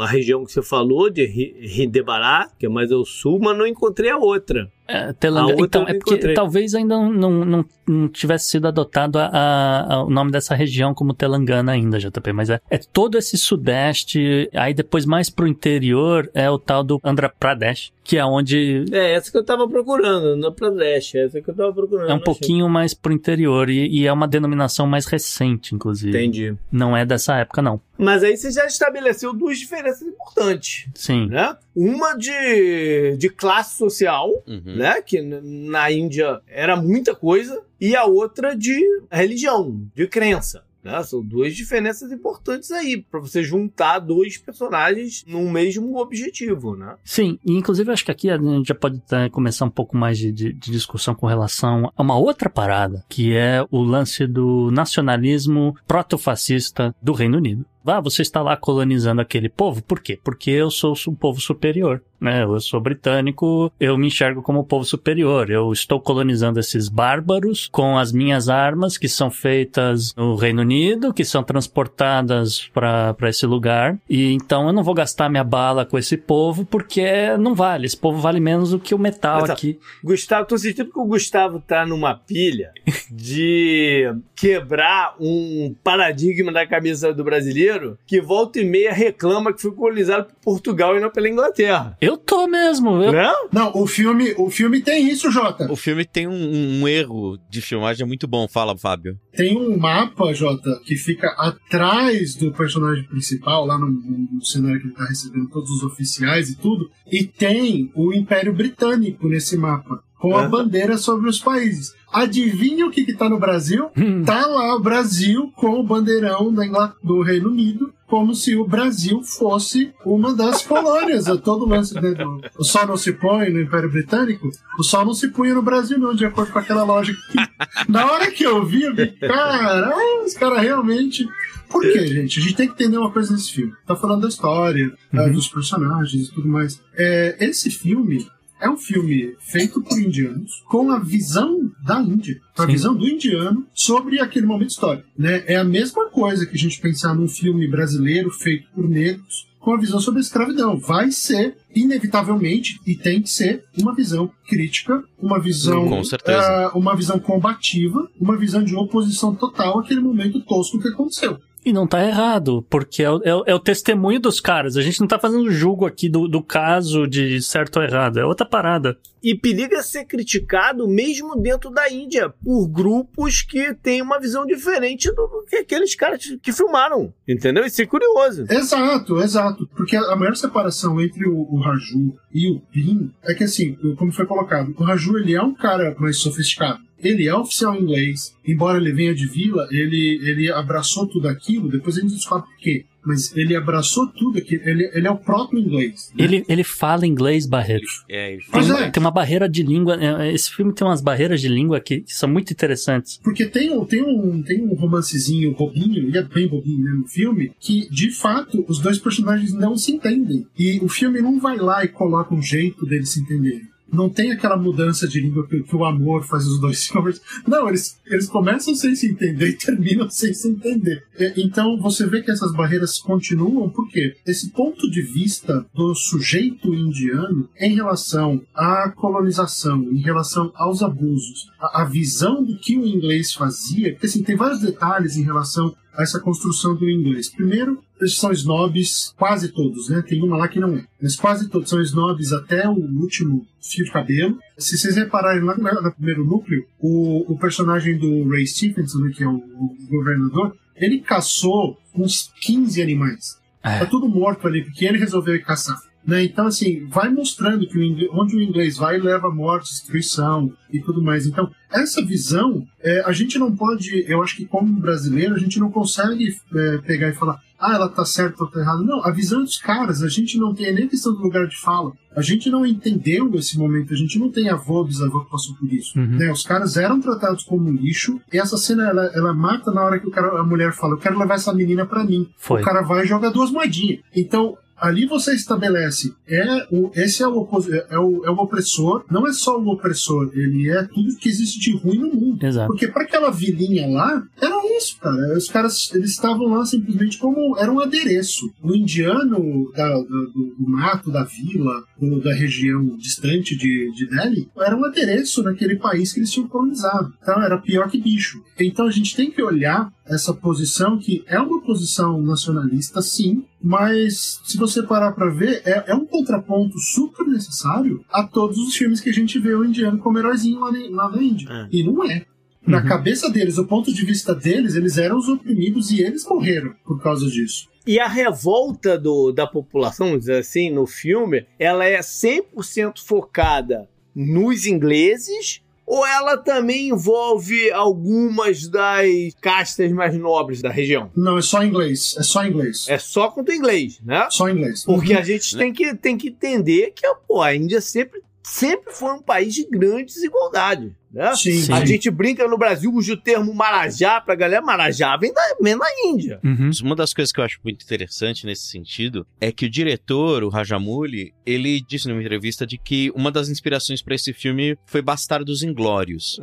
a 0.00 0.06
região 0.06 0.44
que 0.44 0.52
você 0.52 0.60
falou, 0.62 1.08
de 1.08 1.22
Hi- 1.24 1.82
Hindebará, 1.82 2.50
que 2.58 2.66
é 2.66 2.68
mais 2.68 2.92
ao 2.92 3.06
sul, 3.06 3.38
mas 3.40 3.56
não 3.56 3.66
encontrei 3.66 4.10
a 4.10 4.18
outra. 4.18 4.70
É, 4.90 5.12
Telangana. 5.12 5.52
A 5.52 5.56
outra 5.60 5.66
Então, 5.66 5.82
é 5.88 5.94
porque 5.94 6.10
encontrei. 6.14 6.34
talvez 6.34 6.74
ainda 6.74 6.96
não, 6.96 7.44
não, 7.44 7.64
não, 7.86 8.08
tivesse 8.08 8.46
sido 8.50 8.66
adotado 8.68 9.18
a, 9.18 9.26
a- 9.26 9.94
a- 9.94 10.04
o 10.04 10.10
nome 10.10 10.30
dessa 10.30 10.54
região 10.54 10.92
como 10.94 11.14
Telangana 11.14 11.72
ainda, 11.72 11.98
JP, 11.98 12.32
mas 12.32 12.50
é, 12.50 12.60
é 12.70 12.78
todo 12.78 13.16
esse 13.18 13.36
sudeste, 13.38 14.48
aí 14.54 14.74
depois 14.74 15.04
mais 15.06 15.30
pro 15.30 15.46
interior 15.46 16.30
é 16.34 16.50
o 16.50 16.58
tal 16.58 16.82
do 16.84 17.00
Andhra 17.04 17.28
Pradesh, 17.28 17.92
que 18.04 18.16
é 18.16 18.24
onde 18.24 18.84
É, 18.92 19.14
essa 19.14 19.30
que 19.30 19.38
eu 19.38 19.44
tava 19.44 19.68
procurando, 19.68 20.36
no 20.36 20.52
Pradesh, 20.52 21.14
essa 21.14 21.40
que 21.40 21.48
eu 21.50 21.54
tava 21.54 21.72
procurando. 21.72 22.02
é 22.04 22.06
um 22.06 22.08
não 22.08 22.14
achei. 22.16 22.24
pouquinho 22.24 22.68
mais 22.68 22.92
pro 22.94 23.12
interior 23.12 23.70
e, 23.70 23.86
e 23.88 24.06
é 24.06 24.12
uma 24.12 24.26
denominação 24.28 24.86
mais 24.86 25.06
recente, 25.06 25.74
inclusive. 25.74 26.10
Entendi. 26.16 26.54
Não 26.70 26.96
é 26.96 27.04
dessa 27.04 27.36
época, 27.36 27.62
não. 27.62 27.80
Mas 28.00 28.24
aí 28.24 28.36
você 28.36 28.50
já 28.50 28.66
estabeleceu 28.66 29.32
duas 29.32 29.58
diferenças 29.58 30.02
importantes, 30.02 30.88
Sim. 30.94 31.26
né? 31.28 31.56
Uma 31.74 32.14
de, 32.14 33.16
de 33.16 33.28
classe 33.28 33.76
social, 33.76 34.30
Uhum. 34.46 34.76
né? 34.76 35.02
Que 35.02 35.20
na 35.20 35.90
Índia 35.92 36.40
era 36.48 36.76
muita 36.76 37.14
coisa, 37.14 37.62
e 37.80 37.94
a 37.94 38.04
outra 38.04 38.56
de 38.56 38.80
religião, 39.10 39.86
de 39.94 40.06
crença. 40.06 40.64
Né? 40.82 41.02
São 41.02 41.22
duas 41.22 41.54
diferenças 41.54 42.10
importantes 42.10 42.70
aí, 42.70 42.96
para 42.96 43.20
você 43.20 43.42
juntar 43.42 43.98
dois 43.98 44.38
personagens 44.38 45.22
num 45.26 45.50
mesmo 45.50 45.98
objetivo, 45.98 46.74
né? 46.74 46.96
Sim, 47.04 47.38
e 47.44 47.52
inclusive 47.52 47.92
acho 47.92 48.04
que 48.04 48.10
aqui 48.10 48.30
a 48.30 48.38
gente 48.38 48.68
já 48.68 48.74
pode 48.74 48.98
tá, 49.00 49.28
começar 49.28 49.66
um 49.66 49.70
pouco 49.70 49.94
mais 49.94 50.16
de, 50.16 50.32
de, 50.32 50.52
de, 50.54 50.70
discussão 50.70 51.14
com 51.14 51.26
relação 51.26 51.92
a 51.94 52.02
uma 52.02 52.16
outra 52.16 52.48
parada, 52.48 53.04
que 53.10 53.34
é 53.34 53.62
o 53.70 53.82
lance 53.82 54.26
do 54.26 54.70
nacionalismo 54.70 55.76
protofascista 55.86 56.94
do 57.02 57.12
Reino 57.12 57.36
Unido. 57.36 57.64
Ah, 57.90 58.00
você 58.00 58.22
está 58.22 58.42
lá 58.42 58.56
colonizando 58.56 59.20
aquele 59.20 59.48
povo. 59.48 59.82
Por 59.82 60.00
quê? 60.00 60.18
Porque 60.22 60.50
eu 60.50 60.70
sou 60.70 60.94
um 61.08 61.14
povo 61.14 61.40
superior. 61.40 62.02
Né? 62.20 62.44
Eu 62.44 62.60
sou 62.60 62.80
britânico, 62.80 63.72
eu 63.80 63.96
me 63.96 64.08
enxergo 64.08 64.42
como 64.42 64.64
povo 64.64 64.84
superior. 64.84 65.50
Eu 65.50 65.72
estou 65.72 65.98
colonizando 65.98 66.60
esses 66.60 66.88
bárbaros 66.88 67.68
com 67.72 67.96
as 67.96 68.12
minhas 68.12 68.48
armas 68.48 68.98
que 68.98 69.08
são 69.08 69.30
feitas 69.30 70.14
no 70.14 70.36
Reino 70.36 70.60
Unido, 70.60 71.14
que 71.14 71.24
são 71.24 71.42
transportadas 71.42 72.68
para 72.74 73.16
esse 73.22 73.46
lugar. 73.46 73.98
E 74.08 74.32
então 74.32 74.66
eu 74.66 74.72
não 74.72 74.84
vou 74.84 74.92
gastar 74.92 75.30
minha 75.30 75.42
bala 75.42 75.86
com 75.86 75.96
esse 75.96 76.16
povo 76.16 76.66
porque 76.66 77.36
não 77.38 77.54
vale. 77.54 77.86
Esse 77.86 77.96
povo 77.96 78.20
vale 78.20 78.38
menos 78.38 78.72
do 78.72 78.78
que 78.78 78.94
o 78.94 78.98
metal 78.98 79.40
Mas, 79.40 79.50
aqui. 79.50 79.78
Gustavo, 80.04 80.46
tô 80.46 80.58
sentindo 80.58 80.90
que 80.90 80.98
o 80.98 81.06
Gustavo 81.06 81.58
tá 81.58 81.86
numa 81.86 82.14
pilha 82.14 82.72
de 83.10 84.12
quebrar 84.36 85.14
um 85.18 85.74
paradigma 85.82 86.52
da 86.52 86.66
cabeça 86.66 87.14
do 87.14 87.24
brasileiro 87.24 87.79
brasileiro 87.80 87.98
que 88.06 88.20
volta 88.20 88.60
e 88.60 88.64
meia 88.64 88.92
reclama 88.92 89.52
que 89.52 89.62
foi 89.62 89.72
colonizado 89.72 90.26
por 90.26 90.60
Portugal 90.60 90.96
e 90.96 91.00
não 91.00 91.10
pela 91.10 91.28
Inglaterra. 91.28 91.96
Eu 92.00 92.16
tô 92.16 92.46
mesmo. 92.46 93.02
Eu... 93.02 93.12
Não? 93.12 93.48
Não, 93.52 93.72
o 93.74 93.86
filme, 93.86 94.34
o 94.36 94.50
filme 94.50 94.80
tem 94.80 95.08
isso, 95.08 95.30
Jota. 95.30 95.70
O 95.70 95.76
filme 95.76 96.04
tem 96.04 96.26
um, 96.26 96.80
um 96.80 96.88
erro 96.88 97.38
de 97.48 97.60
filmagem 97.60 98.06
muito 98.06 98.26
bom. 98.28 98.46
Fala, 98.48 98.76
Fábio. 98.76 99.18
Tem 99.32 99.56
um 99.56 99.78
mapa, 99.78 100.32
Jota, 100.34 100.80
que 100.84 100.96
fica 100.96 101.28
atrás 101.38 102.34
do 102.34 102.52
personagem 102.52 103.04
principal, 103.04 103.64
lá 103.64 103.78
no, 103.78 103.88
no 103.88 104.44
cenário 104.44 104.80
que 104.80 104.86
ele 104.86 104.94
tá 104.94 105.04
recebendo 105.04 105.48
todos 105.48 105.70
os 105.70 105.82
oficiais 105.82 106.50
e 106.50 106.56
tudo, 106.56 106.90
e 107.10 107.24
tem 107.24 107.90
o 107.94 108.12
Império 108.12 108.52
Britânico 108.52 109.28
nesse 109.28 109.56
mapa 109.56 110.02
com 110.20 110.36
a 110.36 110.46
bandeira 110.46 110.98
sobre 110.98 111.28
os 111.28 111.38
países. 111.38 111.94
Adivinha 112.12 112.86
o 112.86 112.90
que 112.90 113.00
está 113.00 113.28
no 113.28 113.38
Brasil? 113.38 113.88
Hum. 113.96 114.22
Tá 114.22 114.46
lá 114.46 114.76
o 114.76 114.80
Brasil 114.80 115.50
com 115.56 115.80
o 115.80 115.82
bandeirão 115.82 116.54
do 117.02 117.22
Reino 117.22 117.48
Unido, 117.48 117.92
como 118.06 118.34
se 118.34 118.54
o 118.56 118.66
Brasil 118.66 119.22
fosse 119.22 119.92
uma 120.04 120.34
das 120.34 120.62
colônias. 120.62 121.26
É 121.26 121.36
todo 121.36 121.66
lance 121.66 121.94
do, 121.94 122.40
o 122.58 122.64
sol 122.64 122.86
não 122.86 122.96
se 122.96 123.12
põe 123.12 123.50
no 123.50 123.62
Império 123.62 123.90
Britânico, 123.90 124.50
o 124.78 124.82
sol 124.82 125.06
não 125.06 125.14
se 125.14 125.28
punha 125.28 125.54
no 125.54 125.62
Brasil 125.62 125.98
não, 125.98 126.14
de 126.14 126.26
acordo 126.26 126.52
com 126.52 126.58
aquela 126.58 126.82
lógica. 126.82 127.18
Na 127.88 128.10
hora 128.10 128.30
que 128.30 128.44
eu 128.44 128.64
vi, 128.66 128.82
eu 128.82 128.94
vi, 128.94 129.06
cara, 129.12 129.94
os 130.24 130.34
caras 130.34 130.60
realmente 130.60 131.26
por 131.70 131.82
quê, 131.82 132.06
gente? 132.08 132.40
A 132.40 132.42
gente 132.42 132.56
tem 132.56 132.66
que 132.66 132.74
entender 132.74 132.98
uma 132.98 133.12
coisa 133.12 133.32
nesse 133.32 133.52
filme. 133.52 133.72
Tá 133.86 133.94
falando 133.94 134.22
da 134.22 134.28
história, 134.28 134.92
uhum. 135.12 135.32
dos 135.32 135.48
personagens 135.48 136.28
e 136.28 136.32
tudo 136.32 136.48
mais. 136.48 136.82
É, 136.94 137.36
esse 137.40 137.70
filme, 137.70 138.26
é 138.60 138.68
um 138.68 138.76
filme 138.76 139.34
feito 139.40 139.82
por 139.82 139.98
indianos 139.98 140.62
com 140.68 140.90
a 140.90 140.98
visão 140.98 141.70
da 141.84 142.00
Índia, 142.00 142.40
a 142.56 142.66
Sim. 142.66 142.72
visão 142.72 142.94
do 142.94 143.08
indiano 143.08 143.66
sobre 143.74 144.20
aquele 144.20 144.46
momento 144.46 144.70
histórico. 144.70 145.08
Né? 145.18 145.42
É 145.46 145.56
a 145.56 145.64
mesma 145.64 146.10
coisa 146.10 146.46
que 146.46 146.54
a 146.54 146.58
gente 146.58 146.80
pensar 146.80 147.14
num 147.14 147.28
filme 147.28 147.66
brasileiro 147.66 148.30
feito 148.30 148.68
por 148.74 148.88
negros 148.88 149.50
com 149.60 149.74
a 149.74 149.78
visão 149.78 150.00
sobre 150.00 150.18
a 150.18 150.22
escravidão. 150.22 150.78
Vai 150.78 151.12
ser, 151.12 151.56
inevitavelmente, 151.74 152.80
e 152.86 152.96
tem 152.96 153.20
que 153.20 153.30
ser, 153.30 153.64
uma 153.78 153.94
visão 153.94 154.30
crítica, 154.48 155.04
uma 155.20 155.38
visão. 155.38 155.86
Com 155.88 156.02
certeza. 156.02 156.72
Uh, 156.74 156.78
uma 156.78 156.96
visão 156.96 157.18
combativa, 157.20 158.08
uma 158.18 158.36
visão 158.36 158.64
de 158.64 158.74
oposição 158.74 159.34
total 159.34 159.78
àquele 159.78 160.00
momento 160.00 160.40
tosco 160.40 160.80
que 160.80 160.88
aconteceu. 160.88 161.38
E 161.64 161.72
não 161.72 161.86
tá 161.86 162.04
errado, 162.04 162.64
porque 162.70 163.02
é 163.02 163.10
o, 163.10 163.18
é, 163.22 163.50
é 163.52 163.54
o, 163.54 163.60
testemunho 163.60 164.18
dos 164.18 164.40
caras. 164.40 164.76
A 164.76 164.82
gente 164.82 165.00
não 165.00 165.06
tá 165.06 165.18
fazendo 165.18 165.50
julgo 165.50 165.84
aqui 165.84 166.08
do, 166.08 166.26
do 166.26 166.42
caso 166.42 167.06
de 167.06 167.40
certo 167.42 167.76
ou 167.78 167.82
errado. 167.82 168.18
É 168.18 168.24
outra 168.24 168.46
parada. 168.46 168.98
E 169.22 169.34
periga 169.34 169.82
ser 169.82 170.06
criticado 170.06 170.88
mesmo 170.88 171.36
dentro 171.36 171.70
da 171.70 171.90
Índia 171.90 172.32
por 172.42 172.66
grupos 172.66 173.42
que 173.42 173.74
têm 173.74 174.00
uma 174.00 174.18
visão 174.18 174.46
diferente 174.46 175.12
do 175.12 175.44
que 175.48 175.56
aqueles 175.56 175.94
caras 175.94 176.24
que 176.42 176.52
filmaram. 176.52 177.12
Entendeu? 177.28 177.64
Isso 177.66 177.82
é 177.82 177.86
curioso. 177.86 178.46
Exato, 178.48 179.20
exato. 179.20 179.68
Porque 179.76 179.94
a 179.96 180.16
maior 180.16 180.34
separação 180.34 180.98
entre 181.00 181.28
o, 181.28 181.46
o 181.50 181.60
Raju 181.60 182.16
e 182.32 182.50
o 182.50 182.60
Pin 182.72 183.12
é 183.22 183.34
que, 183.34 183.44
assim, 183.44 183.76
como 183.98 184.10
foi 184.10 184.24
colocado, 184.24 184.74
o 184.78 184.82
Raju 184.82 185.18
ele 185.18 185.34
é 185.34 185.42
um 185.42 185.54
cara 185.54 185.94
mais 185.98 186.18
sofisticado 186.18 186.80
ele 187.02 187.26
é 187.26 187.34
oficial 187.34 187.76
inglês, 187.76 188.34
embora 188.46 188.78
ele 188.78 188.92
venha 188.92 189.14
de 189.14 189.26
vila, 189.26 189.66
ele, 189.70 190.20
ele 190.22 190.50
abraçou 190.50 191.06
tudo 191.06 191.28
aquilo, 191.28 191.68
depois 191.70 191.96
a 191.96 192.00
gente 192.00 192.14
descobre 192.14 192.48
por 192.48 192.56
quê. 192.58 192.84
Mas 193.02 193.34
ele 193.34 193.56
abraçou 193.56 194.06
tudo 194.08 194.38
aqui, 194.38 194.60
ele, 194.62 194.90
ele 194.92 195.06
é 195.06 195.10
o 195.10 195.16
próprio 195.16 195.58
inglês. 195.58 196.12
Né? 196.14 196.24
Ele, 196.24 196.44
ele 196.46 196.62
fala 196.62 197.06
inglês, 197.06 197.46
Barreto. 197.46 197.86
É, 198.08 198.34
ele 198.34 198.42
fala. 198.42 198.62
Tem, 198.62 198.72
uma, 198.72 198.84
é. 198.84 198.90
tem 198.90 199.00
uma 199.00 199.10
barreira 199.10 199.48
de 199.48 199.62
língua, 199.62 199.98
é, 199.98 200.32
esse 200.32 200.54
filme 200.54 200.72
tem 200.74 200.86
umas 200.86 201.00
barreiras 201.00 201.40
de 201.40 201.48
língua 201.48 201.80
que, 201.80 202.02
que 202.02 202.14
são 202.14 202.28
muito 202.28 202.52
interessantes. 202.52 203.18
Porque 203.24 203.46
tem, 203.46 203.82
tem, 203.86 204.02
um, 204.02 204.42
tem 204.42 204.60
um 204.60 204.74
romancezinho 204.74 205.54
bobinho, 205.54 206.08
ele 206.08 206.18
é 206.18 206.22
bem 206.22 206.46
bobinho 206.46 206.84
né, 206.84 206.92
no 206.92 207.06
filme, 207.06 207.52
que 207.58 207.88
de 207.88 208.10
fato 208.10 208.64
os 208.68 208.78
dois 208.78 208.98
personagens 208.98 209.54
não 209.54 209.76
se 209.76 209.92
entendem. 209.92 210.46
E 210.58 210.78
o 210.82 210.88
filme 210.88 211.22
não 211.22 211.40
vai 211.40 211.56
lá 211.56 211.82
e 211.82 211.88
coloca 211.88 212.34
um 212.34 212.42
jeito 212.42 212.84
deles 212.84 213.10
se 213.10 213.20
entenderem 213.20 213.70
não 213.92 214.08
tem 214.08 214.32
aquela 214.32 214.56
mudança 214.56 215.06
de 215.06 215.20
língua 215.20 215.46
que, 215.46 215.64
o 215.74 215.84
amor 215.84 216.24
faz 216.24 216.46
os 216.46 216.60
dois 216.60 216.80
se 216.84 216.92
conversar. 216.92 217.22
Não, 217.46 217.68
eles, 217.68 217.98
eles 218.06 218.28
começam 218.28 218.74
sem 218.74 218.94
se 218.94 219.08
entender 219.08 219.48
e 219.48 219.56
terminam 219.56 220.08
sem 220.10 220.32
se 220.32 220.48
entender. 220.48 221.04
então 221.36 221.78
você 221.78 222.06
vê 222.06 222.22
que 222.22 222.30
essas 222.30 222.52
barreiras 222.52 222.98
continuam, 222.98 223.68
porque 223.70 224.16
esse 224.26 224.50
ponto 224.50 224.90
de 224.90 225.02
vista 225.02 225.64
do 225.74 225.94
sujeito 225.94 226.74
indiano 226.74 227.48
em 227.58 227.74
relação 227.74 228.42
à 228.54 228.90
colonização, 228.90 229.82
em 229.82 230.00
relação 230.00 230.52
aos 230.54 230.82
abusos, 230.82 231.50
a, 231.58 231.82
a 231.82 231.84
visão 231.84 232.44
do 232.44 232.58
que 232.58 232.78
o 232.78 232.86
inglês 232.86 233.32
fazia, 233.32 233.92
porque 233.92 234.06
assim, 234.06 234.22
tem 234.22 234.36
vários 234.36 234.60
detalhes 234.60 235.16
em 235.16 235.24
relação 235.24 235.74
a 235.94 236.02
essa 236.02 236.20
construção 236.20 236.74
do 236.74 236.88
inglês. 236.88 237.28
Primeiro, 237.28 237.82
eles 238.00 238.16
são 238.16 238.32
snobs, 238.32 239.14
quase 239.16 239.48
todos, 239.48 239.88
né? 239.88 240.02
Tem 240.06 240.22
uma 240.22 240.36
lá 240.36 240.48
que 240.48 240.60
não 240.60 240.76
é. 240.76 240.84
Mas 241.00 241.16
quase 241.16 241.48
todos 241.48 241.68
são 241.68 241.80
snobs 241.80 242.32
até 242.32 242.68
o 242.68 242.72
último 242.72 243.46
fio 243.60 243.84
de 243.84 243.90
cabelo. 243.92 244.38
Se 244.56 244.78
vocês 244.78 244.96
repararem 244.96 245.42
lá 245.42 245.56
no 245.56 245.92
primeiro 245.92 246.24
núcleo, 246.24 246.66
o, 246.78 247.32
o 247.32 247.38
personagem 247.38 247.98
do 247.98 248.28
Ray 248.28 248.46
Stephenson, 248.46 248.98
né, 249.00 249.12
que 249.14 249.22
é 249.22 249.28
o, 249.28 249.36
o 249.36 249.76
governador, 249.90 250.56
ele 250.76 251.00
caçou 251.00 251.78
uns 251.94 252.32
15 252.40 252.80
animais. 252.80 253.38
É. 253.62 253.80
Tá 253.80 253.86
tudo 253.86 254.08
morto 254.08 254.46
ali, 254.46 254.64
porque 254.64 254.86
ele 254.86 254.98
resolveu 254.98 255.40
caçar. 255.42 255.78
Né? 256.06 256.24
Então, 256.24 256.46
assim, 256.46 256.86
vai 256.88 257.08
mostrando 257.10 257.66
que 257.66 257.78
o 257.78 257.82
inglês, 257.82 258.10
onde 258.12 258.36
o 258.36 258.40
inglês 258.40 258.76
vai, 258.76 258.98
leva 258.98 259.30
morte, 259.30 259.70
destruição 259.70 260.52
e 260.72 260.80
tudo 260.80 261.02
mais. 261.02 261.26
Então, 261.26 261.50
essa 261.70 262.04
visão, 262.04 262.66
é, 262.82 263.02
a 263.04 263.12
gente 263.12 263.38
não 263.38 263.54
pode, 263.54 264.04
eu 264.08 264.22
acho 264.22 264.36
que 264.36 264.46
como 264.46 264.80
brasileiro, 264.80 265.34
a 265.34 265.38
gente 265.38 265.60
não 265.60 265.70
consegue 265.70 266.34
é, 266.54 266.78
pegar 266.78 267.08
e 267.08 267.14
falar, 267.14 267.40
ah, 267.60 267.74
ela 267.74 267.88
tá 267.88 268.04
certa 268.04 268.42
ou 268.42 268.50
tá 268.50 268.60
errada. 268.60 268.82
Não, 268.82 269.04
a 269.04 269.10
visão 269.10 269.44
dos 269.44 269.58
caras, 269.58 270.02
a 270.02 270.08
gente 270.08 270.38
não 270.38 270.54
tem 270.54 270.72
nem 270.72 270.88
questão 270.88 271.12
do 271.12 271.20
lugar 271.20 271.46
de 271.46 271.60
fala. 271.60 271.92
A 272.16 272.22
gente 272.22 272.48
não 272.50 272.64
entendeu 272.64 273.30
esse 273.34 273.58
momento, 273.58 273.92
a 273.92 273.96
gente 273.96 274.18
não 274.18 274.30
tem 274.30 274.48
avô, 274.48 274.82
bisavô 274.82 275.24
que 275.24 275.30
passou 275.30 275.54
por 275.56 275.70
isso. 275.70 275.98
Uhum. 275.98 276.16
Né? 276.16 276.32
Os 276.32 276.42
caras 276.42 276.76
eram 276.76 277.00
tratados 277.00 277.44
como 277.44 277.70
lixo, 277.70 278.18
e 278.32 278.38
essa 278.38 278.56
cena, 278.56 278.88
ela, 278.88 279.04
ela 279.14 279.34
mata 279.34 279.70
na 279.70 279.84
hora 279.84 280.00
que 280.00 280.08
o 280.08 280.10
cara, 280.10 280.40
a 280.40 280.44
mulher 280.44 280.72
fala, 280.72 280.94
eu 280.94 280.98
quero 280.98 281.18
levar 281.18 281.34
essa 281.34 281.52
menina 281.52 281.84
para 281.84 282.02
mim. 282.02 282.28
Foi. 282.38 282.62
O 282.62 282.64
cara 282.64 282.80
vai 282.80 283.04
e 283.04 283.06
joga 283.08 283.30
duas 283.30 283.50
moedinhas. 283.50 284.00
Então, 284.16 284.56
ali 284.80 285.06
você 285.06 285.34
estabelece 285.34 286.14
é 286.26 286.66
o, 286.70 286.90
esse 286.94 287.22
é 287.22 287.28
o, 287.28 287.48
é, 287.90 287.98
o, 287.98 288.24
é 288.24 288.30
o 288.30 288.34
opressor, 288.34 289.04
não 289.10 289.26
é 289.26 289.32
só 289.32 289.58
o 289.58 289.68
opressor, 289.68 290.30
ele 290.34 290.70
é 290.70 290.82
tudo 290.84 291.16
que 291.16 291.28
existe 291.28 291.60
de 291.60 291.76
ruim 291.76 291.98
no 291.98 292.14
mundo. 292.14 292.44
Exato. 292.44 292.68
Porque 292.68 292.88
para 292.88 293.02
aquela 293.02 293.30
vilinha 293.30 293.88
lá, 293.88 294.22
era 294.40 294.60
isso, 294.76 294.98
cara. 294.98 295.36
Os 295.36 295.48
caras 295.48 295.90
eles 295.94 296.10
estavam 296.10 296.48
lá 296.48 296.64
simplesmente 296.64 297.18
como 297.18 297.56
era 297.58 297.70
um 297.70 297.80
adereço. 297.80 298.50
O 298.62 298.74
indiano 298.74 299.70
da, 299.72 299.88
da, 299.88 299.98
do, 299.98 300.54
do, 300.58 300.68
mato, 300.68 301.10
da 301.10 301.24
vila, 301.24 301.84
do, 302.00 302.20
da 302.20 302.32
região 302.32 302.96
distante 302.96 303.56
de, 303.56 303.92
de 303.92 304.08
Delhi, 304.08 304.48
era 304.58 304.76
um 304.76 304.84
adereço 304.84 305.42
naquele 305.42 305.76
país 305.76 306.12
que 306.12 306.20
eles 306.20 306.30
tinham 306.30 306.48
colonizado. 306.48 307.12
Então 307.20 307.42
era 307.42 307.58
pior 307.58 307.90
que 307.90 308.00
bicho. 308.00 308.42
Então 308.58 308.86
a 308.86 308.90
gente 308.90 309.14
tem 309.14 309.30
que 309.30 309.42
olhar 309.42 309.92
essa 310.06 310.34
posição 310.34 310.98
que 310.98 311.22
é 311.26 311.38
uma 311.38 311.62
posição 311.62 312.20
nacionalista, 312.20 313.00
sim, 313.00 313.44
mas 313.62 314.40
se 314.44 314.56
você 314.58 314.69
parar 314.82 315.12
para 315.12 315.30
ver, 315.30 315.62
é, 315.64 315.84
é, 315.88 315.94
um 315.94 316.04
contraponto 316.04 316.78
super 316.78 317.26
necessário 317.26 318.04
a 318.10 318.22
todos 318.22 318.58
os 318.58 318.74
filmes 318.74 319.00
que 319.00 319.10
a 319.10 319.12
gente 319.12 319.38
vê 319.38 319.54
o 319.54 319.64
indiano 319.64 319.98
como 319.98 320.18
heróizinho 320.18 320.60
lá, 320.60 320.70
lá 320.90 321.10
na 321.10 321.22
Índia. 321.22 321.48
É. 321.50 321.68
E 321.70 321.82
não 321.82 322.04
é. 322.04 322.24
Na 322.66 322.78
uhum. 322.78 322.86
cabeça 322.86 323.30
deles, 323.30 323.58
o 323.58 323.66
ponto 323.66 323.92
de 323.92 324.04
vista 324.04 324.34
deles, 324.34 324.74
eles 324.74 324.98
eram 324.98 325.16
os 325.16 325.28
oprimidos 325.28 325.90
e 325.90 326.02
eles 326.02 326.26
morreram 326.26 326.74
por 326.84 327.02
causa 327.02 327.26
disso. 327.26 327.68
E 327.86 327.98
a 327.98 328.06
revolta 328.06 328.98
do, 328.98 329.32
da 329.32 329.46
população, 329.46 330.08
vamos 330.08 330.20
dizer 330.20 330.38
assim, 330.38 330.70
no 330.70 330.86
filme, 330.86 331.46
ela 331.58 331.84
é 331.84 332.00
100% 332.00 332.98
focada 332.98 333.88
nos 334.14 334.66
ingleses 334.66 335.62
ou 335.92 336.06
ela 336.06 336.36
também 336.36 336.90
envolve 336.90 337.70
algumas 337.72 338.68
das 338.68 339.08
castas 339.40 339.90
mais 339.90 340.16
nobres 340.16 340.62
da 340.62 340.70
região? 340.70 341.10
Não, 341.16 341.36
é 341.36 341.42
só 341.42 341.64
inglês. 341.64 342.14
É 342.16 342.22
só 342.22 342.46
inglês. 342.46 342.86
É 342.88 342.96
só 342.96 343.28
contra 343.28 343.52
o 343.52 343.56
inglês, 343.56 344.00
né? 344.04 344.28
Só 344.30 344.48
inglês. 344.48 344.84
Porque 344.84 345.12
Uhum. 345.14 345.18
a 345.18 345.22
gente 345.22 345.56
tem 345.56 345.72
que, 345.72 345.92
tem 345.96 346.16
que 346.16 346.28
entender 346.28 346.92
que 346.94 347.04
pô, 347.26 347.42
a 347.42 347.54
Índia 347.56 347.80
sempre, 347.80 348.22
sempre 348.42 348.92
foi 348.92 349.12
um 349.12 349.22
país 349.22 349.54
de 349.54 349.66
grande 349.66 350.06
desigualdade. 350.06 350.94
Né? 351.12 351.34
Sim, 351.34 351.60
Sim. 351.60 351.72
A 351.72 351.84
gente 351.84 352.08
brinca 352.10 352.46
no 352.46 352.56
Brasil, 352.56 352.92
usa 352.92 353.14
o 353.14 353.16
termo 353.16 353.52
Marajá 353.52 354.20
pra 354.20 354.34
galera. 354.34 354.62
Marajá 354.62 355.16
vem 355.16 355.32
da, 355.32 355.42
vem 355.60 355.76
da 355.76 355.86
Índia. 356.04 356.40
Uhum. 356.44 356.70
Uma 356.84 356.94
das 356.94 357.12
coisas 357.12 357.32
que 357.32 357.40
eu 357.40 357.44
acho 357.44 357.58
muito 357.64 357.84
interessante 357.84 358.46
nesse 358.46 358.66
sentido 358.66 359.26
é 359.40 359.50
que 359.50 359.66
o 359.66 359.70
diretor, 359.70 360.44
o 360.44 360.48
Rajamouli, 360.48 361.34
ele 361.44 361.80
disse 361.80 362.08
numa 362.08 362.20
entrevista 362.20 362.66
de 362.66 362.78
que 362.78 363.10
uma 363.14 363.32
das 363.32 363.48
inspirações 363.48 364.02
para 364.02 364.14
esse 364.14 364.32
filme 364.32 364.76
foi 364.86 365.02
Bastardos 365.02 365.62
Inglórios. 365.62 366.38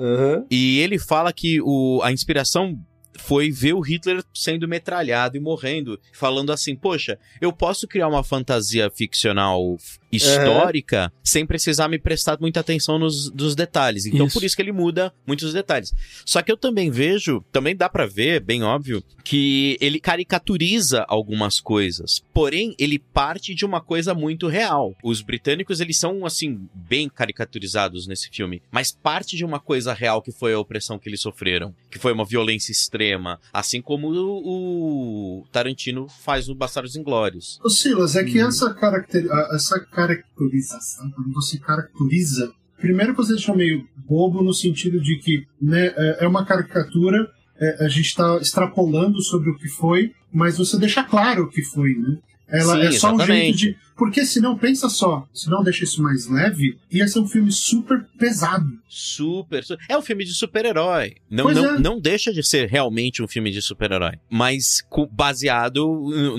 E 0.51 0.79
ele 0.79 0.99
fala 0.99 1.31
que 1.31 1.61
o, 1.61 2.01
a 2.03 2.11
inspiração 2.11 2.77
foi 3.17 3.51
ver 3.51 3.73
o 3.73 3.81
Hitler 3.81 4.23
sendo 4.33 4.67
metralhado 4.67 5.37
e 5.37 5.39
morrendo, 5.39 5.99
falando 6.13 6.51
assim: 6.51 6.75
Poxa, 6.75 7.17
eu 7.41 7.51
posso 7.51 7.87
criar 7.87 8.07
uma 8.07 8.23
fantasia 8.23 8.89
ficcional 8.89 9.77
histórica 10.11 11.11
sem 11.23 11.45
precisar 11.45 11.87
me 11.87 11.99
prestar 11.99 12.37
muita 12.39 12.59
atenção 12.59 12.97
nos 12.99 13.29
dos 13.29 13.55
detalhes. 13.55 14.05
Então, 14.05 14.25
Isso. 14.27 14.33
por 14.39 14.43
isso 14.45 14.55
que 14.55 14.61
ele 14.61 14.71
muda 14.71 15.13
muitos 15.25 15.53
detalhes. 15.53 15.93
Só 16.25 16.41
que 16.41 16.51
eu 16.51 16.57
também 16.57 16.89
vejo, 16.89 17.43
também 17.51 17.75
dá 17.75 17.89
pra 17.89 18.05
ver, 18.05 18.39
bem 18.41 18.63
óbvio, 18.63 19.03
que 19.23 19.77
ele 19.81 19.99
caricaturiza 19.99 21.05
algumas 21.07 21.59
coisas. 21.59 22.23
Porém, 22.33 22.73
ele 22.79 22.97
parte 22.99 23.53
de 23.53 23.65
uma 23.65 23.81
coisa 23.81 24.13
muito 24.13 24.47
real. 24.47 24.95
Os 25.03 25.21
britânicos, 25.21 25.79
eles 25.81 25.97
são, 25.97 26.25
assim, 26.25 26.67
bem 26.73 27.09
caricaturizados 27.09 28.07
nesse 28.07 28.29
filme. 28.29 28.61
Mas 28.71 28.91
parte 28.91 29.35
de 29.35 29.43
uma 29.43 29.59
coisa 29.59 29.93
real 29.93 30.21
que 30.21 30.31
foi 30.31 30.53
a 30.53 30.59
opressão 30.59 30.97
que 30.97 31.09
eles 31.09 31.19
sofreram. 31.21 31.73
Que 31.91 31.99
foi 31.99 32.13
uma 32.13 32.23
violência 32.25 32.71
extrema. 32.71 33.39
Assim 33.51 33.81
como 33.81 34.09
o, 34.11 35.41
o 35.41 35.47
Tarantino 35.51 36.07
faz 36.07 36.47
no 36.47 36.55
Bastardos 36.55 36.95
Inglórios. 36.95 37.59
Ô, 37.63 37.69
Silas, 37.69 38.15
é 38.15 38.21
Uhum. 38.21 38.25
que 38.31 38.39
essa, 38.39 38.73
caracter... 38.73 39.31
a- 39.31 39.55
essa 39.55 39.79
caracterização, 39.97 41.09
quando 41.11 41.31
você 41.33 41.57
caracteriza, 41.59 42.51
primeiro 42.79 43.13
você 43.15 43.33
deixa 43.33 43.53
meio 43.55 43.87
bobo 44.07 44.43
no 44.43 44.53
sentido 44.53 44.99
de 45.01 45.17
que 45.17 45.45
né, 45.61 45.87
é 45.95 46.25
é 46.25 46.27
uma 46.27 46.45
caricatura, 46.45 47.27
é, 47.59 47.85
a 47.85 47.87
gente 47.87 48.05
está 48.07 48.37
extrapolando 48.37 49.21
sobre 49.21 49.49
o 49.49 49.57
que 49.57 49.67
foi, 49.67 50.11
mas 50.31 50.57
você 50.57 50.77
deixa 50.79 51.03
claro 51.03 51.43
o 51.43 51.49
que 51.49 51.61
foi, 51.63 51.93
né? 51.95 52.17
Ela 52.49 52.75
Sim, 52.75 52.81
é 52.87 52.91
só 52.93 53.07
um 53.13 53.17
jeito 53.17 53.23
exatamente. 53.31 53.57
de. 53.57 53.77
Porque 53.97 54.25
senão, 54.25 54.57
pensa 54.57 54.87
só, 54.87 55.27
se 55.33 55.49
não 55.49 55.61
deixa 55.61 55.83
isso 55.83 56.01
mais 56.01 56.29
leve, 56.29 56.77
ia 56.89 57.05
ser 57.05 57.19
um 57.19 57.27
filme 57.27 57.51
super 57.51 58.05
pesado. 58.17 58.65
Super, 58.87 59.65
su- 59.65 59.75
É 59.89 59.97
um 59.97 60.01
filme 60.01 60.23
de 60.23 60.33
super-herói. 60.33 61.15
Não, 61.29 61.43
Pois 61.43 61.57
não, 61.57 61.75
é. 61.75 61.79
não 61.79 61.99
deixa 61.99 62.31
de 62.31 62.41
ser 62.47 62.69
realmente 62.69 63.21
um 63.21 63.27
filme 63.27 63.51
de 63.51 63.61
super-herói. 63.61 64.13
Mas 64.29 64.81
baseado 65.11 65.85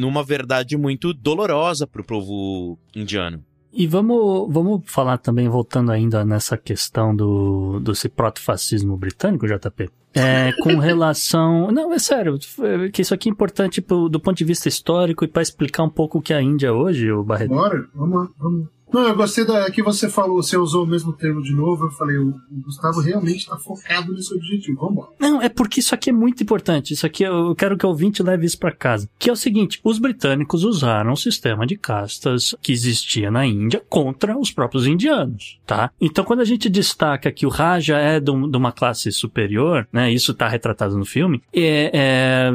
numa 0.01 0.25
verdade 0.25 0.79
muito 0.79 1.13
dolorosa 1.13 1.87
pro 1.87 2.03
povo 2.05 2.79
indiano. 2.97 3.45
E 3.73 3.87
vamos, 3.87 4.53
vamos 4.53 4.83
falar 4.87 5.19
também, 5.19 5.49
voltando 5.49 5.93
ainda 5.93 6.25
nessa 6.25 6.57
questão 6.57 7.14
do, 7.14 7.79
do 7.81 7.93
protofascismo 8.14 8.97
britânico, 8.97 9.47
JP. 9.47 9.91
É, 10.14 10.53
com 10.62 10.77
relação. 10.81 11.71
Não, 11.71 11.93
é 11.93 11.99
sério, 11.99 12.39
é, 12.61 12.89
que 12.89 13.03
isso 13.03 13.12
aqui 13.14 13.29
é 13.29 13.33
importante 13.33 13.81
pro- 13.83 14.09
do 14.09 14.19
ponto 14.19 14.37
de 14.39 14.45
vista 14.45 14.69
histórico 14.69 15.25
e 15.25 15.29
para 15.29 15.43
explicar 15.43 15.83
um 15.85 15.91
pouco 15.91 16.19
o 16.19 16.23
que 16.23 16.33
é 16.33 16.37
a 16.37 16.43
Índia 16.43 16.73
hoje, 16.73 17.12
o 17.12 17.23
Barreto. 17.23 17.51
Bora, 17.51 17.87
vamos 17.95 18.19
lá, 18.23 18.29
vamos. 18.39 18.69
Não, 18.93 19.03
eu 19.07 19.14
gostei 19.16 19.45
da 19.45 19.70
que 19.70 19.82
você 19.82 20.09
falou, 20.09 20.43
você 20.43 20.57
usou 20.57 20.84
o 20.84 20.86
mesmo 20.86 21.12
termo 21.12 21.43
de 21.43 21.53
novo, 21.55 21.86
eu 21.86 21.91
falei, 21.91 22.16
o, 22.18 22.34
Gustavo 22.51 23.01
realmente 23.01 23.39
está 23.41 23.57
focado 23.59 24.12
nesse 24.12 24.34
objetivo, 24.34 24.78
vamos 24.80 24.93
embora. 24.95 25.09
Não, 25.20 25.43
é 25.43 25.49
porque 25.49 25.80
isso 25.80 25.95
aqui 25.95 26.11
é 26.11 26.12
muito 26.12 26.43
importante. 26.43 26.93
Isso 26.95 27.05
aqui 27.07 27.22
eu 27.22 27.55
quero 27.55 27.76
que 27.76 27.84
o 27.84 27.89
ouvinte 27.89 28.22
leve 28.22 28.47
isso 28.47 28.59
pra 28.59 28.72
casa. 28.72 29.09
Que 29.18 29.28
é 29.30 29.32
o 29.32 29.36
seguinte: 29.36 29.80
os 29.84 29.99
britânicos 29.99 30.64
usaram 30.64 31.12
o 31.12 31.16
sistema 31.16 31.66
de 31.66 31.76
castas 31.76 32.55
que 32.62 32.72
existia 32.72 33.30
na 33.30 33.47
Índia 33.47 33.82
contra 33.89 34.39
os 34.39 34.51
próprios 34.51 34.86
indianos, 34.86 35.59
tá? 35.66 35.91
Então, 36.01 36.24
quando 36.24 36.41
a 36.41 36.45
gente 36.45 36.68
destaca 36.68 37.30
que 37.32 37.47
o 37.47 37.49
Raja 37.51 37.97
é 37.99 38.18
de, 38.20 38.30
um- 38.30 38.49
de 38.51 38.57
uma 38.57 38.72
classe 38.72 39.11
superior, 39.12 39.86
né? 39.93 40.12
Isso 40.12 40.32
tá 40.34 40.49
retratado 40.49 40.97
no 40.97 41.05
filme. 41.05 41.43
É, 41.53 41.91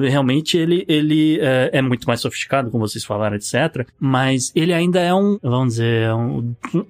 é, 0.03 0.09
realmente 0.09 0.57
ele, 0.57 0.86
ele 0.88 1.39
é, 1.41 1.69
é 1.73 1.81
muito 1.81 2.05
mais 2.07 2.21
sofisticado, 2.21 2.69
como 2.71 2.88
vocês 2.88 3.03
falaram, 3.03 3.36
etc. 3.36 3.88
Mas 3.99 4.51
ele 4.55 4.73
ainda 4.73 4.99
é 4.99 5.13
um, 5.13 5.38
vamos 5.41 5.73
dizer, 5.75 6.13
um- 6.13 6.22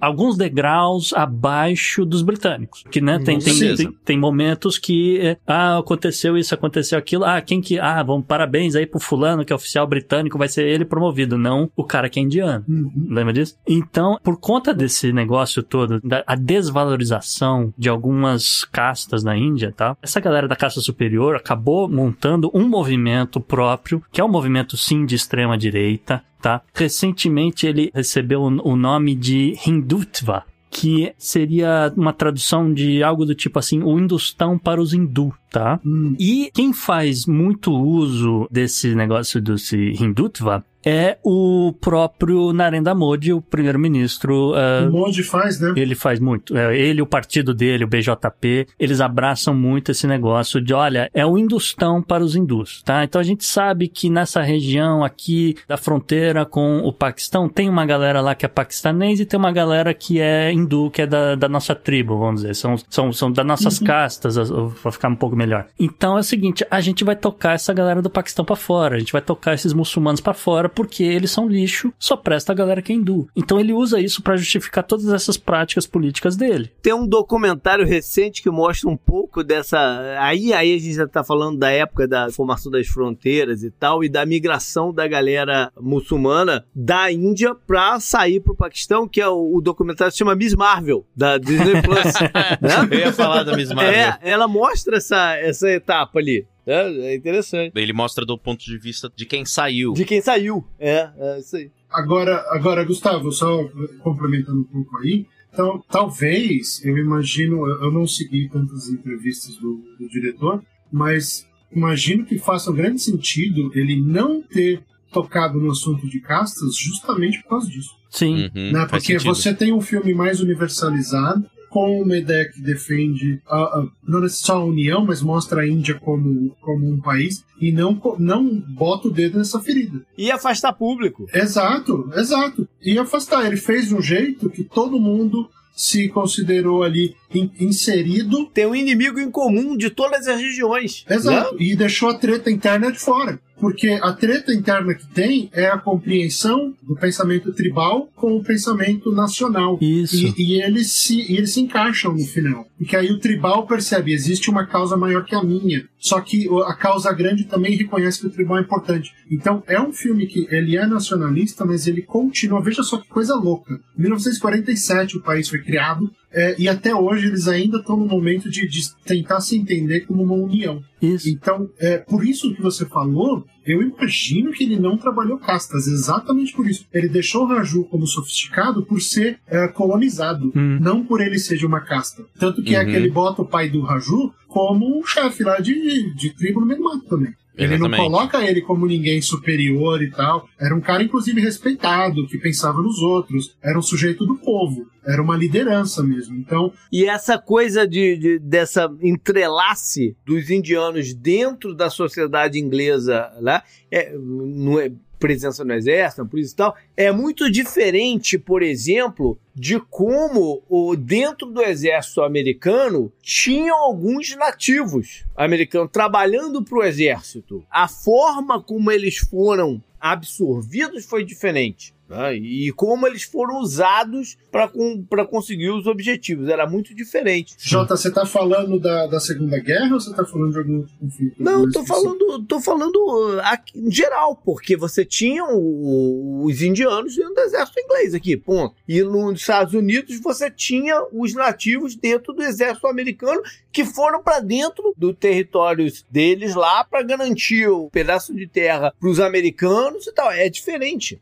alguns 0.00 0.36
degraus 0.36 1.12
abaixo 1.12 2.04
dos 2.04 2.22
britânicos. 2.22 2.84
Que, 2.90 3.00
né? 3.00 3.18
Tem, 3.18 3.38
tem, 3.38 3.76
tem, 3.76 3.92
tem 4.04 4.18
momentos 4.18 4.78
que, 4.78 5.18
é, 5.20 5.36
ah, 5.46 5.78
aconteceu 5.78 6.36
isso, 6.36 6.54
aconteceu 6.54 6.98
aquilo, 6.98 7.24
ah, 7.24 7.40
quem 7.40 7.60
que, 7.60 7.78
ah, 7.78 8.02
vamos, 8.02 8.26
parabéns 8.26 8.74
aí 8.74 8.86
pro 8.86 9.00
fulano 9.00 9.44
que 9.44 9.52
é 9.52 9.56
oficial 9.56 9.86
britânico, 9.86 10.38
vai 10.38 10.48
ser 10.48 10.66
ele 10.66 10.84
promovido, 10.84 11.38
não 11.38 11.70
o 11.76 11.84
cara 11.84 12.08
que 12.08 12.18
é 12.18 12.22
indiano. 12.22 12.64
Uhum. 12.68 13.08
Lembra 13.10 13.32
disso? 13.32 13.56
Então, 13.66 14.18
por 14.22 14.38
conta 14.38 14.74
desse 14.74 15.12
negócio 15.12 15.62
todo, 15.62 16.00
da 16.00 16.24
a 16.26 16.34
desvalorização 16.34 17.72
de 17.76 17.88
algumas 17.88 18.64
castas 18.64 19.22
na 19.22 19.36
Índia, 19.36 19.72
tá? 19.72 19.96
Essa 20.02 20.20
galera 20.20 20.48
da 20.48 20.56
casta 20.56 20.80
superior 20.80 21.36
acabou 21.36 21.88
montando 21.88 22.50
um 22.54 22.68
movimento 22.68 23.40
próprio, 23.40 24.02
que 24.10 24.20
é 24.20 24.24
um 24.24 24.28
movimento 24.28 24.76
sim 24.76 25.04
de 25.04 25.14
extrema 25.14 25.56
direita, 25.56 26.22
tá? 26.44 26.60
Recentemente 26.74 27.66
ele 27.66 27.90
recebeu 27.94 28.42
o 28.42 28.76
nome 28.76 29.14
de 29.14 29.54
Hindutva, 29.66 30.44
que 30.70 31.14
seria 31.16 31.90
uma 31.96 32.12
tradução 32.12 32.70
de 32.70 33.02
algo 33.02 33.24
do 33.24 33.34
tipo 33.34 33.58
assim, 33.58 33.82
o 33.82 33.98
hindustão 33.98 34.58
para 34.58 34.78
os 34.78 34.92
hindu, 34.92 35.32
tá? 35.50 35.80
Hum. 35.86 36.14
E 36.18 36.50
quem 36.52 36.74
faz 36.74 37.24
muito 37.24 37.72
uso 37.72 38.46
desse 38.50 38.94
negócio 38.94 39.40
desse 39.40 39.92
Hindutva 39.92 40.62
é 40.84 41.18
o 41.24 41.72
próprio 41.80 42.52
Narendra 42.52 42.94
Modi, 42.94 43.32
o 43.32 43.40
primeiro-ministro. 43.40 44.52
ah, 44.54 44.86
O 44.88 44.92
Monge 44.92 45.22
faz, 45.22 45.60
né? 45.60 45.72
ele 45.76 45.94
faz 45.94 46.20
muito. 46.20 46.56
É, 46.56 46.76
ele, 46.76 47.02
o 47.02 47.06
partido 47.06 47.54
dele, 47.54 47.84
o 47.84 47.88
BJP, 47.88 48.66
eles 48.78 49.00
abraçam 49.00 49.54
muito 49.54 49.90
esse 49.90 50.06
negócio 50.06 50.60
de, 50.60 50.72
olha, 50.74 51.10
é 51.14 51.24
o 51.24 51.38
hindustão 51.38 52.02
para 52.02 52.22
os 52.24 52.34
hindus, 52.36 52.82
tá? 52.82 53.04
Então 53.04 53.20
a 53.20 53.24
gente 53.24 53.44
sabe 53.44 53.88
que 53.88 54.08
nessa 54.10 54.42
região 54.42 55.02
aqui 55.04 55.56
da 55.68 55.76
fronteira 55.76 56.44
com 56.44 56.78
o 56.78 56.92
Paquistão, 56.92 57.48
tem 57.48 57.68
uma 57.68 57.86
galera 57.86 58.20
lá 58.20 58.34
que 58.34 58.44
é 58.44 58.48
paquistanês 58.48 59.20
e 59.20 59.24
tem 59.26 59.38
uma 59.38 59.52
galera 59.52 59.92
que 59.94 60.20
é 60.20 60.52
hindu, 60.52 60.90
que 60.90 61.02
é 61.02 61.06
da, 61.06 61.34
da 61.34 61.48
nossa 61.48 61.74
tribo, 61.74 62.18
vamos 62.18 62.42
dizer. 62.42 62.54
São, 62.54 62.76
são, 62.88 63.12
são 63.12 63.30
das 63.32 63.46
nossas 63.46 63.78
castas, 63.78 64.36
pra 64.82 64.92
ficar 64.92 65.08
um 65.08 65.16
pouco 65.16 65.36
melhor. 65.36 65.66
Então 65.78 66.16
é 66.16 66.20
o 66.20 66.24
seguinte, 66.24 66.64
a 66.70 66.80
gente 66.80 67.04
vai 67.04 67.16
tocar 67.16 67.54
essa 67.54 67.72
galera 67.72 68.00
do 68.02 68.10
Paquistão 68.10 68.44
pra 68.44 68.56
fora, 68.56 68.96
a 68.96 68.98
gente 68.98 69.12
vai 69.12 69.22
tocar 69.22 69.54
esses 69.54 69.72
muçulmanos 69.72 70.20
pra 70.20 70.34
fora, 70.34 70.68
porque 70.74 71.02
eles 71.02 71.30
são 71.30 71.48
lixo, 71.48 71.92
só 71.98 72.16
presta 72.16 72.52
a 72.52 72.54
galera 72.54 72.82
que 72.82 72.92
é 72.92 72.96
hindu. 72.96 73.28
Então 73.36 73.60
ele 73.60 73.72
usa 73.72 74.00
isso 74.00 74.22
pra 74.22 74.36
justificar 74.36 74.84
todas 74.84 75.08
essas 75.08 75.36
práticas 75.36 75.86
políticas 75.86 76.36
dele. 76.36 76.70
Tem 76.82 76.92
um 76.92 77.06
documentário 77.06 77.86
recente 77.86 78.42
que 78.42 78.50
mostra 78.50 78.88
um 78.88 78.96
pouco 78.96 79.42
dessa. 79.42 79.78
Aí, 80.20 80.52
aí 80.52 80.74
a 80.74 80.78
gente 80.78 80.94
já 80.94 81.06
tá 81.06 81.22
falando 81.22 81.58
da 81.58 81.70
época 81.70 82.08
da 82.08 82.30
formação 82.30 82.70
das 82.70 82.86
fronteiras 82.86 83.62
e 83.62 83.70
tal, 83.70 84.02
e 84.02 84.08
da 84.08 84.26
migração 84.26 84.92
da 84.92 85.06
galera 85.06 85.70
muçulmana 85.80 86.64
da 86.74 87.10
Índia 87.10 87.54
pra 87.54 88.00
sair 88.00 88.40
pro 88.40 88.54
Paquistão, 88.54 89.08
que 89.08 89.20
é 89.20 89.28
o, 89.28 89.56
o 89.56 89.60
documentário 89.60 90.10
que 90.10 90.16
se 90.16 90.18
chama 90.18 90.34
Miss 90.34 90.54
Marvel, 90.54 91.06
da 91.16 91.38
Disney 91.38 91.80
Plus. 91.82 92.04
né? 92.60 92.88
Eu 92.90 92.98
ia 92.98 93.12
falar 93.12 93.42
da 93.42 93.56
Miss 93.56 93.70
Marvel. 93.70 93.92
É, 93.92 94.18
ela 94.22 94.48
mostra 94.48 94.96
essa, 94.96 95.36
essa 95.36 95.70
etapa 95.70 96.18
ali. 96.18 96.46
É, 96.66 97.12
é 97.12 97.14
interessante. 97.14 97.72
Ele 97.74 97.92
mostra 97.92 98.24
do 98.24 98.38
ponto 98.38 98.64
de 98.64 98.78
vista 98.78 99.10
de 99.14 99.26
quem 99.26 99.44
saiu. 99.44 99.92
De 99.92 100.04
quem 100.04 100.20
saiu. 100.20 100.64
É, 100.78 101.10
é 101.16 101.38
isso 101.38 101.56
aí. 101.56 101.70
Agora, 101.90 102.44
agora, 102.50 102.84
Gustavo, 102.84 103.30
só 103.30 103.64
complementando 104.02 104.60
um 104.60 104.64
pouco 104.64 104.98
aí. 104.98 105.26
Então, 105.52 105.82
talvez, 105.88 106.84
eu 106.84 106.98
imagino, 106.98 107.64
eu 107.68 107.92
não 107.92 108.06
segui 108.06 108.48
tantas 108.48 108.88
entrevistas 108.88 109.56
do, 109.56 109.80
do 109.98 110.08
diretor, 110.08 110.60
mas 110.90 111.46
imagino 111.70 112.24
que 112.24 112.38
faça 112.38 112.70
um 112.70 112.74
grande 112.74 113.00
sentido 113.00 113.70
ele 113.74 114.00
não 114.00 114.42
ter 114.42 114.82
tocado 115.12 115.60
no 115.60 115.70
assunto 115.70 116.08
de 116.08 116.20
castas 116.20 116.76
justamente 116.76 117.40
por 117.42 117.50
causa 117.50 117.70
disso. 117.70 117.90
Sim. 118.10 118.50
Uhum, 118.54 118.72
né? 118.72 118.86
Porque 118.90 119.16
você 119.18 119.54
tem 119.54 119.72
um 119.72 119.80
filme 119.80 120.12
mais 120.12 120.40
universalizado, 120.40 121.48
com 121.74 122.02
uma 122.02 122.16
ideia 122.16 122.48
que 122.48 122.60
defende 122.60 123.40
a, 123.48 123.56
a- 123.56 123.86
não 124.06 124.28
só 124.28 124.58
a 124.58 124.64
União, 124.64 125.04
mas 125.04 125.20
mostra 125.20 125.62
a 125.62 125.68
Índia 125.68 125.94
como, 125.96 126.54
como 126.60 126.88
um 126.88 127.00
país 127.00 127.44
e 127.60 127.72
não, 127.72 128.00
não 128.20 128.48
bota 128.48 129.08
o 129.08 129.10
dedo 129.10 129.38
nessa 129.38 129.58
ferida. 129.60 130.00
E 130.16 130.30
afastar 130.30 130.72
público. 130.74 131.26
Exato, 131.34 132.08
exato. 132.14 132.68
E 132.80 132.96
afastar. 132.96 133.44
Ele 133.46 133.56
fez 133.56 133.88
de 133.88 133.94
um 133.96 134.00
jeito 134.00 134.48
que 134.48 134.62
todo 134.62 135.00
mundo 135.00 135.50
se 135.76 136.08
considerou 136.10 136.84
ali 136.84 137.16
in- 137.34 137.50
inserido. 137.58 138.46
Tem 138.54 138.64
um 138.66 138.76
inimigo 138.76 139.18
em 139.18 139.28
comum 139.28 139.76
de 139.76 139.90
todas 139.90 140.28
as 140.28 140.40
regiões. 140.40 141.04
Exato. 141.10 141.56
E 141.60 141.74
deixou 141.74 142.10
a 142.10 142.14
treta 142.14 142.48
interna 142.52 142.92
de 142.92 143.00
fora. 143.00 143.40
Porque 143.64 143.98
a 144.02 144.12
treta 144.12 144.52
interna 144.52 144.94
que 144.94 145.06
tem 145.06 145.48
é 145.50 145.68
a 145.68 145.78
compreensão 145.78 146.74
do 146.82 146.94
pensamento 146.94 147.50
tribal 147.50 148.10
com 148.14 148.36
o 148.36 148.44
pensamento 148.44 149.10
nacional. 149.10 149.78
Isso. 149.80 150.16
E, 150.16 150.34
e 150.36 150.62
eles, 150.62 150.92
se, 150.92 151.32
e 151.32 151.38
eles 151.38 151.54
se 151.54 151.62
encaixam 151.62 152.12
no 152.12 152.26
final. 152.26 152.66
Porque 152.76 152.94
aí 152.94 153.10
o 153.10 153.18
tribal 153.18 153.66
percebe, 153.66 154.12
existe 154.12 154.50
uma 154.50 154.66
causa 154.66 154.98
maior 154.98 155.24
que 155.24 155.34
a 155.34 155.42
minha. 155.42 155.88
Só 155.98 156.20
que 156.20 156.46
a 156.66 156.74
causa 156.74 157.10
grande 157.10 157.44
também 157.44 157.74
reconhece 157.74 158.20
que 158.20 158.26
o 158.26 158.30
tribal 158.30 158.58
é 158.58 158.60
importante. 158.60 159.14
Então 159.30 159.62
é 159.66 159.80
um 159.80 159.94
filme 159.94 160.26
que 160.26 160.46
ele 160.50 160.76
é 160.76 160.86
nacionalista, 160.86 161.64
mas 161.64 161.86
ele 161.86 162.02
continua. 162.02 162.62
Veja 162.62 162.82
só 162.82 162.98
que 162.98 163.08
coisa 163.08 163.34
louca. 163.34 163.80
Em 163.98 164.02
1947 164.02 165.16
o 165.16 165.22
país 165.22 165.48
foi 165.48 165.62
criado. 165.62 166.12
É, 166.34 166.54
e 166.58 166.68
até 166.68 166.94
hoje 166.94 167.28
eles 167.28 167.46
ainda 167.48 167.78
estão 167.78 167.96
no 167.96 168.06
momento 168.06 168.50
de, 168.50 168.68
de 168.68 168.80
tentar 169.04 169.40
se 169.40 169.56
entender 169.56 170.00
como 170.00 170.22
uma 170.22 170.34
união. 170.34 170.82
Isso. 171.00 171.28
Então, 171.28 171.68
é, 171.78 171.98
por 171.98 172.26
isso 172.26 172.54
que 172.54 172.60
você 172.62 172.84
falou, 172.86 173.44
eu 173.66 173.80
imagino 173.82 174.50
que 174.52 174.64
ele 174.64 174.78
não 174.78 174.96
trabalhou 174.98 175.38
castas, 175.38 175.86
exatamente 175.86 176.52
por 176.52 176.66
isso. 176.68 176.84
Ele 176.92 177.08
deixou 177.08 177.44
o 177.44 177.46
Raju 177.46 177.84
como 177.84 178.06
sofisticado 178.06 178.84
por 178.84 179.00
ser 179.00 179.38
é, 179.46 179.68
colonizado, 179.68 180.52
Hum. 180.56 180.78
não 180.80 181.04
por 181.04 181.20
ele 181.20 181.38
ser 181.38 181.56
de 181.56 181.64
uma 181.66 181.80
casta. 181.80 182.24
Tanto 182.38 182.62
que 182.62 182.74
é 182.74 182.80
Uhum. 182.80 182.86
que 182.90 182.96
ele 182.96 183.10
bota 183.10 183.42
o 183.42 183.46
pai 183.48 183.68
do 183.70 183.80
Raju 183.82 184.32
como 184.48 184.98
um 184.98 185.04
chefe 185.06 185.42
lá 185.42 185.58
de, 185.60 186.14
de 186.14 186.30
tribo 186.34 186.60
no 186.60 186.66
meio 186.66 186.78
do 186.80 186.84
mato 186.84 187.04
também. 187.06 187.32
Ele 187.56 187.78
não 187.78 187.86
Exatamente. 187.86 188.00
coloca 188.02 188.44
ele 188.44 188.60
como 188.62 188.84
ninguém 188.86 189.22
superior 189.22 190.02
e 190.02 190.10
tal. 190.10 190.48
Era 190.60 190.74
um 190.74 190.80
cara, 190.80 191.02
inclusive, 191.04 191.40
respeitado, 191.40 192.26
que 192.26 192.36
pensava 192.38 192.82
nos 192.82 192.98
outros. 192.98 193.56
Era 193.62 193.78
um 193.78 193.82
sujeito 193.82 194.26
do 194.26 194.34
povo. 194.36 194.86
Era 195.06 195.22
uma 195.22 195.36
liderança 195.36 196.02
mesmo. 196.02 196.34
Então, 196.36 196.72
E 196.90 197.04
essa 197.04 197.38
coisa 197.38 197.86
de, 197.86 198.16
de- 198.18 198.38
dessa 198.40 198.90
entrelace 199.00 200.16
dos 200.26 200.50
indianos 200.50 201.14
dentro 201.14 201.74
da 201.74 201.90
sociedade 201.90 202.58
inglesa 202.58 203.30
lá, 203.40 203.62
é, 203.90 204.12
não 204.16 204.80
é 204.80 204.90
presença 205.24 205.64
no 205.64 205.72
exército, 205.72 206.22
na 206.22 206.28
polícia 206.28 206.52
e 206.52 206.56
tal, 206.56 206.76
é 206.94 207.10
muito 207.10 207.50
diferente, 207.50 208.38
por 208.38 208.62
exemplo, 208.62 209.38
de 209.54 209.80
como 209.80 210.62
o, 210.68 210.94
dentro 210.94 211.46
do 211.46 211.62
exército 211.62 212.20
americano 212.20 213.10
tinham 213.22 213.74
alguns 213.74 214.36
nativos 214.36 215.24
americanos 215.34 215.88
trabalhando 215.90 216.62
para 216.62 216.78
o 216.78 216.82
exército. 216.82 217.64
A 217.70 217.88
forma 217.88 218.62
como 218.62 218.92
eles 218.92 219.16
foram 219.16 219.82
absorvidos 219.98 221.06
foi 221.06 221.24
diferente. 221.24 221.94
Né? 222.08 222.34
E 222.36 222.72
como 222.72 223.06
eles 223.06 223.22
foram 223.22 223.58
usados 223.60 224.36
para 224.50 225.26
conseguir 225.26 225.70
os 225.70 225.86
objetivos. 225.86 226.48
Era 226.48 226.66
muito 226.66 226.94
diferente. 226.94 227.54
Jota, 227.58 227.96
você 227.96 228.10
tá 228.10 228.24
falando 228.26 228.78
da, 228.78 229.06
da 229.06 229.18
Segunda 229.20 229.58
Guerra 229.58 229.94
ou 229.94 230.00
você 230.00 230.14
tá 230.14 230.24
falando 230.24 230.52
de 230.52 230.58
algum 230.58 230.76
outro 230.78 230.94
conflito? 231.00 231.34
Não, 231.38 231.66
esqueci. 231.66 231.86
falando, 231.86 232.44
tô 232.46 232.60
falando 232.60 232.96
uh, 232.96 233.40
aqui, 233.42 233.78
em 233.78 233.90
geral, 233.90 234.36
porque 234.36 234.76
você 234.76 235.04
tinha 235.04 235.44
o- 235.44 236.44
os 236.44 236.60
indianos 236.62 237.16
dentro 237.16 237.34
do 237.34 237.40
exército 237.40 237.80
inglês 237.80 238.14
aqui, 238.14 238.36
ponto. 238.36 238.74
E 238.86 239.02
nos 239.02 239.40
Estados 239.40 239.74
Unidos 239.74 240.20
você 240.20 240.50
tinha 240.50 241.02
os 241.12 241.34
nativos 241.34 241.96
dentro 241.96 242.32
do 242.32 242.42
exército 242.42 242.86
americano 242.86 243.42
que 243.72 243.84
foram 243.84 244.22
para 244.22 244.40
dentro 244.40 244.94
do 244.96 245.12
território 245.12 245.90
deles 246.10 246.54
lá 246.54 246.84
para 246.84 247.02
garantir 247.02 247.68
o 247.68 247.90
pedaço 247.90 248.34
de 248.34 248.46
terra 248.46 248.92
para 249.00 249.08
os 249.08 249.18
americanos 249.18 250.06
e 250.06 250.12
tal. 250.12 250.30
É 250.30 250.48
diferente. 250.48 251.20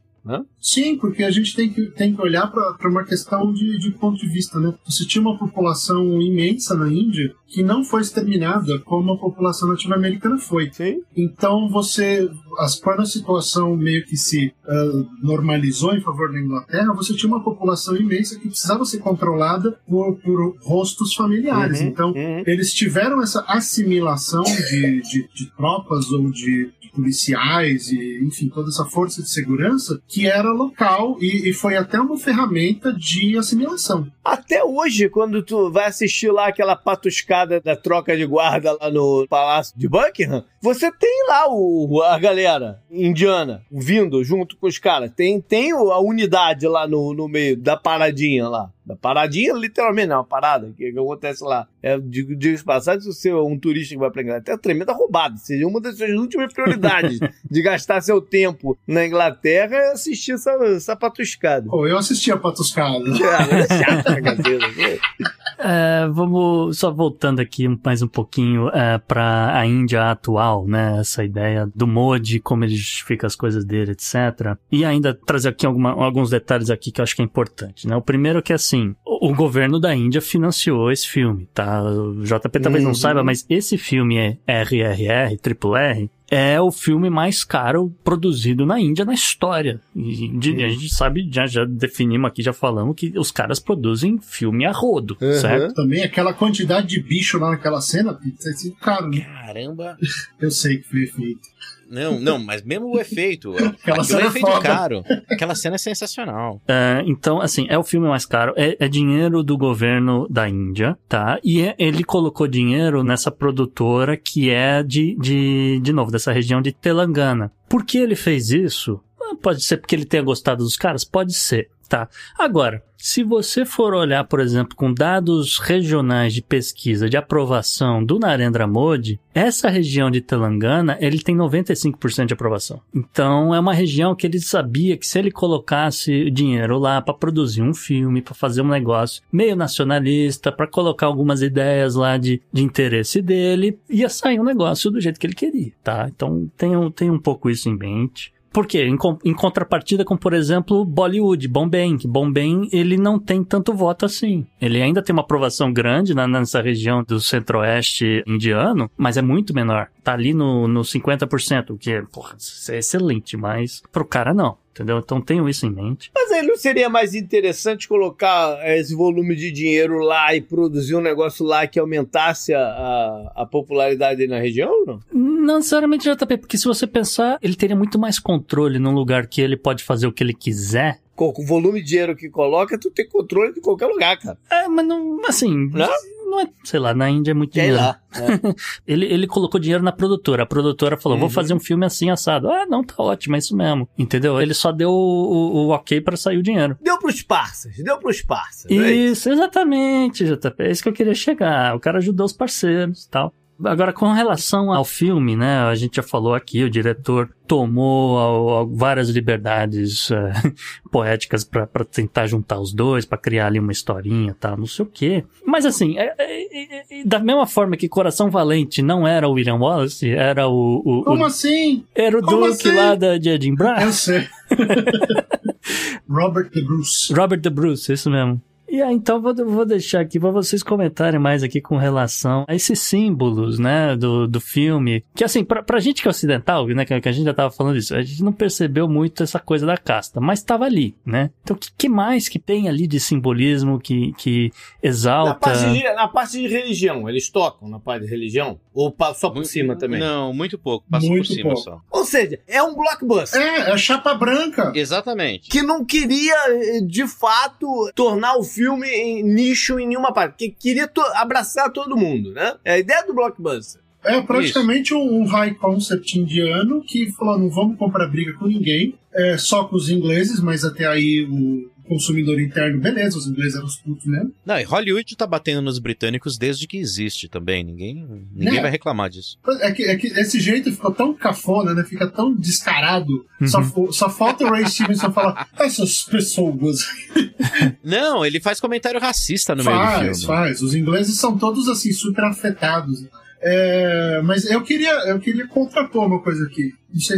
Sim, 0.60 0.96
porque 0.96 1.24
a 1.24 1.30
gente 1.30 1.54
tem 1.54 1.70
que, 1.72 1.86
tem 1.86 2.14
que 2.14 2.22
olhar 2.22 2.46
para 2.46 2.88
uma 2.88 3.04
questão 3.04 3.52
de, 3.52 3.78
de 3.78 3.90
ponto 3.92 4.18
de 4.18 4.28
vista, 4.28 4.60
né? 4.60 4.72
Você 4.84 5.04
tinha 5.04 5.20
uma 5.20 5.38
população 5.38 6.20
imensa 6.20 6.76
na 6.76 6.88
Índia 6.88 7.34
que 7.48 7.62
não 7.62 7.84
foi 7.84 8.00
exterminada 8.00 8.78
como 8.80 9.12
a 9.12 9.18
população 9.18 9.68
nativa 9.68 9.94
americana 9.94 10.38
foi. 10.38 10.70
Sim. 10.72 11.02
Então 11.16 11.68
você, 11.68 12.30
as, 12.58 12.76
quando 12.76 13.02
a 13.02 13.06
situação 13.06 13.76
meio 13.76 14.04
que 14.06 14.16
se 14.16 14.52
ah, 14.66 15.04
normalizou 15.22 15.94
em 15.94 16.00
favor 16.00 16.32
da 16.32 16.40
Inglaterra, 16.40 16.94
você 16.94 17.14
tinha 17.14 17.30
uma 17.30 17.44
população 17.44 17.96
imensa 17.96 18.38
que 18.38 18.48
precisava 18.48 18.84
ser 18.84 18.98
controlada 19.00 19.78
por, 19.86 20.16
por 20.20 20.56
rostos 20.62 21.14
familiares. 21.14 21.80
Uhum, 21.80 21.86
então 21.86 22.08
uhum. 22.12 22.42
eles 22.46 22.72
tiveram 22.72 23.20
essa 23.20 23.44
assimilação 23.46 24.44
de, 24.44 25.02
de, 25.02 25.28
de 25.34 25.56
tropas 25.56 26.10
ou 26.10 26.30
de 26.30 26.70
policiais 26.94 27.88
e, 27.90 28.20
enfim, 28.22 28.48
toda 28.48 28.68
essa 28.68 28.84
força 28.84 29.22
de 29.22 29.30
segurança 29.30 30.00
que 30.06 30.26
era 30.26 30.50
local 30.50 31.16
e, 31.20 31.50
e 31.50 31.52
foi 31.52 31.76
até 31.76 32.00
uma 32.00 32.18
ferramenta 32.18 32.92
de 32.92 33.36
assimilação. 33.36 34.06
Até 34.24 34.62
hoje, 34.62 35.08
quando 35.08 35.42
tu 35.42 35.70
vai 35.70 35.86
assistir 35.86 36.30
lá 36.30 36.48
aquela 36.48 36.76
patuscada 36.76 37.60
da 37.60 37.74
troca 37.74 38.16
de 38.16 38.24
guarda 38.24 38.76
lá 38.80 38.90
no 38.90 39.26
Palácio 39.28 39.76
de 39.76 39.88
Buckingham, 39.88 40.44
você 40.60 40.92
tem 40.92 41.26
lá 41.28 41.46
o, 41.48 42.02
a 42.02 42.18
galera 42.18 42.80
indiana 42.90 43.62
vindo 43.70 44.22
junto 44.22 44.56
com 44.56 44.66
os 44.66 44.78
caras. 44.78 45.10
Tem, 45.14 45.40
tem 45.40 45.72
a 45.72 45.98
unidade 45.98 46.66
lá 46.68 46.86
no, 46.86 47.12
no 47.14 47.28
meio 47.28 47.56
da 47.56 47.76
paradinha 47.76 48.48
lá. 48.48 48.70
Da 48.84 48.96
paradinha, 48.96 49.52
literalmente, 49.54 50.08
não, 50.08 50.16
é 50.16 50.18
uma 50.18 50.24
parada 50.24 50.72
que, 50.76 50.90
que 50.90 50.98
acontece 50.98 51.44
lá. 51.44 51.68
É, 51.82 51.98
digo, 51.98 52.34
digo 52.34 52.56
de 52.56 52.64
passagem, 52.64 53.00
se 53.00 53.06
você 53.06 53.30
é 53.30 53.36
um 53.36 53.58
turista 53.58 53.94
que 53.94 54.00
vai 54.00 54.10
pra 54.10 54.22
Inglaterra, 54.22 54.56
é 54.56 54.60
tremenda 54.60 54.92
roubada. 54.92 55.36
Seria 55.36 55.68
uma 55.68 55.80
das 55.80 55.96
suas 55.96 56.10
últimas 56.10 56.52
prioridades 56.52 57.18
de 57.48 57.62
gastar 57.62 58.00
seu 58.00 58.20
tempo 58.20 58.76
na 58.86 59.06
Inglaterra 59.06 59.76
é 59.76 59.92
assistir 59.92 60.32
essa, 60.32 60.50
essa 60.74 60.96
patuscada. 60.96 61.68
Pô, 61.68 61.86
eu 61.86 61.96
assisti 61.96 62.32
a 62.32 62.36
Patuscada. 62.36 63.04
Ah, 63.08 63.48
é 63.56 63.66
chato 63.68 64.04
pra 64.04 65.32
É, 65.64 66.08
vamos 66.08 66.78
só 66.78 66.90
voltando 66.90 67.40
aqui 67.40 67.68
mais 67.84 68.02
um 68.02 68.08
pouquinho 68.08 68.68
é, 68.70 68.98
para 68.98 69.56
a 69.56 69.64
Índia 69.64 70.10
atual, 70.10 70.66
né? 70.66 70.98
Essa 70.98 71.24
ideia 71.24 71.68
do 71.74 71.86
Modi, 71.86 72.40
como 72.40 72.64
ele 72.64 72.74
justifica 72.74 73.26
as 73.26 73.36
coisas 73.36 73.64
dele, 73.64 73.92
etc. 73.92 74.56
E 74.70 74.84
ainda 74.84 75.14
trazer 75.14 75.50
aqui 75.50 75.64
alguma- 75.64 75.92
alguns 75.92 76.30
detalhes 76.30 76.68
aqui 76.68 76.90
que 76.90 77.00
eu 77.00 77.04
acho 77.04 77.14
que 77.14 77.22
é 77.22 77.24
importante, 77.24 77.86
né? 77.86 77.94
O 77.94 78.02
primeiro 78.02 78.40
é 78.40 78.42
que 78.42 78.52
assim, 78.52 78.94
o, 79.06 79.30
o 79.30 79.34
governo 79.34 79.78
da 79.78 79.94
Índia 79.94 80.20
financiou 80.20 80.90
esse 80.90 81.06
filme, 81.08 81.48
tá? 81.54 81.80
O 81.82 82.22
JP 82.24 82.58
talvez 82.60 82.82
Uhum. 82.82 82.88
não 82.90 82.94
saiba, 82.94 83.22
mas 83.22 83.46
esse 83.48 83.78
filme 83.78 84.16
é 84.16 84.36
RRR, 84.46 85.36
Triple 85.40 85.74
R, 85.76 86.10
é 86.34 86.58
o 86.58 86.72
filme 86.72 87.10
mais 87.10 87.44
caro 87.44 87.94
produzido 88.02 88.64
na 88.64 88.80
Índia 88.80 89.04
na 89.04 89.12
história. 89.12 89.78
E 89.94 90.28
de- 90.38 90.64
a 90.64 90.68
gente 90.70 90.88
sabe, 90.88 91.28
já, 91.30 91.46
já 91.46 91.66
definimos 91.66 92.26
aqui, 92.28 92.42
já 92.42 92.54
falamos 92.54 92.96
que 92.96 93.12
os 93.18 93.30
caras 93.30 93.60
produzem 93.60 94.18
filme 94.18 94.64
a 94.64 94.72
rodo, 94.72 95.14
Uhum. 95.20 95.32
certo? 95.34 95.74
Também 95.74 96.02
aquela 96.02 96.32
quantidade 96.32 96.86
de 96.86 97.00
bicho 97.02 97.38
lá 97.38 97.50
naquela 97.50 97.82
cena, 97.82 98.18
esse 98.46 98.74
cara, 98.76 99.06
né? 99.08 99.20
Caramba. 99.20 99.98
eu 100.40 100.50
sei 100.50 100.78
que 100.78 100.88
foi 100.88 101.06
feito. 101.06 101.52
Não, 101.92 102.18
não, 102.18 102.38
mas 102.38 102.62
mesmo 102.62 102.86
o 102.86 102.98
efeito. 102.98 103.52
Aquela 103.54 103.98
Aquilo 104.00 104.04
cena 104.04 104.20
é 104.20 104.24
é 104.24 104.28
efeito 104.28 104.46
foda. 104.46 104.60
caro. 104.62 105.04
Aquela 105.30 105.54
cena 105.54 105.74
é 105.74 105.78
sensacional. 105.78 106.60
É, 106.66 107.02
então, 107.06 107.40
assim, 107.40 107.66
é 107.68 107.76
o 107.76 107.84
filme 107.84 108.08
mais 108.08 108.24
caro, 108.24 108.54
é, 108.56 108.76
é 108.80 108.88
dinheiro 108.88 109.42
do 109.42 109.58
governo 109.58 110.26
da 110.30 110.48
Índia, 110.48 110.96
tá? 111.08 111.38
E 111.44 111.60
é- 111.62 111.74
ele 111.78 112.02
colocou 112.02 112.48
dinheiro 112.48 113.04
nessa 113.04 113.30
produtora 113.30 114.16
que 114.16 114.48
é 114.50 114.82
de, 114.82 115.14
de, 115.20 115.80
de 115.82 115.92
novo, 115.92 116.10
dessa 116.10 116.32
região 116.32 116.62
de 116.62 116.72
Telangana. 116.72 117.52
Por 117.68 117.84
que 117.84 117.98
ele 117.98 118.16
fez 118.16 118.50
isso? 118.50 118.98
Ah, 119.20 119.34
Pode 119.40 119.62
ser 119.62 119.76
porque 119.76 119.94
ele 119.94 120.04
tenha 120.04 120.22
gostado 120.22 120.64
dos 120.64 120.76
caras? 120.76 121.04
Pode 121.04 121.34
ser, 121.34 121.68
tá? 121.92 122.08
Agora, 122.38 122.82
se 122.96 123.22
você 123.22 123.66
for 123.66 123.92
olhar, 123.92 124.24
por 124.24 124.40
exemplo, 124.40 124.74
com 124.74 124.94
dados 124.94 125.58
regionais 125.58 126.32
de 126.32 126.40
pesquisa 126.40 127.06
de 127.06 127.18
aprovação 127.18 128.02
do 128.02 128.18
Narendra 128.18 128.66
Modi, 128.66 129.20
essa 129.34 129.68
região 129.68 130.10
de 130.10 130.22
Telangana, 130.22 130.96
ele 131.00 131.18
tem 131.18 131.36
95% 131.36 132.24
de 132.26 132.32
aprovação. 132.32 132.80
Então, 132.94 133.54
é 133.54 133.60
uma 133.60 133.74
região 133.74 134.14
que 134.14 134.26
ele 134.26 134.40
sabia 134.40 134.96
que 134.96 135.06
se 135.06 135.18
ele 135.18 135.30
colocasse 135.30 136.30
dinheiro 136.30 136.78
lá 136.78 137.02
para 137.02 137.12
produzir 137.12 137.60
um 137.60 137.74
filme, 137.74 138.22
para 138.22 138.32
fazer 138.34 138.62
um 138.62 138.68
negócio 138.68 139.22
meio 139.30 139.54
nacionalista, 139.54 140.50
para 140.50 140.66
colocar 140.66 141.04
algumas 141.06 141.42
ideias 141.42 141.94
lá 141.94 142.16
de, 142.16 142.40
de 142.50 142.62
interesse 142.62 143.20
dele, 143.20 143.78
ia 143.90 144.08
sair 144.08 144.40
um 144.40 144.44
negócio 144.44 144.90
do 144.90 144.98
jeito 145.00 145.20
que 145.20 145.26
ele 145.26 145.34
queria, 145.34 145.72
tá? 145.84 146.06
Então, 146.08 146.48
um- 146.56 146.90
tenha 146.90 147.12
um 147.12 147.18
pouco 147.18 147.50
isso 147.50 147.68
em 147.68 147.76
mente. 147.76 148.32
Por 148.52 148.66
quê? 148.66 148.84
Em, 148.84 148.96
em 149.24 149.34
contrapartida 149.34 150.04
com, 150.04 150.16
por 150.16 150.32
exemplo, 150.34 150.84
Bollywood, 150.84 151.48
Bombay, 151.48 151.96
Bombay, 152.04 152.68
ele 152.72 152.96
não 152.96 153.18
tem 153.18 153.42
tanto 153.42 153.72
voto 153.72 154.04
assim. 154.04 154.46
Ele 154.60 154.80
ainda 154.80 155.02
tem 155.02 155.12
uma 155.12 155.22
aprovação 155.22 155.72
grande 155.72 156.14
nessa 156.14 156.60
região 156.60 157.02
do 157.02 157.18
centro-oeste 157.20 158.22
indiano, 158.26 158.90
mas 158.96 159.16
é 159.16 159.22
muito 159.22 159.54
menor. 159.54 159.88
Tá 160.04 160.12
ali 160.12 160.34
no, 160.34 160.68
no 160.68 160.80
50%, 160.82 161.70
o 161.70 161.78
que 161.78 162.02
porra, 162.12 162.34
isso 162.38 162.70
é 162.72 162.78
excelente, 162.78 163.36
mas 163.36 163.82
pro 163.90 164.04
cara 164.04 164.34
não. 164.34 164.61
Entendeu? 164.72 164.98
Então 164.98 165.20
tenham 165.20 165.48
isso 165.48 165.66
em 165.66 165.70
mente. 165.70 166.10
Mas 166.14 166.32
aí 166.32 166.46
não 166.46 166.56
seria 166.56 166.88
mais 166.88 167.14
interessante 167.14 167.86
colocar 167.86 168.58
esse 168.70 168.94
volume 168.94 169.36
de 169.36 169.52
dinheiro 169.52 169.98
lá 169.98 170.34
e 170.34 170.40
produzir 170.40 170.96
um 170.96 171.00
negócio 171.00 171.44
lá 171.44 171.66
que 171.66 171.78
aumentasse 171.78 172.54
a, 172.54 173.32
a, 173.36 173.46
popularidade 173.46 174.26
na 174.26 174.38
região? 174.38 174.72
Não? 174.86 175.00
Não 175.12 175.56
necessariamente 175.56 176.10
JP, 176.10 176.38
porque 176.38 176.56
se 176.56 176.64
você 176.64 176.86
pensar, 176.86 177.38
ele 177.42 177.54
teria 177.54 177.76
muito 177.76 177.98
mais 177.98 178.18
controle 178.18 178.78
num 178.78 178.94
lugar 178.94 179.26
que 179.26 179.42
ele 179.42 179.58
pode 179.58 179.84
fazer 179.84 180.06
o 180.06 180.12
que 180.12 180.24
ele 180.24 180.34
quiser. 180.34 181.00
Com 181.14 181.30
com 181.32 181.42
o 181.42 181.46
volume 181.46 181.82
de 181.82 181.88
dinheiro 181.88 182.16
que 182.16 182.30
coloca, 182.30 182.78
tu 182.78 182.90
tem 182.90 183.06
controle 183.06 183.52
de 183.52 183.60
qualquer 183.60 183.86
lugar, 183.86 184.18
cara. 184.18 184.38
É, 184.50 184.66
mas 184.68 184.86
não, 184.86 185.20
assim, 185.26 185.68
Não? 185.70 185.86
Não 186.32 186.40
é, 186.40 186.46
sei 186.64 186.80
lá, 186.80 186.92
na 186.94 187.08
Índia 187.08 187.30
é 187.30 187.34
muito 187.34 187.54
Sei 187.54 187.62
dinheiro. 187.64 187.82
É. 187.82 188.02
Ele, 188.86 189.06
ele 189.06 189.26
colocou 189.26 189.58
dinheiro 189.60 189.82
na 189.82 189.92
produtora. 189.92 190.42
A 190.42 190.46
produtora 190.46 190.96
falou: 190.98 191.16
vou 191.16 191.28
Uhum. 191.28 191.32
fazer 191.32 191.54
um 191.54 191.60
filme 191.60 191.86
assim 191.86 192.10
assado. 192.10 192.50
Ah, 192.50 192.66
não, 192.66 192.82
tá 192.84 192.94
ótimo, 192.98 193.36
é 193.36 193.38
isso 193.38 193.56
mesmo. 193.56 193.88
Entendeu? 193.96 194.40
Ele 194.40 194.52
só 194.52 194.70
deu 194.70 194.90
o, 194.90 194.94
o- 194.94 195.66
o 195.66 195.68
ok 195.70 196.00
pra 196.00 196.16
sair 196.16 196.36
o 196.36 196.42
dinheiro. 196.42 196.76
Deu 196.82 196.98
pros 196.98 197.22
parças, 197.22 197.74
deu 197.76 197.98
pros 197.98 198.20
parças. 198.22 198.66
não 198.70 198.82
é 198.84 198.92
isso? 198.92 199.12
Isso, 199.12 199.30
exatamente, 199.30 200.24
JP. 200.26 200.62
É 200.62 200.70
isso 200.70 200.82
que 200.82 200.88
eu 200.88 200.92
queria 200.92 201.14
chegar. 201.14 201.74
O 201.76 201.80
cara 201.80 201.98
ajudou 201.98 202.26
os 202.26 202.32
parceiros 202.32 203.04
e 203.04 203.10
tal. 203.10 203.32
Agora, 203.64 203.92
com 203.92 204.12
relação 204.12 204.72
ao 204.72 204.84
filme, 204.84 205.36
né? 205.36 205.58
A 205.60 205.74
gente 205.74 205.96
já 205.96 206.02
falou 206.02 206.34
aqui, 206.34 206.64
o 206.64 206.70
diretor 206.70 207.28
tomou 207.46 208.18
ao- 208.18 208.48
ao- 208.48 208.68
várias 208.68 209.08
liberdades 209.10 210.10
eh, 210.10 210.32
poéticas 210.90 211.44
pra 211.44 211.66
pra 211.66 211.84
tentar 211.84 212.26
juntar 212.26 212.58
os 212.60 212.72
dois, 212.72 213.04
pra 213.04 213.18
criar 213.18 213.46
ali 213.48 213.58
uma 213.58 213.72
historinha 213.72 214.30
e 214.30 214.34
tal, 214.34 214.56
não 214.56 214.66
sei 214.66 214.84
o 214.84 214.88
quê. 214.88 215.24
Mas 215.46 215.64
assim, 215.66 215.96
é- 215.98 216.14
é- 216.18 217.00
é- 217.00 217.04
da 217.04 217.18
mesma 217.18 217.46
forma 217.46 217.76
que 217.76 217.88
Coração 217.88 218.30
Valente 218.30 218.80
não 218.82 219.06
era 219.06 219.28
o 219.28 219.32
William 219.32 219.56
Wallace, 219.56 220.10
era 220.10 220.48
o. 220.48 220.82
o- 220.84 221.00
o- 221.00 221.04
Como 221.04 221.24
assim? 221.24 221.84
era 221.94 222.18
o 222.18 222.22
como 222.22 222.46
Duke 222.46 222.68
assim? 222.68 222.76
lá 222.76 222.94
da, 222.94 223.18
de 223.18 223.28
Edinburgh. 223.28 223.82
Eu 223.82 223.92
sei. 223.92 224.26
Robert 226.08 226.50
De 226.50 226.62
Bruce. 226.62 227.12
Robert 227.14 227.40
the 227.40 227.50
Bruce, 227.50 227.92
isso 227.92 228.10
mesmo. 228.10 228.40
E 228.72 228.80
aí, 228.80 228.94
então, 228.94 229.20
vou, 229.20 229.34
vou 229.34 229.66
deixar 229.66 230.00
aqui 230.00 230.18
para 230.18 230.30
vocês 230.30 230.62
comentarem 230.62 231.20
mais 231.20 231.42
aqui 231.42 231.60
com 231.60 231.76
relação 231.76 232.46
a 232.48 232.54
esses 232.54 232.80
símbolos, 232.80 233.58
né, 233.58 233.94
do, 233.94 234.26
do 234.26 234.40
filme. 234.40 235.04
Que, 235.14 235.22
assim, 235.24 235.44
pra, 235.44 235.62
pra 235.62 235.78
gente 235.78 236.00
que 236.00 236.08
é 236.08 236.10
ocidental, 236.10 236.66
né, 236.68 236.86
que, 236.86 236.98
que 236.98 237.08
a 237.08 237.12
gente 237.12 237.26
já 237.26 237.34
tava 237.34 237.50
falando 237.50 237.76
isso, 237.76 237.94
a 237.94 238.00
gente 238.00 238.22
não 238.24 238.32
percebeu 238.32 238.88
muito 238.88 239.22
essa 239.22 239.38
coisa 239.38 239.66
da 239.66 239.76
casta, 239.76 240.22
mas 240.22 240.42
tava 240.42 240.64
ali, 240.64 240.96
né? 241.04 241.28
Então, 241.42 241.54
o 241.54 241.58
que, 241.58 241.68
que 241.76 241.86
mais 241.86 242.30
que 242.30 242.38
tem 242.38 242.66
ali 242.66 242.86
de 242.86 242.98
simbolismo 242.98 243.78
que, 243.78 244.14
que 244.16 244.50
Na 244.82 244.88
exalta... 244.88 245.34
parte, 245.34 245.70
de, 245.70 245.82
na 245.92 246.08
parte 246.08 246.40
de 246.40 246.48
religião, 246.48 247.06
eles 247.10 247.28
tocam 247.28 247.68
na 247.68 247.78
parte 247.78 248.06
de 248.06 248.10
religião? 248.10 248.58
Ou 248.72 248.90
pa- 248.90 249.12
só 249.12 249.28
por 249.28 249.34
Muito- 249.34 249.48
cima 249.50 249.76
também? 249.76 250.00
Não, 250.00 250.32
muito 250.32 250.56
pouco. 250.58 250.86
Passa 250.90 251.06
Muito 251.06 251.26
por 251.28 251.34
cima 251.34 251.50
pouco. 251.50 251.60
só. 251.60 251.78
Ou 251.90 252.06
seja, 252.06 252.40
é 252.48 252.62
um 252.62 252.74
blockbuster. 252.74 253.38
É, 253.38 253.70
é 253.70 253.76
chapa 253.76 254.14
branca. 254.14 254.72
Exatamente. 254.74 255.50
Que 255.50 255.60
não 255.60 255.84
queria, 255.84 256.34
eh, 256.48 256.80
de 256.80 257.06
fato, 257.06 257.66
tornar 257.94 258.38
o 258.38 258.42
filme 258.42 258.61
em 258.84 259.22
nicho 259.22 259.78
em 259.78 259.86
nenhuma 259.86 260.12
parte. 260.12 260.36
Que 260.36 260.48
queria 260.50 260.86
to- 260.88 261.00
abraçar 261.14 261.70
todo 261.72 261.96
mundo, 261.96 262.32
né? 262.32 262.54
É 262.64 262.72
a 262.74 262.78
ideia 262.78 263.04
do 263.06 263.14
blockbuster. 263.14 263.80
É 264.04 264.20
praticamente 264.20 264.92
um, 264.92 265.20
um 265.22 265.24
high 265.26 265.54
concept 265.54 266.18
indiano 266.18 266.82
que 266.82 267.10
falou: 267.12 267.38
não 267.38 267.48
vamos 267.48 267.78
comprar 267.78 268.08
briga 268.08 268.32
com 268.34 268.46
ninguém, 268.46 268.94
é, 269.14 269.36
só 269.38 269.64
com 269.64 269.76
os 269.76 269.88
ingleses, 269.88 270.40
mas 270.40 270.64
até 270.64 270.86
aí 270.86 271.24
o 271.30 271.70
consumidor 271.88 272.40
interno, 272.40 272.80
beleza, 272.80 273.18
os 273.18 273.26
ingleses 273.26 273.54
eram 273.56 273.66
os 273.66 273.76
putos 273.76 274.06
mesmo. 274.06 274.32
Não, 274.46 274.58
e 274.58 274.62
Hollywood 274.64 275.16
tá 275.16 275.26
batendo 275.26 275.62
nos 275.62 275.78
britânicos 275.78 276.38
desde 276.38 276.66
que 276.66 276.76
existe 276.78 277.28
também. 277.28 277.64
Ninguém, 277.64 278.06
ninguém 278.34 278.58
É. 278.58 278.62
vai 278.62 278.70
reclamar 278.70 279.10
disso. 279.10 279.38
É 279.60 279.72
que, 279.72 279.82
é 279.84 279.96
que 279.96 280.06
esse 280.08 280.40
jeito 280.40 280.70
ficou 280.72 280.92
tão 280.92 281.12
cafona, 281.14 281.74
né? 281.74 281.84
Fica 281.84 282.06
tão 282.06 282.34
descarado. 282.34 283.24
Só, 283.46 283.58
Uhum. 283.58 283.64
fo- 283.64 283.92
só 283.92 284.08
falta 284.08 284.44
o 284.44 284.50
Ray 284.50 284.66
Stevenson 284.68 285.12
falar: 285.12 285.48
essas 285.58 286.02
pessoas. 286.02 286.78
Não, 287.84 288.24
ele 288.24 288.40
faz 288.40 288.60
comentário 288.60 289.00
racista 289.00 289.54
no 289.54 289.64
meio 289.64 289.76
do 289.76 289.82
faz, 289.84 290.20
filme. 290.20 290.26
faz. 290.26 290.62
Os 290.62 290.74
ingleses 290.74 291.18
são 291.18 291.36
todos 291.36 291.68
assim, 291.68 291.92
super 291.92 292.24
afetados. 292.24 293.04
É, 293.44 294.22
mas 294.22 294.44
eu 294.48 294.62
queria, 294.62 294.92
eu 295.08 295.18
queria 295.18 295.48
contrapor 295.48 296.06
uma 296.06 296.20
coisa 296.22 296.44
aqui. 296.46 296.72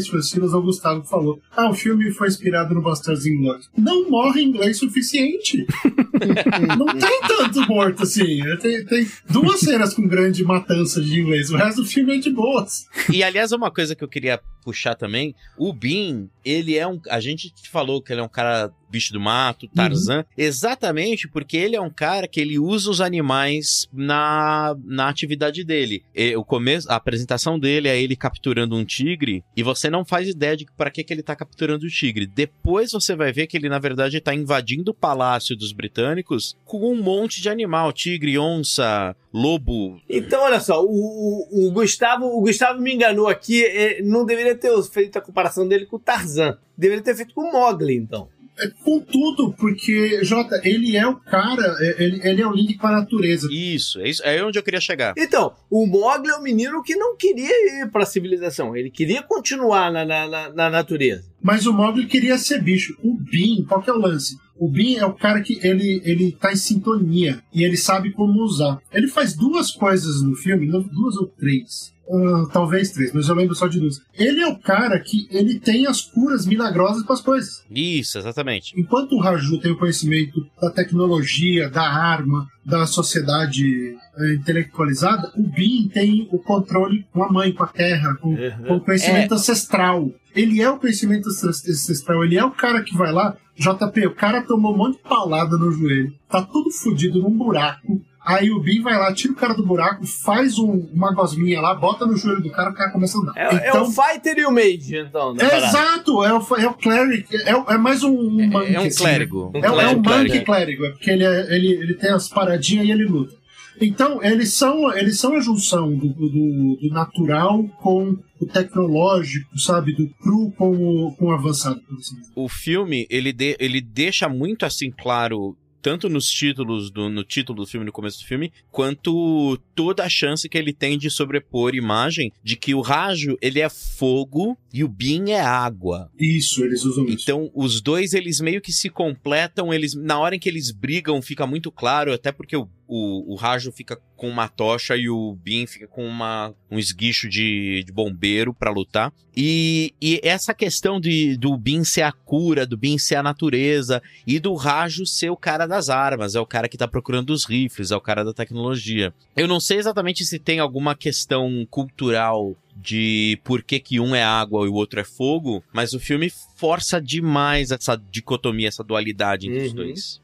Foi 0.09 0.19
o 0.19 0.23
Silas 0.23 0.53
o 0.53 0.63
Gustavo 0.63 1.05
falou. 1.05 1.41
Ah, 1.57 1.71
o 1.71 1.75
filme 1.75 2.11
foi 2.13 2.29
inspirado 2.29 2.75
no 2.75 2.83
Bastardos 2.83 3.27
Inglórios. 3.27 3.69
Não 3.77 4.09
morre 4.09 4.43
inglês 4.43 4.79
suficiente. 4.79 5.67
não 6.79 6.87
tem 6.87 7.21
tanto 7.27 7.67
morto 7.69 8.03
assim. 8.03 8.41
Tem, 8.61 8.85
tem 8.85 9.09
duas 9.29 9.61
cenas 9.61 9.95
com 9.95 10.07
grande 10.07 10.45
matança 10.45 11.01
de 11.01 11.21
inglês. 11.21 11.51
O 11.51 11.57
resto 11.57 11.83
do 11.83 11.89
filme 11.89 12.17
é 12.17 12.19
de 12.19 12.31
boas. 12.31 12.87
E 13.13 13.23
aliás, 13.23 13.53
uma 13.53 13.71
coisa 13.71 13.95
que 13.95 14.05
eu 14.05 14.09
queria 14.09 14.41
puxar 14.65 14.95
também, 14.95 15.35
o 15.59 15.73
Bean, 15.73 16.29
ele 16.45 16.77
é 16.77 16.87
um. 16.87 16.99
A 17.11 17.21
gente 17.21 17.53
falou 17.71 18.03
que 18.03 18.13
ele 18.13 18.21
é 18.21 18.25
um 18.25 18.29
cara 18.29 18.73
bicho 18.95 19.13
do 19.13 19.21
mato, 19.21 19.67
Tarzan, 19.67 20.25
exatamente 20.39 21.27
porque 21.27 21.57
ele 21.57 21.75
é 21.75 21.81
um 21.81 21.91
cara 21.91 22.29
que 22.29 22.41
ele 22.41 22.61
usa 22.61 22.89
os 22.89 23.01
animais 23.01 23.89
na, 23.93 24.77
na 24.85 25.09
atividade 25.09 25.65
dele. 25.65 26.05
E 26.15 26.37
o 26.37 26.45
começo, 26.45 26.91
a 26.91 26.95
apresentação 26.95 27.59
dele 27.59 27.89
é 27.89 28.01
ele 28.01 28.15
capturando 28.15 28.77
um 28.77 28.85
tigre 28.85 29.43
e 29.57 29.64
você 29.65 29.91
não 29.91 30.05
faz 30.05 30.29
ideia 30.29 30.57
de 30.57 30.65
para 30.77 30.91
que, 30.91 31.03
que 31.03 31.13
ele 31.13 31.23
tá 31.23 31.35
capturando 31.35 31.87
o 31.87 31.89
tigre. 31.91 32.27
Depois 32.27 32.93
você 32.93 33.17
vai 33.17 33.33
ver 33.33 33.47
que 33.49 33.57
ele 33.57 33.69
na 33.69 33.79
verdade 33.81 34.21
tá 34.21 34.35
invadindo 34.35 34.91
o 34.93 34.95
palácio 34.95 35.57
dos 35.57 35.73
britânicos 35.73 36.57
com 36.65 36.93
um 36.93 37.03
monte 37.03 37.41
de 37.43 37.49
animal, 37.49 37.93
tigre, 37.93 38.39
onça, 38.39 39.17
lobo. 39.33 40.01
Então, 40.09 40.43
olha 40.43 40.61
só, 40.61 40.83
o, 40.85 40.87
o- 40.89 41.67
o 41.69 41.71
Gustavo, 41.73 42.27
o 42.27 42.41
Gustavo 42.43 42.81
me 42.81 42.95
enganou 42.95 43.27
aqui. 43.29 43.65
eh, 43.65 44.01
Não 44.03 44.25
deveria 44.25 44.55
ter 44.55 44.71
feito 44.85 45.17
a 45.19 45.21
comparação 45.21 45.67
dele 45.67 45.87
com 45.87 45.97
o 45.97 46.01
Tarzan. 46.01 46.59
Deveria 46.77 47.03
ter 47.03 47.15
feito 47.17 47.35
com 47.35 47.43
o 47.43 47.53
Mogli, 47.53 47.97
então. 47.97 48.29
É, 48.59 48.69
Contudo, 48.85 49.53
porque, 49.59 50.23
Jota, 50.25 50.61
ele 50.63 50.97
é 50.97 51.07
o 51.07 51.17
cara, 51.17 51.77
é, 51.81 52.03
ele, 52.05 52.21
ele 52.23 52.43
é 52.43 52.47
o 52.47 52.53
link 52.53 52.75
com 52.77 52.87
a 52.87 52.93
natureza. 52.93 53.49
Isso, 53.51 54.01
é 54.01 54.09
isso, 54.09 54.23
é 54.25 54.45
onde 54.45 54.59
eu 54.59 54.63
queria 54.63 54.81
chegar. 54.81 55.15
Então, 55.17 55.53
o 55.71 55.87
Mogli 55.87 56.31
é 56.31 56.37
um 56.37 56.43
menino 56.43 56.83
que 56.83 56.95
não 56.95 57.17
queria 57.17 57.83
ir 57.83 57.91
para 57.91 58.03
a 58.05 58.07
civilização. 58.07 58.77
Ele 58.77 58.91
queria 58.91 59.23
continuar 59.23 59.91
na, 59.91 60.05
na, 60.05 60.29
na- 60.29 60.49
na 60.51 60.71
natureza. 60.71 61.25
Mas 61.45 61.67
o 61.67 61.75
Mogli 61.75 62.07
queria 62.07 62.39
ser 62.39 62.63
bicho. 62.63 62.97
O 63.03 63.19
Bin, 63.19 63.67
qual 63.69 63.83
que 63.83 63.91
é 63.91 63.93
o 63.93 63.99
lance? 63.99 64.39
O 64.57 64.67
Bin 64.67 64.95
é 64.95 65.05
o 65.05 65.13
cara 65.13 65.43
que 65.43 65.59
ele, 65.63 66.01
ele 66.03 66.33
tá 66.33 66.51
em 66.51 66.57
sintonia 66.57 67.43
e 67.53 67.63
ele 67.63 67.77
sabe 67.77 68.13
como 68.13 68.43
usar. 68.43 68.79
Ele 68.91 69.09
faz 69.09 69.37
duas 69.37 69.71
coisas 69.71 70.23
no 70.23 70.35
filme, 70.35 70.67
duas 70.67 71.17
ou 71.17 71.27
três. 71.27 71.93
Ah, 72.09 72.49
talvez 72.51 72.93
três, 72.93 73.13
mas 73.13 73.29
eu 73.29 73.35
lembro 73.35 73.55
só 73.55 73.67
de 73.67 73.79
duas. 73.79 74.01
Ele 74.15 74.41
é 74.41 74.47
o 74.47 74.59
cara 74.59 74.99
que 75.01 75.27
ele 75.31 75.61
tem 75.61 75.87
as 75.87 76.01
curas 76.01 76.47
milagrosas 76.47 77.03
para 77.03 77.15
as 77.15 77.21
coisas. 77.21 77.63
Isso, 77.71 78.17
exatamente. 78.17 78.73
Enquanto 78.79 79.13
o 79.13 79.21
Raju 79.21 79.61
tem 79.61 79.73
o 79.73 79.79
conhecimento 79.79 80.47
da 80.61 80.71
tecnologia, 80.71 81.69
da 81.69 81.83
arma, 81.83 82.49
da 82.65 82.87
sociedade 82.87 83.97
eh, 84.17 84.35
intelectualizada, 84.35 85.31
o 85.37 85.43
Bin 85.43 85.89
tem 85.93 86.29
o 86.33 86.39
controle 86.39 87.07
com 87.13 87.23
a 87.23 87.31
mãe, 87.31 87.53
com 87.53 87.63
a 87.65 87.67
terra, 87.67 88.15
com, 88.17 88.35
com 88.67 88.77
o 88.77 88.81
conhecimento 88.81 89.35
ancestral. 89.35 90.11
Ele 90.35 90.61
é 90.61 90.69
o 90.71 90.79
conhecimento 90.79 91.29
ancest- 91.29 91.69
ancestral, 91.69 92.25
ele 92.25 92.37
é 92.39 92.45
o 92.45 92.51
cara 92.51 92.83
que 92.83 92.97
vai 92.97 93.13
lá. 93.13 93.37
JP, 93.57 94.07
o 94.07 94.15
cara 94.15 94.43
tomou 94.43 94.75
um 94.75 94.77
monte 94.77 94.97
de 94.97 95.03
paulada 95.09 95.57
no 95.57 95.71
joelho, 95.71 96.13
tá 96.29 96.43
tudo 96.43 96.71
fodido 96.73 97.21
num 97.21 97.31
buraco. 97.37 98.03
Aí 98.25 98.51
o 98.51 98.59
Bin 98.61 98.81
vai 98.81 98.99
lá, 98.99 99.13
tira 99.13 99.33
o 99.35 99.37
cara 99.37 99.53
do 99.53 99.67
buraco, 99.67 100.07
faz 100.07 100.59
um- 100.59 100.89
uma 100.93 101.13
gosminha 101.13 101.61
lá, 101.61 101.75
bota 101.75 102.07
no 102.07 102.17
joelho 102.17 102.43
do 102.43 102.51
cara, 102.51 102.71
o 102.71 102.75
cara 102.75 102.91
começa 102.91 103.19
a 103.19 103.21
andar. 103.21 103.33
É, 103.37 103.69
é 103.69 103.73
o 103.81 103.85
Fighter 103.91 104.39
e 104.39 104.47
o 104.47 104.51
Mage, 104.51 104.97
então. 104.97 105.35
É 105.39 105.45
parada. 105.47 105.67
exato, 105.67 106.25
é 106.25 106.33
o, 106.33 106.57
é 106.57 106.67
o 106.67 106.75
cleric, 106.75 107.37
é, 107.37 107.51
é 107.51 107.77
mais 107.77 108.03
um, 108.03 108.13
um 108.17 108.49
monk, 108.49 108.75
É 108.75 108.81
um 108.81 108.85
assim, 108.87 108.97
clérigo. 109.03 109.51
né? 109.53 109.61
é, 109.63 109.71
Um 109.71 109.81
é 109.81 109.89
um 109.89 110.03
clérigo, 110.03 110.35
monk 110.35 110.45
clérigo, 110.47 110.85
é 110.87 110.91
porque 110.93 111.11
ele, 111.11 111.25
é- 111.25 111.55
ele, 111.55 111.69
ele 111.75 111.95
tem 111.95 112.11
as 112.11 112.29
paradinhas 112.29 112.87
e 112.87 112.91
ele 112.93 113.05
luta. 113.05 113.35
Então, 113.81 114.23
eles 114.23 114.55
são, 114.55 114.97
eles 114.97 115.19
são 115.19 115.35
a 115.35 115.41
junção 115.41 115.91
do, 115.95 116.09
do, 116.09 116.79
do 116.81 116.89
natural 116.93 117.65
com 117.83 118.17
o 118.41 118.47
tecnológico, 118.47 119.59
sabe? 119.59 119.93
Do 119.95 120.09
cru 120.23 120.53
com 120.57 120.71
o, 120.71 121.17
com 121.17 121.27
o 121.27 121.33
avançado, 121.33 121.81
por 121.81 121.97
assim 121.99 122.15
dizer. 122.21 122.33
O 122.37 122.49
filme, 122.49 123.07
ele, 123.11 123.33
de- 123.33 123.57
ele 123.59 123.81
deixa 123.81 124.29
muito 124.29 124.65
assim 124.65 124.91
claro, 124.91 125.57
tanto 125.85 126.09
nos 126.09 126.31
títulos, 126.31 126.91
do, 126.91 127.11
no 127.11 127.23
título 127.23 127.61
do 127.61 127.67
filme, 127.67 127.85
no 127.85 127.93
começo 127.93 128.19
do 128.19 128.25
filme, 128.25 128.51
quanto 128.71 129.59
toda 129.75 130.03
a 130.03 130.09
chance 130.09 130.49
que 130.49 130.57
ele 130.57 130.73
tem 130.73 130.97
de 130.97 131.11
sobrepor 131.11 131.75
imagem 131.75 132.33
de 132.43 132.57
que 132.57 132.75
o 132.75 132.81
Rajo, 132.81 133.37
ele 133.43 133.61
é 133.61 133.69
fogo 133.69 134.57
e 134.75 134.83
o 134.83 134.89
Bin 134.89 135.31
é 135.31 135.41
água. 135.41 136.11
Isso, 136.19 136.65
eles 136.65 136.85
usam 136.85 137.05
isso. 137.05 137.23
Então, 137.23 137.49
os 137.55 137.81
dois, 137.81 138.13
eles 138.13 138.41
meio 138.41 138.61
que 138.61 138.73
se 138.73 138.91
completam, 138.91 139.73
eles 139.73 139.95
na 139.95 140.19
hora 140.19 140.35
em 140.35 140.39
que 140.41 140.49
eles 140.49 140.73
brigam, 140.73 141.23
fica 141.23 141.47
muito 141.47 141.71
claro, 141.71 142.13
até 142.13 142.33
porque 142.33 142.57
o, 142.57 142.69
o, 142.89 143.33
o 143.33 143.37
Rajo 143.37 143.71
fica 143.71 143.97
com 144.17 144.29
uma 144.29 144.49
tocha 144.49 144.97
e 144.97 145.09
o 145.09 145.37
Bin 145.37 145.65
fica 145.67 145.87
com 145.87 146.05
uma, 146.05 146.53
um 146.69 146.77
esguicho 146.77 147.29
de, 147.29 147.85
de 147.85 147.93
bombeiro 147.93 148.53
pra 148.53 148.73
lutar. 148.73 149.13
E, 149.37 149.95
e 150.03 150.21
essa 150.25 150.53
questão 150.53 151.01
de, 151.01 151.37
do 151.37 151.57
Bin 151.57 151.85
ser 151.85 152.03
a 152.03 152.11
cura, 152.11 152.67
do 152.67 152.77
Bin 152.77 152.99
ser 152.99 153.15
a 153.15 153.23
natureza, 153.23 154.03
e 154.27 154.41
do 154.41 154.55
Rajo 154.55 155.07
ser 155.07 155.31
o 155.31 155.37
cara 155.37 155.67
das 155.69 155.89
armas, 155.89 156.35
é 156.35 156.41
o 156.41 156.47
cara 156.47 156.69
que 156.69 156.77
tá 156.77 156.89
procurando 156.89 157.31
os 157.31 157.45
rifles, 157.45 157.93
é 157.93 157.97
o 157.97 158.01
cara 158.01 158.25
da 158.25 158.33
tecnologia. 158.33 159.15
Eu 159.37 159.47
não 159.47 159.61
sei 159.61 159.79
exatamente 159.79 160.25
se 160.25 160.41
tem 160.41 160.59
alguma 160.59 160.97
questão 160.97 161.65
cultural 161.71 162.57
de 162.77 163.39
por 163.45 163.63
que, 163.63 163.79
que 163.79 164.01
um 164.01 164.15
é 164.15 164.23
água 164.23 164.67
e 164.67 164.69
o 164.69 164.75
outro 164.75 165.01
é 165.01 165.05
fogo, 165.05 165.63
mas 165.73 165.93
o 165.93 166.01
filme 166.01 166.31
força 166.57 167.01
demais 167.01 167.71
essa 167.71 167.97
dicotomia, 168.11 168.69
essa 168.69 168.83
dualidade 168.85 169.47
entre 169.49 169.67
os 169.67 169.71
Uhum. 169.71 169.77
dois. 169.77 170.23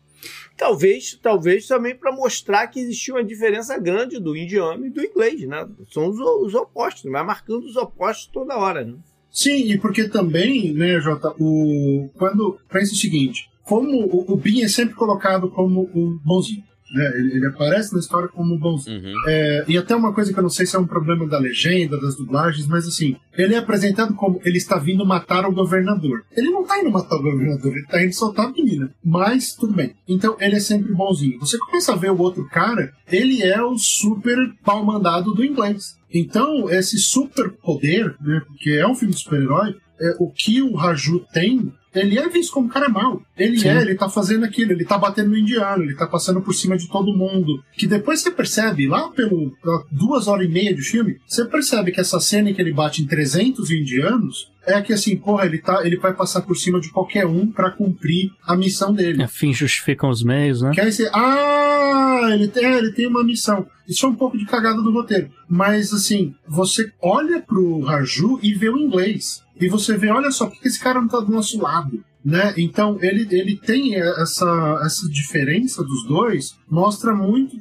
Talvez, 0.57 1.19
talvez 1.23 1.67
também 1.67 1.95
para 1.97 2.13
mostrar 2.13 2.67
que 2.67 2.79
existia 2.81 3.15
uma 3.15 3.25
diferença 3.25 3.79
grande 3.79 4.21
do 4.21 4.37
indiano 4.37 4.85
e 4.87 4.91
do 4.91 5.03
inglês, 5.03 5.41
né? 5.49 5.67
São 5.91 6.09
os, 6.09 6.19
os 6.19 6.55
opostos, 6.55 7.11
vai 7.11 7.25
marcando 7.25 7.65
os 7.65 7.77
opostos 7.77 8.27
toda 8.31 8.59
hora, 8.59 8.85
né? 8.85 8.95
Sim, 9.31 9.71
e 9.71 9.79
porque 9.79 10.09
também, 10.09 10.73
né, 10.75 11.01
Jota, 11.01 11.33
o, 11.39 12.11
quando 12.15 12.59
pensa 12.69 12.93
o 12.93 12.97
seguinte, 12.97 13.49
como 13.63 14.05
o, 14.05 14.33
o 14.33 14.37
Bin 14.37 14.61
é 14.63 14.69
sempre 14.69 14.95
colocado 14.95 15.49
como 15.49 15.83
o 15.95 16.21
bonzinho. 16.23 16.65
Né? 16.93 17.13
Ele, 17.17 17.37
ele 17.37 17.47
aparece 17.47 17.93
na 17.93 18.01
história 18.01 18.29
como 18.29 18.59
bonzinho. 18.59 19.03
Uhum. 19.03 19.15
É, 19.27 19.65
e 19.69 19.79
até 19.79 19.95
uma 19.95 20.13
coisa 20.13 20.33
que 20.33 20.39
eu 20.39 20.43
não 20.43 20.51
sei 20.51 20.67
se 20.67 20.77
é 20.77 20.79
um 20.79 20.87
problema 20.87 21.27
da 21.27 21.39
legenda, 21.39 22.01
das 22.01 22.17
dublagens, 22.17 22.67
mas 22.67 22.87
assim, 22.87 23.17
ele 23.37 23.55
é 23.55 23.59
apresentado 23.59 24.15
como 24.15 24.41
ele 24.45 24.59
está 24.59 24.79
vindo 24.79 25.05
matar 25.07 25.47
o 25.47 25.53
governador. 25.53 26.25
Ele 26.37 26.51
não 26.51 26.63
está 26.63 26.79
indo 26.79 26.91
matar 26.91 27.17
o 27.17 27.23
governador, 27.23 27.73
ele 27.73 27.83
está 27.83 28.03
indo 28.03 28.15
soltar 28.15 28.47
a 28.47 28.53
menina. 28.53 28.93
Mas 29.05 29.55
tudo 29.55 29.73
bem. 29.73 29.95
Então 30.09 30.37
ele 30.41 30.57
é 30.57 30.61
sempre 30.61 30.93
bonzinho. 30.93 31.39
Você 31.41 31.59
começa 31.59 31.93
a 31.93 31.97
ver 31.97 32.11
o 32.11 32.19
outro 32.19 32.47
cara, 32.49 32.93
ele 33.11 33.43
é 33.43 33.63
o 33.63 33.79
super 33.79 34.37
pau 34.65 34.85
mandado 34.85 35.33
do 35.33 35.45
inglês. 35.45 35.99
Então, 36.13 36.69
esse 36.69 36.99
super 36.99 37.51
poder, 37.53 38.17
né, 38.21 38.43
porque 38.47 38.71
é 38.71 38.87
um 38.87 38.97
filme 38.97 39.15
de 39.15 39.21
super-herói, 39.21 39.77
é, 40.01 40.17
o 40.19 40.29
que 40.29 40.61
o 40.61 40.75
Raju 40.75 41.25
tem 41.33 41.73
ele 41.95 42.19
é 42.19 42.29
visto 42.29 42.53
como 42.53 42.67
um 42.67 42.71
cara 42.71 42.89
mau. 42.89 43.23
Ele 43.37 43.59
Sim. 43.59 43.69
é, 43.69 43.81
ele 43.83 43.95
tá 43.95 44.09
fazendo 44.09 44.45
aquilo, 44.45 44.73
ele 44.73 44.85
tá 44.85 44.97
batendo 44.97 45.31
no 45.31 45.39
indiano, 45.39 45.83
ele 45.83 45.95
tá 45.95 46.07
passando 46.07 46.41
por 46.41 46.55
cima 46.55 46.77
de 46.77 46.89
todo 46.89 47.17
mundo. 47.17 47.63
Que 47.73 47.87
depois 47.87 48.21
você 48.21 48.31
percebe, 48.31 48.87
lá 48.87 49.09
pelo 49.09 49.53
duas 49.91 50.29
horas 50.29 50.47
e 50.47 50.51
meia 50.51 50.75
de 50.75 50.83
filme, 50.83 51.19
você 51.27 51.45
percebe 51.45 51.91
que 51.93 52.01
essa 52.01 52.21
cena 52.21 52.51
em 52.51 52.55
que 52.55 52.61
ele 52.61 52.73
bate 52.73 53.03
em 53.03 53.07
300 53.07 53.71
indianos 53.71 54.51
é 54.67 54.81
que 54.81 54.93
assim, 54.93 55.17
porra, 55.17 55.47
ele, 55.47 55.59
tá, 55.59 55.81
ele 55.85 55.97
vai 55.97 56.13
passar 56.13 56.43
por 56.43 56.55
cima 56.55 56.81
de 56.81 56.91
qualquer 56.91 57.27
um 57.27 57.51
pra 57.51 57.71
cumprir 57.71 58.31
a 58.47 58.55
missão 58.57 58.93
dele. 58.93 59.23
É, 59.23 59.27
fim 59.27 59.53
justificam 59.53 60.11
os 60.11 60.23
meios, 60.23 60.63
né? 60.63 60.71
Que 60.73 60.81
aí 60.81 60.93
você, 60.93 61.11
ah, 61.13 62.29
ele 62.33 62.49
tem, 62.49 62.65
é, 62.65 62.79
ele 62.79 62.93
tem 62.93 63.07
uma 63.07 63.25
missão. 63.25 63.67
Isso 63.89 64.07
é 64.07 64.09
um 64.09 64.15
pouco 64.15 64.39
de 64.39 64.45
cagada 64.45 64.81
do 64.81 64.93
roteiro. 64.93 65.31
Mas, 65.49 65.93
assim, 65.93 66.35
você 66.47 66.93
olha 67.03 67.41
pro 67.41 67.81
Raju 67.81 68.39
e 68.43 68.55
vê 68.55 68.69
o 68.69 68.79
inglês. 68.79 69.43
E 69.61 69.69
você 69.69 69.97
vê, 69.97 70.09
olha 70.11 70.31
só, 70.31 70.47
por 70.47 70.59
que 70.61 70.69
esse 70.69 70.81
cara 70.81 71.01
não 71.01 71.09
tá 71.09 71.21
do 71.21 71.31
nosso 71.31 71.61
lado? 71.61 72.03
Né? 72.23 72.53
Então, 72.59 72.99
ele, 73.01 73.27
ele 73.35 73.57
tem 73.57 73.95
essa, 73.95 74.83
essa 74.85 75.09
diferença 75.09 75.83
dos 75.83 76.07
dois, 76.07 76.55
mostra 76.71 77.15
muito, 77.15 77.57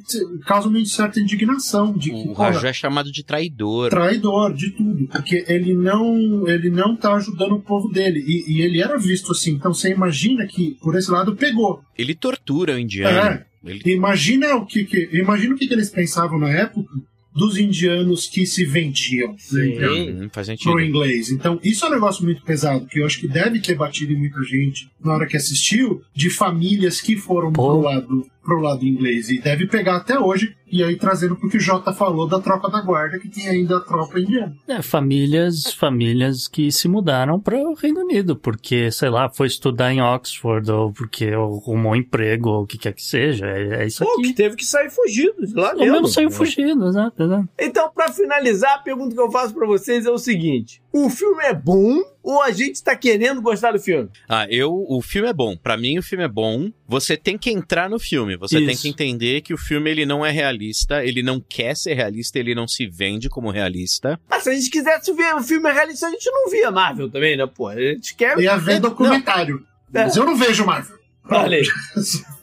causa 0.46 0.70
muito 0.70 0.90
certa 0.90 1.18
indignação 1.18 1.94
de 1.94 2.10
que, 2.12 2.28
O 2.28 2.34
Raju 2.34 2.68
é 2.68 2.74
chamado 2.74 3.10
de 3.10 3.24
traidor. 3.24 3.90
traidor 3.90 4.54
de 4.54 4.72
tudo, 4.72 5.08
porque 5.08 5.46
ele 5.48 5.74
não 5.74 6.46
ele 6.46 6.70
não 6.70 6.94
tá 6.94 7.14
ajudando 7.16 7.54
o 7.54 7.62
povo 7.62 7.88
dele 7.88 8.22
e, 8.28 8.54
e 8.58 8.62
ele 8.62 8.82
era 8.82 8.98
visto 8.98 9.32
assim. 9.32 9.52
Então 9.52 9.74
você 9.74 9.94
imagina 9.94 10.46
que 10.46 10.76
por 10.82 10.94
esse 10.98 11.10
lado 11.10 11.38
pegou. 11.38 11.82
Ele 11.98 12.14
tortura 12.14 12.76
o 12.76 12.80
indiano. 12.80 13.18
É. 13.18 13.46
Ele- 13.64 13.82
Imagina 13.94 14.56
o 14.56 14.66
que, 14.66 14.84
que 14.84 15.10
imagina 15.14 15.54
o 15.54 15.58
que, 15.58 15.68
que 15.68 15.74
eles 15.74 15.90
pensavam 15.90 16.38
na 16.40 16.50
época 16.50 16.90
dos 17.34 17.58
indianos 17.58 18.28
que 18.28 18.46
se 18.46 18.66
vendiam 18.66 19.32
né, 19.32 19.38
Sim. 19.38 19.74
então, 19.74 20.30
faz 20.32 20.48
sentido. 20.48 20.72
pro 20.72 20.82
inglês. 20.82 21.30
Então 21.30 21.60
isso 21.64 21.86
é 21.86 21.88
um 21.88 21.92
negócio 21.92 22.24
muito 22.24 22.42
pesado 22.42 22.86
que 22.86 23.00
eu 23.00 23.06
acho 23.06 23.20
que 23.20 23.28
deve 23.28 23.60
ter 23.60 23.76
batido 23.76 24.14
em 24.14 24.18
muita 24.18 24.42
gente 24.44 24.90
na 25.04 25.14
hora 25.14 25.28
que 25.28 25.38
assistiu 25.38 26.02
de 26.14 26.30
famílias 26.30 27.00
que 27.00 27.16
foram 27.16 27.52
Pô. 27.52 27.68
pro 27.68 27.82
lado 27.82 28.26
pro 28.44 28.60
lado 28.60 28.86
inglês 28.86 29.30
e 29.30 29.40
deve 29.42 29.68
pegar 29.68 29.98
até 29.98 30.18
hoje 30.20 30.56
e 30.72 30.84
aí 30.84 30.96
trazendo 30.96 31.36
pro 31.36 31.50
que 31.50 31.58
o 31.58 31.60
Jota 31.60 31.92
falou 31.92 32.28
da 32.28 32.40
tropa 32.40 32.70
da 32.70 32.80
guarda 32.82 33.18
que 33.20 33.28
tem 33.28 33.48
ainda 33.48 33.78
a 33.78 33.82
tropa 33.82 34.20
indiana. 34.20 34.56
É, 34.68 34.82
famílias, 34.84 35.74
famílias 35.74 36.48
que 36.48 36.72
se 36.72 36.88
mudaram 36.88 37.40
para 37.40 37.58
o 37.58 37.74
Reino 37.74 38.02
Unido, 38.02 38.36
porque, 38.36 38.92
sei 38.92 39.10
lá, 39.10 39.30
foi 39.30 39.48
estudar 39.48 39.92
em 39.92 40.00
Oxford, 40.02 40.72
ou 40.72 40.94
porque 40.94 41.26
arrumou 41.26 41.96
emprego, 41.96 42.50
ou 42.50 42.64
o 42.64 42.68
que 42.68 42.78
quer 42.78 42.94
que 42.94 43.04
seja. 43.04 43.48
É, 43.48 43.82
é 43.84 43.88
isso 43.88 44.04
Pô, 44.06 44.16
que 44.18 44.28
aqui. 44.28 44.34
teve 44.34 44.56
que 44.56 44.66
sair 44.66 44.92
fugido 44.92 45.46
de 45.46 45.54
lá 45.56 45.74
O 45.74 45.78
mesmo. 45.80 45.92
mesmo 45.94 46.08
saiu 46.08 46.30
fugindo, 46.30 46.88
exato, 46.88 47.24
exato. 47.24 47.50
Então, 47.60 47.90
pra 47.94 48.12
finalizar, 48.12 48.76
a 48.76 48.80
pergunta 48.80 49.16
que 49.16 49.22
eu 49.22 49.32
faço 49.32 49.54
pra 49.56 49.66
vocês 49.66 50.06
é 50.06 50.12
o 50.12 50.18
seguinte: 50.20 50.82
o 50.92 51.10
filme 51.10 51.44
é 51.44 51.54
bom 51.54 52.02
ou 52.24 52.42
a 52.42 52.52
gente 52.52 52.84
tá 52.84 52.96
querendo 52.96 53.42
gostar 53.42 53.72
do 53.72 53.80
filme? 53.80 54.10
Ah, 54.28 54.48
eu. 54.50 54.86
O 54.88 55.02
filme 55.02 55.28
é 55.28 55.34
bom. 55.34 55.56
Pra 55.56 55.78
mim, 55.78 55.98
o 55.98 56.04
filme 56.04 56.24
é 56.24 56.28
bom. 56.28 56.72
Você 56.88 57.16
tem 57.16 57.38
que 57.38 57.50
entrar 57.50 57.90
no 57.90 58.00
filme. 58.00 58.38
Você 58.38 58.58
tem 58.58 58.72
Isso. 58.72 58.84
que 58.84 58.90
entender 58.90 59.42
que 59.42 59.54
o 59.54 59.58
filme 59.58 59.90
ele 59.90 60.06
não 60.06 60.26
é 60.26 60.32
realista. 60.32 61.04
Ele 61.04 61.24
não 61.24 61.40
quer 61.40 61.76
ser 61.76 61.94
realista. 61.94 62.38
Ele 62.38 62.54
não 62.54 62.68
se 62.68 62.86
vende 62.88 63.30
como 63.30 63.50
realista. 63.50 64.20
Mas 64.30 64.44
se 64.44 64.50
a 64.50 64.54
gente 64.54 64.70
quisesse 64.70 65.14
ver 65.14 65.34
o 65.36 65.44
filme 65.44 65.72
realista, 65.72 66.08
a 66.08 66.12
gente 66.12 66.30
não 66.30 66.50
via 66.50 66.72
Marvel 66.72 67.10
também, 67.10 67.38
né, 67.38 67.48
pô? 67.48 67.68
A 67.68 67.80
gente 67.80 68.16
quer. 68.16 68.38
Ia 68.40 68.58
ver 68.58 68.80
documentário. 68.80 69.66
É. 69.94 70.04
Mas 70.04 70.16
eu 70.16 70.26
não 70.26 70.36
vejo 70.36 70.66
Marvel. 70.66 70.99
Aí. 71.30 71.62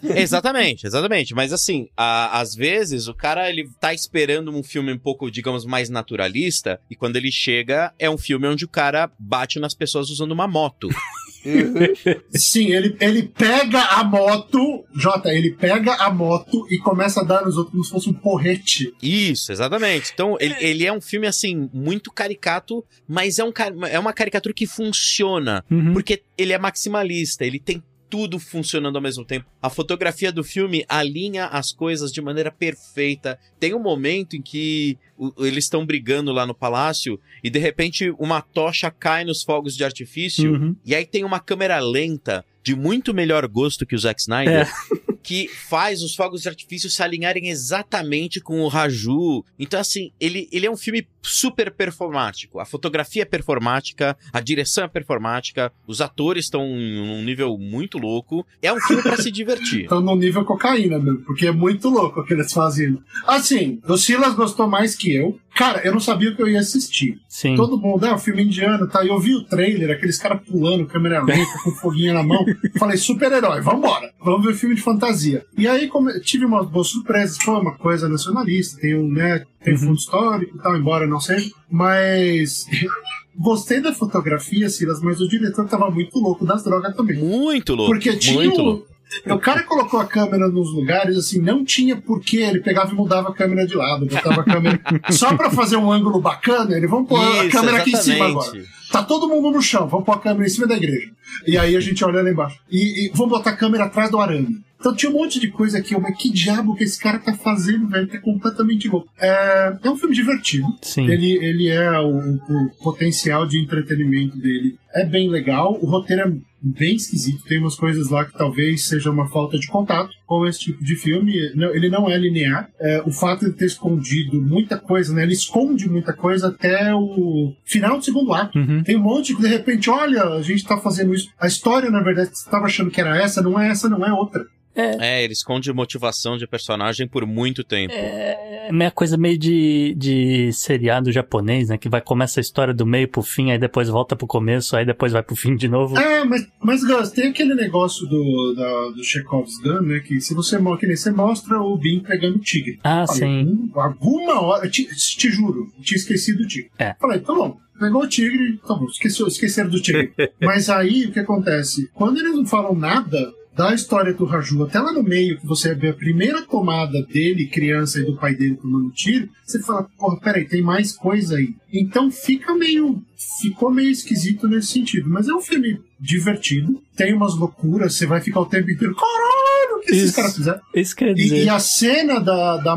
exatamente, 0.03 0.87
exatamente. 0.87 1.35
Mas 1.35 1.53
assim, 1.53 1.89
a- 1.97 2.41
às 2.41 2.55
vezes 2.55 3.09
o 3.09 3.15
cara 3.15 3.49
ele 3.49 3.69
tá 3.81 3.93
esperando 3.93 4.51
um 4.51 4.63
filme 4.63 4.93
um 4.93 4.99
pouco, 4.99 5.31
digamos, 5.31 5.65
mais 5.65 5.89
naturalista. 5.91 6.81
E 6.91 6.97
quando 6.97 7.17
ele 7.17 7.31
chega, 7.33 7.93
é 7.99 8.09
um 8.09 8.19
filme 8.19 8.47
onde 8.47 8.65
o 8.65 8.69
cara 8.69 9.11
bate 9.19 9.59
nas 9.59 9.75
pessoas 9.75 10.11
usando 10.11 10.33
uma 10.33 10.47
moto. 10.49 10.89
Sim, 12.31 12.73
ele, 12.73 12.97
ele 13.01 13.23
pega 13.23 13.81
a 13.81 14.03
moto, 14.05 14.85
Jota, 14.95 15.33
ele 15.33 15.53
pega 15.53 15.95
a 15.95 16.11
moto 16.11 16.67
e 16.71 16.79
começa 16.79 17.21
a 17.21 17.25
dar 17.25 17.45
nos 17.45 17.57
outros 17.57 17.73
como 17.73 17.85
se 17.85 17.91
fosse 17.91 18.09
um 18.11 18.13
porrete. 18.15 18.93
Isso, 19.01 19.53
exatamente. 19.53 20.11
Então, 20.13 20.37
ele, 20.41 20.55
ele 20.59 20.85
é 20.87 20.93
um 20.93 21.01
filme, 21.01 21.27
assim, 21.27 21.71
muito 21.73 22.11
caricato, 22.13 22.85
mas 23.07 23.39
é, 23.39 23.45
um, 23.45 23.53
é 23.89 23.99
uma 23.99 24.13
caricatura 24.13 24.53
que 24.55 24.67
funciona. 24.67 25.65
Uhum. 25.71 25.93
Porque 25.93 26.23
ele 26.37 26.53
é 26.53 26.59
maximalista, 26.59 27.45
ele 27.45 27.61
tem 27.61 27.83
tudo 28.09 28.39
funcionando 28.39 28.97
ao 28.97 29.03
mesmo 29.03 29.25
tempo. 29.25 29.47
A 29.61 29.69
fotografia 29.69 30.31
do 30.33 30.45
filme 30.45 30.85
alinha 30.89 31.47
as 31.47 31.73
coisas 31.73 32.13
de 32.13 32.21
maneira 32.23 32.51
perfeita. 32.51 33.39
Tem 33.59 33.75
um 33.75 33.79
momento 33.83 34.37
em 34.37 34.43
que 34.43 34.97
eles 35.39 35.65
estão 35.65 35.85
brigando 35.85 36.33
lá 36.33 36.47
no 36.47 36.55
palácio 36.55 37.19
e 37.43 37.51
de 37.51 37.59
repente 37.59 38.11
uma 38.19 38.41
tocha 38.41 38.91
cai 38.91 39.25
nos 39.25 39.43
fogos 39.43 39.77
de 39.77 39.85
artifício 39.85 40.53
Uhum. 40.53 40.77
e 40.85 40.95
aí 40.95 41.05
tem 41.07 41.25
uma 41.25 41.41
câmera 41.41 41.79
lenta 41.79 42.45
de 42.63 42.75
muito 42.77 43.15
melhor 43.15 43.47
gosto 43.49 43.87
que 43.87 43.95
o 43.95 43.99
Zack 43.99 44.21
Snyder. 44.21 44.67
É. 44.69 45.07
Que 45.27 45.49
faz 45.49 46.03
os 46.03 46.15
fogos 46.15 46.43
de 46.43 46.49
artifício 46.49 46.89
se 46.89 47.03
alinharem 47.03 47.49
exatamente 47.49 48.41
com 48.41 48.61
o 48.61 48.69
Raju. 48.69 49.45
Então, 49.59 49.81
assim, 49.81 50.13
ele, 50.21 50.49
ele 50.53 50.67
é 50.67 50.71
um 50.71 50.77
filme 50.77 51.05
super 51.21 51.73
performático. 51.73 52.61
A 52.61 52.65
fotografia 52.65 53.23
é 53.23 53.25
performática, 53.25 54.17
a 54.33 54.41
direção 54.41 54.85
é 54.85 54.89
performática, 54.89 55.73
os 55.85 56.01
atores 56.01 56.45
estão 56.45 56.65
em 56.65 57.01
um 57.01 57.25
nível 57.25 57.59
muito 57.59 57.99
louco. 57.99 58.47
É 58.63 58.73
um 58.73 58.81
filme 58.81 59.03
pra 59.03 59.17
se 59.17 59.33
divertir. 59.33 59.85
Então, 59.87 60.01
no 60.01 60.15
nível 60.15 60.45
cocaína 60.45 60.99
mesmo, 60.99 61.23
porque 61.23 61.49
é 61.49 61.53
muito 61.53 61.89
louco 61.89 62.21
o 62.21 62.25
que 62.25 62.33
eles 62.33 62.53
fazem. 62.53 62.97
Assim, 63.27 63.81
o 63.89 63.97
Silas 63.97 64.35
gostou 64.35 64.69
mais 64.69 64.95
que 64.95 65.13
eu. 65.13 65.39
Cara, 65.57 65.81
eu 65.85 65.93
não 65.93 66.01
sabia 66.01 66.31
o 66.31 66.37
que 66.37 66.43
eu 66.43 66.49
ia 66.49 66.61
assistir. 66.61 67.19
Sim. 67.29 67.57
Todo 67.57 67.79
mundo, 67.79 68.05
é, 68.05 68.13
o 68.13 68.19
filme 68.19 68.45
indiano, 68.45 68.87
tá? 68.87 69.03
E 69.03 69.09
eu 69.09 69.19
vi 69.19 69.35
o 69.35 69.43
trailer, 69.43 69.91
aqueles 69.91 70.19
caras 70.19 70.41
pulando, 70.47 70.87
câmera 70.87 71.25
lenta, 71.25 71.59
com 71.65 71.71
foguinho 71.71 72.13
na 72.13 72.23
mão. 72.23 72.45
Falei, 72.79 72.99
super-herói, 72.99 73.63
vambora. 73.63 74.13
Vamos 74.23 74.45
ver 74.47 74.55
filme 74.55 74.75
de 74.75 74.83
fantasia. 74.83 75.16
E 75.57 75.67
aí 75.69 75.89
come- 75.89 76.19
tive 76.21 76.45
umas 76.45 76.69
boas 76.69 76.89
surpresas. 76.89 77.37
Foi 77.39 77.55
uma 77.61 77.75
coisa 77.77 78.09
nacionalista, 78.09 78.81
tem 78.81 78.95
um, 78.97 79.09
né, 79.11 79.45
tem 79.63 79.75
Uhum. 79.75 79.81
fundo 79.81 79.95
histórico 79.95 80.57
e 80.57 80.61
tal, 80.63 80.77
embora 80.77 81.07
não 81.07 81.21
seja. 81.21 81.51
Mas 81.71 82.67
gostei 83.39 83.81
da 83.81 83.93
fotografia, 83.93 84.69
Silas, 84.69 85.01
mas 85.01 85.21
o 85.21 85.29
diretor 85.29 85.67
tava 85.69 85.91
muito 85.91 86.19
louco 86.19 86.45
das 86.47 86.63
drogas 86.65 86.95
também. 86.97 87.19
Muito 87.19 87.75
louco. 87.75 87.93
Porque 87.93 88.17
tinha 88.17 88.35
muito 88.35 88.61
louco. 88.61 88.87
O 89.25 89.39
cara 89.39 89.63
colocou 89.63 90.01
a 90.01 90.05
câmera 90.05 90.49
nos 90.49 90.73
lugares, 90.75 91.17
assim, 91.17 91.41
não 91.41 91.65
tinha 91.65 91.97
porquê. 91.97 92.39
Ele 92.39 92.59
pegava 92.61 92.91
e 92.93 92.95
mudava 92.95 93.29
a 93.29 93.33
câmera 93.33 93.65
de 93.65 93.75
lado, 93.77 94.05
botava 94.05 94.41
a 94.41 94.45
câmera. 94.45 94.81
Só 95.11 95.35
pra 95.37 95.49
fazer 95.49 95.77
um 95.77 95.93
ângulo 95.93 96.21
bacana, 96.21 96.77
ele 96.77 96.89
vamos 96.89 97.09
pôr 97.09 97.21
a 97.21 97.45
Isso, 97.45 97.57
câmera 97.57 97.79
aqui 97.79 97.93
em 97.93 97.97
cima 97.97 98.17
exatamente. 98.27 98.49
agora. 98.49 98.65
Tá 98.91 99.03
todo 99.05 99.29
mundo 99.29 99.51
no 99.53 99.63
chão, 99.63 99.87
vamos 99.89 100.05
pôr 100.05 100.13
a 100.13 100.19
câmera 100.19 100.47
em 100.47 100.51
cima 100.51 100.67
da 100.67 100.77
igreja. 100.77 101.09
E 101.47 101.57
aí 101.57 101.77
a 101.77 101.81
gente 101.81 102.05
olha 102.05 102.21
lá 102.21 102.29
embaixo. 102.31 102.59
E, 102.71 103.07
e 103.07 103.11
vamos 103.15 103.31
botar 103.31 103.51
a 103.51 103.57
câmera 103.57 103.85
atrás 103.85 104.11
do 104.11 104.19
arame. 104.19 104.59
Então 104.79 104.95
tinha 104.95 105.11
um 105.11 105.15
monte 105.15 105.41
de 105.41 105.49
coisa 105.49 105.79
aqui, 105.79 105.99
mas 105.99 106.17
que 106.17 106.31
diabo 106.31 106.75
que 106.75 106.85
esse 106.85 106.99
cara 106.99 107.19
tá 107.19 107.35
fazendo, 107.35 107.89
velho? 107.89 108.07
Tá 108.07 108.19
completamente 108.19 108.89
louco. 108.89 109.09
É, 109.19 109.77
é 109.83 109.91
um 109.91 109.97
filme 109.97 110.15
divertido. 110.15 110.67
Sim. 110.83 111.09
Ele, 111.09 111.33
ele 111.45 111.69
é 111.69 111.99
o, 112.01 112.19
o 112.19 112.71
potencial 112.83 113.47
de 113.47 113.61
entretenimento 113.61 114.37
dele 114.39 114.79
é 114.97 115.05
bem 115.05 115.29
legal. 115.29 115.79
O 115.81 115.87
roteiro 115.87 116.23
é 116.23 116.33
bem 116.63 116.97
esquisito. 116.97 117.45
Tem 117.45 117.59
umas 117.59 117.77
coisas 117.77 118.09
lá 118.11 118.25
que 118.25 118.33
talvez 118.33 118.89
seja 118.89 119.11
uma 119.11 119.29
falta 119.29 119.59
de 119.59 119.67
contato 119.69 120.11
com 120.27 120.47
esse 120.47 120.59
tipo 120.61 120.83
de 120.83 120.97
filme. 120.97 121.33
Ele 121.75 121.89
não 121.91 122.11
é 122.11 122.17
linear. 122.17 122.69
É, 122.81 123.03
o 123.05 123.13
fato 123.13 123.45
de 123.45 123.53
ter 123.53 123.67
escondido 123.67 124.41
muita 124.41 124.79
coisa, 124.79 125.15
né? 125.15 125.23
Ele 125.23 125.35
esconde 125.35 125.89
muita 125.89 126.13
coisa 126.13 126.49
até 126.49 126.95
o 126.95 127.53
final 127.65 127.99
do 127.99 128.05
segundo 128.05 128.33
ato. 128.33 128.59
Uhum. 128.59 128.83
Tem 128.83 128.97
um 128.97 129.03
monte 129.03 129.37
que 129.37 129.43
de 129.43 129.49
repente, 129.49 129.91
olha, 129.91 130.23
a 130.25 130.43
gente 130.43 130.65
tá 130.65 130.79
fazendo 130.79 131.15
isso. 131.15 131.29
A 131.39 131.47
história, 131.47 131.91
na 131.91 132.03
verdade, 132.03 132.31
você 132.33 132.51
tava 132.51 132.65
achando 132.65 132.91
que 132.91 133.01
era 133.01 133.17
essa, 133.17 133.43
não 133.43 133.61
é 133.61 133.69
essa, 133.69 133.89
não 133.89 134.05
é 134.05 134.13
outra. 134.13 134.45
É, 134.75 135.25
ele 135.25 135.33
esconde 135.33 135.73
motivação 135.73 136.37
de 136.37 136.47
personagem 136.47 137.09
por 137.09 137.25
muito 137.25 137.65
tempo. 137.65 137.95
É 137.95 138.47
meia 138.73 138.91
coisa 138.91 139.17
meio 139.17 139.39
de, 139.39 139.95
de 139.97 140.53
seriado 140.53 141.13
japonês, 141.13 141.69
né? 141.69 141.79
Que 141.79 141.89
vai 141.89 142.01
começa 142.01 142.41
a 142.41 142.43
história 142.43 142.75
do 142.75 142.87
meio 142.87 143.09
pro 143.09 143.23
fim, 143.23 143.51
aí 143.51 143.59
depois 143.59 143.89
volta 143.89 144.17
pro 144.17 144.27
começo, 144.27 144.77
aí 144.77 144.85
depois 144.87 145.13
vai 145.13 145.23
pro 145.23 145.37
fim 145.37 145.55
de 145.57 145.69
novo. 145.69 145.99
É, 145.99 146.25
mas, 146.25 146.47
mas 146.63 146.85
Gus, 146.85 147.11
tem 147.11 147.29
aquele 147.29 147.55
negócio 147.55 148.07
do, 148.07 148.55
da, 148.55 148.91
do 148.97 149.05
Chekhov's 149.05 149.59
Gun, 149.63 149.81
né? 149.83 150.01
Que 150.01 150.21
se 150.21 150.33
você, 150.35 150.57
que 150.79 150.87
nem 150.87 150.97
você 150.97 151.11
mostra 151.11 151.61
o 151.61 151.77
Bin 151.77 152.01
pegando 152.01 152.37
o 152.37 152.41
tigre. 152.41 152.79
Ah, 152.83 153.07
sim. 153.07 153.45
"Hum, 153.45 153.71
Alguma 153.75 154.41
hora, 154.41 154.69
te, 154.71 154.87
te 154.87 155.31
juro, 155.31 155.67
tinha 155.83 155.97
esquecido 155.99 156.43
o 156.43 156.47
tigre. 156.47 156.71
É. 156.79 156.95
Falei, 157.01 157.21
tá 157.21 157.35
bom. 157.35 157.59
Pegou 157.79 158.05
o 158.05 158.09
tigre, 158.09 158.59
tá 158.67 158.75
bom, 158.75 158.87
esqueceu, 158.87 159.27
esqueceram 159.27 159.69
do 159.69 159.81
tigre. 159.83 160.11
Mas 160.41 160.71
aí 160.71 161.05
o 161.07 161.13
que 161.13 161.21
acontece? 161.21 161.91
Quando 161.93 162.19
eles 162.19 162.35
não 162.35 162.47
falam 162.47 162.75
nada, 162.75 163.31
da 163.57 163.73
história 163.75 164.13
do 164.13 164.27
Raju 164.27 164.65
até 164.65 164.79
lá 164.79 164.93
no 164.93 165.03
meio, 165.03 165.39
que 165.41 165.47
você 165.47 165.75
vê 165.75 165.89
a 165.89 165.95
primeira 165.95 166.43
tomada 166.43 167.03
dele, 167.03 167.47
criança, 167.49 167.99
e 167.99 168.05
do 168.05 168.17
pai 168.17 168.35
dele 168.35 168.57
tomando 168.57 168.91
tiro, 168.91 169.29
você 169.45 169.59
fala, 169.63 169.89
porra, 169.99 170.21
peraí, 170.21 170.47
tem 170.47 170.61
mais 170.63 170.93
coisa 170.93 171.37
aí. 171.37 171.55
Então 171.73 172.11
fica 172.11 172.55
meio. 172.55 173.03
Ficou 173.41 173.71
meio 173.73 173.91
esquisito 173.91 174.47
nesse 174.47 174.69
sentido. 174.73 175.09
Mas 175.09 175.27
é 175.27 175.33
um 175.33 175.41
filme 175.41 175.81
divertido, 175.99 176.81
tem 176.95 177.15
umas 177.15 177.35
loucuras, 177.35 177.95
você 177.95 178.05
vai 178.07 178.21
ficar 178.21 178.41
o 178.41 178.47
tempo 178.47 178.71
inteiro. 178.71 178.95
Caralho, 178.95 179.79
o 179.79 179.81
que 179.81 179.91
esses 179.93 180.05
Isso. 180.11 180.17
caras 180.17 180.37
fizeram? 180.37 180.61
Isso 180.75 180.95
quer 180.95 181.11
E, 181.13 181.15
dizer. 181.15 181.45
e 181.45 181.49
a 181.49 181.59
cena 181.59 182.21
da, 182.21 182.59
da 182.59 182.75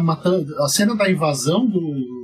a 0.64 0.68
cena 0.70 0.96
da 0.96 1.12
invasão 1.12 1.66
do, 1.68 1.80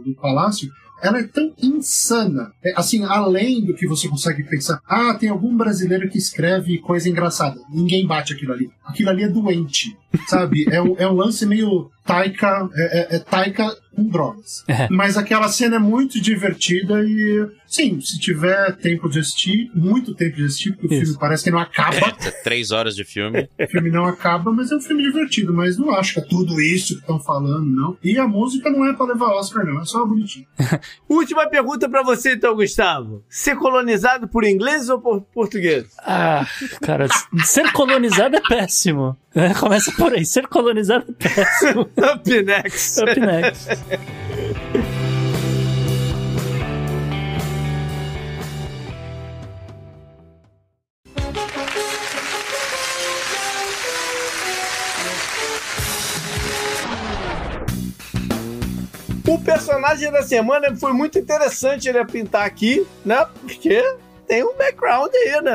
do 0.05 0.15
palácio, 0.21 0.69
ela 1.05 1.19
é 1.19 1.23
tão 1.23 1.53
insana. 1.61 2.51
É, 2.63 2.73
assim, 2.75 3.03
além 3.03 3.63
do 3.63 3.75
que 3.75 3.87
você 3.87 4.07
consegue 4.07 4.43
pensar, 4.43 4.81
ah, 4.87 5.13
tem 5.13 5.29
algum 5.29 5.55
brasileiro 5.55 6.09
que 6.09 6.17
escreve 6.17 6.79
coisa 6.79 7.07
engraçada. 7.07 7.59
Ninguém 7.69 8.05
bate 8.07 8.33
aquilo 8.33 8.53
ali. 8.53 8.69
Aquilo 8.83 9.09
ali 9.09 9.23
é 9.23 9.29
doente, 9.29 9.95
sabe? 10.27 10.65
É 10.69 10.81
um, 10.81 10.95
é 10.97 11.07
um 11.07 11.13
lance 11.13 11.45
meio 11.45 11.89
taika, 12.05 12.69
é, 12.75 13.15
é, 13.15 13.15
é 13.15 13.19
taika 13.19 13.75
com 13.95 14.07
drogas. 14.07 14.63
É. 14.67 14.87
Mas 14.89 15.17
aquela 15.17 15.47
cena 15.47 15.77
é 15.77 15.79
muito 15.79 16.21
divertida 16.21 17.01
e, 17.03 17.47
sim, 17.65 17.99
se 18.01 18.19
tiver 18.19 18.75
tempo 18.75 19.09
de 19.09 19.19
assistir, 19.19 19.71
muito 19.73 20.13
tempo 20.13 20.35
de 20.35 20.43
assistir, 20.45 20.73
porque 20.73 20.87
o 20.87 20.93
Isso. 20.93 21.05
filme 21.05 21.19
parece 21.19 21.45
que 21.45 21.51
não 21.51 21.59
acaba. 21.59 21.95
É, 21.95 22.31
três 22.43 22.71
horas 22.71 22.95
de 22.95 23.03
filme. 23.03 23.49
O 23.65 23.67
filme 23.67 23.89
não 23.89 24.05
acaba, 24.05 24.51
mas 24.51 24.71
é 24.71 24.75
um 24.75 24.81
filme 24.81 25.01
divertido. 25.03 25.53
Mas 25.53 25.77
não 25.77 25.91
acho 25.91 26.13
que 26.13 26.19
é 26.19 26.23
tudo 26.23 26.61
isso 26.61 26.95
que 26.95 27.01
estão 27.01 27.19
falando, 27.19 27.65
não. 27.65 27.97
E 28.03 28.17
a 28.19 28.27
música 28.27 28.69
não 28.69 28.85
é 28.87 28.93
pra 28.93 29.05
levar 29.07 29.27
Oscar, 29.33 29.65
não. 29.65 29.81
É 29.81 29.85
só 29.85 30.05
bonitinho. 30.05 30.45
Última 31.09 31.47
pergunta 31.47 31.89
pra 31.89 32.03
você, 32.03 32.33
então, 32.33 32.55
Gustavo. 32.55 33.23
Ser 33.29 33.55
colonizado 33.55 34.27
por 34.27 34.43
ingleses 34.43 34.89
ou 34.89 34.99
por 34.99 35.21
portugueses? 35.21 35.91
Ah, 35.99 36.45
cara, 36.81 37.07
ser 37.43 37.71
colonizado 37.71 38.35
é 38.35 38.41
péssimo. 38.41 39.17
É, 39.33 39.53
começa 39.53 39.91
por 39.91 40.04
aí. 40.13 40.25
Ser 40.25 40.47
colonizado 40.47 41.05
é 41.09 41.23
péssimo. 41.27 41.81
Up 41.97 42.43
next. 42.43 43.01
Up 43.01 43.19
next. 43.19 43.69
O 59.27 59.39
personagem 59.39 60.11
da 60.11 60.21
semana 60.21 60.75
foi 60.75 60.93
muito 60.93 61.17
interessante 61.17 61.89
ele 61.89 62.03
pintar 62.05 62.45
aqui, 62.45 62.85
né? 63.03 63.25
Porque 63.41 63.81
tem 64.27 64.43
um 64.43 64.55
background 64.55 65.11
aí, 65.13 65.41
né? 65.41 65.53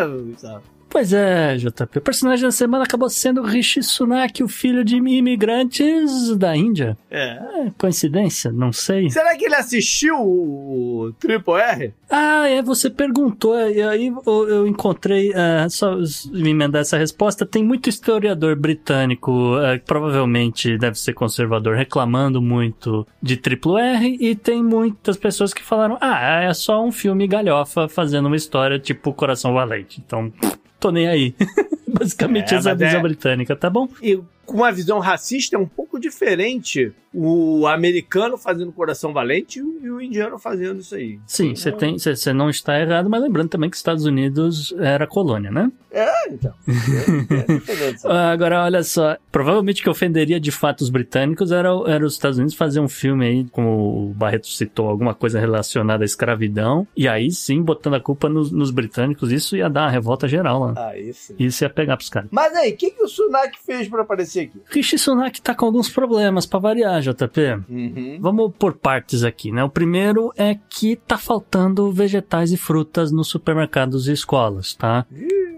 Pois 0.90 1.12
é, 1.12 1.56
JP. 1.56 1.98
O 1.98 2.00
personagem 2.00 2.44
da 2.44 2.50
semana 2.50 2.82
acabou 2.82 3.08
sendo 3.08 3.42
Rishi 3.42 3.80
Sunak, 3.80 4.42
o 4.42 4.48
filho 4.48 4.84
de 4.84 4.96
imigrantes 4.96 6.36
da 6.36 6.56
Índia. 6.56 6.98
É. 7.08 7.38
É, 7.60 7.70
coincidência? 7.78 8.50
Não 8.50 8.72
sei. 8.72 9.08
Será 9.08 9.36
que 9.36 9.44
ele 9.44 9.54
assistiu 9.54 10.16
o 10.18 11.14
Triple 11.20 11.54
R? 11.54 11.94
Ah, 12.10 12.48
é, 12.48 12.60
você 12.60 12.90
perguntou, 12.90 13.56
e 13.70 13.80
aí 13.80 14.08
eu, 14.26 14.48
eu 14.48 14.66
encontrei, 14.66 15.32
ah, 15.32 15.68
só 15.70 15.96
me 16.32 16.50
emendar 16.50 16.80
essa 16.80 16.98
resposta, 16.98 17.46
tem 17.46 17.62
muito 17.62 17.88
historiador 17.88 18.56
britânico, 18.56 19.54
que 19.78 19.86
provavelmente 19.86 20.76
deve 20.76 20.98
ser 20.98 21.12
conservador, 21.12 21.76
reclamando 21.76 22.42
muito 22.42 23.06
de 23.22 23.36
Triplo 23.36 23.78
R, 23.78 24.18
e 24.20 24.34
tem 24.34 24.60
muitas 24.60 25.16
pessoas 25.16 25.54
que 25.54 25.62
falaram, 25.62 25.96
ah, 26.00 26.42
é 26.42 26.52
só 26.52 26.84
um 26.84 26.90
filme 26.90 27.28
galhofa 27.28 27.88
fazendo 27.88 28.26
uma 28.26 28.36
história 28.36 28.76
tipo 28.76 29.12
Coração 29.12 29.54
Valente, 29.54 30.02
então, 30.04 30.32
tô 30.80 30.90
nem 30.90 31.06
aí. 31.06 31.34
Basicamente 32.00 32.54
É, 32.54 32.56
essa 32.58 32.70
é 32.70 32.72
mas 32.72 32.80
é- 32.82 32.86
visão 32.86 33.02
britânica, 33.02 33.54
tá 33.54 33.68
bom? 33.70 33.88
E 34.02 34.18
com 34.46 34.56
uma 34.56 34.72
visão 34.72 34.98
racista 34.98 35.54
é 35.54 35.58
um 35.58 35.66
pouco 35.66 36.00
diferente 36.00 36.92
o 37.12 37.66
americano 37.66 38.36
fazendo 38.36 38.72
Coração 38.72 39.12
Valente 39.12 39.58
e 39.58 39.90
o 39.90 40.00
indiano 40.00 40.38
fazendo 40.38 40.80
isso 40.80 40.94
aí. 40.94 41.18
Sim, 41.26 41.54
você 41.54 41.70
tem, 41.72 41.98
você 41.98 42.32
não 42.32 42.48
está 42.50 42.80
errado, 42.80 43.08
mas 43.10 43.20
lembrando 43.22 43.48
também 43.48 43.68
que 43.70 43.74
os 43.74 43.80
Estados 43.80 44.04
Unidos 44.04 44.72
era 44.78 45.06
colônia, 45.06 45.50
né? 45.50 45.70
É, 45.92 46.28
então. 46.32 46.52
É, 47.30 47.52
é 47.52 47.58
diferente. 47.58 48.00
Ah, 48.04 48.30
Agora, 48.30 48.62
olha 48.64 48.82
só, 48.84 49.16
provavelmente 49.30 49.80
o 49.80 49.84
que 49.84 49.90
ofenderia 49.90 50.38
de 50.40 50.50
fato 50.52 50.82
os 50.82 50.90
britânicos 50.90 51.50
era, 51.52 51.68
era 51.86 52.04
os 52.04 52.12
Estados 52.14 52.38
Unidos 52.38 52.54
fazer 52.54 52.80
um 52.80 52.88
filme 52.88 53.26
aí, 53.26 53.44
como 53.50 54.10
o 54.10 54.14
Barreto 54.14 54.46
citou, 54.48 54.88
alguma 54.88 55.14
coisa 55.14 55.38
relacionada 55.40 56.04
à 56.04 56.06
escravidão, 56.06 56.86
e 56.96 57.08
aí 57.08 57.30
sim, 57.30 57.60
botando 57.62 57.94
a 57.94 58.00
culpa 58.00 58.28
nos, 58.28 58.50
nos 58.52 58.70
britânicos, 58.70 59.32
isso 59.32 59.56
ia 59.56 59.68
dar 59.68 59.82
uma 59.82 59.90
revolta 59.90 60.28
geral 60.28 60.60
lá. 60.60 60.74
Ah, 60.76 60.96
isso. 60.98 61.34
Isso 61.38 61.64
ia 61.64 61.70
pegar 61.70 61.89
pros 61.96 62.10
caras. 62.10 62.28
Mas 62.32 62.54
aí, 62.54 62.72
o 62.72 62.76
que, 62.76 62.90
que 62.90 63.02
o 63.02 63.08
Sunak 63.08 63.58
fez 63.64 63.88
pra 63.88 64.02
aparecer 64.02 64.40
aqui? 64.48 64.60
Rishi 64.70 64.98
Sunak 64.98 65.40
tá 65.40 65.54
com 65.54 65.66
alguns 65.66 65.88
problemas 65.88 66.46
pra 66.46 66.58
variar, 66.58 67.00
JP. 67.00 67.40
Uhum. 67.68 68.18
Vamos 68.20 68.52
por 68.58 68.74
partes 68.74 69.22
aqui, 69.24 69.52
né? 69.52 69.62
O 69.64 69.68
primeiro 69.70 70.32
é 70.36 70.56
que 70.68 70.96
tá 70.96 71.16
faltando 71.18 71.90
vegetais 71.92 72.52
e 72.52 72.56
frutas 72.56 73.10
nos 73.12 73.28
supermercados 73.28 74.08
e 74.08 74.12
escolas, 74.12 74.74
tá? 74.74 75.06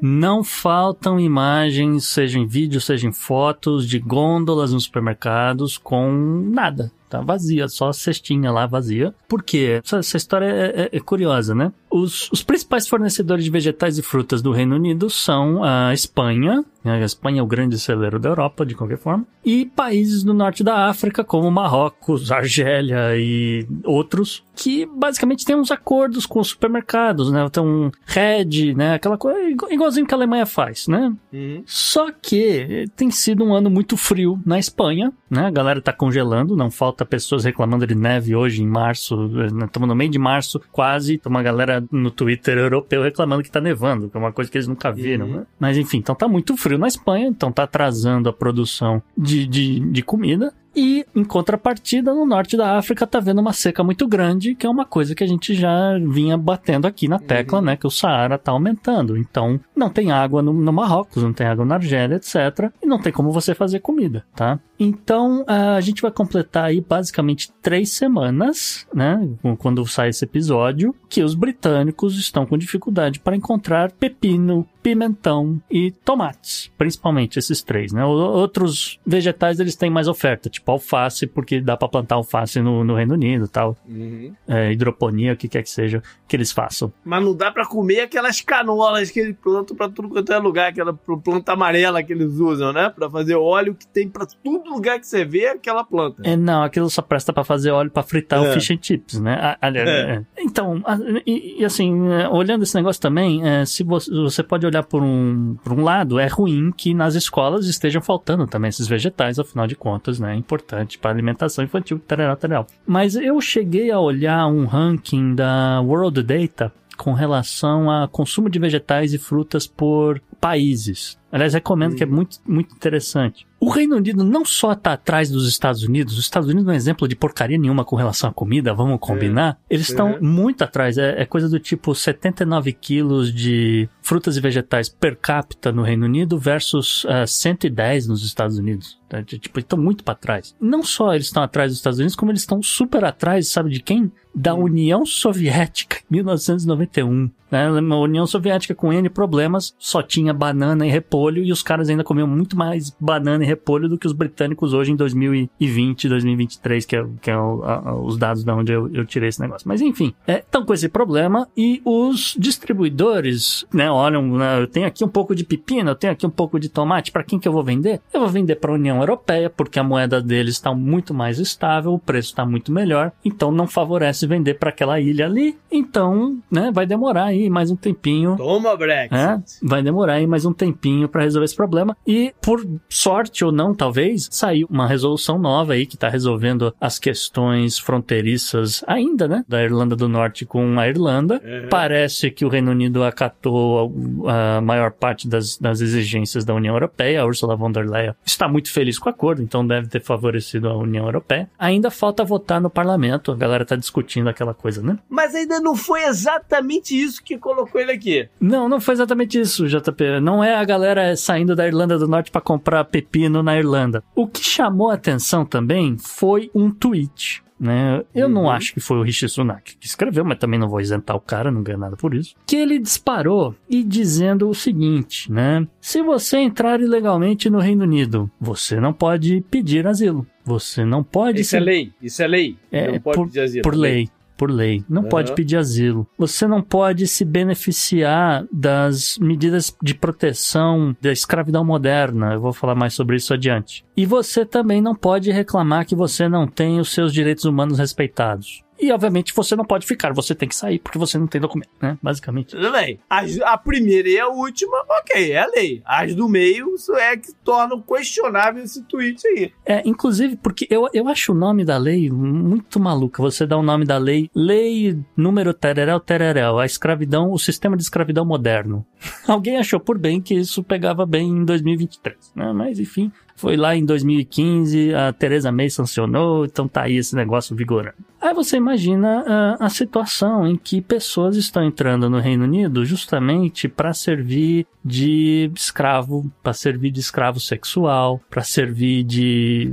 Não 0.00 0.42
faltam 0.42 1.20
imagens, 1.20 2.06
seja 2.06 2.38
em 2.38 2.46
vídeo, 2.46 2.80
seja 2.80 3.06
em 3.06 3.12
fotos, 3.12 3.88
de 3.88 3.98
gôndolas 3.98 4.72
nos 4.72 4.84
supermercados 4.84 5.78
com 5.78 6.10
nada. 6.50 6.90
Tá 7.08 7.20
vazia, 7.20 7.68
só 7.68 7.90
a 7.90 7.92
cestinha 7.92 8.50
lá 8.50 8.64
vazia. 8.66 9.14
Por 9.28 9.42
quê? 9.42 9.80
Essa, 9.84 9.98
essa 9.98 10.16
história 10.16 10.46
é, 10.46 10.82
é- 10.84 10.96
é 10.96 11.00
curiosa, 11.00 11.54
né? 11.54 11.70
Os, 11.92 12.30
os 12.32 12.42
principais 12.42 12.88
fornecedores 12.88 13.44
de 13.44 13.50
vegetais 13.50 13.98
e 13.98 14.02
frutas 14.02 14.40
do 14.40 14.50
Reino 14.50 14.76
Unido 14.76 15.10
são 15.10 15.62
a 15.62 15.92
Espanha, 15.92 16.64
né? 16.82 17.02
a 17.02 17.04
Espanha 17.04 17.40
é 17.40 17.42
o 17.42 17.46
grande 17.46 17.78
celeiro 17.78 18.18
da 18.18 18.30
Europa, 18.30 18.64
de 18.64 18.74
qualquer 18.74 18.98
forma, 18.98 19.26
e 19.44 19.66
países 19.66 20.22
do 20.24 20.32
norte 20.32 20.64
da 20.64 20.86
África, 20.88 21.22
como 21.22 21.50
Marrocos, 21.50 22.30
Argélia 22.32 23.16
e 23.16 23.66
outros, 23.84 24.42
que 24.54 24.86
basicamente 24.86 25.44
têm 25.44 25.56
uns 25.56 25.70
acordos 25.70 26.24
com 26.26 26.40
os 26.40 26.48
supermercados, 26.48 27.30
né? 27.30 27.44
Então, 27.44 27.90
Red, 28.06 28.74
né? 28.74 28.94
Aquela 28.94 29.18
coisa, 29.18 29.40
igual- 29.50 29.72
igualzinho 29.72 30.06
que 30.06 30.14
a 30.14 30.16
Alemanha 30.16 30.46
faz, 30.46 30.86
né? 30.88 31.12
Uhum. 31.32 31.62
Só 31.66 32.10
que 32.10 32.86
tem 32.96 33.10
sido 33.10 33.44
um 33.44 33.54
ano 33.54 33.68
muito 33.68 33.96
frio 33.96 34.40
na 34.46 34.58
Espanha, 34.58 35.12
né? 35.30 35.46
A 35.46 35.50
galera 35.50 35.80
tá 35.80 35.92
congelando, 35.92 36.56
não 36.56 36.70
falta 36.70 37.04
pessoas 37.04 37.44
reclamando 37.44 37.86
de 37.86 37.94
neve 37.94 38.34
hoje 38.34 38.62
em 38.62 38.66
março, 38.66 39.30
estamos 39.64 39.88
no 39.88 39.94
meio 39.94 40.10
de 40.10 40.18
março 40.18 40.60
quase, 40.70 41.18
tem 41.18 41.30
uma 41.30 41.42
galera 41.42 41.81
no 41.90 42.10
Twitter 42.10 42.58
europeu 42.58 43.02
reclamando 43.02 43.42
que 43.42 43.50
tá 43.50 43.60
nevando, 43.60 44.08
que 44.08 44.16
é 44.16 44.20
uma 44.20 44.32
coisa 44.32 44.50
que 44.50 44.56
eles 44.58 44.68
nunca 44.68 44.90
viram, 44.92 45.26
Uhum. 45.26 45.36
né? 45.38 45.46
Mas 45.58 45.76
enfim, 45.76 45.98
então 45.98 46.14
tá 46.14 46.28
muito 46.28 46.56
frio 46.56 46.78
na 46.78 46.88
Espanha, 46.88 47.26
então 47.26 47.50
tá 47.50 47.64
atrasando 47.64 48.28
a 48.28 48.32
produção 48.32 49.02
de, 49.16 49.46
de, 49.46 49.80
de 49.80 50.02
comida. 50.02 50.52
E, 50.74 51.04
em 51.14 51.24
contrapartida, 51.24 52.14
no 52.14 52.24
norte 52.24 52.56
da 52.56 52.76
África 52.78 53.06
tá 53.06 53.20
vendo 53.20 53.40
uma 53.40 53.52
seca 53.52 53.84
muito 53.84 54.06
grande, 54.06 54.54
que 54.54 54.66
é 54.66 54.70
uma 54.70 54.84
coisa 54.84 55.14
que 55.14 55.22
a 55.22 55.26
gente 55.26 55.54
já 55.54 55.98
vinha 55.98 56.36
batendo 56.36 56.86
aqui 56.86 57.08
na 57.08 57.18
tecla, 57.18 57.60
né? 57.60 57.76
Que 57.76 57.86
o 57.86 57.90
Saara 57.90 58.38
tá 58.38 58.52
aumentando. 58.52 59.16
Então, 59.16 59.60
não 59.76 59.90
tem 59.90 60.10
água 60.10 60.42
no, 60.42 60.52
no 60.52 60.72
Marrocos, 60.72 61.22
não 61.22 61.32
tem 61.32 61.46
água 61.46 61.64
na 61.64 61.74
Argélia, 61.74 62.16
etc. 62.16 62.72
E 62.82 62.86
não 62.86 62.98
tem 62.98 63.12
como 63.12 63.30
você 63.30 63.54
fazer 63.54 63.80
comida, 63.80 64.24
tá? 64.34 64.58
Então, 64.78 65.44
a 65.46 65.80
gente 65.80 66.02
vai 66.02 66.10
completar 66.10 66.64
aí 66.64 66.80
basicamente 66.80 67.52
três 67.62 67.90
semanas, 67.90 68.86
né? 68.92 69.28
Quando 69.58 69.86
sai 69.86 70.08
esse 70.08 70.24
episódio, 70.24 70.94
que 71.08 71.22
os 71.22 71.34
britânicos 71.34 72.18
estão 72.18 72.44
com 72.44 72.58
dificuldade 72.58 73.20
para 73.20 73.36
encontrar 73.36 73.92
pepino, 73.92 74.66
pimentão 74.82 75.60
e 75.70 75.90
tomates. 75.90 76.70
Principalmente 76.76 77.38
esses 77.38 77.62
três, 77.62 77.92
né? 77.92 78.04
Outros 78.04 78.98
vegetais 79.06 79.60
eles 79.60 79.76
têm 79.76 79.90
mais 79.90 80.08
oferta, 80.08 80.50
tipo 80.50 80.70
alface, 80.70 81.26
porque 81.26 81.60
dá 81.60 81.76
para 81.76 81.88
plantar 81.88 82.16
alface 82.16 82.60
no, 82.60 82.82
no 82.84 82.94
Reino 82.94 83.14
Unido 83.14 83.46
tal. 83.48 83.76
Uhum. 83.88 84.34
É, 84.48 84.72
hidroponia, 84.72 85.32
o 85.32 85.36
que 85.36 85.48
quer 85.48 85.62
que 85.62 85.70
seja 85.70 86.02
que 86.26 86.34
eles 86.36 86.50
façam. 86.50 86.92
Mas 87.04 87.22
não 87.24 87.34
dá 87.34 87.50
pra 87.50 87.66
comer 87.66 88.00
aquelas 88.00 88.40
canolas 88.40 89.10
que 89.10 89.20
eles 89.20 89.36
plantam 89.42 89.76
pra 89.76 89.88
tudo 89.88 90.08
quanto 90.08 90.32
é 90.32 90.38
lugar, 90.38 90.68
aquela 90.70 90.92
planta 90.92 91.52
amarela 91.52 92.02
que 92.02 92.12
eles 92.12 92.32
usam, 92.34 92.72
né? 92.72 92.88
Pra 92.90 93.08
fazer 93.08 93.36
óleo 93.36 93.74
que 93.74 93.86
tem 93.86 94.08
pra 94.08 94.26
todo 94.26 94.68
lugar 94.70 94.98
que 94.98 95.06
você 95.06 95.24
vê 95.24 95.46
aquela 95.46 95.84
planta. 95.84 96.22
É, 96.24 96.36
não, 96.36 96.62
aquilo 96.62 96.88
só 96.90 97.02
presta 97.02 97.32
pra 97.32 97.44
fazer 97.44 97.70
óleo 97.70 97.90
pra 97.90 98.02
fritar 98.02 98.42
É. 98.42 98.50
o 98.50 98.54
fish 98.54 98.70
and 98.70 98.78
chips, 98.80 99.20
né? 99.20 99.38
Ah, 99.40 99.58
aliás, 99.60 99.88
É. 99.88 99.92
é. 100.14 100.22
Então, 100.38 100.80
ah, 100.84 100.98
e, 101.26 101.60
e 101.60 101.64
assim, 101.64 102.08
é, 102.10 102.28
olhando 102.28 102.62
esse 102.62 102.74
negócio 102.74 103.00
também, 103.00 103.46
é, 103.46 103.64
se 103.64 103.82
você, 103.84 104.10
você 104.10 104.42
pode 104.42 104.66
olhar 104.72 104.82
por 104.82 105.02
um, 105.02 105.56
por 105.62 105.72
um 105.72 105.82
lado, 105.82 106.18
é 106.18 106.26
ruim 106.26 106.72
que 106.72 106.94
nas 106.94 107.14
escolas 107.14 107.66
estejam 107.66 108.02
faltando 108.02 108.46
também 108.46 108.68
esses 108.68 108.88
vegetais, 108.88 109.38
afinal 109.38 109.66
de 109.66 109.76
contas, 109.76 110.18
né? 110.18 110.34
É 110.34 110.36
importante 110.36 110.98
para 110.98 111.10
alimentação 111.10 111.64
infantil, 111.64 111.98
tarará, 111.98 112.34
tarará. 112.34 112.66
Mas 112.86 113.14
eu 113.14 113.40
cheguei 113.40 113.90
a 113.90 114.00
olhar 114.00 114.46
um 114.46 114.64
ranking 114.64 115.34
da 115.34 115.80
World 115.80 116.22
Data 116.22 116.72
com 116.96 117.12
relação 117.12 117.90
a 117.90 118.06
consumo 118.08 118.48
de 118.48 118.58
vegetais 118.58 119.12
e 119.12 119.18
frutas 119.18 119.66
por 119.66 120.20
países. 120.40 121.18
Aliás, 121.32 121.54
recomendo 121.54 121.96
que 121.96 122.02
é 122.02 122.06
muito, 122.06 122.38
muito 122.46 122.74
interessante. 122.74 123.46
O 123.58 123.70
Reino 123.70 123.96
Unido 123.96 124.22
não 124.24 124.44
só 124.44 124.72
está 124.72 124.92
atrás 124.92 125.30
dos 125.30 125.48
Estados 125.48 125.84
Unidos, 125.84 126.14
os 126.14 126.24
Estados 126.24 126.48
Unidos 126.48 126.66
não 126.66 126.72
é 126.72 126.76
exemplo 126.76 127.06
de 127.06 127.14
porcaria 127.14 127.56
nenhuma 127.56 127.84
com 127.84 127.94
relação 127.94 128.28
à 128.28 128.32
comida, 128.32 128.74
vamos 128.74 128.98
combinar. 129.00 129.56
Eles 129.70 129.88
estão 129.88 130.18
muito 130.20 130.62
atrás, 130.62 130.98
é, 130.98 131.22
é 131.22 131.24
coisa 131.24 131.48
do 131.48 131.60
tipo 131.60 131.94
79 131.94 132.72
quilos 132.72 133.32
de 133.32 133.88
frutas 134.02 134.36
e 134.36 134.40
vegetais 134.40 134.88
per 134.88 135.16
capita 135.16 135.70
no 135.70 135.82
Reino 135.82 136.06
Unido 136.06 136.36
versus 136.38 137.04
uh, 137.04 137.24
110 137.24 138.08
nos 138.08 138.24
Estados 138.24 138.58
Unidos. 138.58 139.00
Tá? 139.08 139.22
Tipo, 139.22 139.60
estão 139.60 139.78
muito 139.78 140.02
para 140.02 140.14
trás. 140.16 140.56
Não 140.60 140.82
só 140.82 141.14
eles 141.14 141.26
estão 141.26 141.42
atrás 141.42 141.70
dos 141.70 141.78
Estados 141.78 141.98
Unidos, 142.00 142.16
como 142.16 142.32
eles 142.32 142.40
estão 142.40 142.62
super 142.62 143.04
atrás, 143.04 143.46
sabe 143.48 143.70
de 143.70 143.80
quem? 143.80 144.10
Da 144.34 144.54
União 144.54 145.06
Soviética, 145.06 145.98
1991. 146.10 147.30
Né? 147.50 147.66
A 147.66 147.96
União 147.96 148.26
Soviética 148.26 148.74
com 148.74 148.92
N 148.92 149.08
problemas 149.10 149.74
só 149.78 150.02
tinha 150.02 150.32
banana 150.32 150.86
e 150.86 150.90
repolho 151.22 151.44
e 151.44 151.52
os 151.52 151.62
caras 151.62 151.88
ainda 151.88 152.02
comiam 152.02 152.26
muito 152.26 152.56
mais 152.56 152.94
banana 152.98 153.44
e 153.44 153.46
repolho 153.46 153.88
do 153.88 153.96
que 153.96 154.06
os 154.06 154.12
britânicos 154.12 154.72
hoje 154.74 154.92
em 154.92 154.96
2020, 154.96 156.08
2023, 156.08 156.84
que 156.84 156.96
é, 156.96 157.06
que 157.20 157.30
é 157.30 157.36
o, 157.36 157.62
a, 157.62 157.94
os 157.94 158.18
dados 158.18 158.42
da 158.42 158.54
onde 158.54 158.72
eu, 158.72 158.92
eu, 158.92 159.04
tirei 159.04 159.28
esse 159.28 159.40
negócio. 159.40 159.68
Mas 159.68 159.80
enfim, 159.80 160.14
estão 160.26 160.62
é, 160.62 160.64
com 160.64 160.74
esse 160.74 160.88
problema 160.88 161.48
e 161.56 161.80
os 161.84 162.36
distribuidores, 162.38 163.64
né, 163.72 163.90
olham, 163.90 164.22
né, 164.36 164.60
eu 164.60 164.66
tenho 164.66 164.86
aqui 164.86 165.04
um 165.04 165.08
pouco 165.08 165.34
de 165.34 165.44
pepino, 165.44 165.90
eu 165.90 165.94
tenho 165.94 166.12
aqui 166.12 166.26
um 166.26 166.30
pouco 166.30 166.58
de 166.58 166.68
tomate, 166.68 167.12
para 167.12 167.22
quem 167.22 167.38
que 167.38 167.46
eu 167.46 167.52
vou 167.52 167.62
vender? 167.62 168.00
Eu 168.12 168.20
vou 168.20 168.28
vender 168.28 168.56
para 168.56 168.72
a 168.72 168.74
União 168.74 168.98
Europeia, 168.98 169.48
porque 169.48 169.78
a 169.78 169.84
moeda 169.84 170.20
deles 170.20 170.54
está 170.54 170.74
muito 170.74 171.14
mais 171.14 171.38
estável, 171.38 171.92
o 171.92 171.98
preço 171.98 172.30
está 172.30 172.44
muito 172.44 172.72
melhor, 172.72 173.12
então 173.24 173.52
não 173.52 173.66
favorece 173.66 174.26
vender 174.26 174.54
para 174.54 174.70
aquela 174.70 174.98
ilha 174.98 175.26
ali, 175.26 175.56
então, 175.70 176.38
né, 176.50 176.70
vai 176.72 176.86
demorar 176.86 177.24
aí 177.24 177.48
mais 177.48 177.70
um 177.70 177.76
tempinho. 177.76 178.36
Toma, 178.36 178.76
Brexit. 178.76 179.14
É, 179.14 179.40
vai 179.62 179.82
demorar 179.82 180.14
aí 180.14 180.26
mais 180.26 180.44
um 180.44 180.52
tempinho 180.52 181.08
para 181.12 181.22
resolver 181.22 181.44
esse 181.44 181.56
problema 181.56 181.96
e 182.06 182.34
por 182.40 182.66
sorte 182.88 183.44
ou 183.44 183.52
não, 183.52 183.74
talvez, 183.74 184.28
saiu 184.30 184.66
uma 184.70 184.86
resolução 184.86 185.38
nova 185.38 185.74
aí 185.74 185.86
que 185.86 185.96
tá 185.96 186.08
resolvendo 186.08 186.74
as 186.80 186.98
questões 186.98 187.78
fronteiriças 187.78 188.82
ainda, 188.86 189.28
né, 189.28 189.44
da 189.46 189.62
Irlanda 189.62 189.94
do 189.94 190.08
Norte 190.08 190.44
com 190.44 190.78
a 190.78 190.88
Irlanda. 190.88 191.34
Uhum. 191.34 191.68
Parece 191.68 192.30
que 192.30 192.44
o 192.44 192.48
Reino 192.48 192.70
Unido 192.70 193.04
acatou 193.04 193.92
a 194.26 194.60
maior 194.60 194.90
parte 194.90 195.28
das, 195.28 195.56
das 195.56 195.80
exigências 195.80 196.44
da 196.44 196.54
União 196.54 196.74
Europeia. 196.74 197.22
A 197.22 197.26
Ursula 197.26 197.56
von 197.56 197.70
der 197.70 197.88
Leyen 197.88 198.14
está 198.24 198.48
muito 198.48 198.72
feliz 198.72 198.98
com 198.98 199.08
o 199.08 199.12
acordo, 199.12 199.42
então 199.42 199.66
deve 199.66 199.88
ter 199.88 200.00
favorecido 200.00 200.68
a 200.68 200.76
União 200.76 201.04
Europeia. 201.04 201.48
Ainda 201.58 201.90
falta 201.90 202.24
votar 202.24 202.60
no 202.60 202.70
parlamento, 202.70 203.30
a 203.30 203.36
galera 203.36 203.64
tá 203.64 203.76
discutindo 203.76 204.28
aquela 204.28 204.54
coisa, 204.54 204.82
né? 204.82 204.98
Mas 205.08 205.34
ainda 205.34 205.60
não 205.60 205.76
foi 205.76 206.04
exatamente 206.04 207.00
isso 207.00 207.22
que 207.22 207.36
colocou 207.36 207.80
ele 207.80 207.92
aqui. 207.92 208.28
Não, 208.40 208.68
não 208.68 208.80
foi 208.80 208.94
exatamente 208.94 209.38
isso, 209.38 209.66
JP. 209.66 210.20
Não 210.20 210.42
é 210.42 210.54
a 210.54 210.64
galera 210.64 211.01
saindo 211.16 211.54
da 211.54 211.66
Irlanda 211.66 211.98
do 211.98 212.08
Norte 212.08 212.30
para 212.30 212.40
comprar 212.40 212.84
pepino 212.84 213.42
na 213.42 213.56
Irlanda. 213.56 214.02
O 214.14 214.26
que 214.26 214.44
chamou 214.44 214.90
a 214.90 214.94
atenção 214.94 215.44
também 215.44 215.96
foi 215.98 216.50
um 216.54 216.70
tweet 216.70 217.42
né? 217.62 218.02
Eu 218.12 218.26
uhum. 218.26 218.32
não 218.32 218.50
acho 218.50 218.74
que 218.74 218.80
foi 218.80 218.96
o 218.98 219.02
Rishi 219.02 219.28
Sunak 219.28 219.76
que 219.76 219.86
escreveu, 219.86 220.24
mas 220.24 220.38
também 220.38 220.58
não 220.58 220.68
vou 220.68 220.80
isentar 220.80 221.14
o 221.14 221.20
cara, 221.20 221.48
não 221.48 221.62
ganha 221.62 221.78
nada 221.78 221.96
por 221.96 222.12
isso. 222.12 222.34
Que 222.44 222.56
ele 222.56 222.76
disparou 222.76 223.54
e 223.70 223.84
dizendo 223.84 224.48
o 224.48 224.54
seguinte, 224.54 225.30
né? 225.30 225.64
Se 225.80 226.02
você 226.02 226.38
entrar 226.38 226.80
ilegalmente 226.80 227.48
no 227.48 227.60
Reino 227.60 227.84
Unido, 227.84 228.28
você 228.40 228.80
não 228.80 228.92
pode 228.92 229.44
pedir 229.48 229.86
asilo. 229.86 230.26
Você 230.44 230.84
não 230.84 231.04
pode. 231.04 231.42
Isso 231.42 231.54
é 231.54 231.60
lei. 231.60 231.92
Isso 232.02 232.20
é 232.20 232.26
lei. 232.26 232.56
É, 232.72 232.90
não 232.90 233.00
pode 233.00 233.16
por, 233.16 233.26
pedir 233.28 233.40
asilo. 233.40 233.62
Por 233.62 233.76
lei 233.76 234.08
por 234.42 234.50
lei. 234.50 234.84
Não 234.88 235.02
uhum. 235.02 235.08
pode 235.08 235.32
pedir 235.36 235.56
asilo. 235.56 236.04
Você 236.18 236.48
não 236.48 236.60
pode 236.60 237.06
se 237.06 237.24
beneficiar 237.24 238.44
das 238.52 239.16
medidas 239.20 239.72
de 239.80 239.94
proteção 239.94 240.96
da 241.00 241.12
escravidão 241.12 241.64
moderna. 241.64 242.32
Eu 242.32 242.40
vou 242.40 242.52
falar 242.52 242.74
mais 242.74 242.92
sobre 242.92 243.14
isso 243.14 243.32
adiante. 243.32 243.84
E 243.96 244.04
você 244.04 244.44
também 244.44 244.82
não 244.82 244.96
pode 244.96 245.30
reclamar 245.30 245.86
que 245.86 245.94
você 245.94 246.28
não 246.28 246.44
tem 246.44 246.80
os 246.80 246.92
seus 246.92 247.12
direitos 247.12 247.44
humanos 247.44 247.78
respeitados. 247.78 248.64
E, 248.82 248.90
obviamente, 248.92 249.32
você 249.34 249.54
não 249.54 249.64
pode 249.64 249.86
ficar, 249.86 250.12
você 250.12 250.34
tem 250.34 250.48
que 250.48 250.56
sair 250.56 250.80
porque 250.80 250.98
você 250.98 251.16
não 251.16 251.28
tem 251.28 251.40
documento, 251.40 251.70
né? 251.80 251.96
Basicamente. 252.02 252.56
Tudo 252.56 252.72
bem. 252.72 252.98
As, 253.08 253.40
a 253.40 253.56
primeira 253.56 254.08
e 254.08 254.18
a 254.18 254.28
última, 254.28 254.76
ok, 255.00 255.32
é 255.32 255.38
a 255.38 255.46
lei. 255.46 255.80
As 255.84 256.14
do 256.14 256.28
meio 256.28 256.74
isso 256.74 256.94
é 256.96 257.16
que 257.16 257.32
tornam 257.44 257.80
questionável 257.80 258.62
esse 258.62 258.82
tweet 258.84 259.24
aí. 259.26 259.52
É, 259.64 259.82
inclusive, 259.86 260.36
porque 260.36 260.66
eu, 260.68 260.88
eu 260.92 261.08
acho 261.08 261.32
o 261.32 261.34
nome 261.34 261.64
da 261.64 261.78
lei 261.78 262.10
muito 262.10 262.80
maluca. 262.80 263.22
Você 263.22 263.46
dá 263.46 263.56
o 263.56 263.62
nome 263.62 263.84
da 263.84 263.98
lei, 263.98 264.28
lei 264.34 264.98
número 265.16 265.54
tereréu 265.54 266.00
tereréu, 266.00 266.58
a 266.58 266.66
escravidão, 266.66 267.30
o 267.30 267.38
sistema 267.38 267.76
de 267.76 267.84
escravidão 267.84 268.24
moderno. 268.24 268.84
Alguém 269.28 269.58
achou 269.58 269.78
por 269.78 269.96
bem 269.96 270.20
que 270.20 270.34
isso 270.34 270.62
pegava 270.64 271.06
bem 271.06 271.28
em 271.28 271.44
2023, 271.44 272.32
né? 272.34 272.52
Mas, 272.52 272.80
enfim, 272.80 273.12
foi 273.42 273.56
lá 273.56 273.74
em 273.74 273.84
2015, 273.84 274.94
a 274.94 275.12
Theresa 275.12 275.50
May 275.50 275.68
sancionou, 275.68 276.44
então 276.44 276.68
tá 276.68 276.82
aí 276.82 276.94
esse 276.94 277.16
negócio 277.16 277.56
vigorando. 277.56 277.96
Aí 278.20 278.32
você 278.32 278.56
imagina 278.56 279.22
uh, 279.22 279.64
a 279.64 279.68
situação 279.68 280.46
em 280.46 280.54
que 280.54 280.80
pessoas 280.80 281.34
estão 281.34 281.64
entrando 281.64 282.08
no 282.08 282.20
Reino 282.20 282.44
Unido 282.44 282.84
justamente 282.84 283.66
para 283.66 283.92
servir 283.92 284.64
de 284.84 285.50
escravo, 285.56 286.30
para 286.40 286.52
servir 286.52 286.92
de 286.92 287.00
escravo 287.00 287.40
sexual, 287.40 288.20
para 288.30 288.44
servir 288.44 289.02
de 289.02 289.72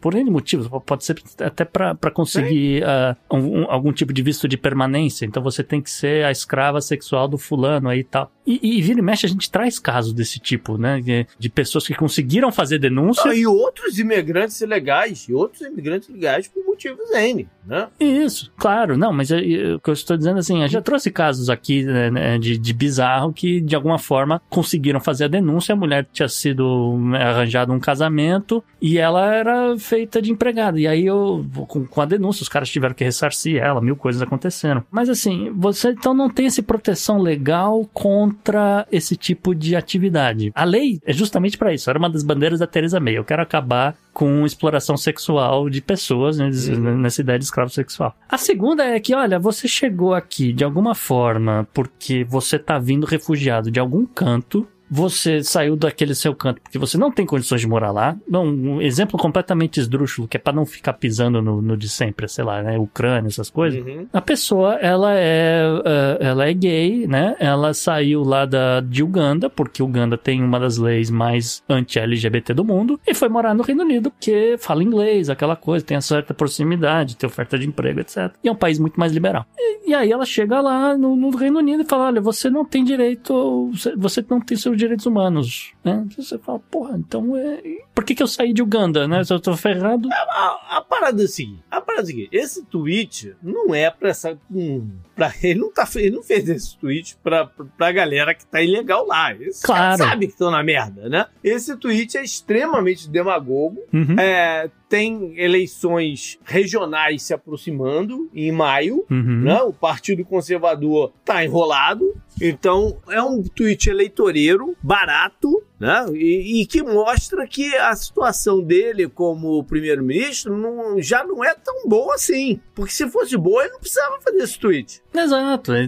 por 0.00 0.14
N 0.14 0.30
motivos, 0.30 0.68
pode 0.84 1.04
ser 1.04 1.20
até 1.38 1.64
para 1.64 2.10
conseguir 2.12 2.82
uh, 2.82 3.36
um, 3.36 3.60
um, 3.60 3.70
algum 3.70 3.92
tipo 3.92 4.12
de 4.12 4.22
visto 4.22 4.48
de 4.48 4.56
permanência. 4.56 5.24
Então 5.24 5.42
você 5.42 5.62
tem 5.62 5.80
que 5.80 5.90
ser 5.90 6.24
a 6.24 6.30
escrava 6.30 6.80
sexual 6.80 7.28
do 7.28 7.38
fulano 7.38 7.88
aí 7.88 8.00
e 8.00 8.04
tal. 8.04 8.30
E, 8.46 8.78
e 8.78 8.82
vira 8.82 8.98
e 8.98 9.02
mexe, 9.02 9.26
a 9.26 9.28
gente 9.28 9.50
traz 9.50 9.78
casos 9.78 10.12
desse 10.12 10.38
tipo, 10.38 10.76
né? 10.76 11.00
De 11.38 11.48
pessoas 11.48 11.86
que 11.86 11.94
conseguiram 11.94 12.50
fazer 12.50 12.78
denúncia. 12.78 13.30
Ah, 13.30 13.34
e 13.34 13.46
outros 13.46 13.98
imigrantes 13.98 14.60
ilegais, 14.60 15.28
e 15.28 15.34
outros 15.34 15.60
imigrantes 15.62 16.08
legais 16.08 16.48
por 16.48 16.64
motivos 16.64 17.10
N, 17.12 17.48
né? 17.66 17.88
Isso, 17.98 18.52
claro. 18.56 18.96
Não, 18.96 19.12
mas 19.12 19.30
eu, 19.30 19.38
eu, 19.38 19.76
o 19.76 19.80
que 19.80 19.90
eu 19.90 19.94
estou 19.94 20.16
dizendo 20.16 20.38
assim, 20.38 20.62
eu 20.62 20.68
já 20.68 20.80
trouxe 20.80 21.10
casos 21.10 21.50
aqui 21.50 21.84
né, 21.84 22.10
né, 22.10 22.38
de, 22.38 22.58
de 22.58 22.72
bizarro 22.72 23.32
que 23.32 23.60
de 23.60 23.74
alguma 23.74 23.98
forma 23.98 24.42
conseguiram 24.48 25.00
fazer 25.00 25.24
a 25.24 25.28
denúncia. 25.28 25.72
A 25.72 25.76
mulher 25.76 26.06
tinha 26.12 26.28
sido 26.28 26.96
né, 26.98 27.22
arranjado 27.22 27.72
um 27.72 27.78
casamento 27.78 28.64
e 28.80 28.98
ela 28.98 29.32
era 29.34 29.69
feita 29.78 30.20
de 30.20 30.30
empregada. 30.30 30.78
E 30.78 30.86
aí 30.86 31.06
eu, 31.06 31.44
com, 31.68 31.86
com 31.86 32.00
a 32.00 32.04
denúncia, 32.04 32.42
os 32.42 32.48
caras 32.48 32.68
tiveram 32.68 32.94
que 32.94 33.04
ressarcir 33.04 33.62
ela, 33.62 33.80
mil 33.80 33.96
coisas 33.96 34.22
aconteceram. 34.22 34.84
Mas 34.90 35.08
assim, 35.08 35.50
você 35.54 35.90
então 35.90 36.14
não 36.14 36.30
tem 36.30 36.46
essa 36.46 36.62
proteção 36.62 37.18
legal 37.18 37.88
contra 37.92 38.86
esse 38.90 39.16
tipo 39.16 39.54
de 39.54 39.76
atividade. 39.76 40.52
A 40.54 40.64
lei 40.64 41.00
é 41.04 41.12
justamente 41.12 41.58
para 41.58 41.72
isso. 41.72 41.88
Era 41.90 41.98
uma 41.98 42.10
das 42.10 42.22
bandeiras 42.22 42.60
da 42.60 42.66
Teresa 42.66 43.00
May. 43.00 43.16
Eu 43.16 43.24
quero 43.24 43.42
acabar 43.42 43.96
com 44.12 44.44
exploração 44.44 44.96
sexual 44.96 45.70
de 45.70 45.80
pessoas, 45.80 46.38
né, 46.38 46.50
uhum. 46.50 46.98
nessa 46.98 47.20
ideia 47.20 47.38
de 47.38 47.44
escravo 47.44 47.70
sexual. 47.70 48.14
A 48.28 48.36
segunda 48.36 48.84
é 48.84 48.98
que, 49.00 49.14
olha, 49.14 49.38
você 49.38 49.68
chegou 49.68 50.14
aqui 50.14 50.52
de 50.52 50.64
alguma 50.64 50.94
forma 50.94 51.66
porque 51.72 52.24
você 52.24 52.58
tá 52.58 52.78
vindo 52.78 53.06
refugiado 53.06 53.70
de 53.70 53.80
algum 53.80 54.04
canto 54.04 54.66
você 54.90 55.42
saiu 55.42 55.76
daquele 55.76 56.14
seu 56.14 56.34
canto 56.34 56.60
porque 56.60 56.78
você 56.78 56.98
não 56.98 57.12
tem 57.12 57.24
condições 57.24 57.60
de 57.60 57.66
morar 57.66 57.92
lá. 57.92 58.16
Não, 58.28 58.44
um 58.44 58.82
exemplo 58.82 59.18
completamente 59.18 59.78
esdrúxulo, 59.78 60.26
que 60.26 60.36
é 60.36 60.40
para 60.40 60.52
não 60.52 60.66
ficar 60.66 60.94
pisando 60.94 61.40
no, 61.40 61.62
no, 61.62 61.76
de 61.76 61.88
sempre, 61.88 62.28
sei 62.28 62.44
lá, 62.44 62.62
né, 62.62 62.78
Ucrânia, 62.78 63.28
essas 63.28 63.48
coisas. 63.48 63.84
Uhum. 63.84 64.06
A 64.12 64.20
pessoa, 64.20 64.74
ela 64.74 65.14
é, 65.14 65.62
uh, 65.68 66.24
ela 66.24 66.48
é 66.48 66.52
gay, 66.52 67.06
né? 67.06 67.36
Ela 67.38 67.72
saiu 67.72 68.22
lá 68.22 68.44
da, 68.44 68.80
de 68.80 69.02
Uganda, 69.02 69.48
porque 69.48 69.82
Uganda 69.82 70.18
tem 70.18 70.42
uma 70.42 70.58
das 70.58 70.76
leis 70.76 71.10
mais 71.10 71.62
anti-LGBT 71.68 72.54
do 72.54 72.64
mundo, 72.64 72.98
e 73.06 73.14
foi 73.14 73.28
morar 73.28 73.54
no 73.54 73.62
Reino 73.62 73.82
Unido, 73.82 74.10
porque 74.10 74.56
fala 74.58 74.82
inglês, 74.82 75.30
aquela 75.30 75.56
coisa, 75.56 75.84
tem 75.84 75.96
a 75.96 76.00
certa 76.00 76.34
proximidade, 76.34 77.16
tem 77.16 77.28
oferta 77.28 77.58
de 77.58 77.66
emprego, 77.66 78.00
etc. 78.00 78.32
E 78.42 78.48
é 78.48 78.52
um 78.52 78.56
país 78.56 78.78
muito 78.78 78.98
mais 78.98 79.12
liberal. 79.12 79.46
E, 79.56 79.90
e 79.90 79.94
aí 79.94 80.10
ela 80.10 80.24
chega 80.24 80.60
lá 80.60 80.96
no, 80.96 81.14
no 81.14 81.30
Reino 81.30 81.58
Unido 81.58 81.82
e 81.82 81.86
fala, 81.86 82.06
olha, 82.06 82.20
você 82.20 82.50
não 82.50 82.64
tem 82.64 82.84
direito, 82.84 83.70
você 83.96 84.24
não 84.28 84.40
tem 84.40 84.56
seu 84.56 84.74
direitos 84.80 85.06
humanos, 85.06 85.72
né? 85.84 86.06
Você 86.16 86.38
fala, 86.38 86.58
porra, 86.70 86.96
então 86.96 87.36
é... 87.36 87.60
por 87.94 88.04
que 88.04 88.14
que 88.14 88.22
eu 88.22 88.26
saí 88.26 88.52
de 88.52 88.62
Uganda, 88.62 89.06
né? 89.08 89.22
Se 89.24 89.32
eu 89.32 89.40
tô 89.40 89.56
ferrado... 89.56 90.08
A, 90.12 90.16
a, 90.16 90.76
a 90.78 90.80
parada 90.80 91.22
é 91.22 91.24
assim, 91.24 91.58
a 91.70 91.80
parada 91.80 92.08
é 92.08 92.12
assim, 92.12 92.28
esse 92.30 92.64
tweet 92.64 93.34
não 93.42 93.74
é 93.74 93.90
pra 93.90 94.10
essa... 94.10 94.38
Hum, 94.50 94.90
pra, 95.14 95.32
ele, 95.42 95.60
não 95.60 95.72
tá, 95.72 95.88
ele 95.96 96.16
não 96.16 96.22
fez 96.22 96.48
esse 96.48 96.76
tweet 96.78 97.16
pra, 97.22 97.46
pra, 97.46 97.64
pra 97.76 97.92
galera 97.92 98.34
que 98.34 98.46
tá 98.46 98.62
ilegal 98.62 99.06
lá. 99.06 99.34
Esse 99.34 99.62
claro. 99.62 99.98
sabe 99.98 100.26
que 100.26 100.32
estão 100.32 100.50
na 100.50 100.62
merda, 100.62 101.08
né? 101.08 101.26
Esse 101.42 101.76
tweet 101.76 102.16
é 102.16 102.22
extremamente 102.22 103.08
demagogo, 103.08 103.80
uhum. 103.92 104.18
é, 104.18 104.70
tem 104.88 105.38
eleições 105.38 106.38
regionais 106.44 107.22
se 107.22 107.32
aproximando 107.32 108.30
em 108.34 108.50
maio, 108.50 109.04
uhum. 109.10 109.42
né? 109.42 109.60
O 109.62 109.72
Partido 109.72 110.24
Conservador 110.24 111.12
tá 111.24 111.44
enrolado, 111.44 112.14
então 112.40 112.98
é 113.08 113.22
um 113.22 113.42
tweet 113.42 113.88
eleitoreiro, 113.88 114.76
barato, 114.82 115.62
né? 115.80 116.04
E, 116.12 116.60
e, 116.60 116.66
que 116.66 116.82
mostra 116.82 117.46
que 117.46 117.74
a 117.74 117.96
situação 117.96 118.62
dele 118.62 119.08
como 119.08 119.64
primeiro-ministro 119.64 120.54
não, 120.54 121.00
já 121.00 121.24
não 121.24 121.42
é 121.42 121.54
tão 121.54 121.88
boa 121.88 122.14
assim. 122.14 122.60
Porque 122.74 122.92
se 122.92 123.08
fosse 123.08 123.34
boa, 123.38 123.62
ele 123.62 123.72
não 123.72 123.80
precisava 123.80 124.20
fazer 124.20 124.38
esse 124.38 124.58
tweet. 124.58 125.02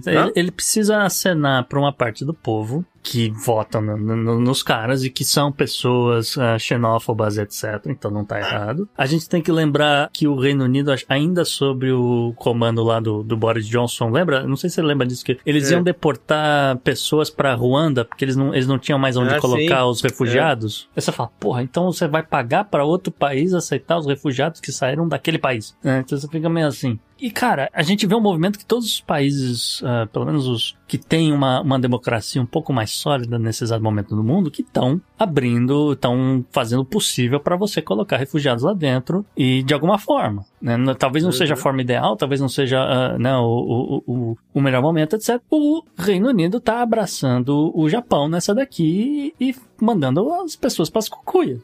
Exato. 0.06 0.26
Ele, 0.26 0.32
ele 0.34 0.50
precisa 0.50 1.02
acenar 1.02 1.68
para 1.68 1.78
uma 1.78 1.92
parte 1.92 2.24
do 2.24 2.32
povo 2.32 2.84
que 3.02 3.30
votam 3.30 3.80
no- 3.82 3.96
no- 4.16 4.40
nos 4.40 4.62
caras 4.62 5.02
e 5.04 5.10
que 5.10 5.24
são 5.24 5.50
pessoas 5.50 6.36
ah, 6.38 6.58
xenófobas, 6.58 7.36
etc. 7.38 7.86
Então 7.86 8.10
não 8.10 8.24
tá 8.24 8.38
errado. 8.38 8.88
A 8.96 9.06
gente 9.06 9.28
tem 9.28 9.42
que 9.42 9.50
lembrar 9.50 10.08
que 10.12 10.28
o 10.28 10.38
Reino 10.38 10.64
Unido, 10.64 10.92
ainda 11.08 11.44
sobre 11.44 11.90
o 11.92 12.32
comando 12.36 12.82
lá 12.84 13.00
do, 13.00 13.22
do 13.22 13.36
Boris 13.36 13.66
Johnson, 13.66 14.08
lembra? 14.10 14.46
Não 14.46 14.56
sei 14.56 14.70
se 14.70 14.76
você 14.76 14.82
lembra 14.82 15.06
disso, 15.06 15.24
que 15.24 15.38
eles 15.44 15.70
É. 15.70 15.74
iam 15.74 15.82
deportar 15.82 16.76
pessoas 16.78 17.28
pra 17.30 17.54
Ruanda 17.54 18.04
porque 18.04 18.24
eles 18.24 18.36
não, 18.36 18.54
eles 18.54 18.66
não 18.66 18.78
tinham 18.78 18.98
mais 18.98 19.16
onde 19.16 19.34
Ah, 19.34 19.40
colocar 19.40 19.78
sim. 19.82 19.90
os 19.90 20.00
refugiados. 20.00 20.88
Aí 20.94 21.02
você 21.02 21.10
fala, 21.12 21.30
porra, 21.40 21.62
então 21.62 21.90
você 21.90 22.06
vai 22.06 22.22
pagar 22.22 22.64
pra 22.64 22.84
outro 22.84 23.12
país 23.12 23.52
aceitar 23.54 23.98
os 23.98 24.06
refugiados 24.06 24.60
que 24.60 24.70
saíram 24.72 25.08
daquele 25.08 25.38
país. 25.38 25.76
né? 25.82 26.02
Então 26.04 26.16
você 26.18 26.28
fica 26.28 26.48
meio 26.48 26.66
assim. 26.66 26.98
E, 27.22 27.30
cara, 27.30 27.70
a 27.72 27.84
gente 27.84 28.04
vê 28.04 28.16
um 28.16 28.20
movimento 28.20 28.58
que 28.58 28.66
todos 28.66 28.84
os 28.84 29.00
países, 29.00 29.80
ah, 29.84 30.08
pelo 30.12 30.26
menos 30.26 30.48
os 30.48 30.76
que 30.88 30.98
têm 30.98 31.32
uma, 31.32 31.60
uma 31.60 31.78
democracia 31.78 32.42
um 32.42 32.46
pouco 32.46 32.72
mais 32.72 32.90
sólida 32.90 33.38
nesse 33.38 33.62
exato 33.62 33.80
momento 33.80 34.16
do 34.16 34.24
mundo, 34.24 34.50
que 34.50 34.62
estão 34.62 35.00
abrindo, 35.16 35.92
estão 35.92 36.44
fazendo 36.50 36.80
o 36.80 36.84
possível 36.84 37.38
para 37.38 37.56
você 37.56 37.80
colocar 37.80 38.16
refugiados 38.16 38.64
lá 38.64 38.74
dentro 38.74 39.24
e 39.36 39.62
de 39.62 39.72
alguma 39.72 39.98
forma. 39.98 40.44
né? 40.60 40.76
Talvez 40.98 41.24
não 41.24 41.30
seja 41.30 41.54
a 41.54 41.56
forma 41.56 41.80
ideal, 41.80 42.16
talvez 42.16 42.40
não 42.40 42.48
seja 42.48 42.80
ah, 42.80 43.16
né, 43.16 43.36
o, 43.36 44.02
o, 44.04 44.12
o, 44.12 44.38
o 44.54 44.60
melhor 44.60 44.82
momento, 44.82 45.14
etc. 45.14 45.40
O 45.48 45.84
Reino 45.96 46.28
Unido 46.28 46.58
tá 46.58 46.82
abraçando 46.82 47.70
o 47.72 47.88
Japão 47.88 48.28
nessa 48.28 48.52
daqui 48.52 49.32
e 49.40 49.54
mandando 49.80 50.28
as 50.42 50.56
pessoas 50.56 50.90
para 50.90 50.98
as 50.98 51.08
cucuias. 51.08 51.60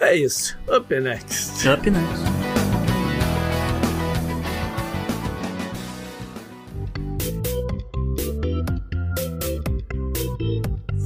É 0.00 0.14
isso. 0.14 0.58
Up 0.68 0.94
next. 1.00 1.66
Up 1.66 1.90
next. 1.90 2.57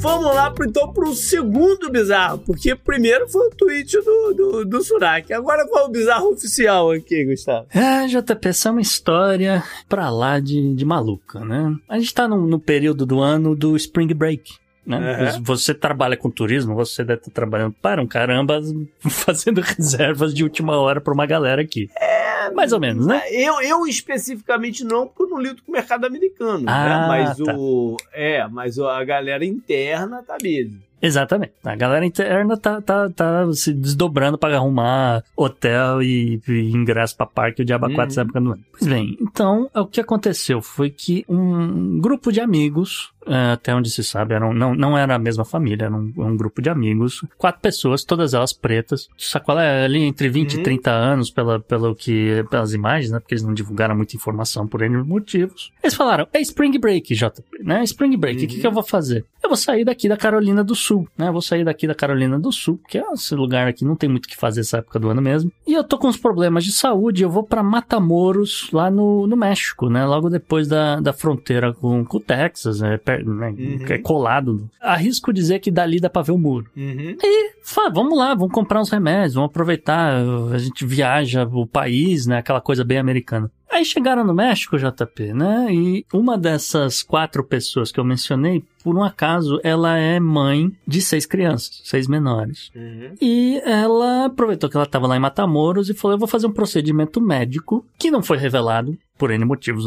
Vamos 0.03 0.35
lá 0.35 0.53
então 0.66 0.93
pro 0.93 1.15
segundo 1.15 1.89
bizarro, 1.89 2.39
porque 2.39 2.74
primeiro 2.74 3.29
foi 3.29 3.47
o 3.47 3.51
tweet 3.51 3.97
do, 4.03 4.35
do, 4.35 4.65
do 4.65 4.83
Surak. 4.83 5.33
Agora 5.33 5.65
qual 5.69 5.85
é 5.85 5.87
o 5.87 5.93
bizarro 5.93 6.33
oficial 6.33 6.91
aqui, 6.91 7.24
Gustavo? 7.24 7.69
É, 7.70 8.09
JP, 8.09 8.49
é 8.49 8.70
uma 8.70 8.81
história 8.81 9.62
pra 9.89 10.11
lá 10.11 10.41
de, 10.41 10.74
de 10.74 10.85
maluca, 10.85 11.45
né? 11.45 11.73
A 11.89 12.01
gente 12.01 12.12
tá 12.12 12.27
no, 12.27 12.49
no 12.49 12.59
período 12.59 13.07
do 13.07 13.20
ano 13.20 13.55
do 13.55 13.77
Spring 13.77 14.12
Break. 14.12 14.62
Né? 14.85 15.33
Uhum. 15.37 15.43
Você 15.45 15.73
trabalha 15.73 16.17
com 16.17 16.29
turismo, 16.29 16.75
você 16.75 17.05
deve 17.05 17.21
estar 17.21 17.31
trabalhando 17.31 17.75
para 17.81 18.03
um 18.03 18.07
caramba, 18.07 18.61
fazendo 19.09 19.61
reservas 19.61 20.35
de 20.35 20.43
última 20.43 20.77
hora 20.77 21.01
pra 21.01 21.13
uma 21.15 21.25
galera 21.25 21.63
aqui. 21.63 21.89
É, 22.01 22.51
mais 22.51 22.73
ou 22.73 22.81
menos, 22.81 23.07
né? 23.07 23.23
Eu, 23.31 23.61
eu 23.63 23.87
especificamente 23.87 24.83
não, 24.85 25.07
porque 25.07 25.23
eu 25.23 25.29
não 25.29 25.39
lido 25.41 25.63
com 25.63 25.71
o 25.71 25.75
mercado 25.75 26.05
americano, 26.05 26.65
Ah, 26.67 26.85
né? 26.89 27.07
Mas 27.09 27.39
tá. 27.39 27.55
o. 27.57 27.97
É, 28.13 28.47
mas 28.49 28.79
a 28.79 29.05
galera 29.05 29.45
interna 29.45 30.23
tá 30.27 30.37
busy. 30.43 30.81
Exatamente. 31.03 31.53
A 31.65 31.74
galera 31.74 32.07
interna 32.07 32.57
tá, 32.57 32.81
tá, 32.81 33.11
tá 33.11 33.53
se 33.53 33.73
desdobrando 33.74 34.39
para 34.39 34.57
arrumar 34.57 35.24
hotel 35.37 36.01
e, 36.03 36.41
e 36.49 36.70
ingresso 36.70 37.16
para 37.16 37.27
parque 37.27 37.62
o 37.62 37.65
Diaba 37.65 37.87
4 37.89 38.03
Uhum. 38.03 38.07
essa 38.07 38.20
época 38.23 38.41
do 38.41 38.53
ano. 38.53 38.62
Pois 38.79 38.87
bem, 38.91 39.16
então 39.20 39.69
o 39.74 39.87
que 39.87 40.01
aconteceu 40.01 40.62
foi 40.62 40.91
que 40.91 41.24
um 41.29 41.99
grupo 42.01 42.31
de 42.33 42.41
amigos, 42.41 43.12
é, 43.27 43.53
até 43.53 43.74
onde 43.74 43.91
se 43.91 44.03
sabe, 44.05 44.35
eram, 44.35 44.53
não, 44.55 44.74
não 44.74 44.97
era 44.97 45.15
a 45.15 45.19
mesma 45.19 45.45
família, 45.45 45.87
era 45.87 45.95
um, 45.95 46.12
um 46.16 46.37
grupo 46.37 46.62
de 46.62 46.70
amigos, 46.70 47.24
quatro 47.37 47.61
pessoas, 47.61 48.05
todas 48.05 48.33
elas 48.35 48.53
pretas, 48.53 49.09
sacola 49.19 49.62
é 49.62 49.85
ali 49.85 50.03
entre 50.03 50.29
20 50.29 50.55
Uhum. 50.55 50.61
e 50.61 50.62
30 50.62 50.91
anos 50.91 51.31
pela, 51.31 51.59
pelo 51.61 51.95
que, 51.95 52.45
pelas 52.51 52.73
imagens, 52.74 53.11
né? 53.11 53.19
Porque 53.19 53.35
eles 53.35 53.45
não 53.45 53.53
divulgaram 53.55 53.97
muita 53.97 54.15
informação 54.16 54.66
por 54.66 54.83
N 54.83 55.03
motivos. 55.03 55.73
Eles 55.83 55.95
falaram, 55.95 56.27
é 56.33 56.41
Spring 56.41 56.79
Break, 56.79 57.15
JP, 57.15 57.43
né? 57.61 57.83
Spring 57.85 58.16
Break, 58.16 58.45
o 58.45 58.49
que, 58.49 58.55
Uhum. 58.57 58.61
que 58.61 58.66
eu 58.66 58.73
vou 58.73 58.83
fazer? 58.83 59.24
Eu 59.43 59.49
vou 59.49 59.57
sair 59.57 59.85
daqui 59.85 60.09
da 60.09 60.16
Carolina 60.16 60.62
do 60.62 60.74
Sul, 60.74 60.91
né? 61.16 61.28
Eu 61.28 61.32
vou 61.32 61.43
sair 61.43 61.64
daqui 61.64 61.86
da 61.86 61.94
Carolina 61.94 62.39
do 62.39 62.52
Sul, 62.52 62.78
que 62.89 62.98
é 62.98 63.05
esse 63.12 63.35
lugar 63.35 63.66
aqui, 63.69 63.85
não 63.85 63.97
tem 63.97 64.09
muito 64.09 64.27
o 64.27 64.28
que 64.28 64.36
fazer 64.36 64.60
essa 64.60 64.78
época 64.78 64.98
do 64.98 65.09
ano 65.09 65.20
mesmo. 65.23 65.51
E 65.66 65.73
eu 65.73 65.85
tô 65.85 65.98
com 65.98 66.09
uns 66.09 66.16
problemas 66.16 66.64
de 66.64 66.73
saúde, 66.73 67.23
eu 67.23 67.31
vou 67.31 67.43
pra 67.44 67.62
Matamoros, 67.62 68.69
lá 68.73 68.90
no, 68.90 69.27
no 69.27 69.36
México, 69.36 69.89
né? 69.89 70.05
Logo 70.05 70.28
depois 70.28 70.66
da, 70.69 71.01
da 71.01 71.12
fronteira 71.12 71.73
com, 71.73 72.05
com 72.05 72.16
o 72.16 72.20
Texas, 72.20 72.81
né? 72.81 72.98
Per- 72.98 73.24
né? 73.27 73.51
Uhum. 73.56 73.85
É 73.89 73.98
colado. 73.98 74.69
Arrisco 74.81 75.32
dizer 75.32 75.59
que 75.60 75.70
dali 75.70 76.01
dá 76.01 76.10
pra 76.10 76.23
ver 76.23 76.32
o 76.32 76.39
muro. 76.39 76.66
Uhum. 76.77 77.16
Fala, 77.64 77.90
vamos 77.90 78.19
lá, 78.19 78.35
vamos 78.35 78.52
comprar 78.52 78.81
uns 78.81 78.90
remédios, 78.90 79.35
vamos 79.35 79.51
aproveitar, 79.51 80.23
a 80.52 80.59
gente 80.59 80.85
viaja 80.85 81.44
o 81.51 81.66
país, 81.66 82.27
né? 82.27 82.39
Aquela 82.39 82.60
coisa 82.60 82.85
bem 82.85 82.98
americana. 82.98 83.51
Aí 83.70 83.85
chegaram 83.86 84.23
no 84.23 84.35
México, 84.35 84.77
JP, 84.77 85.32
né? 85.32 85.69
E 85.73 86.05
uma 86.12 86.36
dessas 86.36 87.02
quatro 87.02 87.43
pessoas 87.43 87.90
que 87.90 87.98
eu 87.98 88.05
mencionei, 88.05 88.62
por 88.83 88.97
um 88.97 89.03
acaso, 89.03 89.61
ela 89.63 89.97
é 89.97 90.19
mãe 90.19 90.71
de 90.87 91.01
seis 91.01 91.25
crianças, 91.27 91.81
seis 91.85 92.07
menores. 92.07 92.71
Uhum. 92.75 93.15
E 93.21 93.61
ela 93.65 94.27
aproveitou 94.27 94.69
que 94.69 94.77
ela 94.77 94.85
estava 94.85 95.07
lá 95.07 95.17
em 95.17 95.21
Matamoros 95.21 95.89
e 95.89 95.95
falou: 95.95 96.15
Eu 96.15 96.19
vou 96.19 96.29
fazer 96.29 96.47
um 96.47 96.53
procedimento 96.53 97.21
médico 97.21 97.85
que 97.99 98.11
não 98.11 98.23
foi 98.23 98.37
revelado 98.37 98.97
por 99.19 99.31
N 99.31 99.45
motivos, 99.45 99.85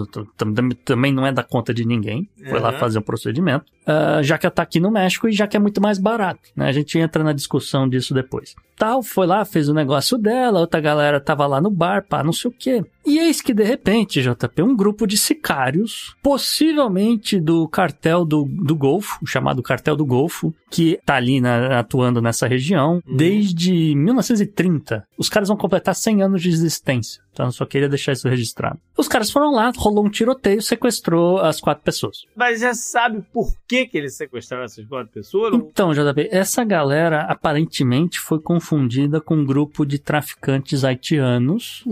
também 0.85 1.11
não 1.11 1.25
é 1.25 1.31
da 1.31 1.43
conta 1.43 1.73
de 1.73 1.85
ninguém. 1.85 2.29
Foi 2.49 2.59
lá 2.59 2.71
Uhum. 2.71 2.77
fazer 2.79 2.99
um 2.99 3.01
procedimento, 3.01 3.65
ah, 3.85 4.21
já 4.23 4.37
que 4.37 4.45
ela 4.45 4.51
tá 4.53 4.63
aqui 4.63 4.79
no 4.79 4.89
México 4.89 5.27
e 5.27 5.33
já 5.33 5.45
que 5.45 5.57
é 5.57 5.59
muito 5.59 5.81
mais 5.81 5.97
barato, 5.99 6.39
né? 6.55 6.67
A 6.69 6.71
gente 6.71 6.97
entra 6.97 7.21
na 7.21 7.33
discussão 7.33 7.89
disso 7.89 8.13
depois. 8.13 8.55
Tal, 8.77 9.01
foi 9.03 9.25
lá, 9.27 9.43
fez 9.43 9.67
o 9.67 9.73
negócio 9.73 10.17
dela, 10.17 10.59
outra 10.59 10.79
galera 10.79 11.19
tava 11.19 11.45
lá 11.47 11.59
no 11.59 11.69
bar, 11.69 12.05
pá, 12.07 12.23
não 12.23 12.31
sei 12.33 12.49
o 12.49 12.53
quê. 12.57 12.83
E 13.05 13.17
eis 13.19 13.41
que, 13.41 13.53
de 13.53 13.63
repente, 13.63 14.21
JP, 14.21 14.61
um 14.61 14.75
grupo 14.75 15.05
de 15.07 15.17
sicários, 15.17 16.15
possivelmente 16.21 17.39
do 17.39 17.67
cartel 17.67 18.23
do, 18.25 18.45
do 18.45 18.75
Golfo, 18.85 19.17
o 19.21 19.25
chamado 19.25 19.63
cartel 19.63 19.95
do 19.95 20.05
Golfo, 20.05 20.53
que 20.69 20.99
tá 21.05 21.15
ali 21.15 21.41
na- 21.41 21.79
atuando 21.79 22.21
nessa 22.21 22.47
região 22.47 23.01
Uhum. 23.07 23.17
desde 23.17 23.95
1930. 23.95 25.03
Os 25.17 25.29
caras 25.29 25.47
vão 25.47 25.57
completar 25.57 25.95
100 25.95 26.21
anos 26.21 26.41
de 26.41 26.49
existência. 26.49 27.21
Então, 27.35 27.47
eu 27.47 27.51
só 27.51 27.65
queria 27.65 27.89
deixar 27.89 28.13
isso 28.13 28.29
registrado. 28.29 28.79
Os 28.97 29.09
caras 29.09 29.29
foram 29.29 29.51
lá, 29.51 29.69
rolou 29.75 30.05
um 30.05 30.09
tiroteio, 30.09 30.61
sequestrou 30.61 31.39
as 31.39 31.59
quatro 31.59 31.83
pessoas. 31.83 32.23
Mas 32.33 32.61
já 32.61 32.73
sabe 32.73 33.21
por 33.33 33.53
que, 33.67 33.85
que 33.87 33.97
eles 33.97 34.15
sequestraram 34.15 34.63
essas 34.63 34.85
quatro 34.85 35.11
pessoas? 35.13 35.51
Não- 35.51 35.59
Então, 35.69 35.91
JB, 35.93 36.29
essa 36.31 36.63
galera 36.63 37.23
aparentemente 37.23 38.21
foi 38.21 38.39
confundida 38.39 39.19
com 39.19 39.35
um 39.35 39.45
grupo 39.45 39.85
de 39.85 39.99
traficantes 39.99 40.85
haitianos 40.85 41.83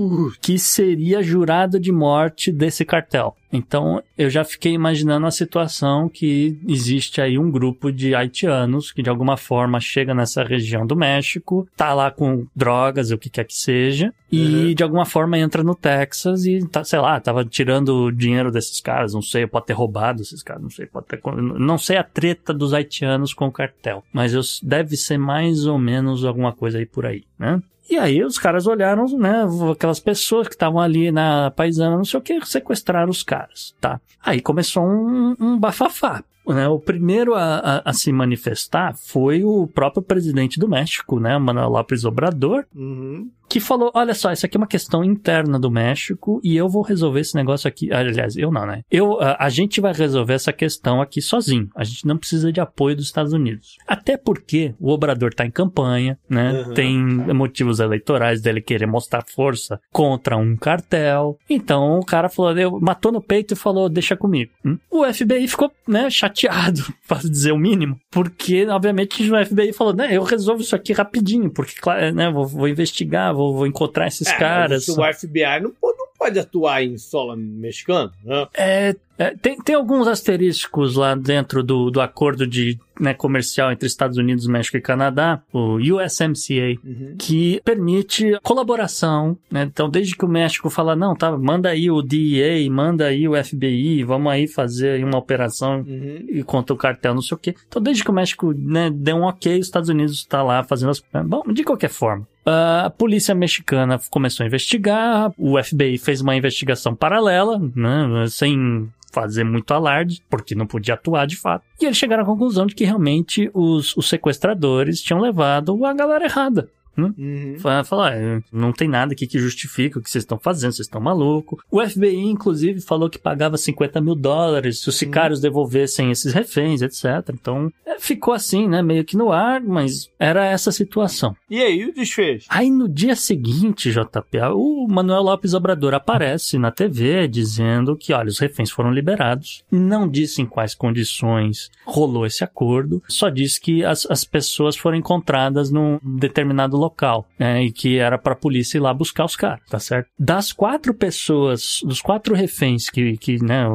que 0.42 0.58
seria 0.58 1.22
jurado 1.22 1.78
de 1.78 1.92
morte 1.92 2.52
desse 2.54 2.86
cartel. 2.86 3.36
Então, 3.52 4.02
eu 4.18 4.30
já 4.32 4.44
fiquei 4.44 4.72
imaginando 4.74 5.28
a 5.28 5.32
situação 5.32 6.10
que 6.10 6.58
existe 6.68 7.22
aí 7.22 7.38
um 7.38 7.52
grupo 7.52 7.92
de 7.92 8.16
haitianos 8.16 8.92
que 8.92 9.04
de 9.04 9.10
alguma 9.12 9.38
forma 9.38 9.80
chega 9.80 10.14
nessa 10.16 10.44
região 10.44 10.88
do 10.88 10.96
México, 10.96 11.68
tá 11.78 11.94
lá 11.94 12.10
com 12.10 12.48
drogas, 12.56 13.12
o 13.12 13.18
que 13.18 13.30
quer 13.30 13.44
que 13.46 13.54
seja, 13.56 14.12
e 14.36 14.76
de 14.76 14.84
alguma 14.84 15.06
forma 15.06 15.38
entra 15.38 15.64
no 15.64 15.76
Texas 15.76 16.46
e, 16.46 16.66
tá, 16.68 16.84
sei 16.84 17.00
lá, 17.00 17.20
tava 17.20 17.44
tirando 17.46 18.06
o 18.06 18.12
dinheiro 18.12 18.52
desses 18.52 18.80
caras, 18.82 19.14
não 19.14 19.22
sei, 19.22 19.46
pode 19.48 19.66
ter 19.68 19.74
roubado 19.74 20.22
esses 20.22 20.42
caras, 20.42 20.62
não 20.64 20.70
sei, 20.70 20.86
pode 20.86 21.06
ter, 21.08 21.20
não 21.60 21.78
sei 21.78 21.98
a 21.98 22.04
treta 22.04 22.54
dos 22.54 22.74
haitianos 22.74 23.34
com 23.34 23.48
o 23.48 23.52
cartel, 23.52 24.04
mas 24.14 24.34
eu, 24.34 24.42
deve 24.64 24.96
ser 24.98 25.18
mais 25.18 25.66
ou 25.66 25.78
menos 25.78 26.26
alguma 26.26 26.52
coisa 26.54 26.78
aí 26.80 26.86
por 26.86 27.06
aí, 27.06 27.24
né? 27.38 27.62
E 27.90 27.98
aí 27.98 28.24
os 28.24 28.40
caras 28.40 28.66
olharam, 28.66 29.06
né, 29.18 29.44
aquelas 29.72 30.00
pessoas 30.00 30.48
que 30.48 30.56
estavam 30.56 30.80
ali 30.80 31.12
na 31.12 31.52
paisana, 31.52 31.98
não 31.98 32.06
sei 32.06 32.18
o 32.20 32.24
que, 32.24 32.44
sequestraram 32.46 33.12
os 33.12 33.22
caras, 33.24 33.76
tá? 33.80 34.00
Aí 34.24 34.40
começou 34.42 34.84
um, 34.84 35.36
um 35.40 35.60
bafafá. 35.60 36.24
Né, 36.46 36.68
o 36.68 36.78
primeiro 36.78 37.36
a, 37.36 37.56
a- 37.60 37.82
a 37.86 37.94
se 37.94 38.12
manifestar 38.12 38.94
foi 38.98 39.46
o 39.46 39.66
próprio 39.66 40.04
presidente 40.04 40.60
do 40.60 40.68
México, 40.68 41.18
né, 41.18 41.38
Manuel 41.38 41.70
López 41.70 42.04
Obrador, 42.04 42.66
Uhum. 42.76 43.30
Que 43.54 43.60
falou: 43.60 43.92
olha 43.94 44.16
só, 44.16 44.32
isso 44.32 44.48
aqui 44.48 44.58
é 44.58 44.60
uma 44.60 44.66
questão 44.66 45.04
interna 45.04 45.60
do 45.60 45.70
México 45.70 46.42
e 46.44 46.58
eu 46.58 46.68
vou 46.68 46.82
resolver 46.82 47.20
esse 47.20 47.36
negócio 47.36 47.68
aqui. 47.68 47.94
Aliás, 47.94 48.36
eu 48.36 48.52
não, 48.52 48.66
né? 48.66 48.82
Eu, 48.90 49.22
a, 49.22 49.46
a 49.46 49.50
gente 49.50 49.80
vai 49.80 49.94
resolver 49.94 50.34
essa 50.34 50.52
questão 50.52 51.00
aqui 51.00 51.22
sozinho. 51.22 51.70
A 51.76 51.84
gente 51.84 52.08
não 52.08 52.18
precisa 52.18 52.52
de 52.52 52.60
apoio 52.60 52.96
dos 52.96 53.06
Estados 53.06 53.32
Unidos. 53.32 53.78
Até 53.88 54.18
porque 54.18 54.74
o 54.80 54.90
Obrador 54.90 55.36
tá 55.36 55.46
em 55.46 55.52
campanha, 55.52 56.18
né? 56.28 56.64
Uhum. 56.64 56.74
Tem 56.74 56.98
motivos 56.98 57.80
eleitorais 57.80 58.42
dele 58.42 58.60
querer 58.60 58.88
mostrar 58.88 59.24
força 59.24 59.80
contra 59.92 60.36
um 60.36 60.56
cartel. 60.56 61.38
Então 61.48 62.00
o 62.00 62.06
cara 62.06 62.30
falou, 62.30 62.58
eu, 62.58 62.80
matou 62.80 63.12
no 63.12 63.22
peito 63.22 63.54
e 63.54 63.58
falou, 63.58 63.88
deixa 63.88 64.18
comigo. 64.18 64.52
Hum? 64.66 64.80
O 64.90 65.04
FBI 65.14 65.48
ficou, 65.48 65.72
né, 65.88 66.10
chateado, 66.10 66.82
para 67.08 67.20
dizer 67.20 67.52
o 67.52 67.58
mínimo, 67.58 68.00
porque, 68.10 68.66
obviamente, 68.68 69.32
o 69.32 69.46
FBI 69.46 69.74
falou, 69.74 69.94
né, 69.94 70.16
eu 70.16 70.24
resolvo 70.24 70.62
isso 70.62 70.76
aqui 70.76 70.92
rapidinho, 70.94 71.52
porque, 71.52 71.74
claro, 71.80 72.14
né, 72.16 72.32
vou, 72.32 72.48
vou 72.48 72.68
investigar, 72.68 73.34
vou, 73.34 73.43
vou 73.52 73.68
encontrar 73.68 74.08
esses 74.08 74.28
É, 74.28 74.38
caras. 74.38 74.88
O 74.88 74.96
FBI 75.14 75.60
não 75.62 75.74
não 75.82 76.08
pode 76.24 76.40
atuar 76.40 76.84
em 76.84 76.98
solo 76.98 77.36
mexicano, 77.36 78.12
né? 78.24 78.48
É, 78.56 78.96
É, 79.16 79.30
tem, 79.40 79.56
tem 79.62 79.76
alguns 79.76 80.08
asterísticos 80.08 80.96
lá 80.96 81.14
dentro 81.14 81.62
do, 81.62 81.92
do 81.92 82.02
acordo 82.02 82.48
de 82.48 82.80
né, 83.00 83.14
comercial 83.14 83.72
entre 83.72 83.86
Estados 83.88 84.18
Unidos, 84.18 84.48
México 84.48 84.76
e 84.76 84.82
Canadá, 84.82 85.40
o 85.54 85.76
USMCA, 85.78 86.80
Uhum. 86.84 87.16
que 87.20 87.62
permite 87.64 88.36
colaboração, 88.42 89.38
né? 89.52 89.64
Então, 89.64 89.88
desde 89.90 90.16
que 90.16 90.26
o 90.26 90.28
México 90.28 90.68
fala, 90.70 90.96
não, 90.96 91.16
tá, 91.16 91.38
manda 91.38 91.70
aí 91.70 91.92
o 91.92 92.02
DEA, 92.02 92.70
manda 92.72 93.06
aí 93.06 93.28
o 93.28 93.34
FBI, 93.44 94.04
vamos 94.04 94.32
aí 94.32 94.48
fazer 94.48 95.04
uma 95.04 95.18
operação 95.20 95.82
Uhum. 95.88 96.26
e 96.30 96.44
contra 96.44 96.74
o 96.74 96.78
cartel, 96.78 97.14
não 97.14 97.22
sei 97.22 97.36
o 97.36 97.40
quê. 97.40 97.54
Então, 97.68 97.82
desde 97.82 98.04
que 98.04 98.10
o 98.10 98.14
México 98.14 98.52
né, 98.52 98.90
deu 98.92 99.18
um 99.18 99.24
ok, 99.24 99.60
os 99.60 99.66
Estados 99.68 99.90
Unidos 99.90 100.16
está 100.18 100.42
lá 100.42 100.64
fazendo 100.64 100.90
as... 100.90 101.04
Bom, 101.26 101.44
de 101.54 101.64
qualquer 101.64 101.90
forma. 101.90 102.28
A 102.46 102.90
polícia 102.98 103.34
mexicana 103.34 103.98
começou 104.10 104.44
a 104.44 104.48
investigar, 104.48 105.32
o 105.38 105.62
FBI 105.64 105.98
fez 105.98 106.13
uma 106.22 106.36
investigação 106.36 106.96
paralela, 106.96 107.60
né, 107.76 108.26
sem 108.30 108.90
fazer 109.12 109.44
muito 109.44 109.72
alarde, 109.74 110.24
porque 110.30 110.56
não 110.56 110.66
podia 110.66 110.96
atuar 110.96 111.28
de 111.28 111.38
fato. 111.38 111.64
E 111.80 111.86
eles 111.86 111.98
chegaram 111.98 112.24
à 112.24 112.26
conclusão 112.26 112.66
de 112.66 112.74
que 112.74 112.84
realmente 112.84 113.50
os, 113.54 113.96
os 113.96 114.10
sequestradores 114.10 115.02
tinham 115.02 115.22
levado 115.22 115.86
a 115.86 115.94
galera 115.94 116.26
errada. 116.26 116.68
Uhum. 116.98 117.56
Fa- 117.60 117.84
Falar, 117.84 118.14
"Ah, 118.14 118.42
não 118.52 118.72
tem 118.72 118.88
nada 118.88 119.14
aqui 119.14 119.26
que 119.28 119.40
justifique 119.40 119.98
o 119.98 120.02
que 120.02 120.10
vocês 120.10 120.24
estão 120.24 120.38
fazendo, 120.38 120.72
vocês 120.74 120.86
estão 120.88 121.02
malucos. 121.02 121.60
O 121.72 121.82
FBI, 121.82 122.16
inclusive, 122.26 122.82
falou 122.82 123.10
que 123.10 123.18
pagava 123.18 123.58
50 123.58 124.00
mil 124.02 124.16
dólares 124.16 124.80
se 124.82 124.90
os 124.90 124.96
sicários 124.96 125.40
devolvessem 125.40 126.12
esses 126.12 126.34
reféns, 126.34 126.82
etc. 126.82 127.06
Então, 127.34 127.72
é, 127.86 128.00
ficou 128.00 128.34
assim, 128.34 128.68
né? 128.68 128.82
Meio 128.82 129.04
que 129.04 129.18
no 129.18 129.32
ar, 129.32 129.62
mas 129.62 130.10
era 130.20 130.46
essa 130.46 130.70
a 130.70 130.74
situação. 130.74 131.36
E 131.50 131.62
aí, 131.62 131.86
o 131.86 131.94
desfecho? 131.94 132.46
Aí 132.50 132.70
no 132.70 132.88
dia 132.88 133.16
seguinte, 133.16 133.92
JP, 133.92 134.38
o 134.54 134.88
Manuel 134.88 135.24
Lopes 135.24 135.54
Obrador 135.54 135.94
aparece 135.94 136.58
na 136.58 136.72
TV 136.72 137.28
dizendo 137.28 137.96
que, 137.96 138.14
olha, 138.14 138.28
os 138.30 138.40
reféns 138.40 138.70
foram 138.72 138.92
liberados. 138.92 139.64
Não 139.72 140.08
disse 140.08 140.42
em 140.42 140.46
quais 140.46 140.74
condições 140.76 141.70
rolou 141.86 142.26
esse 142.26 142.44
acordo, 142.44 143.02
só 143.08 143.30
disse 143.30 143.60
que 143.60 143.84
as, 143.84 144.06
as 144.10 144.24
pessoas 144.24 144.76
foram 144.76 144.98
encontradas 144.98 145.70
num 145.72 146.00
determinado 146.04 146.78
local, 146.84 147.28
né, 147.38 147.64
e 147.64 147.72
que 147.72 147.98
era 147.98 148.18
pra 148.18 148.36
polícia 148.36 148.78
ir 148.78 148.82
lá 148.82 148.94
buscar 148.94 149.26
os 149.26 149.36
caras, 149.36 149.62
tá 149.70 149.80
certo? 149.80 150.08
Das 150.18 150.52
quatro 150.52 150.94
pessoas, 150.94 151.80
dos 151.84 152.02
quatro 152.02 152.36
reféns 152.36 152.90
que, 152.90 153.18
que 153.18 153.44
né, 153.44 153.66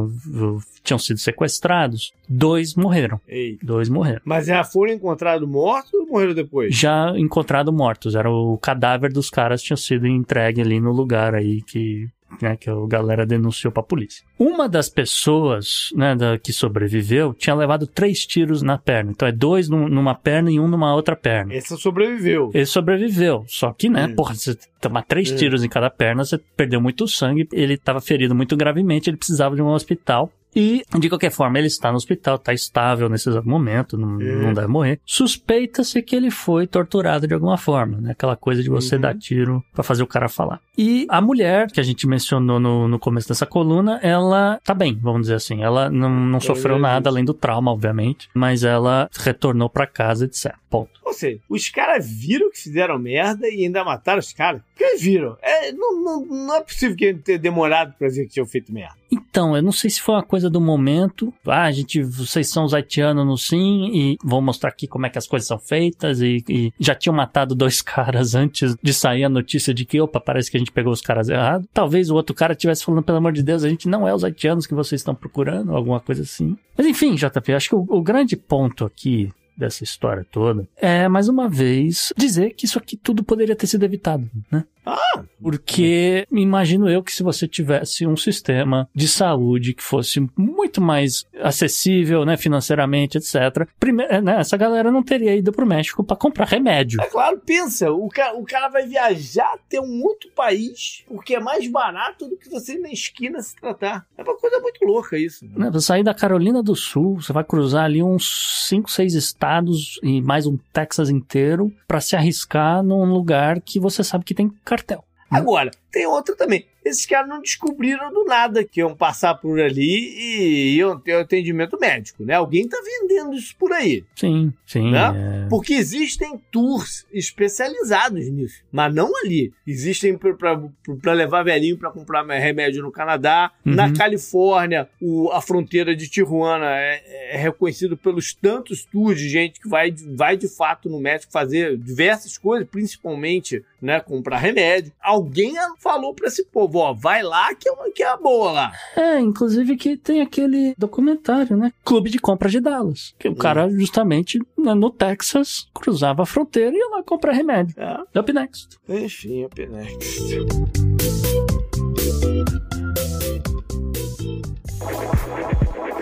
tinham 0.83 0.99
sido 0.99 1.19
sequestrados, 1.19 2.13
dois 2.29 2.75
morreram. 2.75 3.21
Ei. 3.29 3.59
Dois 3.63 3.89
morreram. 3.89 4.21
Mas 4.25 4.47
já 4.47 4.65
foram 4.65 4.93
encontrados 4.93 5.49
mortos 5.49 5.93
ou 5.95 6.07
morreram 6.07 6.35
depois? 6.35 6.75
já 6.75 7.13
encontrado 7.17 7.73
mortos. 7.73 8.15
Era 8.15 8.31
o 8.31 8.57
cadáver 8.59 9.13
dos 9.13 9.29
caras 9.31 9.63
tinha 9.63 9.77
sido 9.77 10.07
entregue 10.07 10.61
ali 10.61 10.81
no 10.81 10.93
lugar 10.93 11.35
aí 11.35 11.63
que, 11.63 12.09
né, 12.43 12.57
que 12.57 12.69
a 12.69 12.75
galera 12.87 13.25
denunciou 13.27 13.73
pra 13.73 13.83
polícia. 13.83 14.25
Uma 14.39 14.69
das 14.69 14.89
pessoas, 14.89 15.91
né, 15.95 16.15
da, 16.15 16.39
que 16.39 16.53
sobreviveu 16.53 17.35
tinha 17.35 17.55
levado 17.55 17.87
três 17.87 18.27
tiros 18.27 18.63
na 18.63 18.79
perna. 18.79 19.11
Então 19.11 19.27
é 19.29 19.33
dois 19.33 19.69
num- 19.69 19.89
numa 19.89 20.15
perna 20.15 20.51
e 20.51 20.59
um 20.61 20.69
numa 20.69 20.95
outra 20.95 21.17
perna. 21.17 21.55
Essa 21.55 21.77
sobreviveu. 21.77 22.51
Ele 22.55 22.67
sobreviveu, 22.67 23.45
só 23.49 23.73
que, 23.73 23.89
né, 23.89 24.09
porra, 24.09 24.35
você 24.35 24.57
tomar 24.81 25.03
três 25.03 25.31
Hum. 25.33 25.37
tiros 25.37 25.65
em 25.65 25.69
cada 25.69 25.91
perna, 25.91 26.25
você 26.25 26.39
perdeu 26.57 26.81
muito 26.81 27.07
sangue, 27.09 27.49
ele 27.53 27.75
estava 27.75 28.01
ferido 28.01 28.35
muito 28.35 28.57
gravemente, 28.57 29.11
ele 29.11 29.17
precisava 29.17 29.57
de 29.57 29.63
um 29.63 29.69
hospital. 29.69 30.31
E, 30.61 30.83
de 30.99 31.09
qualquer 31.09 31.31
forma, 31.31 31.57
ele 31.59 31.69
está 31.69 31.91
no 31.91 31.97
hospital, 31.97 32.35
está 32.35 32.53
estável 32.53 33.09
nesse 33.09 33.29
exato 33.29 33.49
momento, 33.49 33.97
não, 33.97 34.09
Hum. 34.17 34.43
não 34.43 34.53
deve 34.53 34.67
morrer. 34.67 34.99
Suspeita-se 35.07 36.03
que 36.03 36.17
ele 36.17 36.31
foi 36.31 36.67
torturado 36.67 37.27
de 37.29 37.35
alguma 37.35 37.57
forma, 37.57 37.99
né? 38.01 38.11
Aquela 38.13 38.35
coisa 38.35 38.63
de 38.63 38.69
você 38.69 38.97
Uhum. 38.97 39.01
dar 39.03 39.17
tiro 39.17 39.63
pra 39.73 39.85
fazer 39.85 40.03
o 40.03 40.07
cara 40.07 40.29
falar. 40.29 40.61
E 40.77 41.07
a 41.09 41.21
mulher, 41.21 41.71
que 41.71 41.79
a 41.81 41.83
gente 41.83 42.07
mencionou 42.07 42.59
no, 42.59 42.89
no 42.89 42.99
começo 42.99 43.29
dessa 43.29 43.47
coluna, 43.47 44.01
ela 44.03 44.59
tá 44.65 44.75
bem, 44.75 44.99
vamos 45.01 45.23
dizer 45.23 45.35
assim. 45.35 45.63
Ela 45.63 45.89
não, 45.91 46.09
não 46.11 46.41
sofreu 46.41 46.77
já 46.77 46.81
nada 46.83 47.09
além 47.11 47.25
do 47.25 47.35
trauma, 47.35 47.71
obviamente, 47.71 48.29
mas 48.35 48.65
ela 48.65 49.09
retornou 49.17 49.69
pra 49.71 49.87
casa, 49.87 50.25
etc. 50.25 50.55
Ponto. 50.71 50.91
Ou 51.05 51.13
seja, 51.15 51.41
os 51.49 51.69
caras 51.71 52.07
viram 52.11 52.51
que 52.51 52.59
fizeram 52.59 52.99
merda 52.99 53.49
e 53.49 53.65
ainda 53.65 53.83
mataram 53.85 54.19
os 54.19 54.33
caras. 54.33 54.61
Porque 54.77 54.97
viram. 54.97 55.37
É, 55.43 55.73
não, 55.73 56.03
não, 56.03 56.25
não 56.27 56.55
é 56.57 56.61
possível 56.63 56.97
que 56.97 57.05
ele 57.07 57.19
tenha 57.19 57.39
demorado 57.39 57.95
pra 57.99 58.09
dizer 58.09 58.25
que 58.25 58.33
tinham 58.35 58.47
feito 58.47 58.73
merda. 58.73 58.95
Então, 59.11 59.57
eu 59.57 59.63
não 59.63 59.73
sei 59.73 59.91
se 59.91 60.01
foi 60.01 60.15
uma 60.15 60.23
coisa 60.23 60.51
do 60.51 60.61
momento. 60.61 61.33
Ah, 61.47 61.65
a 61.65 61.73
gente, 61.73 62.03
vocês 62.03 62.49
são 62.49 62.65
os 62.65 62.75
haitianos 62.75 63.27
no 63.27 63.37
sim 63.37 63.91
e 63.93 64.17
vou 64.23 64.41
mostrar 64.41 64.71
aqui 64.71 64.87
como 64.87 65.07
é 65.07 65.11
que 65.11 65.19
as 65.19 65.27
coisas 65.27 65.47
são 65.47 65.59
feitas 65.59 66.21
e, 66.21 66.45
e 66.49 66.73
já 66.79 66.95
tinham 66.95 67.15
matado 67.15 67.55
dois 67.55 67.81
caras 67.83 68.35
antes 68.35 68.77
de 68.83 68.93
sair 68.93 69.25
a 69.25 69.29
notícia 69.29 69.73
de 69.73 69.85
que, 69.85 70.01
opa, 70.01 70.21
parece 70.21 70.51
que 70.51 70.57
a 70.57 70.61
gente 70.61 70.73
pegou 70.73 70.93
os 70.93 71.01
caras 71.01 71.29
errados. 71.29 71.67
Talvez 71.73 72.11
o 72.11 72.15
outro 72.15 72.35
cara 72.35 72.53
estivesse 72.53 72.85
falando, 72.85 73.03
pelo 73.03 73.19
amor 73.19 73.33
de 73.33 73.43
Deus, 73.43 73.65
a 73.65 73.69
gente 73.69 73.89
não 73.89 74.07
é 74.07 74.15
os 74.15 74.25
haitianos 74.25 74.67
que 74.67 74.75
vocês 74.75 75.01
estão 75.01 75.15
procurando, 75.15 75.75
alguma 75.75 76.01
coisa 76.01 76.23
assim. 76.23 76.57
Mas 76.77 76.87
enfim, 76.87 77.15
JP, 77.15 77.53
acho 77.53 77.69
que 77.71 77.75
o, 77.75 77.87
o 77.89 78.03
grande 78.03 78.37
ponto 78.37 78.85
aqui 78.85 79.31
dessa 79.59 79.83
história 79.83 80.25
toda 80.31 80.69
é, 80.77 81.09
mais 81.09 81.29
uma 81.29 81.49
vez, 81.49 82.13
dizer 82.17 82.55
que 82.55 82.65
isso 82.65 82.79
aqui 82.79 82.97
tudo 82.97 83.25
poderia 83.25 83.57
ter 83.57 83.67
sido 83.67 83.83
evitado, 83.83 84.31
né? 84.51 84.65
Ah, 84.90 85.23
Porque 85.43 86.27
imagino 86.32 86.89
eu 86.89 87.02
que 87.02 87.12
se 87.12 87.23
você 87.23 87.47
tivesse 87.47 88.06
um 88.06 88.16
sistema 88.16 88.89
de 88.94 89.06
saúde 89.09 89.74
que 89.74 89.82
fosse 89.82 90.27
muito 90.36 90.81
mais 90.81 91.27
acessível, 91.40 92.24
né, 92.24 92.36
financeiramente, 92.36 93.19
etc. 93.19 93.69
Primeiro, 93.78 94.23
né, 94.23 94.40
essa 94.40 94.56
galera 94.56 94.90
não 94.90 95.02
teria 95.02 95.35
ido 95.36 95.52
pro 95.52 95.66
México 95.66 96.02
para 96.02 96.16
comprar 96.16 96.47
remédio. 96.47 97.01
é 97.02 97.06
claro, 97.06 97.40
pensa, 97.44 97.90
o 97.93 98.09
cara, 98.09 98.36
o 98.36 98.44
cara 98.44 98.69
vai 98.69 98.86
viajar 98.86 99.52
até 99.55 99.81
um 99.81 100.02
outro 100.02 100.31
país 100.35 101.05
porque 101.09 101.35
é 101.35 101.40
mais 101.40 101.66
barato 101.69 102.27
do 102.28 102.36
que 102.36 102.48
você 102.48 102.74
ir 102.74 102.81
na 102.81 102.90
esquina 102.90 103.40
se 103.43 103.55
tratar. 103.56 104.06
É 104.16 104.23
uma 104.23 104.36
coisa 104.36 104.59
muito 104.60 104.85
louca 104.85 105.19
isso. 105.19 105.44
né? 105.44 105.66
Né, 105.66 105.70
você 105.70 105.89
sair 105.89 106.02
da 106.02 106.12
Carolina 106.15 106.62
do 106.62 106.77
Sul, 106.77 107.20
você 107.20 107.32
vai 107.32 107.43
cruzar 107.44 107.85
ali 107.85 108.02
uns 108.02 108.66
5, 108.69 108.90
6 108.90 109.15
estados 109.15 109.98
e 110.02 110.20
mais 110.20 110.47
um 110.47 110.59
Texas 110.73 111.09
inteiro 111.09 111.73
para 111.86 112.01
se 112.01 112.15
arriscar 112.15 112.82
num 112.82 113.05
lugar 113.05 113.60
que 113.60 113.81
você 113.81 114.05
sabe 114.05 114.24
que 114.24 114.35
tem 114.35 114.52
cartel. 114.79 115.05
Agora, 115.31 115.71
tem 115.93 116.07
outra 116.07 116.35
também. 116.35 116.65
Esses 116.83 117.05
caras 117.05 117.29
não 117.29 117.43
descobriram 117.43 118.11
do 118.11 118.25
nada 118.25 118.65
que 118.65 118.81
iam 118.81 118.97
passar 118.97 119.35
por 119.35 119.61
ali 119.61 120.15
e 120.17 120.77
iam 120.77 120.99
ter 120.99 121.13
atendimento 121.17 121.79
médico, 121.79 122.25
né? 122.25 122.33
Alguém 122.33 122.67
tá 122.67 122.79
vendendo 122.83 123.35
isso 123.37 123.55
por 123.59 123.71
aí. 123.73 124.05
Sim, 124.17 124.51
sim. 124.67 124.91
Né? 124.91 125.45
é. 125.45 125.49
Porque 125.51 125.75
existem 125.75 126.41
tours 126.51 127.05
especializados 127.13 128.27
nisso, 128.31 128.63
mas 128.73 128.95
não 128.95 129.11
ali. 129.23 129.53
Existem 129.67 130.17
para 130.17 131.13
levar 131.13 131.43
velhinho 131.43 131.77
para 131.77 131.91
comprar 131.91 132.25
remédio 132.27 132.83
no 132.83 132.91
Canadá, 132.91 133.51
Uhum. 133.67 133.75
na 133.75 133.93
Califórnia, 133.93 134.89
o- 135.01 135.31
a 135.31 135.43
fronteira 135.43 135.95
de 135.95 136.09
Tijuana 136.09 136.71
é, 136.71 137.35
é 137.35 137.37
reconhecido 137.37 137.99
pelos 137.99 138.33
tantos 138.33 138.83
tours 138.85 139.19
de 139.19 139.29
gente 139.29 139.61
que 139.61 139.69
vai, 139.69 139.95
vai 140.17 140.39
de 140.39 140.49
fato 140.49 140.89
no 140.89 140.99
médico 141.01 141.31
fazer 141.33 141.77
diversas 141.77 142.39
coisas, 142.39 142.67
principalmente 142.71 143.63
né, 143.81 144.01
comprar 144.01 144.39
remédio. 144.39 144.93
Alguém 145.01 145.55
falou 145.79 146.15
para 146.15 146.29
esse 146.29 146.45
povo, 146.45 146.79
ó, 146.79 146.93
vai 146.93 147.23
lá 147.23 147.55
que 147.55 147.69
é, 147.69 147.73
uma, 147.73 147.91
que 147.91 148.03
é 148.03 148.09
a 148.09 148.17
boa 148.17 148.53
lá. 148.53 148.73
É, 148.97 149.19
inclusive 149.21 149.77
que 149.77 149.97
tem 149.97 150.21
aquele 150.21 150.75
documentário, 150.77 151.57
né? 151.57 151.73
Clube 151.85 152.11
de 152.11 152.19
Compras 152.19 152.53
de 152.53 152.61
Dallas. 152.61 153.15
Que 153.19 153.29
o 153.29 153.35
cara, 153.35 153.69
justamente, 153.69 154.39
né, 154.57 154.75
no 154.75 154.91
Texas, 154.91 155.69
cruzava 155.75 156.23
a 156.23 156.27
fronteira 156.27 156.75
e 156.75 156.79
ia 156.79 156.89
lá 156.91 157.03
comprar 157.03 157.33
remédio. 157.33 157.75
É, 157.79 158.19
Up 158.19 158.33
next. 158.33 158.79
enfim, 158.89 159.45
é 159.57 159.67
next. 159.67 160.39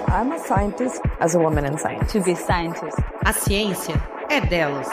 I'm 0.08 0.32
a 0.32 0.38
scientist 0.38 1.00
as 1.20 1.34
a 1.34 1.38
woman 1.38 1.66
in 1.66 1.76
science. 1.76 2.12
To 2.12 2.20
be 2.22 2.34
scientist. 2.34 2.96
A 3.24 3.32
ciência 3.32 3.94
é 4.30 4.40
delas. 4.40 4.88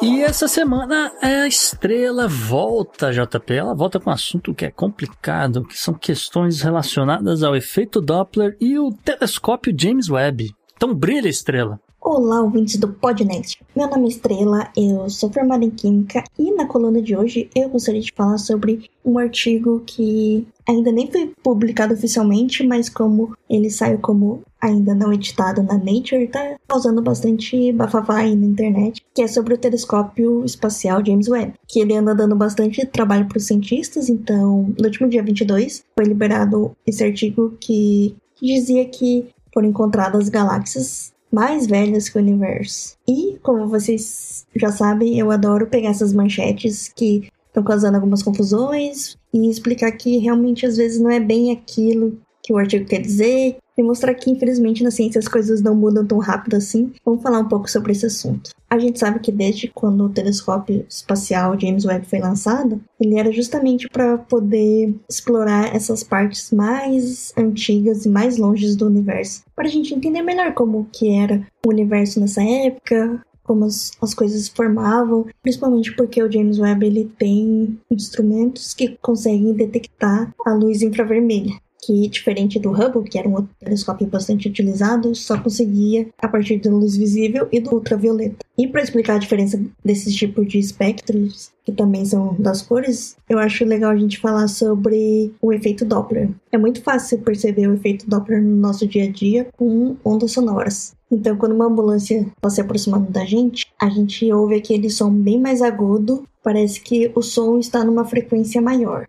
E 0.00 0.22
essa 0.22 0.46
semana 0.46 1.12
a 1.20 1.46
estrela 1.46 2.28
volta, 2.28 3.10
JP. 3.12 3.52
Ela 3.52 3.74
volta 3.74 3.98
com 3.98 4.10
um 4.10 4.12
assunto 4.12 4.54
que 4.54 4.64
é 4.64 4.70
complicado, 4.70 5.64
que 5.64 5.76
são 5.76 5.92
questões 5.92 6.62
relacionadas 6.62 7.42
ao 7.42 7.56
efeito 7.56 8.00
Doppler 8.00 8.56
e 8.60 8.78
o 8.78 8.92
telescópio 8.92 9.74
James 9.76 10.08
Webb. 10.08 10.54
Então 10.76 10.94
brilha, 10.94 11.28
estrela. 11.28 11.80
Olá, 12.00 12.40
ouvintes 12.40 12.76
do 12.76 12.88
Podnext. 12.88 13.60
Meu 13.74 13.88
nome 13.88 14.04
é 14.04 14.08
Estrela, 14.08 14.70
eu 14.76 15.10
sou 15.10 15.30
formada 15.32 15.64
em 15.64 15.70
Química 15.70 16.22
e 16.38 16.52
na 16.54 16.64
coluna 16.64 17.02
de 17.02 17.16
hoje 17.16 17.50
eu 17.54 17.68
gostaria 17.68 18.00
de 18.00 18.12
falar 18.12 18.38
sobre 18.38 18.88
um 19.04 19.18
artigo 19.18 19.82
que 19.84 20.46
ainda 20.66 20.92
nem 20.92 21.10
foi 21.10 21.32
publicado 21.42 21.92
oficialmente, 21.92 22.64
mas 22.64 22.88
como 22.88 23.36
ele 23.50 23.68
saiu 23.68 23.98
como 23.98 24.42
ainda 24.60 24.94
não 24.94 25.12
editado 25.12 25.62
na 25.62 25.74
Nature, 25.74 26.28
tá 26.28 26.56
causando 26.66 27.00
bastante 27.00 27.72
bafafá 27.72 28.18
aí 28.18 28.34
na 28.34 28.46
internet, 28.46 29.02
que 29.14 29.22
é 29.22 29.28
sobre 29.28 29.54
o 29.54 29.58
telescópio 29.58 30.44
espacial 30.44 31.04
James 31.04 31.28
Webb, 31.28 31.54
que 31.66 31.80
ele 31.80 31.94
anda 31.94 32.14
dando 32.14 32.34
bastante 32.34 32.84
trabalho 32.86 33.26
para 33.26 33.38
os 33.38 33.46
cientistas, 33.46 34.08
então 34.08 34.74
no 34.78 34.84
último 34.84 35.08
dia 35.08 35.22
22 35.22 35.84
foi 35.94 36.04
liberado 36.04 36.72
esse 36.86 37.04
artigo 37.04 37.56
que 37.60 38.16
dizia 38.40 38.84
que 38.84 39.28
foram 39.52 39.68
encontradas 39.68 40.28
galáxias 40.28 41.12
mais 41.30 41.66
velhas 41.66 42.08
que 42.08 42.18
o 42.18 42.22
universo. 42.22 42.96
E, 43.06 43.38
como 43.42 43.68
vocês 43.68 44.46
já 44.56 44.70
sabem, 44.70 45.18
eu 45.18 45.30
adoro 45.30 45.66
pegar 45.66 45.90
essas 45.90 46.12
manchetes 46.12 46.88
que 46.88 47.28
estão 47.48 47.62
causando 47.62 47.96
algumas 47.96 48.22
confusões 48.22 49.16
e 49.32 49.48
explicar 49.50 49.92
que 49.92 50.18
realmente 50.18 50.64
às 50.64 50.76
vezes 50.76 51.00
não 51.00 51.10
é 51.10 51.20
bem 51.20 51.50
aquilo 51.50 52.18
que 52.48 52.52
o 52.54 52.56
artigo 52.56 52.86
quer 52.86 53.02
dizer 53.02 53.58
e 53.76 53.82
mostrar 53.82 54.14
que, 54.14 54.30
infelizmente, 54.30 54.82
na 54.82 54.90
ciência 54.90 55.18
as 55.18 55.28
coisas 55.28 55.60
não 55.60 55.74
mudam 55.74 56.04
tão 56.04 56.16
rápido 56.16 56.56
assim. 56.56 56.90
Vamos 57.04 57.22
falar 57.22 57.40
um 57.40 57.48
pouco 57.48 57.70
sobre 57.70 57.92
esse 57.92 58.06
assunto. 58.06 58.50
A 58.70 58.78
gente 58.78 58.98
sabe 58.98 59.20
que 59.20 59.30
desde 59.30 59.68
quando 59.68 60.04
o 60.04 60.08
telescópio 60.08 60.84
espacial 60.88 61.60
James 61.60 61.84
Webb 61.84 62.06
foi 62.06 62.20
lançado, 62.20 62.80
ele 62.98 63.18
era 63.18 63.30
justamente 63.30 63.86
para 63.86 64.16
poder 64.16 64.94
explorar 65.08 65.76
essas 65.76 66.02
partes 66.02 66.50
mais 66.50 67.34
antigas 67.36 68.06
e 68.06 68.08
mais 68.08 68.38
longes 68.38 68.74
do 68.74 68.86
universo, 68.86 69.42
para 69.54 69.66
a 69.66 69.70
gente 69.70 69.94
entender 69.94 70.22
melhor 70.22 70.54
como 70.54 70.88
que 70.90 71.10
era 71.10 71.46
o 71.64 71.68
universo 71.68 72.18
nessa 72.18 72.42
época, 72.42 73.22
como 73.44 73.66
as, 73.66 73.90
as 74.00 74.14
coisas 74.14 74.44
se 74.44 74.50
formavam, 74.50 75.26
principalmente 75.42 75.94
porque 75.94 76.22
o 76.22 76.32
James 76.32 76.58
Webb 76.58 76.86
ele 76.86 77.12
tem 77.18 77.78
instrumentos 77.90 78.72
que 78.72 78.98
conseguem 79.02 79.52
detectar 79.52 80.34
a 80.46 80.54
luz 80.54 80.80
infravermelha 80.82 81.54
que, 81.80 82.08
diferente 82.08 82.58
do 82.58 82.70
Hubble, 82.70 83.08
que 83.08 83.18
era 83.18 83.28
um 83.28 83.34
outro 83.34 83.50
telescópio 83.58 84.06
bastante 84.06 84.48
utilizado, 84.48 85.14
só 85.14 85.38
conseguia 85.38 86.08
a 86.20 86.28
partir 86.28 86.58
da 86.58 86.70
luz 86.70 86.96
visível 86.96 87.48
e 87.52 87.60
do 87.60 87.74
ultravioleta. 87.74 88.44
E 88.56 88.66
para 88.66 88.82
explicar 88.82 89.14
a 89.14 89.18
diferença 89.18 89.60
desses 89.84 90.14
tipos 90.14 90.46
de 90.48 90.58
espectros, 90.58 91.50
que 91.64 91.72
também 91.72 92.04
são 92.04 92.34
das 92.38 92.62
cores, 92.62 93.16
eu 93.28 93.38
acho 93.38 93.64
legal 93.64 93.90
a 93.90 93.96
gente 93.96 94.18
falar 94.18 94.48
sobre 94.48 95.32
o 95.40 95.52
efeito 95.52 95.84
Doppler. 95.84 96.30
É 96.50 96.58
muito 96.58 96.82
fácil 96.82 97.18
perceber 97.18 97.68
o 97.68 97.74
efeito 97.74 98.08
Doppler 98.08 98.42
no 98.42 98.56
nosso 98.56 98.86
dia 98.86 99.04
a 99.04 99.10
dia 99.10 99.46
com 99.56 99.96
ondas 100.04 100.32
sonoras. 100.32 100.96
Então, 101.10 101.36
quando 101.36 101.54
uma 101.54 101.66
ambulância 101.66 102.26
está 102.36 102.50
se 102.50 102.60
aproximando 102.60 103.10
da 103.10 103.24
gente, 103.24 103.66
a 103.80 103.88
gente 103.88 104.30
ouve 104.32 104.56
aquele 104.56 104.90
som 104.90 105.10
bem 105.10 105.40
mais 105.40 105.62
agudo, 105.62 106.24
parece 106.42 106.80
que 106.80 107.10
o 107.14 107.22
som 107.22 107.58
está 107.58 107.84
numa 107.84 108.04
frequência 108.04 108.60
maior. 108.60 109.06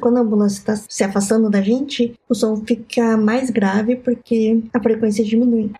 Quando 0.00 0.18
a 0.18 0.20
ambulância 0.20 0.58
está 0.58 0.76
se 0.76 1.04
afastando 1.04 1.50
da 1.50 1.60
gente, 1.60 2.14
o 2.28 2.34
som 2.34 2.56
fica 2.64 3.16
mais 3.16 3.50
grave 3.50 3.96
porque 3.96 4.62
a 4.72 4.80
frequência 4.80 5.24
diminui. 5.24 5.72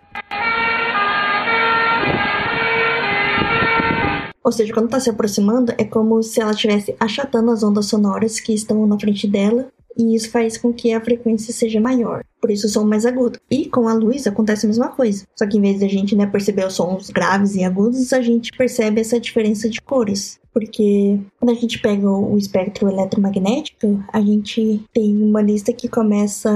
Ou 4.43 4.53
seja, 4.53 4.73
quando 4.73 4.86
está 4.86 4.99
se 4.99 5.11
aproximando, 5.11 5.74
é 5.77 5.85
como 5.85 6.23
se 6.23 6.40
ela 6.40 6.53
estivesse 6.53 6.97
achatando 6.99 7.51
as 7.51 7.62
ondas 7.62 7.86
sonoras 7.86 8.40
que 8.40 8.55
estão 8.55 8.86
na 8.86 8.99
frente 8.99 9.28
dela, 9.28 9.69
e 9.99 10.15
isso 10.15 10.31
faz 10.31 10.57
com 10.57 10.73
que 10.73 10.93
a 10.93 11.01
frequência 11.01 11.53
seja 11.53 11.81
maior, 11.81 12.25
por 12.41 12.51
isso 12.51 12.66
o 12.66 12.70
som 12.70 12.85
mais 12.85 13.05
agudo. 13.05 13.41
E 13.51 13.66
com 13.66 13.89
a 13.89 13.95
luz 13.95 14.27
acontece 14.27 14.65
a 14.65 14.69
mesma 14.69 14.89
coisa, 14.89 15.27
só 15.37 15.47
que 15.47 15.59
em 15.59 15.61
vez 15.61 15.81
de 15.81 15.85
a 15.85 15.89
gente 15.89 16.15
né, 16.15 16.27
perceber 16.27 16.66
os 16.66 16.75
sons 16.75 17.11
graves 17.11 17.57
e 17.57 17.65
agudos, 17.65 18.12
a 18.12 18.23
gente 18.23 18.53
percebe 18.53 19.01
essa 19.01 19.19
diferença 19.19 19.69
de 19.69 19.81
cores. 19.81 20.39
Porque 20.53 21.19
quando 21.39 21.51
a 21.51 21.61
gente 21.61 21.81
pega 21.81 22.11
o 22.11 22.37
espectro 22.37 22.89
eletromagnético, 22.89 24.03
a 24.12 24.20
gente 24.20 24.83
tem 24.93 25.23
uma 25.23 25.43
lista 25.43 25.73
que 25.73 25.89
começa 25.89 26.51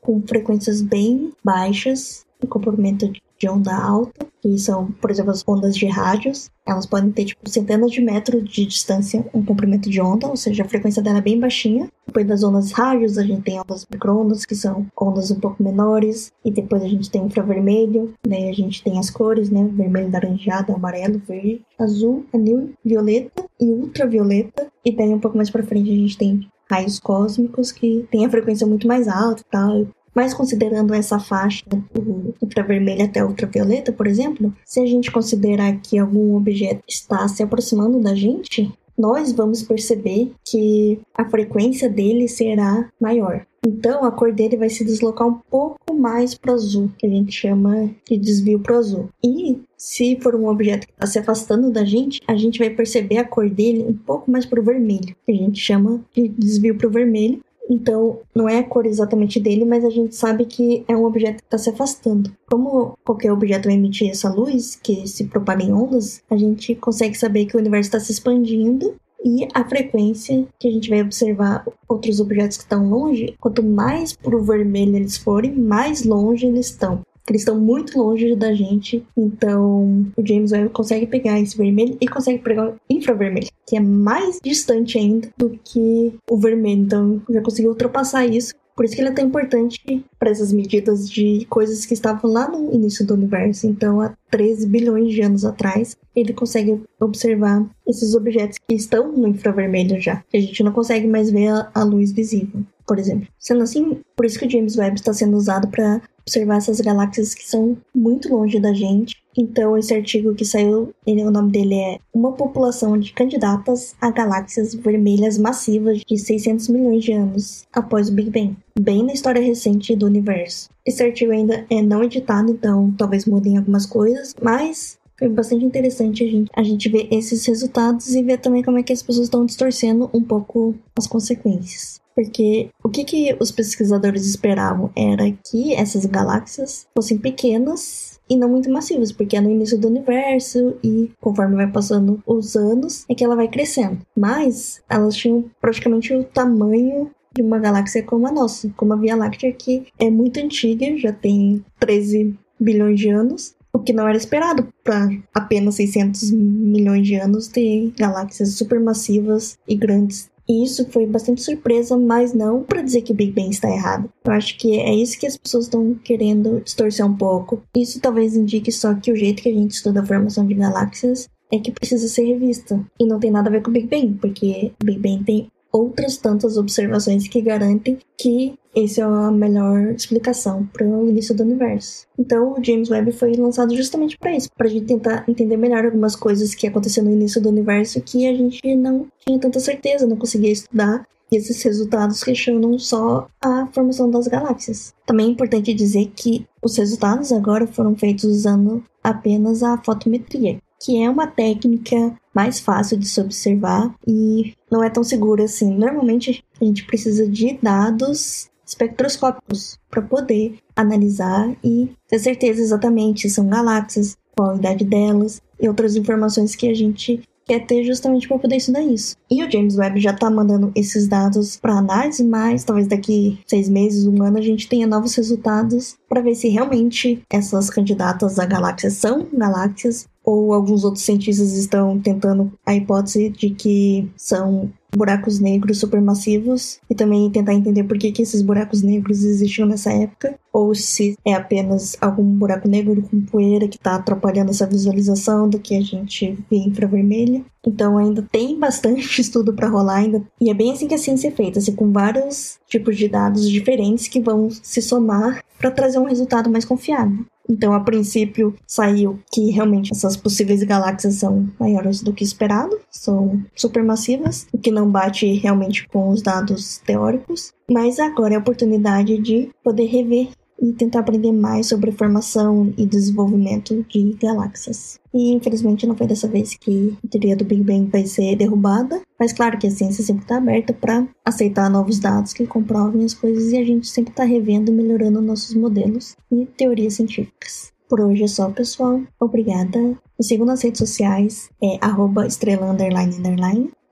com 0.00 0.20
frequências 0.22 0.82
bem 0.82 1.32
baixas, 1.42 2.24
o 2.42 2.46
comprimento 2.46 3.08
de 3.08 3.20
onda 3.48 3.74
alta, 3.74 4.26
que 4.40 4.58
são, 4.58 4.90
por 5.00 5.10
exemplo, 5.10 5.30
as 5.30 5.42
ondas 5.46 5.74
de 5.74 5.86
rádios. 5.86 6.50
Elas 6.66 6.86
podem 6.86 7.10
ter, 7.10 7.24
tipo, 7.24 7.48
centenas 7.48 7.90
de 7.90 8.00
metros 8.00 8.44
de 8.44 8.66
distância, 8.66 9.24
um 9.32 9.44
comprimento 9.44 9.88
de 9.88 10.00
onda, 10.00 10.28
ou 10.28 10.36
seja, 10.36 10.62
a 10.62 10.68
frequência 10.68 11.02
dela 11.02 11.18
é 11.18 11.22
bem 11.22 11.40
baixinha. 11.40 11.88
Depois 12.06 12.26
das 12.26 12.42
ondas 12.42 12.72
rádios, 12.72 13.16
a 13.16 13.22
gente 13.22 13.42
tem 13.42 13.60
ondas 13.60 13.86
microondas, 13.90 14.44
que 14.44 14.54
são 14.54 14.86
ondas 15.00 15.30
um 15.30 15.40
pouco 15.40 15.62
menores. 15.62 16.32
E 16.44 16.50
depois 16.50 16.82
a 16.82 16.88
gente 16.88 17.10
tem 17.10 17.24
infravermelho, 17.24 18.12
daí 18.26 18.48
a 18.48 18.52
gente 18.52 18.82
tem 18.82 18.98
as 18.98 19.10
cores, 19.10 19.50
né? 19.50 19.68
Vermelho, 19.72 20.10
laranjado, 20.10 20.72
amarelo, 20.72 21.20
verde, 21.26 21.62
azul, 21.78 22.24
anil, 22.32 22.72
violeta 22.84 23.44
e 23.60 23.64
ultravioleta. 23.64 24.70
E 24.84 24.94
daí 24.94 25.08
um 25.08 25.20
pouco 25.20 25.36
mais 25.36 25.50
pra 25.50 25.62
frente 25.62 25.90
a 25.90 25.94
gente 25.94 26.18
tem 26.18 26.46
raios 26.70 26.98
cósmicos 26.98 27.72
que 27.72 28.06
tem 28.10 28.24
a 28.24 28.30
frequência 28.30 28.66
muito 28.66 28.86
mais 28.86 29.08
alta 29.08 29.42
e 29.42 29.50
tal. 29.50 29.86
Mas 30.14 30.32
considerando 30.32 30.94
essa 30.94 31.18
faixa 31.18 31.64
do 31.68 32.34
ultravermelho 32.40 33.04
até 33.04 33.24
ultravioleta, 33.24 33.92
por 33.92 34.06
exemplo, 34.06 34.54
se 34.64 34.80
a 34.80 34.86
gente 34.86 35.10
considerar 35.10 35.80
que 35.80 35.98
algum 35.98 36.36
objeto 36.36 36.82
está 36.88 37.26
se 37.28 37.42
aproximando 37.42 38.00
da 38.00 38.14
gente, 38.14 38.72
nós 38.96 39.32
vamos 39.32 39.62
perceber 39.62 40.32
que 40.44 41.00
a 41.14 41.28
frequência 41.28 41.88
dele 41.88 42.28
será 42.28 42.88
maior. 43.00 43.44
Então 43.66 44.04
a 44.04 44.10
cor 44.10 44.30
dele 44.32 44.56
vai 44.56 44.68
se 44.68 44.84
deslocar 44.84 45.26
um 45.26 45.38
pouco 45.50 45.94
mais 45.94 46.34
para 46.34 46.52
o 46.52 46.54
azul, 46.54 46.90
que 46.98 47.06
a 47.06 47.10
gente 47.10 47.32
chama 47.32 47.90
de 48.06 48.16
desvio 48.18 48.60
para 48.60 48.74
o 48.74 48.78
azul. 48.78 49.08
E 49.24 49.58
se 49.76 50.18
for 50.20 50.34
um 50.34 50.48
objeto 50.48 50.86
que 50.86 50.92
está 50.92 51.06
se 51.06 51.18
afastando 51.18 51.70
da 51.70 51.84
gente, 51.84 52.20
a 52.26 52.36
gente 52.36 52.58
vai 52.58 52.70
perceber 52.70 53.16
a 53.18 53.24
cor 53.24 53.48
dele 53.48 53.84
um 53.88 53.94
pouco 53.94 54.30
mais 54.30 54.44
para 54.44 54.60
o 54.60 54.62
vermelho, 54.62 55.16
que 55.24 55.32
a 55.32 55.34
gente 55.34 55.58
chama 55.58 56.04
de 56.14 56.28
desvio 56.28 56.76
para 56.76 56.86
o 56.86 56.90
vermelho. 56.90 57.40
Então, 57.68 58.20
não 58.34 58.48
é 58.48 58.58
a 58.58 58.64
cor 58.64 58.86
exatamente 58.86 59.40
dele, 59.40 59.64
mas 59.64 59.84
a 59.84 59.90
gente 59.90 60.14
sabe 60.14 60.44
que 60.44 60.84
é 60.86 60.96
um 60.96 61.04
objeto 61.04 61.38
que 61.38 61.44
está 61.44 61.58
se 61.58 61.70
afastando. 61.70 62.30
Como 62.50 62.98
qualquer 63.04 63.32
objeto 63.32 63.64
vai 63.64 63.74
emitir 63.74 64.10
essa 64.10 64.32
luz, 64.32 64.76
que 64.76 65.06
se 65.06 65.24
propaga 65.24 65.64
em 65.64 65.72
ondas, 65.72 66.22
a 66.30 66.36
gente 66.36 66.74
consegue 66.74 67.16
saber 67.16 67.46
que 67.46 67.56
o 67.56 67.60
universo 67.60 67.88
está 67.88 68.00
se 68.00 68.12
expandindo 68.12 68.94
e 69.24 69.48
a 69.54 69.64
frequência 69.64 70.46
que 70.60 70.68
a 70.68 70.70
gente 70.70 70.90
vai 70.90 71.00
observar 71.00 71.64
outros 71.88 72.20
objetos 72.20 72.58
que 72.58 72.64
estão 72.64 72.88
longe, 72.90 73.34
quanto 73.40 73.62
mais 73.62 74.12
para 74.12 74.36
o 74.36 74.42
vermelho 74.42 74.96
eles 74.96 75.16
forem, 75.16 75.52
mais 75.52 76.04
longe 76.04 76.46
eles 76.46 76.66
estão 76.66 77.02
eles 77.28 77.42
estão 77.42 77.58
muito 77.58 77.98
longe 77.98 78.34
da 78.36 78.52
gente. 78.52 79.04
Então, 79.16 80.06
o 80.16 80.26
James 80.26 80.52
Webb 80.52 80.70
consegue 80.70 81.06
pegar 81.06 81.40
esse 81.40 81.56
vermelho 81.56 81.96
e 82.00 82.06
consegue 82.06 82.38
pegar 82.38 82.70
o 82.70 82.74
infravermelho, 82.88 83.48
que 83.66 83.76
é 83.76 83.80
mais 83.80 84.38
distante 84.42 84.98
ainda 84.98 85.28
do 85.36 85.58
que 85.64 86.14
o 86.30 86.36
vermelho. 86.36 86.82
Então, 86.82 87.22
já 87.30 87.40
conseguiu 87.40 87.70
ultrapassar 87.70 88.26
isso. 88.26 88.54
Por 88.76 88.84
isso 88.84 88.96
que 88.96 89.00
ele 89.00 89.10
é 89.10 89.12
tão 89.12 89.26
importante 89.26 90.04
para 90.18 90.30
essas 90.30 90.52
medidas 90.52 91.08
de 91.08 91.46
coisas 91.48 91.86
que 91.86 91.94
estavam 91.94 92.30
lá 92.30 92.48
no 92.48 92.72
início 92.72 93.06
do 93.06 93.14
universo. 93.14 93.68
Então, 93.68 94.00
há 94.00 94.12
13 94.30 94.66
bilhões 94.66 95.12
de 95.12 95.22
anos 95.22 95.44
atrás, 95.44 95.96
ele 96.14 96.32
consegue 96.32 96.82
observar 96.98 97.64
esses 97.86 98.16
objetos 98.16 98.58
que 98.58 98.74
estão 98.74 99.12
no 99.12 99.28
infravermelho 99.28 100.00
já. 100.00 100.24
Que 100.28 100.38
a 100.38 100.40
gente 100.40 100.62
não 100.64 100.72
consegue 100.72 101.06
mais 101.06 101.30
ver 101.30 101.50
a 101.72 101.84
luz 101.84 102.10
visível, 102.10 102.62
por 102.84 102.98
exemplo. 102.98 103.28
Sendo 103.38 103.62
assim, 103.62 104.00
por 104.16 104.26
isso 104.26 104.38
que 104.38 104.46
o 104.46 104.50
James 104.50 104.76
Webb 104.76 104.96
está 104.96 105.12
sendo 105.12 105.36
usado 105.36 105.68
para 105.68 106.02
observar 106.26 106.56
essas 106.56 106.80
galáxias 106.80 107.34
que 107.34 107.48
são 107.48 107.76
muito 107.94 108.34
longe 108.34 108.58
da 108.58 108.72
gente. 108.72 109.16
Então, 109.36 109.76
esse 109.76 109.92
artigo 109.92 110.34
que 110.34 110.44
saiu, 110.44 110.94
ele, 111.06 111.24
o 111.24 111.30
nome 111.30 111.50
dele 111.52 111.74
é 111.74 111.98
Uma 112.12 112.32
população 112.32 112.98
de 112.98 113.12
candidatas 113.12 113.94
a 114.00 114.10
galáxias 114.10 114.74
vermelhas 114.74 115.36
massivas 115.36 116.00
de 116.06 116.16
600 116.16 116.68
milhões 116.68 117.04
de 117.04 117.12
anos 117.12 117.64
após 117.72 118.08
o 118.08 118.12
Big 118.12 118.30
Bang, 118.30 118.56
bem 118.78 119.04
na 119.04 119.12
história 119.12 119.42
recente 119.42 119.94
do 119.96 120.06
universo. 120.06 120.70
Esse 120.86 121.02
artigo 121.02 121.32
ainda 121.32 121.66
é 121.68 121.82
não 121.82 122.04
editado, 122.04 122.50
então 122.50 122.94
talvez 122.96 123.26
mudem 123.26 123.56
algumas 123.56 123.86
coisas, 123.86 124.34
mas 124.40 124.98
foi 125.18 125.28
bastante 125.28 125.64
interessante 125.64 126.24
a 126.24 126.26
gente, 126.26 126.50
a 126.54 126.62
gente 126.62 126.88
ver 126.88 127.08
esses 127.10 127.44
resultados 127.46 128.14
e 128.14 128.22
ver 128.22 128.38
também 128.38 128.62
como 128.62 128.78
é 128.78 128.82
que 128.82 128.92
as 128.92 129.02
pessoas 129.02 129.26
estão 129.26 129.46
distorcendo 129.46 130.10
um 130.12 130.22
pouco 130.22 130.74
as 130.96 131.06
consequências. 131.06 132.00
Porque 132.14 132.70
o 132.82 132.88
que, 132.88 133.04
que 133.04 133.36
os 133.40 133.50
pesquisadores 133.50 134.26
esperavam 134.26 134.90
era 134.96 135.30
que 135.50 135.74
essas 135.74 136.06
galáxias 136.06 136.86
fossem 136.94 137.18
pequenas 137.18 138.20
e 138.28 138.36
não 138.36 138.48
muito 138.48 138.70
massivas, 138.70 139.12
porque 139.12 139.36
é 139.36 139.40
no 139.40 139.50
início 139.50 139.78
do 139.78 139.88
universo 139.88 140.76
e 140.82 141.10
conforme 141.20 141.56
vai 141.56 141.70
passando 141.70 142.22
os 142.26 142.56
anos 142.56 143.04
é 143.08 143.14
que 143.14 143.24
ela 143.24 143.36
vai 143.36 143.48
crescendo. 143.48 143.98
Mas 144.16 144.82
elas 144.88 145.14
tinham 145.16 145.44
praticamente 145.60 146.14
o 146.14 146.24
tamanho 146.24 147.10
de 147.34 147.42
uma 147.42 147.58
galáxia 147.58 148.02
como 148.02 148.26
a 148.26 148.32
nossa, 148.32 148.72
como 148.76 148.92
a 148.92 148.96
Via 148.96 149.16
Láctea, 149.16 149.52
que 149.52 149.86
é 149.98 150.08
muito 150.08 150.38
antiga, 150.38 150.96
já 150.96 151.12
tem 151.12 151.64
13 151.80 152.38
bilhões 152.58 152.98
de 152.98 153.10
anos, 153.10 153.54
o 153.72 153.80
que 153.80 153.92
não 153.92 154.06
era 154.06 154.16
esperado 154.16 154.68
para 154.84 155.10
apenas 155.34 155.74
600 155.74 156.30
milhões 156.30 157.04
de 157.04 157.16
anos 157.16 157.48
ter 157.48 157.92
galáxias 157.98 158.54
supermassivas 158.54 159.58
e 159.66 159.74
grandes 159.74 160.30
e 160.48 160.64
isso 160.64 160.86
foi 160.90 161.06
bastante 161.06 161.42
surpresa, 161.42 161.96
mas 161.96 162.32
não 162.32 162.62
para 162.62 162.82
dizer 162.82 163.02
que 163.02 163.14
Big 163.14 163.32
Bang 163.32 163.50
está 163.50 163.68
errado. 163.68 164.10
Eu 164.24 164.32
acho 164.32 164.58
que 164.58 164.78
é 164.78 164.94
isso 164.94 165.18
que 165.18 165.26
as 165.26 165.36
pessoas 165.36 165.64
estão 165.64 165.94
querendo 165.94 166.60
distorcer 166.60 167.06
um 167.06 167.16
pouco. 167.16 167.62
Isso 167.76 168.00
talvez 168.00 168.36
indique 168.36 168.70
só 168.70 168.94
que 168.94 169.10
o 169.10 169.16
jeito 169.16 169.42
que 169.42 169.48
a 169.48 169.54
gente 169.54 169.72
estuda 169.72 170.00
a 170.00 170.06
formação 170.06 170.46
de 170.46 170.54
galáxias 170.54 171.28
é 171.52 171.58
que 171.58 171.72
precisa 171.72 172.08
ser 172.08 172.24
revista. 172.24 172.84
E 172.98 173.06
não 173.06 173.18
tem 173.18 173.30
nada 173.30 173.48
a 173.48 173.52
ver 173.52 173.62
com 173.62 173.70
o 173.70 173.72
Big 173.72 173.86
Bang, 173.86 174.14
porque 174.20 174.72
o 174.82 174.84
Big 174.84 174.98
Bang 174.98 175.24
tem 175.24 175.48
outras 175.74 176.16
tantas 176.16 176.56
observações 176.56 177.26
que 177.26 177.42
garantem 177.42 177.98
que 178.16 178.54
essa 178.76 179.00
é 179.00 179.04
a 179.04 179.30
melhor 179.30 179.90
explicação 179.90 180.64
para 180.72 180.86
o 180.86 181.08
início 181.08 181.34
do 181.34 181.42
universo. 181.42 182.06
Então, 182.16 182.52
o 182.52 182.64
James 182.64 182.90
Webb 182.90 183.10
foi 183.10 183.32
lançado 183.34 183.74
justamente 183.76 184.16
para 184.16 184.36
isso, 184.36 184.48
para 184.56 184.68
a 184.68 184.70
gente 184.70 184.86
tentar 184.86 185.24
entender 185.28 185.56
melhor 185.56 185.84
algumas 185.84 186.14
coisas 186.14 186.54
que 186.54 186.68
aconteceram 186.68 187.08
no 187.08 187.14
início 187.14 187.42
do 187.42 187.48
universo 187.48 188.00
que 188.00 188.26
a 188.26 188.34
gente 188.34 188.76
não 188.76 189.08
tinha 189.26 189.38
tanta 189.38 189.58
certeza, 189.58 190.06
não 190.06 190.16
conseguia 190.16 190.52
estudar. 190.52 191.06
E 191.32 191.36
esses 191.36 191.60
resultados 191.62 192.22
questionam 192.22 192.78
só 192.78 193.26
a 193.42 193.66
formação 193.72 194.08
das 194.10 194.28
galáxias. 194.28 194.94
Também 195.06 195.26
é 195.26 195.30
importante 195.30 195.74
dizer 195.74 196.12
que 196.14 196.46
os 196.62 196.76
resultados 196.76 197.32
agora 197.32 197.66
foram 197.66 197.96
feitos 197.96 198.24
usando 198.24 198.84
apenas 199.02 199.62
a 199.62 199.76
fotometria, 199.78 200.58
que 200.84 201.02
é 201.02 201.08
uma 201.08 201.26
técnica 201.26 202.14
mais 202.34 202.60
fácil 202.60 202.98
de 202.98 203.08
se 203.08 203.18
observar 203.18 203.94
e 204.06 204.52
não 204.70 204.84
é 204.84 204.90
tão 204.90 205.02
segura 205.02 205.44
assim. 205.44 205.74
Normalmente 205.74 206.44
a 206.60 206.64
gente 206.64 206.84
precisa 206.84 207.26
de 207.26 207.58
dados 207.62 208.50
espectroscópicos 208.66 209.78
para 209.90 210.02
poder 210.02 210.58
analisar 210.76 211.56
e 211.64 211.90
ter 212.06 212.18
certeza 212.18 212.60
exatamente 212.60 213.22
se 213.22 213.34
são 213.34 213.48
galáxias, 213.48 214.16
qual 214.36 214.50
a 214.50 214.56
idade 214.56 214.84
delas 214.84 215.40
e 215.58 215.68
outras 215.68 215.96
informações 215.96 216.54
que 216.54 216.68
a 216.68 216.74
gente 216.74 217.22
quer 217.46 217.66
ter 217.66 217.84
justamente 217.84 218.26
para 218.26 218.38
poder 218.38 218.56
estudar 218.56 218.82
isso. 218.82 219.16
E 219.30 219.42
o 219.42 219.50
James 219.50 219.76
Webb 219.76 220.00
já 220.00 220.10
está 220.10 220.30
mandando 220.30 220.72
esses 220.74 221.06
dados 221.06 221.56
para 221.56 221.78
análise, 221.78 222.24
mas 222.24 222.64
talvez 222.64 222.88
daqui 222.88 223.38
seis 223.46 223.68
meses, 223.68 224.06
um 224.06 224.22
ano, 224.22 224.38
a 224.38 224.42
gente 224.42 224.68
tenha 224.68 224.86
novos 224.86 225.14
resultados 225.14 225.96
para 226.08 226.22
ver 226.22 226.34
se 226.34 226.48
realmente 226.48 227.22
essas 227.30 227.70
candidatas 227.70 228.38
a 228.38 228.46
galáxias 228.46 228.94
são 228.94 229.26
galáxias 229.32 230.06
ou 230.24 230.54
alguns 230.54 230.84
outros 230.84 231.04
cientistas 231.04 231.52
estão 231.52 231.98
tentando 232.00 232.52
a 232.64 232.74
hipótese 232.74 233.28
de 233.28 233.50
que 233.50 234.10
são 234.16 234.72
buracos 234.96 235.40
negros 235.40 235.78
supermassivos 235.78 236.78
e 236.88 236.94
também 236.94 237.30
tentar 237.30 237.52
entender 237.52 237.84
por 237.84 237.98
que, 237.98 238.12
que 238.12 238.22
esses 238.22 238.42
buracos 238.42 238.82
negros 238.82 239.24
existiam 239.24 239.66
nessa 239.66 239.92
época, 239.92 240.38
ou 240.52 240.74
se 240.74 241.16
é 241.24 241.34
apenas 241.34 241.96
algum 242.00 242.24
buraco 242.24 242.68
negro 242.68 243.02
com 243.02 243.20
poeira 243.20 243.68
que 243.68 243.76
está 243.76 243.96
atrapalhando 243.96 244.50
essa 244.50 244.66
visualização 244.66 245.48
do 245.48 245.58
que 245.58 245.76
a 245.76 245.80
gente 245.80 246.38
vê 246.48 246.58
infravermelha. 246.58 247.44
Então 247.66 247.98
ainda 247.98 248.22
tem 248.22 248.58
bastante 248.58 249.02
estudo 249.20 249.52
para 249.52 249.68
rolar 249.68 249.96
ainda 249.96 250.22
e 250.40 250.50
é 250.50 250.54
bem 250.54 250.72
assim 250.72 250.86
que 250.86 250.94
a 250.94 250.98
ciência 250.98 251.28
é 251.28 251.32
feita, 251.32 251.58
assim, 251.58 251.74
com 251.74 251.90
vários 251.90 252.58
tipos 252.68 252.96
de 252.96 253.08
dados 253.08 253.48
diferentes 253.48 254.06
que 254.06 254.20
vão 254.20 254.48
se 254.50 254.80
somar 254.80 255.42
para 255.58 255.70
trazer 255.70 255.98
um 255.98 256.06
resultado 256.06 256.50
mais 256.50 256.64
confiável. 256.64 257.24
Então, 257.48 257.74
a 257.74 257.80
princípio, 257.80 258.54
saiu 258.66 259.18
que 259.30 259.50
realmente 259.50 259.92
essas 259.92 260.16
possíveis 260.16 260.62
galáxias 260.62 261.14
são 261.14 261.48
maiores 261.58 262.02
do 262.02 262.12
que 262.12 262.24
esperado, 262.24 262.78
são 262.90 263.42
supermassivas, 263.54 264.46
o 264.52 264.58
que 264.58 264.70
não 264.70 264.90
bate 264.90 265.26
realmente 265.34 265.86
com 265.88 266.08
os 266.08 266.22
dados 266.22 266.78
teóricos. 266.78 267.52
Mas 267.70 267.98
agora 267.98 268.34
é 268.34 268.36
a 268.36 268.40
oportunidade 268.40 269.18
de 269.18 269.50
poder 269.62 269.86
rever 269.86 270.28
e 270.60 270.72
tentar 270.72 271.00
aprender 271.00 271.32
mais 271.32 271.66
sobre 271.66 271.92
formação 271.92 272.72
e 272.76 272.86
desenvolvimento 272.86 273.84
de 273.88 274.16
galáxias. 274.20 274.98
E 275.12 275.32
infelizmente 275.32 275.86
não 275.86 275.96
foi 275.96 276.06
dessa 276.06 276.28
vez 276.28 276.56
que 276.56 276.96
a 277.04 277.08
teoria 277.08 277.36
do 277.36 277.44
Big 277.44 277.62
Bang 277.62 277.90
vai 277.90 278.06
ser 278.06 278.36
derrubada, 278.36 279.00
mas 279.18 279.32
claro 279.32 279.58
que 279.58 279.66
a 279.66 279.70
ciência 279.70 280.02
sempre 280.04 280.22
está 280.22 280.38
aberta 280.38 280.72
para 280.72 281.06
aceitar 281.24 281.70
novos 281.70 281.98
dados 281.98 282.32
que 282.32 282.46
comprovem 282.46 283.04
as 283.04 283.14
coisas 283.14 283.52
e 283.52 283.58
a 283.58 283.64
gente 283.64 283.86
sempre 283.86 284.10
está 284.10 284.24
revendo 284.24 284.70
e 284.70 284.74
melhorando 284.74 285.20
nossos 285.20 285.54
modelos 285.54 286.16
e 286.30 286.46
teorias 286.46 286.94
científicas. 286.94 287.72
Por 287.88 288.00
hoje 288.00 288.24
é 288.24 288.28
só, 288.28 288.50
pessoal. 288.50 289.00
Obrigada. 289.20 289.78
Me 289.78 290.24
sigam 290.24 290.46
nas 290.46 290.62
redes 290.62 290.78
sociais, 290.78 291.50
é 291.62 291.78
estrela. 292.26 292.76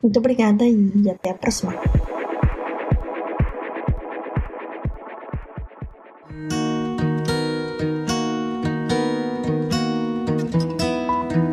Muito 0.03 0.19
obrigada 0.19 0.65
e 0.67 1.09
até 1.09 1.31
a 1.31 1.35
próxima. 1.35 1.75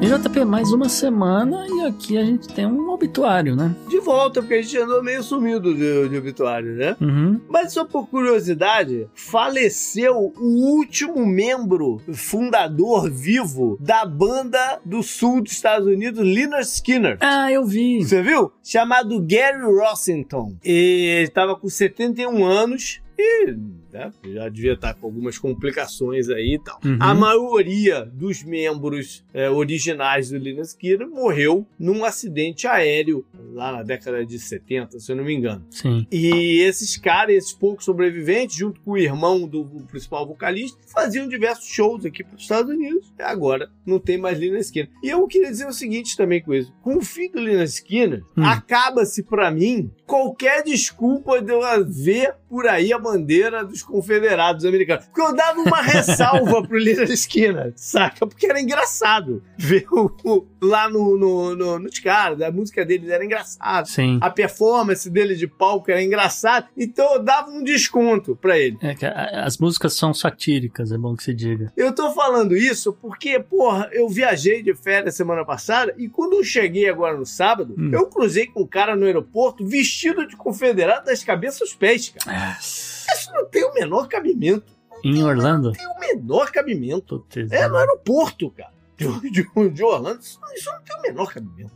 JP, 0.10 0.44
mais 0.44 0.72
uma 0.72 0.90
semana 0.90 1.68
e 1.70 1.86
aqui 1.86 2.18
a 2.18 2.26
gente 2.26 2.48
tem 2.48 2.66
um 2.66 2.90
obituário, 2.90 3.56
né? 3.56 3.76
De 3.88 4.00
volta, 4.00 4.42
porque 4.42 4.56
a 4.56 4.62
gente 4.64 4.76
andou 4.76 5.04
meio 5.04 5.22
sumido 5.22 5.72
de, 5.72 6.10
de 6.10 6.18
obituário, 6.18 6.74
né? 6.74 6.98
Uhum. 7.00 7.40
Mas 7.48 7.74
só 7.74 7.86
por 7.86 8.08
curiosidade, 8.08 9.08
faleceu 9.14 10.34
o 10.36 10.78
último 10.78 11.28
membro 11.28 12.02
fundador 12.12 13.08
vivo 13.08 13.78
da 13.80 14.04
banda 14.04 14.82
do 14.84 15.04
sul 15.04 15.44
dos 15.44 15.52
Estados 15.52 15.88
Unidos, 15.88 16.26
Lynyrd 16.26 16.66
Skinner. 16.66 17.20
Ah, 17.20 17.52
eu 17.52 17.64
vi. 17.64 18.04
Você 18.04 18.24
viu? 18.24 18.52
Chamado 18.64 19.22
Gary 19.22 19.62
Rossington. 19.62 20.56
E 20.66 21.18
ele 21.20 21.28
estava 21.28 21.56
com 21.56 21.70
71 21.70 22.44
anos 22.44 23.00
e 23.16 23.56
né, 23.92 24.12
já 24.34 24.48
devia 24.50 24.74
estar 24.74 24.94
com 24.94 25.08
algumas 25.08 25.38
complicações 25.38 26.30
aí 26.30 26.56
e 26.56 26.60
tal. 26.60 26.80
Uhum. 26.84 26.98
A 27.00 27.14
maioria 27.14 28.06
dos 28.06 28.44
membros 28.44 29.24
é, 29.34 29.50
originais 29.50 30.30
do 30.30 30.38
Lynyrd 30.38 30.68
Skinner 30.68 31.08
morreu 31.08 31.66
num 31.78 32.04
acidente 32.04 32.68
aéreo 32.68 33.26
lá 33.54 33.72
na 33.72 33.84
década 33.84 34.26
de 34.26 34.38
70, 34.40 35.00
se 35.00 35.12
eu 35.12 35.16
não 35.16 35.24
me 35.24 35.34
engano. 35.34 35.66
Sim. 35.70 36.06
E 36.12 36.60
esses 36.62 36.98
caras, 36.98 37.36
esses 37.36 37.54
poucos 37.54 37.86
sobreviventes, 37.86 38.56
junto 38.56 38.80
com 38.82 38.92
o 38.92 38.98
irmão 38.98 39.48
do 39.48 39.66
principal 39.90 40.26
vocalista, 40.28 40.78
faziam 40.94 41.28
diversos 41.28 41.68
shows 41.68 42.06
aqui 42.06 42.24
para 42.24 42.36
os 42.36 42.42
Estados 42.42 42.72
Unidos. 42.74 43.12
E 43.18 43.22
agora 43.24 43.70
não 43.86 44.00
tem 44.00 44.18
mais 44.18 44.38
Lynyrd 44.40 44.62
Skinner. 44.64 44.90
E 45.04 45.10
eu 45.10 45.26
queria 45.28 45.50
dizer 45.50 45.68
o 45.68 45.74
seguinte 45.74 46.16
também 46.16 46.42
com 46.42 46.54
isso. 46.54 46.74
Com 46.82 46.98
o 46.98 47.02
fim 47.02 47.30
do 47.32 47.40
Lynyrd 47.40 47.70
Skinner, 47.70 48.24
Hum. 48.38 48.44
acaba-se 48.46 49.24
para 49.24 49.50
mim 49.52 49.92
qualquer 50.10 50.64
desculpa 50.64 51.40
de 51.40 51.52
eu 51.54 51.62
ver 51.88 52.34
por 52.50 52.68
aí 52.68 52.92
a 52.92 52.98
bandeira 52.98 53.64
dos 53.64 53.84
confederados 53.84 54.66
americanos. 54.66 55.06
Porque 55.06 55.22
eu 55.22 55.36
dava 55.36 55.60
uma 55.62 55.82
ressalva 55.84 56.64
pro 56.68 56.78
Lynyrd 56.80 57.12
Skinner, 57.14 57.72
saca? 57.76 58.26
Porque 58.26 58.48
era 58.48 58.60
engraçado 58.60 59.44
ver 59.56 59.86
o- 60.26 60.48
lá 60.62 60.90
no, 60.90 61.18
no, 61.18 61.56
no, 61.80 61.90
caras, 62.04 62.42
a 62.42 62.52
música 62.52 62.86
deles 62.86 63.10
era 63.10 63.24
engraçada. 63.24 63.86
Sim. 63.86 64.18
A 64.22 64.30
performance 64.30 65.10
dele 65.10 65.36
de 65.36 65.48
palco 65.48 65.92
era 65.92 66.02
engraçada, 66.04 66.68
então 66.78 67.16
eu 67.16 67.24
dava 67.24 67.50
um 67.52 67.64
desconto 67.64 68.36
pra 68.36 68.58
ele. 68.58 68.78
É 68.82 68.96
as 69.44 69.58
músicas 69.58 69.94
são 69.94 70.14
satíricas, 70.14 70.92
é 70.92 70.98
bom 70.98 71.16
que 71.16 71.24
se 71.24 71.34
diga. 71.34 71.72
Eu 71.76 71.94
tô 71.94 72.12
falando 72.12 72.56
isso 72.56 72.94
porque, 72.94 73.40
porra, 73.40 73.90
eu 73.92 74.08
viajei 74.10 74.62
de 74.64 74.74
férias 74.74 75.16
semana 75.16 75.44
passada 75.44 75.94
e 75.98 76.08
quando 76.08 76.34
eu 76.34 76.44
cheguei 76.44 76.88
agora 76.90 77.18
no 77.18 77.26
sábado, 77.26 77.76
Hum. 77.78 77.92
eu 77.94 78.08
cruzei 78.08 78.48
com 78.48 78.62
um 78.62 78.68
cara 78.68 78.96
no 78.96 79.06
aeroporto 79.06 79.66
vestido 79.66 80.28
de 80.28 80.36
confederado 80.36 81.06
das 81.06 81.24
cabeças 81.24 81.62
aos 81.62 81.76
pés, 81.76 82.10
cara. 82.10 82.58
Isso 82.60 83.32
não 83.34 83.46
tem 83.46 83.64
o 83.66 83.74
menor 83.74 84.08
cabimento. 84.08 84.72
Em 85.04 85.24
Orlando? 85.24 85.72
Tem 85.72 85.88
o 85.88 86.00
menor 86.00 86.52
cabimento. 86.52 87.20
Putz, 87.30 87.52
É 87.52 87.68
no 87.68 87.78
aeroporto, 87.78 88.50
cara. 88.52 88.72
De, 89.00 89.32
de, 89.32 89.70
de 89.70 89.84
Orlando. 89.84 90.20
Isso, 90.20 90.40
isso 90.54 90.70
não 90.70 90.82
tem 90.82 90.98
o 90.98 91.02
menor 91.02 91.34
cabimento. 91.34 91.72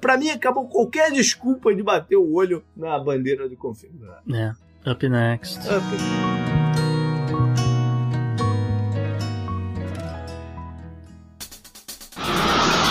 Pra 0.00 0.16
mim, 0.16 0.30
acabou 0.30 0.68
qualquer 0.68 1.10
desculpa 1.10 1.74
de 1.74 1.82
bater 1.82 2.16
o 2.16 2.32
olho 2.32 2.64
na 2.76 2.98
bandeira 2.98 3.48
do 3.48 3.56
confederado. 3.56 4.22
É. 4.34 4.54
Up 4.90 5.08
next. 5.08 5.60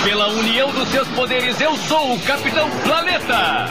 Pela 0.03 0.29
união 0.29 0.73
dos 0.73 0.89
seus 0.89 1.07
poderes, 1.09 1.59
eu 1.61 1.75
sou 1.75 2.15
o 2.15 2.19
Capitão 2.21 2.69
Planeta! 2.83 3.67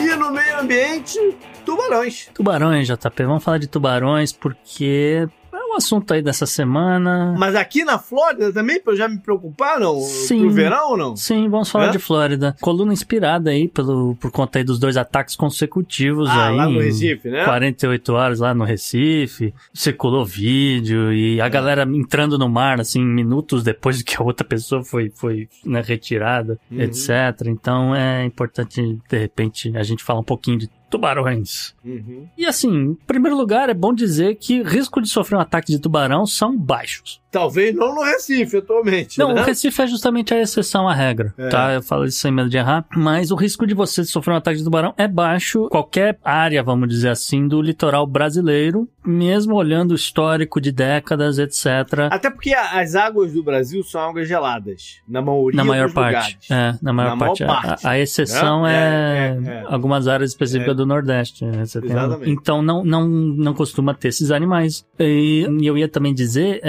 E 0.00 0.16
no 0.16 0.30
meio 0.30 0.60
ambiente, 0.60 1.18
tubarões. 1.64 2.28
Tubarões, 2.34 2.86
JP. 2.86 3.24
Vamos 3.24 3.44
falar 3.44 3.58
de 3.58 3.66
tubarões 3.66 4.32
porque 4.32 5.28
o 5.72 5.76
assunto 5.76 6.12
aí 6.12 6.22
dessa 6.22 6.46
semana. 6.46 7.34
Mas 7.38 7.54
aqui 7.54 7.84
na 7.84 7.98
Flórida 7.98 8.52
também, 8.52 8.80
pra 8.80 8.92
eu 8.92 8.96
já 8.96 9.08
me 9.08 9.18
preocupar, 9.18 9.78
não? 9.80 10.00
Sim. 10.00 10.40
Pro 10.40 10.50
verão 10.50 10.90
ou 10.90 10.96
não? 10.96 11.16
Sim, 11.16 11.48
vamos 11.48 11.70
falar 11.70 11.86
É? 11.86 11.90
de 11.90 11.98
Flórida. 11.98 12.56
Coluna 12.60 12.92
inspirada 12.92 13.50
aí 13.50 13.68
pelo, 13.68 14.14
por 14.16 14.30
conta 14.30 14.58
aí 14.58 14.64
dos 14.64 14.78
dois 14.78 14.96
ataques 14.96 15.36
consecutivos 15.36 16.28
Ah, 16.28 16.48
aí. 16.48 16.56
lá 16.56 16.68
no 16.68 16.80
Recife, 16.80 17.28
né? 17.30 17.44
48 17.44 18.12
horas 18.12 18.40
lá 18.40 18.54
no 18.54 18.64
Recife. 18.64 19.54
Circulou 19.72 20.24
vídeo 20.24 21.12
e 21.12 21.40
a 21.40 21.46
É. 21.46 21.50
galera 21.50 21.82
entrando 21.84 22.38
no 22.38 22.48
mar, 22.48 22.80
assim, 22.80 23.04
minutos 23.04 23.62
depois 23.62 24.02
que 24.02 24.16
a 24.16 24.22
outra 24.24 24.46
pessoa 24.46 24.82
foi, 24.84 25.10
foi 25.14 25.48
né, 25.64 25.82
retirada, 25.84 26.58
Uhum. 26.70 26.80
etc. 26.80 27.10
Então 27.46 27.94
é 27.94 28.24
importante, 28.24 28.98
de 29.08 29.18
repente, 29.18 29.76
a 29.76 29.82
gente 29.82 30.02
falar 30.02 30.20
um 30.20 30.24
pouquinho 30.24 30.58
de 30.58 30.70
tubarões. 30.90 31.74
Uhum. 31.84 32.26
E 32.36 32.44
assim, 32.44 32.70
em 32.70 32.94
primeiro 33.06 33.36
lugar, 33.36 33.68
é 33.68 33.74
bom 33.74 33.94
dizer 33.94 34.34
que 34.36 34.62
risco 34.62 35.00
de 35.00 35.08
sofrer 35.08 35.36
um 35.36 35.40
ataque 35.40 35.72
de 35.72 35.78
tubarão 35.78 36.26
são 36.26 36.56
baixos. 36.56 37.19
Talvez 37.30 37.74
não 37.74 37.94
no 37.94 38.02
Recife 38.02 38.56
atualmente. 38.56 39.18
Não, 39.18 39.32
né? 39.32 39.40
o 39.42 39.44
Recife 39.44 39.82
é 39.82 39.86
justamente 39.86 40.34
a 40.34 40.40
exceção 40.40 40.88
à 40.88 40.94
regra, 40.94 41.32
É. 41.38 41.48
tá? 41.48 41.72
Eu 41.74 41.82
falo 41.82 42.04
isso 42.04 42.18
sem 42.18 42.30
medo 42.32 42.48
de 42.48 42.56
errar. 42.56 42.84
Mas 42.96 43.30
o 43.30 43.36
risco 43.36 43.66
de 43.66 43.74
você 43.74 44.04
sofrer 44.04 44.32
um 44.34 44.36
ataque 44.36 44.58
de 44.58 44.64
tubarão 44.64 44.92
é 44.98 45.06
baixo. 45.06 45.68
Qualquer 45.68 46.18
área, 46.24 46.62
vamos 46.62 46.88
dizer 46.88 47.10
assim, 47.10 47.46
do 47.46 47.62
litoral 47.62 48.06
brasileiro, 48.06 48.88
mesmo 49.06 49.54
olhando 49.54 49.92
o 49.92 49.94
histórico 49.94 50.60
de 50.60 50.72
décadas, 50.72 51.38
etc. 51.38 51.66
Até 52.10 52.30
porque 52.30 52.52
as 52.52 52.94
águas 52.94 53.32
do 53.32 53.42
Brasil 53.42 53.82
são 53.84 54.00
águas 54.00 54.26
geladas. 54.28 54.96
Na 55.08 55.22
maioria 55.22 55.56
Na 55.56 55.64
maior 55.64 55.92
parte. 55.92 56.38
É, 56.52 56.74
na 56.82 56.92
maior 56.92 57.10
Na 57.10 57.16
maior 57.16 57.28
parte. 57.36 57.44
A- 57.44 57.46
parte. 57.46 57.86
A, 57.86 57.90
a 57.90 57.98
exceção 57.98 58.62
Né? 58.64 58.74
é, 58.74 58.80
É, 58.80 59.50
é, 59.50 59.52
é. 59.60 59.64
algumas 59.68 60.08
áreas 60.08 60.30
específicas 60.30 60.72
É. 60.72 60.76
do 60.76 60.84
Nordeste. 60.86 61.44
né? 61.44 61.64
Você 61.64 61.80
tem- 61.80 61.90
Exatamente. 61.90 62.30
então 62.30 62.60
não, 62.62 62.84
não, 62.84 63.06
não 63.08 63.54
costuma 63.54 63.94
ter 63.94 64.08
esses 64.08 64.30
animais. 64.30 64.84
E, 64.98 65.46
e 65.60 65.66
eu 65.66 65.78
ia 65.78 65.88
também 65.88 66.12
dizer 66.12 66.60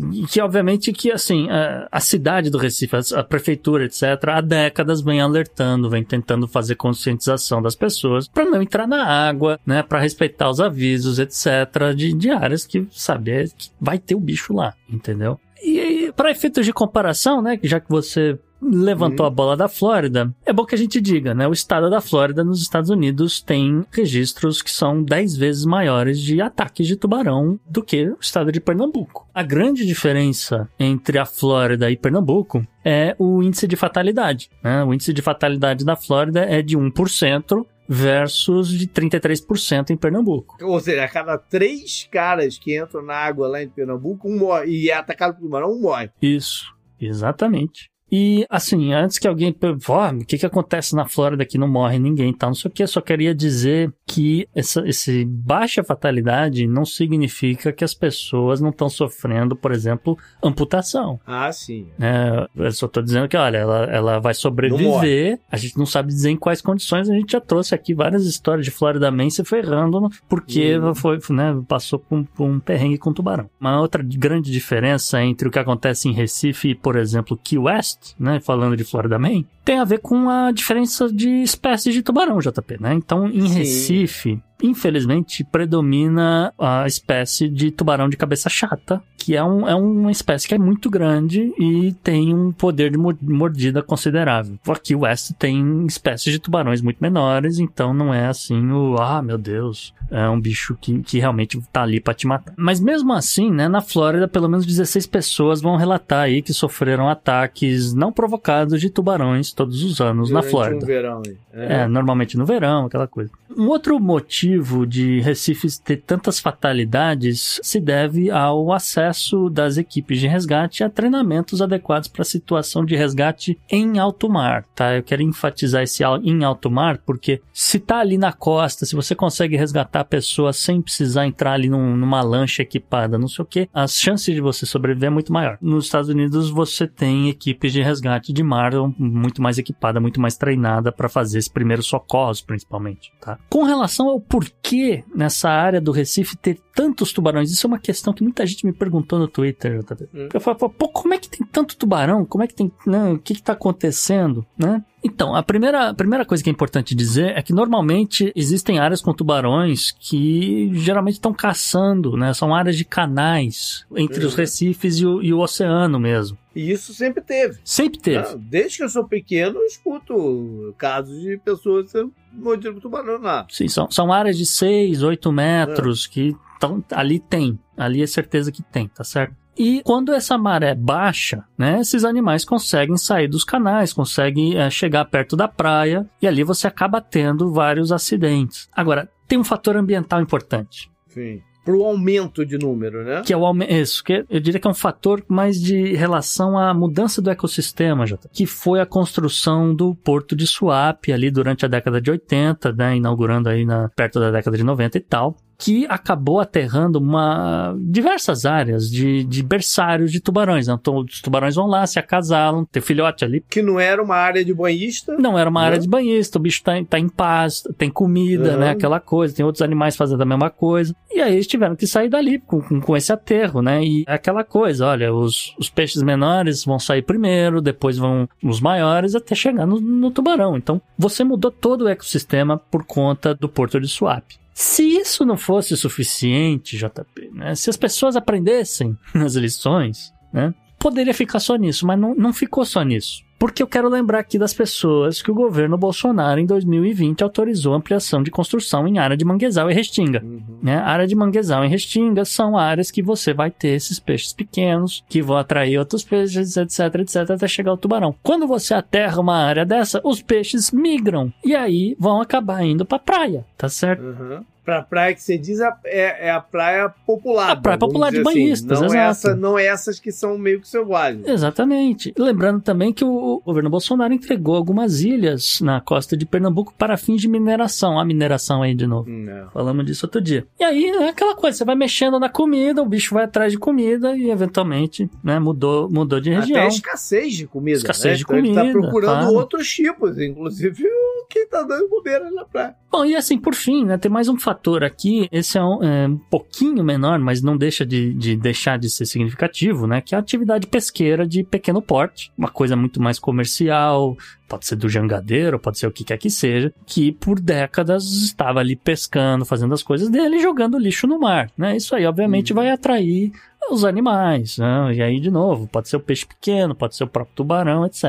que, 0.00 0.26
que, 0.26 0.40
obviamente, 0.40 0.92
que 0.92 1.10
assim, 1.10 1.48
a, 1.50 1.88
a 1.90 2.00
cidade 2.00 2.50
do 2.50 2.58
Recife, 2.58 2.96
a, 2.96 3.20
a 3.20 3.24
prefeitura, 3.24 3.84
etc., 3.84 4.02
há 4.28 4.40
décadas 4.40 5.00
vem 5.00 5.20
alertando, 5.20 5.90
vem 5.90 6.04
tentando 6.04 6.46
fazer 6.48 6.76
conscientização 6.76 7.60
das 7.60 7.74
pessoas 7.74 8.28
para 8.28 8.44
não 8.44 8.62
entrar 8.62 8.86
na 8.86 9.04
água, 9.04 9.58
né? 9.66 9.82
Para 9.82 10.00
respeitar 10.00 10.48
os 10.48 10.60
avisos, 10.60 11.18
etc., 11.18 11.94
de, 11.96 12.12
de 12.12 12.30
áreas 12.30 12.66
que 12.66 12.86
saber 12.90 13.50
que 13.56 13.70
vai 13.80 13.98
ter 13.98 14.14
o 14.14 14.20
bicho 14.20 14.54
lá, 14.54 14.74
entendeu? 14.88 15.38
E 15.62 15.80
E 15.90 16.12
para 16.12 16.30
efeitos 16.30 16.66
de 16.66 16.72
comparação, 16.72 17.40
né, 17.40 17.58
já 17.62 17.78
que 17.78 17.88
você 17.88 18.38
levantou 18.62 19.26
a 19.26 19.30
bola 19.30 19.56
da 19.56 19.68
Flórida, 19.68 20.34
é 20.44 20.52
bom 20.52 20.64
que 20.64 20.74
a 20.74 20.78
gente 20.78 21.00
diga, 21.00 21.34
né? 21.34 21.48
O 21.48 21.52
estado 21.52 21.88
da 21.88 22.00
Flórida 22.00 22.44
nos 22.44 22.60
Estados 22.60 22.90
Unidos 22.90 23.40
tem 23.40 23.84
registros 23.90 24.62
que 24.62 24.70
são 24.70 25.02
10 25.02 25.36
vezes 25.36 25.64
maiores 25.64 26.20
de 26.20 26.40
ataques 26.40 26.86
de 26.86 26.96
tubarão 26.96 27.58
do 27.68 27.82
que 27.82 28.08
o 28.08 28.18
estado 28.20 28.52
de 28.52 28.60
Pernambuco. 28.60 29.28
A 29.34 29.42
grande 29.42 29.86
diferença 29.86 30.68
entre 30.78 31.18
a 31.18 31.24
Flórida 31.24 31.90
e 31.90 31.96
Pernambuco 31.96 32.66
é 32.84 33.14
o 33.18 33.42
índice 33.42 33.66
de 33.66 33.76
fatalidade. 33.76 34.50
Né? 34.62 34.84
O 34.84 34.92
índice 34.92 35.12
de 35.12 35.22
fatalidade 35.22 35.84
da 35.84 35.96
Flórida 35.96 36.40
é 36.40 36.62
de 36.62 36.76
1%. 36.76 37.66
Versus 37.92 38.68
de 38.68 38.86
33% 38.86 39.90
em 39.90 39.96
Pernambuco. 39.96 40.56
Ou 40.64 40.78
seja, 40.78 41.02
a 41.02 41.08
cada 41.08 41.36
três 41.36 42.08
caras 42.08 42.56
que 42.56 42.80
entram 42.80 43.02
na 43.02 43.16
água 43.16 43.48
lá 43.48 43.60
em 43.64 43.68
Pernambuco, 43.68 44.28
um 44.28 44.38
morre. 44.38 44.70
E 44.70 44.90
é 44.90 44.94
atacado 44.94 45.34
por 45.34 45.42
tubarão, 45.42 45.72
um 45.72 45.80
morre. 45.80 46.08
Isso, 46.22 46.72
exatamente. 47.00 47.89
E, 48.10 48.44
assim, 48.50 48.92
antes 48.92 49.18
que 49.18 49.28
alguém. 49.28 49.54
Oh, 49.62 50.16
o 50.20 50.24
que, 50.24 50.38
que 50.38 50.46
acontece 50.46 50.94
na 50.96 51.06
Flórida 51.06 51.44
que 51.44 51.58
não 51.58 51.68
morre 51.68 51.98
ninguém 51.98 52.30
e 52.30 52.36
tal, 52.36 52.50
não 52.50 52.54
sei 52.54 52.70
o 52.70 52.74
que, 52.74 52.82
eu 52.82 52.88
só 52.88 53.00
queria 53.00 53.34
dizer 53.34 53.92
que 54.06 54.48
essa 54.54 54.80
esse 54.86 55.24
baixa 55.24 55.84
fatalidade 55.84 56.66
não 56.66 56.84
significa 56.84 57.72
que 57.72 57.84
as 57.84 57.94
pessoas 57.94 58.60
não 58.60 58.70
estão 58.70 58.88
sofrendo, 58.88 59.54
por 59.54 59.72
exemplo, 59.72 60.18
amputação. 60.42 61.20
Ah, 61.26 61.52
sim. 61.52 61.86
É, 62.00 62.46
eu 62.56 62.72
só 62.72 62.88
tô 62.88 63.00
dizendo 63.02 63.28
que, 63.28 63.36
olha, 63.36 63.58
ela, 63.58 63.84
ela 63.84 64.18
vai 64.18 64.34
sobreviver. 64.34 65.38
A 65.50 65.56
gente 65.56 65.78
não 65.78 65.86
sabe 65.86 66.08
dizer 66.08 66.30
em 66.30 66.36
quais 66.36 66.60
condições. 66.60 67.08
A 67.08 67.14
gente 67.14 67.32
já 67.32 67.40
trouxe 67.40 67.74
aqui 67.74 67.94
várias 67.94 68.24
histórias 68.26 68.64
de 68.64 68.70
Florida 68.70 69.10
Man 69.10 69.30
se 69.30 69.44
ferrando 69.44 70.08
porque 70.28 70.78
Hum. 70.78 70.94
foi, 70.94 71.18
né, 71.30 71.60
passou 71.68 71.98
por 71.98 72.18
um, 72.18 72.24
por 72.24 72.44
um 72.44 72.60
perrengue 72.60 72.98
com 72.98 73.12
tubarão. 73.12 73.48
Uma 73.60 73.80
outra 73.80 74.02
grande 74.02 74.50
diferença 74.50 75.22
entre 75.22 75.48
o 75.48 75.50
que 75.50 75.58
acontece 75.58 76.08
em 76.08 76.12
Recife 76.12 76.70
e, 76.70 76.74
por 76.74 76.96
exemplo, 76.96 77.36
Key 77.42 77.58
West, 77.58 77.99
né, 78.18 78.40
falando 78.40 78.76
de 78.76 78.84
Florida 78.84 79.18
Man, 79.18 79.44
tem 79.64 79.78
a 79.78 79.84
ver 79.84 79.98
com 79.98 80.28
a 80.28 80.50
diferença 80.52 81.12
de 81.12 81.28
espécies 81.42 81.94
de 81.94 82.02
tubarão, 82.02 82.38
JP, 82.38 82.78
né? 82.80 82.94
Então, 82.94 83.26
em 83.28 83.46
Sim. 83.48 83.58
Recife, 83.58 84.42
infelizmente, 84.62 85.44
predomina 85.44 86.52
a 86.58 86.86
espécie 86.86 87.48
de 87.48 87.70
tubarão 87.70 88.08
de 88.08 88.16
cabeça 88.16 88.48
chata, 88.48 89.02
que 89.16 89.36
é, 89.36 89.44
um, 89.44 89.68
é 89.68 89.74
uma 89.74 90.10
espécie 90.10 90.48
que 90.48 90.54
é 90.54 90.58
muito 90.58 90.88
grande 90.88 91.52
e 91.58 91.92
tem 92.02 92.34
um 92.34 92.50
poder 92.52 92.90
de 92.90 92.96
mo- 92.98 93.16
mordida 93.22 93.82
considerável. 93.82 94.58
Aqui 94.68 94.94
o 94.94 95.00
West 95.00 95.32
tem 95.38 95.84
espécies 95.86 96.32
de 96.32 96.38
tubarões 96.38 96.80
muito 96.80 96.98
menores, 97.00 97.58
então 97.58 97.92
não 97.92 98.12
é 98.14 98.26
assim 98.26 98.70
o, 98.70 98.96
ah, 98.98 99.20
meu 99.22 99.36
Deus, 99.36 99.92
é 100.10 100.26
um 100.28 100.40
bicho 100.40 100.76
que, 100.80 101.00
que 101.02 101.18
realmente 101.18 101.60
tá 101.70 101.82
ali 101.82 102.00
pra 102.00 102.14
te 102.14 102.26
matar. 102.26 102.54
Mas 102.56 102.80
mesmo 102.80 103.12
assim, 103.12 103.50
né, 103.50 103.68
na 103.68 103.82
Flórida, 103.82 104.26
pelo 104.26 104.48
menos 104.48 104.64
16 104.64 105.06
pessoas 105.06 105.60
vão 105.60 105.76
relatar 105.76 106.20
aí 106.20 106.40
que 106.40 106.54
sofreram 106.54 107.08
ataques 107.08 107.92
não 107.92 108.10
provocados 108.12 108.80
de 108.80 108.88
tubarões 108.90 109.52
todos 109.64 109.82
os 109.84 110.00
anos 110.00 110.30
na 110.30 110.40
Durante 110.40 110.50
Flórida. 110.50 110.84
Um 110.84 110.86
verão 110.86 111.22
aí. 111.26 111.36
É, 111.52 111.86
normalmente 111.86 112.36
no 112.36 112.46
verão, 112.46 112.86
aquela 112.86 113.06
coisa. 113.06 113.30
Um 113.56 113.66
outro 113.68 113.98
motivo 114.00 114.86
de 114.86 115.20
Recife 115.20 115.66
ter 115.84 115.96
tantas 115.98 116.38
fatalidades 116.80 117.60
se 117.62 117.80
deve 117.80 118.30
ao 118.30 118.72
acesso 118.72 119.50
das 119.50 119.76
equipes 119.76 120.18
de 120.20 120.26
resgate 120.26 120.82
a 120.84 120.88
treinamentos 120.88 121.60
adequados 121.60 122.08
para 122.08 122.22
a 122.22 122.24
situação 122.24 122.84
de 122.84 122.94
resgate 122.96 123.58
em 123.70 123.98
alto 123.98 124.28
mar, 124.28 124.64
tá? 124.74 124.96
Eu 124.96 125.02
quero 125.02 125.22
enfatizar 125.22 125.82
esse 125.82 126.02
em 126.22 126.44
alto 126.44 126.70
mar 126.70 126.98
porque 127.04 127.40
se 127.52 127.78
tá 127.78 127.98
ali 127.98 128.16
na 128.16 128.32
costa, 128.32 128.86
se 128.86 128.94
você 128.96 129.14
consegue 129.14 129.56
resgatar 129.56 130.00
a 130.00 130.04
pessoa 130.04 130.52
sem 130.52 130.80
precisar 130.80 131.26
entrar 131.26 131.52
ali 131.52 131.68
num- 131.68 131.96
numa 131.96 132.22
lancha 132.22 132.62
equipada, 132.62 133.18
não 133.18 133.28
sei 133.28 133.42
o 133.42 133.46
que, 133.46 133.68
as 133.74 133.94
chances 133.94 134.34
de 134.34 134.40
você 134.40 134.64
sobreviver 134.64 135.08
é 135.08 135.10
muito 135.10 135.32
maior. 135.32 135.58
Nos 135.60 135.84
Estados 135.86 136.08
Unidos 136.08 136.48
você 136.50 136.86
tem 136.86 137.28
equipes 137.28 137.72
de 137.72 137.82
resgate 137.82 138.32
de 138.32 138.42
mar 138.42 138.70
muito 138.98 139.39
mais 139.40 139.58
equipada, 139.58 140.00
muito 140.00 140.20
mais 140.20 140.36
treinada 140.36 140.92
para 140.92 141.08
fazer 141.08 141.38
esse 141.38 141.50
primeiro 141.50 141.82
socorros, 141.82 142.40
principalmente, 142.40 143.12
tá? 143.20 143.38
Com 143.48 143.64
relação 143.64 144.08
ao 144.08 144.20
porquê 144.20 145.04
nessa 145.14 145.48
área 145.48 145.80
do 145.80 145.92
Recife 145.92 146.36
ter 146.36 146.60
tantos 146.80 147.12
tubarões, 147.12 147.50
isso 147.50 147.66
é 147.66 147.68
uma 147.68 147.78
questão 147.78 148.12
que 148.14 148.22
muita 148.22 148.46
gente 148.46 148.64
me 148.64 148.72
perguntou 148.72 149.18
no 149.18 149.28
Twitter, 149.28 149.80
JP. 149.82 150.08
Eu 150.32 150.40
falo, 150.40 150.56
pô, 150.70 150.88
como 150.88 151.12
é 151.12 151.18
que 151.18 151.28
tem 151.28 151.46
tanto 151.46 151.76
tubarão? 151.76 152.24
Como 152.24 152.42
é 152.42 152.46
que 152.46 152.54
tem, 152.54 152.72
né? 152.86 153.10
O 153.12 153.18
que 153.18 153.34
que 153.34 153.42
tá 153.42 153.52
acontecendo, 153.52 154.46
né? 154.58 154.82
Então, 155.02 155.34
a 155.34 155.42
primeira, 155.42 155.88
a 155.90 155.94
primeira 155.94 156.24
coisa 156.26 156.42
que 156.44 156.48
é 156.50 156.52
importante 156.52 156.94
dizer 156.94 157.36
é 157.36 157.42
que 157.42 157.52
normalmente 157.54 158.32
existem 158.36 158.78
áreas 158.78 159.00
com 159.00 159.12
tubarões 159.14 159.90
que 159.98 160.70
geralmente 160.74 161.14
estão 161.14 161.32
caçando, 161.32 162.16
né? 162.16 162.32
São 162.34 162.54
áreas 162.54 162.76
de 162.76 162.84
canais 162.84 163.84
entre 163.96 164.24
os 164.24 164.32
Uhum. 164.32 164.38
recifes 164.40 164.98
e 164.98 165.06
o, 165.06 165.22
e 165.22 165.32
o 165.32 165.38
oceano 165.40 165.98
mesmo. 165.98 166.36
E 166.54 166.70
isso 166.70 166.92
sempre 166.92 167.22
teve. 167.22 167.58
Sempre 167.64 167.98
teve. 167.98 168.36
Desde 168.38 168.78
que 168.78 168.84
eu 168.84 168.88
sou 168.88 169.04
pequeno, 169.06 169.58
eu 169.58 169.66
escuto 169.66 170.74
casos 170.76 171.18
de 171.20 171.38
pessoas 171.38 171.92
mordidas 172.32 172.74
por 172.74 172.82
tubarão 172.82 173.20
lá. 173.20 173.46
Sim, 173.48 173.68
são, 173.68 173.90
são 173.90 174.12
áreas 174.12 174.36
de 174.36 174.46
6, 174.46 175.02
8 175.02 175.32
metros 175.32 176.06
que 176.06 176.36
tão, 176.58 176.84
ali 176.92 177.18
tem. 177.18 177.58
Ali 177.76 178.02
é 178.02 178.06
certeza 178.06 178.52
que 178.52 178.62
tem, 178.62 178.88
tá 178.88 179.02
certo? 179.02 179.34
E 179.58 179.82
quando 179.84 180.12
essa 180.12 180.38
maré 180.38 180.74
baixa, 180.74 181.44
né, 181.58 181.80
esses 181.80 182.04
animais 182.04 182.44
conseguem 182.44 182.96
sair 182.96 183.28
dos 183.28 183.44
canais, 183.44 183.92
conseguem 183.92 184.56
eh, 184.56 184.70
chegar 184.70 185.04
perto 185.06 185.36
da 185.36 185.48
praia 185.48 186.08
e 186.22 186.26
ali 186.26 186.42
você 186.42 186.66
acaba 186.66 187.00
tendo 187.00 187.52
vários 187.52 187.92
acidentes. 187.92 188.68
Agora, 188.72 189.10
tem 189.28 189.38
um 189.38 189.44
fator 189.44 189.76
ambiental 189.76 190.20
importante. 190.20 190.90
Enfim. 191.08 191.42
Pro 191.64 191.84
aumento 191.84 192.44
de 192.44 192.58
número, 192.58 193.04
né? 193.04 193.22
Que 193.24 193.32
é 193.32 193.36
o 193.36 193.44
aumento. 193.44 193.72
Isso, 193.72 194.02
que 194.02 194.24
eu 194.28 194.40
diria 194.40 194.60
que 194.60 194.66
é 194.66 194.70
um 194.70 194.74
fator 194.74 195.22
mais 195.28 195.60
de 195.60 195.94
relação 195.94 196.58
à 196.58 196.72
mudança 196.72 197.20
do 197.20 197.30
ecossistema, 197.30 198.06
Jota, 198.06 198.28
que 198.32 198.46
foi 198.46 198.80
a 198.80 198.86
construção 198.86 199.74
do 199.74 199.94
porto 199.94 200.34
de 200.34 200.46
Suape 200.46 201.12
ali 201.12 201.30
durante 201.30 201.64
a 201.64 201.68
década 201.68 202.00
de 202.00 202.10
80, 202.10 202.72
né, 202.72 202.96
inaugurando 202.96 203.48
aí 203.48 203.64
na, 203.64 203.88
perto 203.90 204.18
da 204.18 204.30
década 204.30 204.56
de 204.56 204.64
90 204.64 204.96
e 204.96 205.00
tal. 205.00 205.36
Que 205.60 205.84
acabou 205.88 206.40
aterrando 206.40 206.98
uma, 206.98 207.76
diversas 207.78 208.46
áreas 208.46 208.90
de, 208.90 209.22
de 209.24 209.42
berçários 209.42 210.10
de 210.10 210.18
tubarões. 210.18 210.66
Né? 210.66 210.74
Então, 210.80 210.96
os 211.00 211.20
tubarões 211.20 211.54
vão 211.54 211.66
lá, 211.66 211.86
se 211.86 211.98
acasalam, 211.98 212.64
tem 212.64 212.80
filhote 212.82 213.24
ali. 213.26 213.44
Que 213.48 213.60
não 213.60 213.78
era 213.78 214.02
uma 214.02 214.16
área 214.16 214.42
de 214.42 214.54
banhista. 214.54 215.14
Não 215.18 215.38
era 215.38 215.50
uma 215.50 215.60
área 215.62 215.76
Não. 215.76 215.82
de 215.82 215.88
banhista, 215.88 216.38
o 216.38 216.40
bicho 216.40 216.62
tá, 216.62 216.78
em- 216.78 216.84
tá 216.84 216.98
em 216.98 217.08
paz, 217.08 217.62
tem 217.76 217.90
comida, 217.90 218.52
Uhum. 218.54 218.58
né? 218.60 218.70
Aquela 218.70 218.98
coisa, 219.00 219.34
tem 219.34 219.44
outros 219.44 219.60
animais 219.60 219.96
fazendo 219.96 220.22
a 220.22 220.26
mesma 220.26 220.48
coisa. 220.48 220.96
E 221.12 221.20
aí 221.20 221.34
eles 221.34 221.46
tiveram 221.46 221.76
que 221.76 221.86
sair 221.86 222.08
dali 222.08 222.38
com, 222.38 222.62
com, 222.62 222.80
com 222.80 222.96
esse 222.96 223.12
aterro, 223.12 223.60
né? 223.60 223.84
E 223.84 224.04
é 224.08 224.14
aquela 224.14 224.42
coisa, 224.44 224.86
olha, 224.86 225.12
os, 225.12 225.54
os 225.58 225.68
peixes 225.68 226.02
menores 226.02 226.64
vão 226.64 226.78
sair 226.78 227.02
primeiro, 227.02 227.60
depois 227.60 227.98
vão 227.98 228.26
os 228.42 228.60
maiores, 228.62 229.14
até 229.14 229.34
chegar 229.34 229.66
no, 229.66 229.78
no 229.78 230.10
tubarão. 230.10 230.56
Então, 230.56 230.80
você 230.96 231.22
mudou 231.22 231.50
todo 231.50 231.82
o 231.84 231.88
ecossistema 231.88 232.56
por 232.56 232.84
conta 232.86 233.34
do 233.34 233.48
Porto 233.48 233.78
de 233.78 233.88
Suape. 233.88 234.39
Se 234.60 234.82
isso 234.82 235.24
não 235.24 235.38
fosse 235.38 235.74
suficiente, 235.74 236.76
JP, 236.76 237.30
né? 237.32 237.54
Se 237.54 237.70
as 237.70 237.78
pessoas 237.78 238.14
aprendessem 238.14 238.94
as 239.16 239.34
lições, 239.34 240.12
né? 240.30 240.52
Poderia 240.78 241.14
ficar 241.14 241.40
só 241.40 241.56
nisso, 241.56 241.86
mas 241.86 241.98
não, 241.98 242.14
não 242.14 242.30
ficou 242.30 242.62
só 242.66 242.82
nisso. 242.82 243.24
Porque 243.38 243.62
eu 243.62 243.66
quero 243.66 243.88
lembrar 243.88 244.18
aqui 244.18 244.38
das 244.38 244.52
pessoas 244.52 245.22
que 245.22 245.30
o 245.30 245.34
governo 245.34 245.78
Bolsonaro, 245.78 246.38
em 246.38 246.44
2020, 246.44 247.24
autorizou 247.24 247.72
ampliação 247.72 248.22
de 248.22 248.30
construção 248.30 248.86
em 248.86 248.98
área 248.98 249.16
de 249.16 249.24
manguezal 249.24 249.70
e 249.70 249.74
restinga. 249.74 250.22
Né? 250.62 250.76
A 250.76 250.90
área 250.90 251.06
de 251.06 251.16
manguezal 251.16 251.64
e 251.64 251.68
restinga 251.68 252.26
são 252.26 252.58
áreas 252.58 252.90
que 252.90 253.02
você 253.02 253.32
vai 253.32 253.50
ter 253.50 253.68
esses 253.68 253.98
peixes 253.98 254.34
pequenos, 254.34 255.02
que 255.08 255.22
vão 255.22 255.38
atrair 255.38 255.78
outros 255.78 256.04
peixes, 256.04 256.54
etc, 256.54 256.96
etc, 256.96 257.30
até 257.30 257.48
chegar 257.48 257.70
ao 257.70 257.78
tubarão. 257.78 258.14
Quando 258.22 258.46
você 258.46 258.74
aterra 258.74 259.22
uma 259.22 259.38
área 259.38 259.64
dessa, 259.64 260.02
os 260.04 260.20
peixes 260.20 260.70
migram. 260.70 261.32
E 261.42 261.56
aí 261.56 261.96
vão 261.98 262.20
acabar 262.20 262.62
indo 262.62 262.84
pra 262.84 262.98
praia, 262.98 263.46
tá 263.56 263.70
certo? 263.70 264.02
Uhum. 264.02 264.44
Pra 264.64 264.82
praia 264.82 265.14
que 265.14 265.22
você 265.22 265.38
diz 265.38 265.60
a- 265.60 265.76
é, 265.84 266.28
é 266.28 266.30
a 266.30 266.40
praia 266.40 266.88
popular. 267.06 267.50
A 267.50 267.56
praia 267.56 267.78
popular 267.78 268.12
de 268.12 268.22
banhistas, 268.22 268.78
não 268.80 268.86
exato. 268.86 268.98
Essa, 269.10 269.34
não 269.36 269.58
essas 269.58 269.98
que 269.98 270.12
são 270.12 270.36
meio 270.38 270.60
que 270.60 270.68
selvagens. 270.68 271.26
Exatamente. 271.26 272.12
Lembrando 272.18 272.60
também 272.60 272.92
que 272.92 273.04
o 273.04 273.40
governo 273.44 273.70
Bolsonaro 273.70 274.12
entregou 274.12 274.54
algumas 274.56 275.00
ilhas 275.00 275.60
na 275.60 275.80
costa 275.80 276.16
de 276.16 276.26
Pernambuco 276.26 276.74
para 276.76 276.96
fins 276.96 277.20
de 277.20 277.28
mineração. 277.28 277.98
A 277.98 278.04
mineração 278.04 278.62
aí 278.62 278.74
de 278.74 278.86
novo. 278.86 279.08
Não. 279.08 279.50
Falamos 279.50 279.84
disso 279.86 280.06
outro 280.06 280.20
dia. 280.20 280.46
E 280.58 280.64
aí 280.64 280.84
é 280.88 281.08
aquela 281.08 281.34
coisa, 281.34 281.58
você 281.58 281.64
vai 281.64 281.74
mexendo 281.74 282.18
na 282.20 282.28
comida, 282.28 282.82
o 282.82 282.86
bicho 282.86 283.14
vai 283.14 283.24
atrás 283.24 283.52
de 283.52 283.58
comida 283.58 284.16
e 284.16 284.30
eventualmente, 284.30 285.08
né, 285.24 285.38
mudou, 285.38 285.90
mudou 285.90 286.20
de 286.20 286.30
região. 286.30 286.58
Até 286.60 286.68
escassez 286.68 287.32
de 287.34 287.46
comida. 287.46 287.78
Escassez 287.78 288.12
né? 288.12 288.16
de 288.18 288.22
Então 288.24 288.36
Ele 288.36 288.54
tá 288.54 288.60
comida, 288.60 288.78
procurando 288.80 289.20
claro. 289.20 289.34
outros 289.34 289.68
tipos, 289.68 290.18
inclusive 290.18 290.84
o 291.30 291.32
que 291.32 291.46
tá 291.46 291.62
dando 291.62 291.88
bobeira 291.88 292.30
na 292.30 292.44
praia. 292.44 292.74
Bom, 292.90 293.04
e 293.04 293.14
assim, 293.14 293.38
por 293.38 293.54
fim, 293.54 293.84
né, 293.84 293.96
tem 293.96 294.10
mais 294.10 294.28
um 294.28 294.36
fator 294.36 294.82
aqui, 294.82 295.28
esse 295.30 295.56
é 295.56 295.62
um, 295.62 295.82
é 295.82 296.08
um 296.08 296.18
pouquinho 296.18 296.82
menor, 296.82 297.20
mas 297.20 297.40
não 297.40 297.56
deixa 297.56 297.86
de, 297.86 298.12
de 298.14 298.36
deixar 298.36 298.78
de 298.78 298.90
ser 298.90 299.06
significativo, 299.06 299.86
né, 299.86 300.00
que 300.00 300.14
é 300.14 300.18
a 300.18 300.20
atividade 300.20 300.66
pesqueira 300.66 301.24
de 301.26 301.44
pequeno 301.44 301.80
porte, 301.80 302.32
uma 302.36 302.48
coisa 302.48 302.74
muito 302.74 303.00
mais 303.00 303.20
comercial, 303.20 304.16
pode 304.48 304.66
ser 304.66 304.74
do 304.74 304.88
jangadeiro, 304.88 305.60
pode 305.60 305.78
ser 305.78 305.86
o 305.86 305.92
que 305.92 306.02
quer 306.02 306.18
que 306.18 306.28
seja, 306.28 306.74
que 306.84 307.12
por 307.12 307.38
décadas 307.38 308.04
estava 308.04 308.58
ali 308.58 308.74
pescando, 308.74 309.44
fazendo 309.44 309.72
as 309.72 309.84
coisas 309.84 310.08
dele 310.08 310.36
e 310.36 310.42
jogando 310.42 310.76
lixo 310.76 311.06
no 311.06 311.20
mar, 311.20 311.48
né? 311.56 311.76
Isso 311.76 311.94
aí, 311.94 312.04
obviamente, 312.04 312.52
vai 312.52 312.68
atrair 312.68 313.30
os 313.70 313.84
animais, 313.84 314.58
né? 314.58 314.92
E 314.94 315.00
aí, 315.00 315.20
de 315.20 315.30
novo, 315.30 315.68
pode 315.68 315.88
ser 315.88 315.96
o 315.96 316.00
peixe 316.00 316.26
pequeno, 316.26 316.74
pode 316.74 316.96
ser 316.96 317.04
o 317.04 317.08
próprio 317.08 317.36
tubarão, 317.36 317.86
etc. 317.86 318.04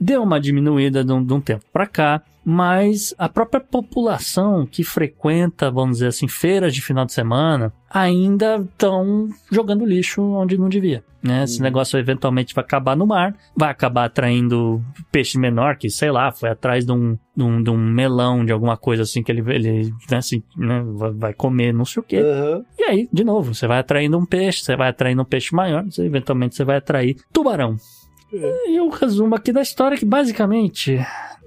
Deu 0.00 0.24
uma 0.24 0.40
diminuída 0.40 1.04
de 1.04 1.12
um, 1.12 1.24
de 1.24 1.32
um 1.32 1.40
tempo 1.40 1.64
para 1.72 1.86
cá, 1.86 2.20
mas 2.48 3.12
a 3.18 3.28
própria 3.28 3.60
população 3.60 4.64
que 4.64 4.84
frequenta, 4.84 5.68
vamos 5.68 5.96
dizer 5.96 6.06
assim, 6.06 6.28
feiras 6.28 6.72
de 6.72 6.80
final 6.80 7.04
de 7.04 7.12
semana, 7.12 7.72
ainda 7.90 8.58
estão 8.58 9.28
jogando 9.50 9.84
lixo 9.84 10.22
onde 10.22 10.56
não 10.56 10.68
devia. 10.68 11.02
Né? 11.20 11.42
Esse 11.42 11.60
negócio 11.60 11.98
eventualmente 11.98 12.54
vai 12.54 12.62
acabar 12.62 12.96
no 12.96 13.04
mar, 13.04 13.34
vai 13.56 13.68
acabar 13.68 14.04
atraindo 14.04 14.80
peixe 15.10 15.36
menor, 15.36 15.76
que 15.76 15.90
sei 15.90 16.08
lá, 16.12 16.30
foi 16.30 16.48
atrás 16.48 16.86
de 16.86 16.92
um, 16.92 17.18
de 17.36 17.42
um, 17.42 17.60
de 17.60 17.68
um 17.68 17.76
melão, 17.76 18.44
de 18.44 18.52
alguma 18.52 18.76
coisa 18.76 19.02
assim, 19.02 19.24
que 19.24 19.32
ele, 19.32 19.42
ele 19.52 19.92
né, 20.08 20.18
assim, 20.18 20.40
né, 20.56 20.84
vai- 21.16 21.34
comer 21.34 21.74
não 21.74 21.84
sei 21.84 22.00
o 22.00 22.04
quê. 22.04 22.18
Aham. 22.18 22.62
E 22.78 22.84
aí, 22.84 23.08
de 23.12 23.24
novo, 23.24 23.52
você 23.52 23.66
vai 23.66 23.80
atraindo 23.80 24.16
um 24.16 24.24
peixe, 24.24 24.62
você 24.62 24.76
vai 24.76 24.90
atraindo 24.90 25.20
um 25.22 25.24
peixe 25.24 25.52
maior, 25.52 25.84
você, 25.84 26.04
eventualmente 26.04 26.54
você 26.54 26.62
vai 26.62 26.76
atrair 26.76 27.16
tubarão. 27.32 27.74
E 28.32 28.80
o 28.80 28.88
resumo 28.88 29.34
aqui 29.34 29.52
da 29.52 29.62
história 29.62 29.94
é 29.94 29.98
que 29.98 30.04
basicamente 30.04 30.98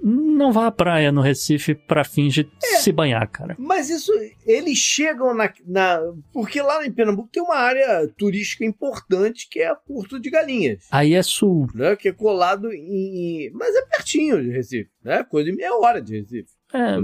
não 0.02 0.50
vá 0.50 0.66
à 0.66 0.70
praia 0.70 1.12
no 1.12 1.20
Recife 1.20 1.74
pra 1.74 2.04
fim 2.04 2.28
de 2.28 2.50
se 2.58 2.90
banhar, 2.90 3.28
cara. 3.28 3.54
Mas 3.58 3.90
isso, 3.90 4.12
eles 4.46 4.78
chegam 4.78 5.34
na, 5.34 5.52
na. 5.66 6.00
Porque 6.32 6.60
lá 6.62 6.84
em 6.84 6.92
Pernambuco 6.92 7.28
tem 7.30 7.42
uma 7.42 7.56
área 7.56 8.08
turística 8.16 8.64
importante 8.64 9.48
que 9.50 9.60
é 9.60 9.74
Porto 9.74 10.18
de 10.18 10.30
Galinhas. 10.30 10.86
Aí 10.90 11.14
é 11.14 11.22
sul. 11.22 11.66
Né, 11.74 11.94
que 11.96 12.08
é 12.08 12.12
colado 12.12 12.72
em. 12.72 13.50
Mas 13.52 13.74
é 13.76 13.82
pertinho 13.82 14.42
de 14.42 14.50
Recife, 14.50 14.90
né? 15.04 15.22
Coisa 15.24 15.50
de 15.50 15.56
meia 15.56 15.74
hora 15.76 16.00
de 16.00 16.18
Recife. 16.18 16.59
É, 16.72 16.98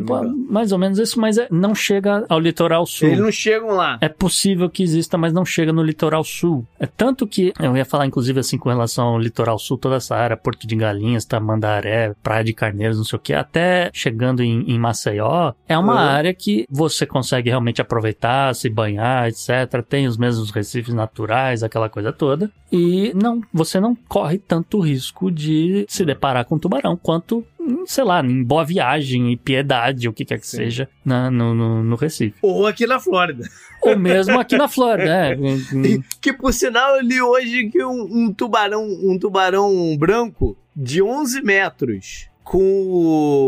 mais 0.49 0.71
ou 0.73 0.79
menos 0.79 0.99
isso, 0.99 1.21
mas 1.21 1.39
é- 1.39 1.49
não 1.51 1.75
chega 1.75 2.25
ao 2.29 2.39
litoral 2.39 2.87
sul. 2.87 3.09
Eles 3.09 3.21
não 3.21 3.33
chegam 3.33 3.69
lá. 3.71 3.99
É 4.01 4.09
possível 4.09 4.71
que 4.71 4.83
exista, 4.83 5.19
mas 5.19 5.33
não 5.33 5.45
chega 5.45 5.73
no 5.73 5.83
litoral 5.83 6.23
sul. 6.23 6.65
É 6.79 6.87
tanto 6.87 7.27
que 7.27 7.53
eu 7.61 7.77
ia 7.77 7.85
falar, 7.85 8.07
inclusive, 8.07 8.39
assim, 8.41 8.59
com 8.59 8.69
relação 8.69 9.07
ao 9.09 9.19
litoral 9.19 9.59
sul, 9.59 9.77
toda 9.77 9.97
essa 9.97 10.15
área, 10.17 10.37
Porto 10.37 10.67
de 10.67 10.77
Galinhas, 10.77 11.25
Tamandaré, 11.25 12.15
Praia 12.23 12.45
de 12.45 12.53
Carneiros, 12.53 12.97
não 12.97 13.05
sei 13.05 13.17
o 13.17 13.21
que, 13.21 13.33
até 13.33 13.91
chegando 13.93 14.43
em, 14.43 14.63
em 14.71 14.79
Maceió, 14.79 15.53
é 15.69 15.77
uma 15.77 15.93
Uhum. 15.95 15.99
área 15.99 16.35
que 16.35 16.67
você 16.71 17.05
consegue 17.07 17.49
realmente 17.51 17.81
aproveitar, 17.81 18.55
se 18.55 18.69
banhar, 18.69 19.29
etc. 19.29 19.83
Tem 19.89 20.07
os 20.07 20.17
mesmos 20.17 20.51
recifes 20.51 20.95
naturais, 20.95 21.63
aquela 21.63 21.89
coisa 21.89 22.13
toda. 22.13 22.51
E 22.71 23.13
não, 23.15 23.41
você 23.53 23.79
não 23.81 23.95
corre 24.09 24.39
tanto 24.39 24.81
risco 24.81 25.31
de 25.31 25.87
se 25.89 26.05
deparar 26.05 26.45
com 26.45 26.59
tubarão 26.59 26.97
quanto, 26.97 27.45
sei 27.87 28.05
lá, 28.05 28.21
em 28.25 28.43
Boa 28.43 28.65
Viagem 28.65 29.33
e 29.33 29.37
Piedade, 29.37 30.09
o 30.09 30.13
que 30.13 30.25
quer 30.25 30.39
que 30.39 30.47
Sim. 30.47 30.57
seja, 30.59 30.89
na- 31.05 31.31
no, 31.31 31.55
no, 31.55 31.83
no 31.83 31.97
Recife. 31.97 32.37
Ou 32.43 32.67
aqui 32.67 32.87
na 32.87 32.99
Flórida. 33.01 33.49
Ou 33.83 33.97
mesmo 33.99 34.39
aqui 34.39 34.57
na 34.57 34.69
Flórida, 34.69 35.11
é. 35.11 35.37
Que 36.21 36.33
por 36.33 36.53
sinal 36.53 36.97
eu 36.97 37.03
li 37.03 37.21
hoje 37.21 37.69
que 37.69 37.85
um, 37.85 38.09
um 38.11 38.33
tubarão, 38.33 38.85
um 38.85 39.19
tubarão 39.19 39.97
branco 39.97 40.57
de 40.75 41.03
11 41.03 41.43
metros, 41.43 42.29
com 42.43 42.59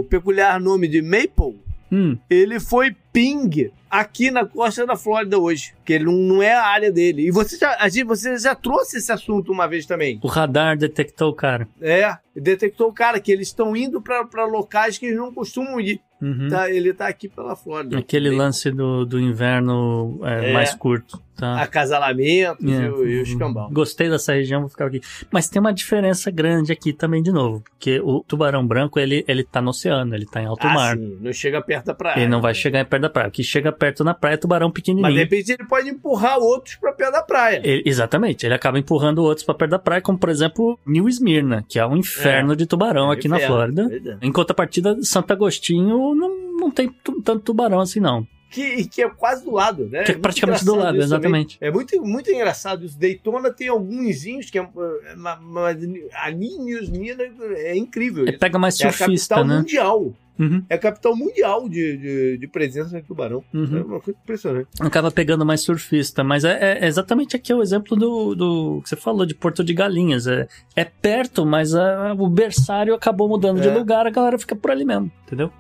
o 0.01 0.05
peculiar 0.09 0.59
nome 0.61 0.89
de 0.89 1.03
Maple, 1.03 1.61
hum. 1.91 2.17
ele 2.29 2.59
foi 2.59 2.95
ping 3.19 3.71
aqui 3.91 4.31
na 4.31 4.45
costa 4.47 4.87
da 4.87 4.95
Flórida 4.97 5.37
hoje, 5.39 5.75
que 5.85 5.93
ele 5.93 6.05
não, 6.05 6.13
não 6.13 6.43
é 6.43 6.53
a 6.53 6.67
área 6.67 6.93
dele. 6.93 7.27
E 7.27 7.31
você 7.33 7.57
já, 7.59 7.77
a 7.81 7.89
gente, 7.89 8.05
você 8.05 8.39
já 8.39 8.55
trouxe 8.55 8.99
esse 8.99 9.11
assunto 9.11 9.51
uma 9.51 9.67
vez 9.67 9.87
também. 9.87 10.21
O 10.23 10.29
radar 10.29 10.77
detectou 10.77 11.31
o 11.31 11.35
cara. 11.35 11.67
É, 11.81 12.17
detectou 12.37 12.89
o 12.89 12.93
cara 12.93 13.19
que 13.19 13.33
eles 13.33 13.49
estão 13.49 13.77
indo 13.77 14.01
para 14.01 14.45
locais 14.45 14.99
que 14.99 15.07
eles 15.07 15.19
não 15.19 15.35
costumam 15.35 15.81
ir. 15.81 16.01
Uhum. 16.23 16.49
Tá, 16.49 16.71
ele 16.71 16.93
tá 16.93 17.09
aqui 17.09 17.29
pela 17.29 17.57
Flórida. 17.57 17.99
Aquele 17.99 18.31
lance 18.31 18.71
do, 18.71 19.05
do 19.05 19.19
inverno 19.19 20.21
é, 20.23 20.51
É. 20.51 20.53
mais 20.53 20.75
curto. 20.75 21.21
Tá? 21.39 21.63
Acasalamentos 21.63 22.65
É. 22.65 22.69
e, 22.69 22.89
o- 22.89 23.07
e 23.09 23.19
o 23.21 23.23
escambau. 23.23 23.71
Gostei 23.71 24.11
dessa 24.11 24.33
região, 24.33 24.61
vou 24.63 24.69
ficar 24.69 24.87
aqui. 24.87 25.01
Mas 25.33 25.49
tem 25.49 25.61
uma 25.61 25.73
diferença 25.73 26.31
grande 26.33 26.73
aqui 26.73 26.93
também, 26.93 27.23
de 27.23 27.31
novo. 27.31 27.63
Porque 27.71 28.01
o 28.01 28.25
tubarão 28.27 28.67
branco, 28.67 28.99
ele, 28.99 29.25
ele 29.29 29.45
tá 29.45 29.63
no 29.63 29.71
oceano, 29.71 30.15
ele 30.17 30.27
tá 30.27 30.43
em 30.43 30.47
alto 30.47 30.67
Ah, 30.67 30.75
mar. 30.75 30.97
sim, 30.97 31.17
não 31.21 31.33
chega 31.33 31.63
perto 31.63 31.87
da 31.87 31.95
praia. 31.95 32.19
Ele 32.21 32.29
não 32.29 32.41
vai 32.41 32.55
chegar 32.55 32.85
perto 32.85 33.03
da 33.03 33.09
praia. 33.11 33.29
O 33.29 33.31
que 33.31 33.45
chega 33.45 33.71
perto 33.71 34.03
na 34.03 34.15
praia 34.15 34.35
é 34.35 34.37
tubarão 34.37 34.67
Mas 34.67 34.73
de 34.75 34.81
pequenininho. 34.83 35.15
repente 35.15 35.53
ele 35.53 35.65
pode 35.65 35.89
empurrar 35.89 36.39
outros 36.39 36.75
pra 36.75 36.93
perto 36.93 37.13
da 37.13 37.23
praia. 37.23 37.61
Ele- 37.63 37.83
exatamente, 37.87 38.45
ele 38.45 38.55
acaba 38.55 38.79
empurrando 38.79 39.19
outros 39.23 39.45
pra 39.47 39.55
perto 39.55 39.71
da 39.71 39.79
praia, 39.79 40.03
como 40.03 40.19
por 40.19 40.29
exemplo 40.31 40.79
New 40.85 41.09
Smyrna, 41.09 41.65
que 41.69 41.79
é 41.79 41.87
um 41.87 41.97
inferno 41.97 42.57
de 42.57 42.67
tubarão 42.67 43.11
aqui 43.11 43.29
na 43.29 43.39
Flórida. 43.39 43.87
pois 43.89 44.05
é. 44.07 44.19
Em 44.21 44.33
contrapartida, 44.33 44.97
Santo 45.03 45.33
Agostinho 45.33 46.15
não, 46.15 46.57
não 46.59 46.71
tem 46.71 46.91
tanto 47.25 47.41
tubarão 47.41 47.79
assim, 47.81 48.01
não. 48.01 48.27
Que, 48.51 48.87
que 48.89 49.03
é 49.03 49.09
quase 49.11 49.45
do 49.45 49.53
lado, 49.53 49.85
né? 49.89 50.05
Que 50.05 50.13
é 50.13 50.15
muito 50.15 50.23
praticamente 50.23 50.65
do 50.65 50.75
lado, 50.75 50.97
isso 50.99 51.09
também. 51.11 51.43
exatamente. 51.43 51.59
É 51.61 51.71
muito, 51.71 52.01
muito 52.03 52.31
engraçado 52.31 52.85
isso. 52.87 52.99
Daytona 52.99 53.51
tem 53.53 53.69
alguns 53.69 54.25
que 54.51 54.59
é. 54.59 54.63
é, 54.63 55.15
ma- 55.17 55.39
Mas 55.41 55.77
ali 56.15 56.47
em 56.47 56.65
New 56.65 56.83
Smyrna 56.83 57.25
é 57.57 57.77
incrível. 57.77 58.25
Isso. 58.25 58.39
pega 58.39 58.59
mais 58.59 58.81
É 58.81 58.87
a 58.89 58.93
surfista, 58.93 59.35
capital 59.35 59.49
né? 59.49 59.59
mundial. 59.61 60.15
Uhum, 60.39 60.65
É 60.71 60.77
a 60.77 60.79
capital 60.79 61.17
mundial 61.17 61.69
de, 61.69 61.97
de, 61.97 62.39
de 62.39 62.47
presença 62.47 63.01
de 63.01 63.07
tubarão. 63.07 63.43
uhum. 63.53 63.77
É 63.79 63.83
uma 63.83 64.01
coisa 64.01 64.19
impressionante. 64.23 64.69
Acaba 64.81 65.11
pegando 65.11 65.45
mais 65.45 65.61
surfista, 65.63 66.23
mas 66.23 66.45
é, 66.45 66.79
é 66.81 66.87
exatamente 66.87 67.35
aqui 67.37 67.51
é 67.53 67.57
o 67.57 67.61
exemplo 67.61 67.97
do, 67.97 68.35
do 68.37 68.81
que 68.83 68.89
você 68.89 68.95
falou, 68.97 69.27
de 69.27 69.35
Porto 69.35 69.65
de 69.65 69.75
Galinhas. 69.75 70.27
É, 70.29 70.47
é 70.77 70.85
perto, 70.85 71.45
mas 71.45 71.75
a- 71.75 72.15
o 72.17 72.29
berçário 72.29 72.95
acabou 72.95 73.29
mudando 73.29 73.61
de 73.61 73.69
É. 73.69 73.75
lugar, 73.75 74.07
a 74.07 74.11
galera 74.11 74.39
fica 74.39 74.55
por 74.57 74.71
ali 74.71 74.85
mesmo, 74.85 75.11
entendeu? 75.27 75.53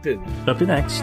Pedro. 0.00 0.22
Up 0.48 0.64
next. 0.64 1.02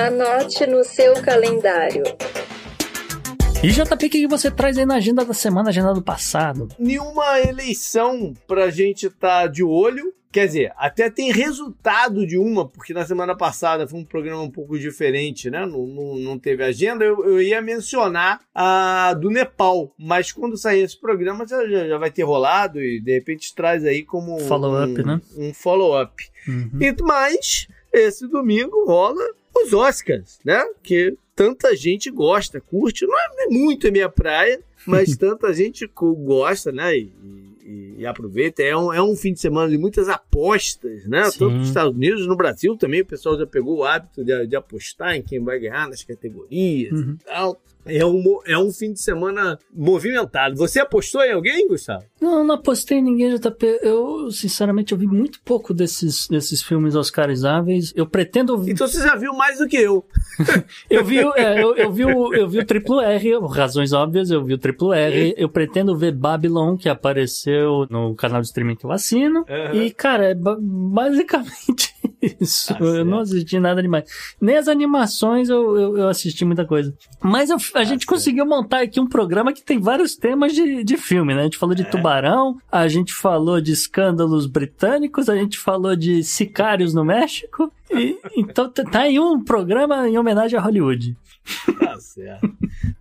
Anote 0.00 0.66
no 0.66 0.82
seu 0.82 1.12
calendário. 1.22 2.02
E 3.62 3.68
JP, 3.68 4.06
o 4.06 4.10
que 4.10 4.26
você 4.26 4.50
traz 4.50 4.78
aí 4.78 4.86
na 4.86 4.94
agenda 4.96 5.22
da 5.26 5.34
semana, 5.34 5.68
agenda 5.68 5.92
do 5.92 6.00
passado? 6.00 6.68
Nenhuma 6.78 7.38
eleição 7.40 8.32
pra 8.48 8.70
gente 8.70 9.08
estar 9.08 9.46
de 9.48 9.62
olho. 9.62 10.14
Quer 10.32 10.46
dizer, 10.46 10.72
até 10.78 11.10
tem 11.10 11.30
resultado 11.32 12.26
de 12.26 12.38
uma, 12.38 12.66
porque 12.66 12.94
na 12.94 13.04
semana 13.04 13.36
passada 13.36 13.86
foi 13.86 13.98
um 14.00 14.04
programa 14.04 14.40
um 14.40 14.50
pouco 14.50 14.78
diferente, 14.78 15.50
né? 15.50 15.66
Não, 15.66 15.86
não, 15.86 16.14
não 16.16 16.38
teve 16.38 16.64
agenda. 16.64 17.04
Eu, 17.04 17.22
eu 17.26 17.42
ia 17.42 17.60
mencionar 17.60 18.40
a 18.54 19.12
do 19.12 19.28
Nepal, 19.28 19.92
mas 19.98 20.32
quando 20.32 20.56
sair 20.56 20.80
esse 20.82 20.98
programa 20.98 21.46
já, 21.46 21.68
já, 21.68 21.88
já 21.88 21.98
vai 21.98 22.10
ter 22.10 22.22
rolado 22.22 22.80
e 22.80 23.00
de 23.02 23.12
repente 23.12 23.54
traz 23.54 23.84
aí 23.84 24.02
como 24.02 24.36
um- 24.36 24.40
Follow-up, 24.46 25.02
um, 25.02 25.04
né? 25.04 25.20
um 25.36 25.52
follow-up. 25.52 26.14
Uhum. 26.48 26.70
E, 26.80 26.96
mas 27.02 27.66
esse 27.92 28.26
domingo 28.28 28.86
rola 28.86 29.22
os 29.64 29.72
Oscars, 29.72 30.38
né? 30.44 30.62
Que 30.82 31.16
tanta 31.34 31.74
gente 31.76 32.10
gosta, 32.10 32.60
curte. 32.60 33.06
Não 33.06 33.14
é 33.18 33.28
não 33.28 33.44
é 33.44 33.46
muito 33.48 33.88
a 33.88 33.90
minha 33.90 34.08
praia, 34.08 34.60
mas 34.86 35.14
tanta 35.18 35.52
gente 35.54 35.90
gosta, 35.96 36.70
né? 36.72 36.96
E, 36.96 37.12
e- 37.64 37.94
e 37.98 38.06
aproveita. 38.06 38.62
É 38.62 38.76
um, 38.76 38.92
é 38.92 39.02
um 39.02 39.14
fim 39.14 39.32
de 39.32 39.40
semana 39.40 39.68
de 39.70 39.78
muitas 39.78 40.08
apostas, 40.08 41.06
né? 41.06 41.24
Sim. 41.30 41.38
Tanto 41.38 41.50
nos 41.56 41.68
Estados 41.68 41.94
Unidos, 41.94 42.26
no 42.26 42.36
Brasil 42.36 42.76
também, 42.76 43.02
o 43.02 43.06
pessoal 43.06 43.38
já 43.38 43.46
pegou 43.46 43.78
o 43.78 43.84
hábito 43.84 44.24
de, 44.24 44.46
de 44.46 44.56
apostar 44.56 45.14
em 45.16 45.22
quem 45.22 45.42
vai 45.42 45.58
ganhar 45.58 45.88
nas 45.88 46.02
categorias 46.02 46.92
Uhum. 46.92 47.16
e 47.20 47.24
tal. 47.24 47.60
É 47.86 48.04
um, 48.04 48.22
é 48.46 48.58
um 48.58 48.70
fim 48.70 48.92
de 48.92 49.00
semana 49.00 49.58
movimentado. 49.74 50.54
Você 50.56 50.78
apostou 50.80 51.22
em 51.22 51.32
alguém, 51.32 51.66
Gustavo? 51.66 52.04
Não, 52.20 52.44
não 52.44 52.54
apostei 52.56 52.98
em 52.98 53.02
ninguém, 53.02 53.34
JP. 53.34 53.80
Eu, 53.82 54.30
sinceramente, 54.30 54.92
eu 54.92 54.98
vi 54.98 55.06
muito 55.06 55.40
pouco 55.44 55.72
desses, 55.72 56.28
desses 56.28 56.62
filmes 56.62 56.94
oscarizáveis. 56.94 57.92
Eu 57.96 58.06
pretendo... 58.06 58.62
Então 58.68 58.86
você 58.86 59.00
já 59.00 59.16
viu 59.16 59.32
mais 59.34 59.58
do 59.58 59.66
que 59.66 59.76
eu. 59.76 60.04
Eu 60.90 61.04
vi, 61.04 61.24
o- 61.24 61.34
é, 61.36 61.62
eu, 61.62 61.76
eu 61.76 61.92
vi, 61.92 62.04
o, 62.04 62.34
eu 62.34 62.48
vi 62.48 62.58
o 62.58 62.64
triplo 62.66 63.00
R, 63.00 63.38
razões 63.50 63.92
óbvias, 63.92 64.30
eu 64.30 64.44
vi 64.44 64.54
o 64.54 64.58
triplo 64.58 64.92
R. 64.92 65.34
Eu 65.36 65.48
pretendo 65.48 65.96
ver 65.96 66.12
Babylon, 66.12 66.76
que 66.76 66.88
apareceu 66.88 67.86
no 67.90 68.14
canal 68.14 68.40
de 68.40 68.46
streaming 68.48 68.76
que 68.76 68.84
eu 68.84 68.92
assino. 68.92 69.44
Aham. 69.48 69.74
E, 69.74 69.90
cara, 69.92 70.30
é 70.30 70.34
ba- 70.34 70.56
basicamente 70.60 71.94
isso. 72.40 72.74
Tá 72.74 72.84
eu 72.84 73.04
não 73.04 73.20
assisti 73.20 73.58
nada 73.58 73.80
demais. 73.82 74.04
Nem 74.40 74.56
as 74.56 74.68
animações 74.68 75.48
eu, 75.48 75.76
eu, 75.78 75.98
eu 75.98 76.08
assisti 76.08 76.44
muita 76.44 76.64
coisa. 76.64 76.94
Mas 77.22 77.50
eu- 77.50 77.56
a 77.74 77.84
gente 77.84 78.00
certo. 78.00 78.06
conseguiu 78.06 78.46
montar 78.46 78.82
aqui 78.82 79.00
um 79.00 79.06
programa 79.08 79.52
que 79.52 79.62
tem 79.62 79.78
vários 79.80 80.16
temas 80.16 80.52
de, 80.52 80.84
de 80.84 80.96
filme, 80.96 81.34
né? 81.34 81.40
A 81.40 81.44
gente 81.44 81.58
falou 81.58 81.74
de 81.74 81.84
Tubarão, 81.84 82.58
a 82.70 82.86
gente 82.88 83.12
falou 83.12 83.60
de 83.60 83.72
escândalos 83.72 84.46
britânicos, 84.46 85.28
a 85.28 85.36
gente 85.36 85.58
falou 85.58 85.96
de 85.96 86.22
sicários 86.22 86.92
no 86.94 87.04
México. 87.04 87.72
E, 87.90 88.18
então 88.36 88.70
tá 88.70 88.84
tá 88.84 89.00
aí 89.00 89.18
um 89.18 89.42
programa 89.42 90.08
em 90.08 90.16
homenagem 90.16 90.58
a 90.58 90.62
Hollywood. 90.62 91.16
Tá 91.80 91.98
certo. 91.98 92.48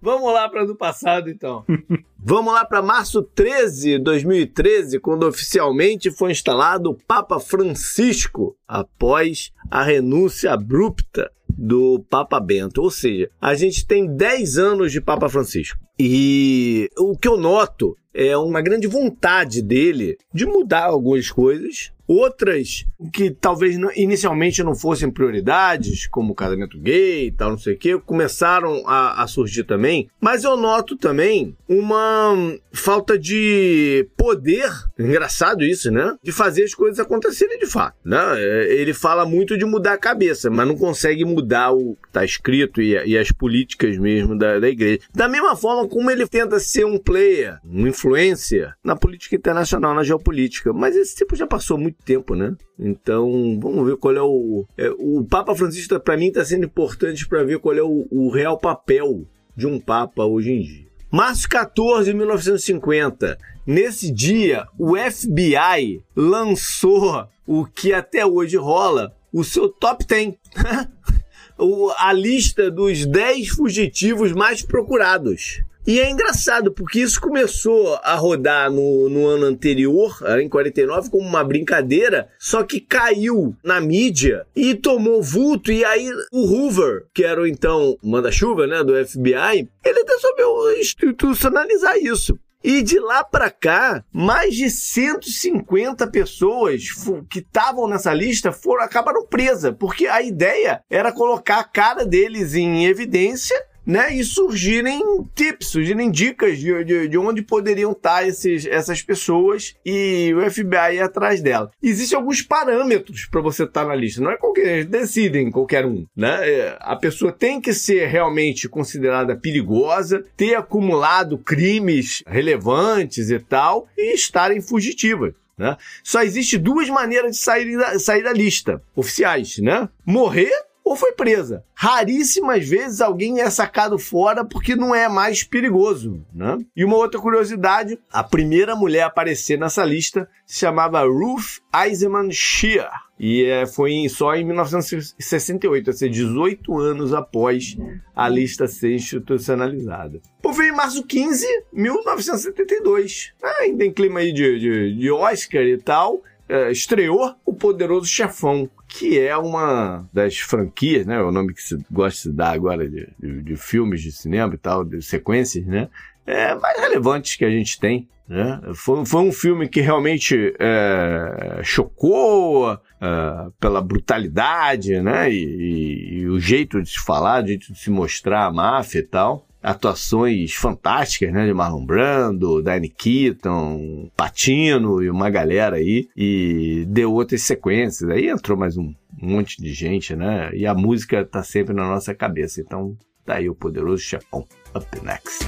Vamos 0.02 0.34
lá 0.34 0.48
para 0.50 0.66
do 0.66 0.76
passado, 0.76 1.30
então. 1.30 1.64
Vamos 2.22 2.54
lá 2.54 2.66
para 2.66 2.82
março 2.82 3.24
13 3.24 3.98
de 3.98 4.00
2013, 4.00 5.00
quando 5.00 5.26
oficialmente 5.26 6.12
foi 6.12 6.32
instalado 6.32 6.92
o 6.92 6.96
Papa 6.96 7.40
Francisco, 7.40 8.56
após 8.68 9.52
a 9.72 9.84
renúncia 9.84 10.52
abrupta 10.54 11.32
do 11.48 12.06
Papa 12.10 12.40
Bento. 12.40 12.82
Ou 12.82 12.92
seja, 12.92 13.30
a 13.42 13.56
gente 13.56 13.88
tem 13.88 14.06
10 14.06 14.58
anos 14.58 14.92
de 14.92 15.02
Papa 15.02 15.30
Francisco. 15.30 15.80
E 15.98 16.90
o 16.98 17.18
que 17.18 17.28
eu 17.28 17.38
noto 17.38 17.96
é 18.14 18.36
uma 18.38 18.62
grande 18.62 18.88
vontade 18.88 19.62
dele 19.62 20.18
de 20.34 20.46
mudar 20.46 20.86
algumas 20.86 21.30
coisas, 21.32 21.92
outras 22.10 22.88
que 23.14 23.30
talvez 23.30 23.78
inicialmente 23.96 24.64
não 24.64 24.74
fossem 24.74 25.12
prioridades, 25.12 26.08
como 26.08 26.34
casamento 26.34 26.80
gay 26.80 27.28
e 27.28 27.32
tal, 27.32 27.52
não 27.52 27.58
sei 27.58 27.76
o 27.76 27.78
que, 27.78 28.00
começaram 28.00 28.82
a, 28.88 29.22
a, 29.22 29.28
surgir 29.28 29.64
também. 29.64 30.10
Mas 30.20 30.44
eu 30.44 30.58
noto 30.58 30.98
também 30.98 31.56
uma 31.68 32.34
falta 32.74 33.18
de 33.18 34.08
poder, 34.18 34.72
engraçado 34.98 35.64
isso, 35.64 35.92
né? 35.92 36.16
De 36.24 36.32
fazer 36.32 36.64
as 36.64 36.74
coisas 36.74 37.00
acontecerem 37.00 37.60
de 37.60 37.68
fato, 37.68 37.96
né? 38.04 38.18
É, 38.38 38.74
ele 38.74 38.94
fala 38.94 39.24
muito 39.24 39.56
de 39.56 39.64
mudar 39.64 39.94
a 39.94 39.98
cabeça, 39.98 40.50
mas 40.50 40.68
não 40.68 40.76
consegue 40.76 41.24
mudar 41.24 41.72
o 41.74 41.96
que 42.02 42.08
está 42.08 42.26
escrito 42.26 42.82
e, 42.82 42.94
e, 43.06 43.16
as 43.20 43.32
políticas 43.32 44.00
mesmo 44.00 44.36
da, 44.36 44.60
da 44.60 44.68
igreja. 44.68 45.02
Da 45.14 45.28
mesma 45.28 45.56
forma 45.56 45.88
como 45.88 46.10
ele 46.10 46.26
tenta 46.28 46.60
ser 46.60 46.86
um 46.86 46.98
player, 46.98 47.60
um 47.64 47.86
influencer 47.86 48.74
na 48.84 48.96
política 48.96 49.36
internacional, 49.36 49.94
na 49.94 50.04
geopolítica. 50.04 50.74
Mas 50.74 50.96
esse 50.96 51.16
tipo 51.16 51.36
já 51.36 51.46
passou 51.46 51.78
muito 51.78 51.99
tempo, 52.06 52.36
né? 52.36 52.56
Então, 52.78 53.60
vamos 53.62 53.86
ver 53.86 53.98
qual 53.98 54.16
é 54.16 54.22
o. 54.22 54.66
É, 54.78 54.90
o 54.98 55.24
Papa 55.24 55.56
Francisco, 55.56 56.00
para 56.00 56.18
mim, 56.18 56.28
está 56.28 56.44
sendo 56.44 56.66
importante 56.66 57.28
para 57.28 57.44
ver 57.44 57.60
qual 57.60 57.76
é 57.76 57.84
o, 57.84 58.08
o 58.10 58.30
real 58.30 58.58
papel 58.58 59.26
de 59.56 59.68
um 59.68 59.80
Papa 59.80 60.24
hoje 60.26 60.52
em 60.52 60.62
dia. 60.62 60.88
Março 61.12 61.50
14 61.50 62.12
de 62.12 62.18
1950. 62.18 63.38
Nesse 63.66 64.12
dia, 64.12 64.68
o 64.78 64.96
FBI 64.96 66.04
lançou 66.16 67.28
o 67.46 67.66
que 67.66 67.94
até 67.94 68.26
hoje 68.26 68.58
rola, 68.58 69.14
o 69.34 69.44
seu 69.44 69.70
top 69.70 70.06
10. 70.06 70.36
a 71.98 72.14
lista 72.14 72.72
dos 72.72 73.06
10 73.06 73.50
fugitivos 73.50 74.32
mais 74.32 74.62
procurados. 74.62 75.62
E 75.88 76.00
é 76.00 76.10
engraçado, 76.10 76.72
porque 76.72 77.00
isso 77.00 77.20
começou 77.20 77.96
a 78.04 78.14
rodar 78.16 78.70
no, 78.70 79.10
no 79.10 79.26
ano 79.28 79.46
anterior, 79.46 80.18
em 80.42 80.48
49, 80.48 81.10
como 81.10 81.28
uma 81.28 81.44
brincadeira, 81.44 82.30
só 82.38 82.64
que 82.64 82.80
caiu 82.80 83.56
na 83.64 83.80
mídia 83.82 84.46
e 84.56 84.76
tomou 84.76 85.24
vulto. 85.24 85.72
E 85.72 85.84
aí 85.84 86.10
o 86.32 86.42
Hoover, 86.42 87.06
que 87.14 87.24
era 87.24 87.42
o 87.42 87.48
então 87.48 87.98
manda-chuva 88.04 88.68
né, 88.68 88.84
do 88.84 88.94
FBI, 89.06 89.68
ele 89.84 90.06
resolveu 90.08 90.80
institucionalizar 90.80 91.98
isso. 91.98 92.38
E 92.62 92.82
de 92.82 93.00
lá 93.00 93.24
para 93.24 93.50
cá, 93.50 94.04
mais 94.12 94.54
de 94.54 94.70
150 94.70 96.06
pessoas 96.08 96.84
que 97.30 97.40
estavam 97.40 97.88
nessa 97.88 98.14
lista 98.14 98.52
foram 98.52 98.84
acabaram 98.84 99.26
presas, 99.26 99.74
porque 99.80 100.08
a 100.08 100.22
ideia 100.22 100.84
era 100.90 101.14
colocar 101.14 101.60
a 101.60 101.64
cara 101.64 102.06
deles 102.06 102.56
em 102.56 102.86
evidência 102.86 103.56
né? 103.86 104.14
E 104.14 104.24
surgirem 104.24 105.02
tips, 105.34 105.68
surgirem 105.68 106.12
dicas 106.12 106.58
de, 106.58 106.84
de, 106.84 107.08
de 107.08 107.18
onde 107.18 107.42
poderiam 107.42 107.92
estar 107.92 108.28
esses, 108.28 108.66
essas 108.66 109.02
pessoas 109.02 109.76
e 109.86 110.34
o 110.34 110.50
FBI 110.50 110.96
ir 110.96 111.02
atrás 111.02 111.42
dela. 111.42 111.72
Existem 111.82 112.18
alguns 112.18 112.42
parâmetros 112.42 113.26
para 113.26 113.42
você 113.42 113.64
estar 113.64 113.86
na 113.86 113.96
lista. 113.96 114.22
Não 114.22 114.32
é 114.32 114.38
qualquer, 114.38 114.86
decidem 114.86 115.52
qualquer 115.52 115.86
um, 115.86 116.06
né? 116.16 116.50
É, 116.50 116.78
a 116.80 116.96
pessoa 116.96 117.32
tem 117.32 117.60
que 117.60 117.74
ser 117.74 118.08
realmente 118.08 118.68
considerada 118.68 119.36
perigosa, 119.36 120.24
ter 120.36 120.56
acumulado 120.56 121.38
crimes 121.38 122.24
relevantes 122.28 123.30
e 123.30 123.40
tal, 123.40 123.88
e 123.98 124.14
estarem 124.14 124.62
fugitivas. 124.62 125.34
Né? 125.58 125.76
Só 126.02 126.24
existe 126.24 126.58
duas 126.58 126.90
maneiras 126.90 127.32
de 127.32 127.42
sair 127.42 127.78
da, 127.78 128.00
sair 128.00 128.24
da 128.24 128.32
lista 128.32 128.82
oficiais, 128.96 129.58
né? 129.58 129.90
Morrer 130.06 130.69
ou 130.90 130.96
foi 130.96 131.12
presa. 131.12 131.64
Raríssimas 131.76 132.68
vezes 132.68 133.00
alguém 133.00 133.42
é 133.42 133.50
sacado 133.52 134.00
fora 134.00 134.44
porque 134.44 134.76
não 134.76 134.96
é 134.96 135.08
mais 135.08 135.44
perigoso, 135.44 136.26
né? 136.34 136.58
E 136.76 136.84
uma 136.84 136.96
outra 136.96 137.22
curiosidade, 137.22 138.00
a 138.12 138.24
primeira 138.24 138.76
mulher 138.76 139.04
a 139.04 139.06
aparecer 139.06 139.60
nessa 139.60 139.86
lista 139.86 140.28
se 140.48 140.62
chamava 140.62 141.04
Ruth 141.04 141.60
Eisenman 141.72 142.32
Shear. 142.32 142.92
E 143.20 143.44
é, 143.44 143.68
foi 143.68 144.10
só 144.10 144.34
em 144.34 144.44
1968, 144.46 145.88
ou 145.90 145.94
seja, 145.94 146.12
18 146.12 146.80
anos 146.80 147.14
após 147.14 147.78
a 148.16 148.28
lista 148.28 148.66
ser 148.68 148.96
institucionalizada. 148.96 150.20
Por 150.42 150.56
fim, 150.56 150.70
em 150.70 150.72
março 150.72 151.04
15, 151.04 151.46
1972, 151.72 153.34
ainda 153.60 153.86
em 153.86 153.94
clima 153.94 154.22
aí 154.22 154.34
de, 154.34 154.58
de, 154.58 154.96
de 154.96 155.12
Oscar 155.12 155.62
e 155.62 155.78
tal, 155.78 156.24
é, 156.50 156.72
estreou 156.72 157.36
O 157.46 157.54
Poderoso 157.54 158.08
Chefão, 158.08 158.68
que 158.90 159.20
é 159.20 159.38
uma 159.38 160.10
das 160.12 160.40
franquias, 160.40 161.06
né? 161.06 161.22
O 161.22 161.32
nome 161.32 161.54
que 161.54 161.62
se 161.62 161.78
gosta 161.92 162.30
de 162.30 162.36
dar 162.36 162.54
agora 162.54 162.90
de, 162.90 163.08
de, 163.20 163.42
de 163.44 163.56
filmes 163.56 164.02
de 164.02 164.12
cinema 164.12 164.56
e 164.56 164.58
tal, 164.58 164.84
de 164.84 165.02
sequências, 165.02 165.66
né? 165.66 165.88
É, 166.26 166.56
mais 166.56 166.80
relevantes 166.80 167.36
que 167.36 167.46
a 167.46 167.50
gente 167.50 167.80
tem. 167.80 168.10
Né? 168.28 168.62
Foi, 168.76 169.06
foi 169.06 169.22
um 169.22 169.32
filme 169.32 169.68
que 169.68 169.82
realmente 169.82 170.54
é, 170.60 171.62
chocou 171.64 172.72
é, 172.74 173.48
pela 173.60 173.82
brutalidade 173.82 175.02
né? 175.02 175.32
E, 175.32 175.44
e, 175.44 176.20
e, 176.20 176.28
o 176.28 176.40
jeito 176.40 176.82
de 176.82 176.90
se 176.90 177.00
falar, 177.00 177.44
o 177.44 177.48
jeito 177.48 177.72
de 177.72 177.80
se 177.80 177.90
mostrar 177.90 178.46
a 178.46 178.52
máfia 178.52 179.00
e 179.00 179.04
tal 179.04 179.49
atuações 179.62 180.54
fantásticas, 180.54 181.32
né? 181.34 181.46
De 181.46 181.54
Marlon 181.54 181.86
Brando, 181.86 182.62
Danny 182.62 182.90
Keaton, 182.90 184.10
Patino 184.16 185.02
e 185.04 185.10
uma 185.10 185.30
galera 185.30 185.78
aí. 185.78 186.08
E 186.16 186.86
deu 186.88 187.14
outras 187.14 187.44
sequências. 187.44 188.10
Aí 188.10 188.30
entrou 188.30 188.58
mais 188.58 188.78
um 188.78 188.94
monte 189.22 189.62
de 189.62 189.74
gente, 189.74 190.16
né? 190.16 190.50
E 190.54 190.66
a 190.66 190.74
música 190.74 191.26
tá 191.26 191.44
sempre 191.44 191.74
na 191.74 191.88
nossa 191.88 192.14
cabeça. 192.16 192.62
Então, 192.62 192.98
tá 193.26 193.36
aí 193.36 193.50
o 193.50 193.56
poderoso 193.56 194.02
chefão. 194.02 194.46
Up 194.76 194.88
next. 195.04 195.46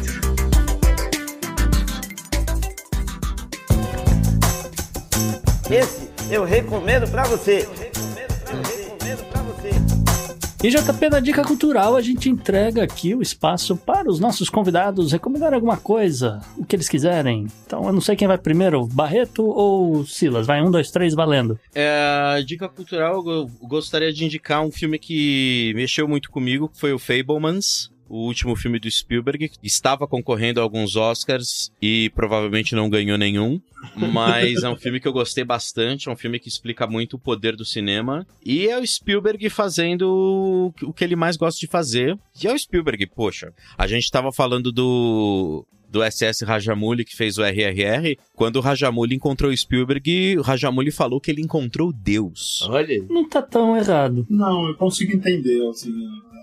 Esse 5.70 6.10
eu 6.30 6.44
recomendo 6.44 7.10
para 7.10 7.24
você. 7.24 7.66
E 10.64 10.70
JP, 10.70 11.10
na 11.10 11.20
Dica 11.20 11.44
Cultural, 11.44 11.96
a 11.96 12.02
gente 12.02 12.30
entrega 12.30 12.84
aqui 12.84 13.16
o 13.16 13.22
espaço 13.24 13.76
para 13.76 14.08
os 14.08 14.20
nossos 14.20 14.48
convidados 14.48 15.12
recomendar 15.12 15.56
alguma 15.56 15.76
coisa, 15.76 16.40
o 16.56 16.64
que 16.64 16.76
eles 16.76 16.88
quiserem. 16.88 17.48
Então, 17.66 17.88
eu 17.88 17.92
não 17.92 18.00
sei 18.00 18.16
quem 18.16 18.28
vai 18.28 18.38
primeiro, 18.38 18.86
Barreto 18.86 19.44
ou 19.44 20.06
Silas? 20.06 20.46
Vai, 20.46 20.62
um, 20.62 20.70
dois, 20.70 20.92
três, 20.92 21.16
valendo. 21.16 21.60
É, 21.74 22.44
Dica 22.46 22.70
Cultural, 22.70 23.28
eu 23.28 23.50
gostaria 23.64 24.14
de 24.14 24.24
indicar 24.24 24.62
um 24.62 24.72
filme 24.72 25.00
que 25.00 25.74
mexeu 25.76 26.08
muito 26.08 26.30
comigo, 26.30 26.70
que 26.70 26.80
foi 26.80 26.94
o 26.94 27.00
Fablemans 27.00 27.90
o 28.12 28.26
último 28.26 28.56
filme 28.58 28.78
do 28.78 28.92
Spielberg. 28.92 29.50
Estava 29.64 30.06
concorrendo 30.06 30.60
a 30.60 30.64
alguns 30.64 30.98
Oscars 30.98 31.72
e 31.82 32.12
provavelmente 32.14 32.76
não 32.76 32.90
ganhou 32.90 33.18
nenhum. 33.18 33.62
Mas 33.96 34.64
é 34.64 34.70
um 34.70 34.76
filme 34.76 35.00
que 35.00 35.08
eu 35.08 35.14
gostei 35.14 35.46
bastante. 35.46 36.10
É 36.10 36.12
um 36.12 36.16
filme 36.16 36.38
que 36.38 36.50
explica 36.50 36.86
muito 36.86 37.16
o 37.16 37.20
poder 37.20 37.56
do 37.56 37.64
cinema. 37.64 38.28
E 38.46 38.68
é 38.68 38.78
o 38.78 38.86
Spielberg 38.86 39.50
fazendo 39.50 40.74
o 40.84 40.94
que 40.94 41.04
ele 41.06 41.16
mais 41.16 41.38
gosta 41.38 41.60
de 41.60 41.68
fazer. 41.68 42.20
E 42.44 42.48
é 42.48 42.54
o 42.54 42.60
Spielberg, 42.60 43.08
poxa. 43.08 43.54
A 43.78 43.88
gente 43.88 44.04
estava 44.04 44.32
falando 44.32 44.72
do 44.72 45.66
do 45.90 46.02
SS 46.10 46.46
Rajamouli 46.46 47.04
que 47.04 47.18
fez 47.18 47.38
o 47.38 47.44
RRR, 47.44 48.16
quando 48.34 48.56
o 48.56 48.62
Rajamouli 48.62 49.14
encontrou 49.14 49.52
o 49.52 49.58
Spielberg, 49.58 50.38
o 50.38 50.42
Rajamouli 50.42 50.90
falou 50.90 51.20
que 51.20 51.30
ele 51.30 51.42
encontrou 51.42 51.92
Deus. 51.92 52.62
Olha. 52.70 53.04
Não 53.10 53.28
tá 53.28 53.42
tão 53.42 53.76
errado. 53.76 54.26
Não, 54.30 54.70
eu 54.70 54.76
consigo 54.76 55.12
entender 55.12 55.68
assim, 55.68 55.94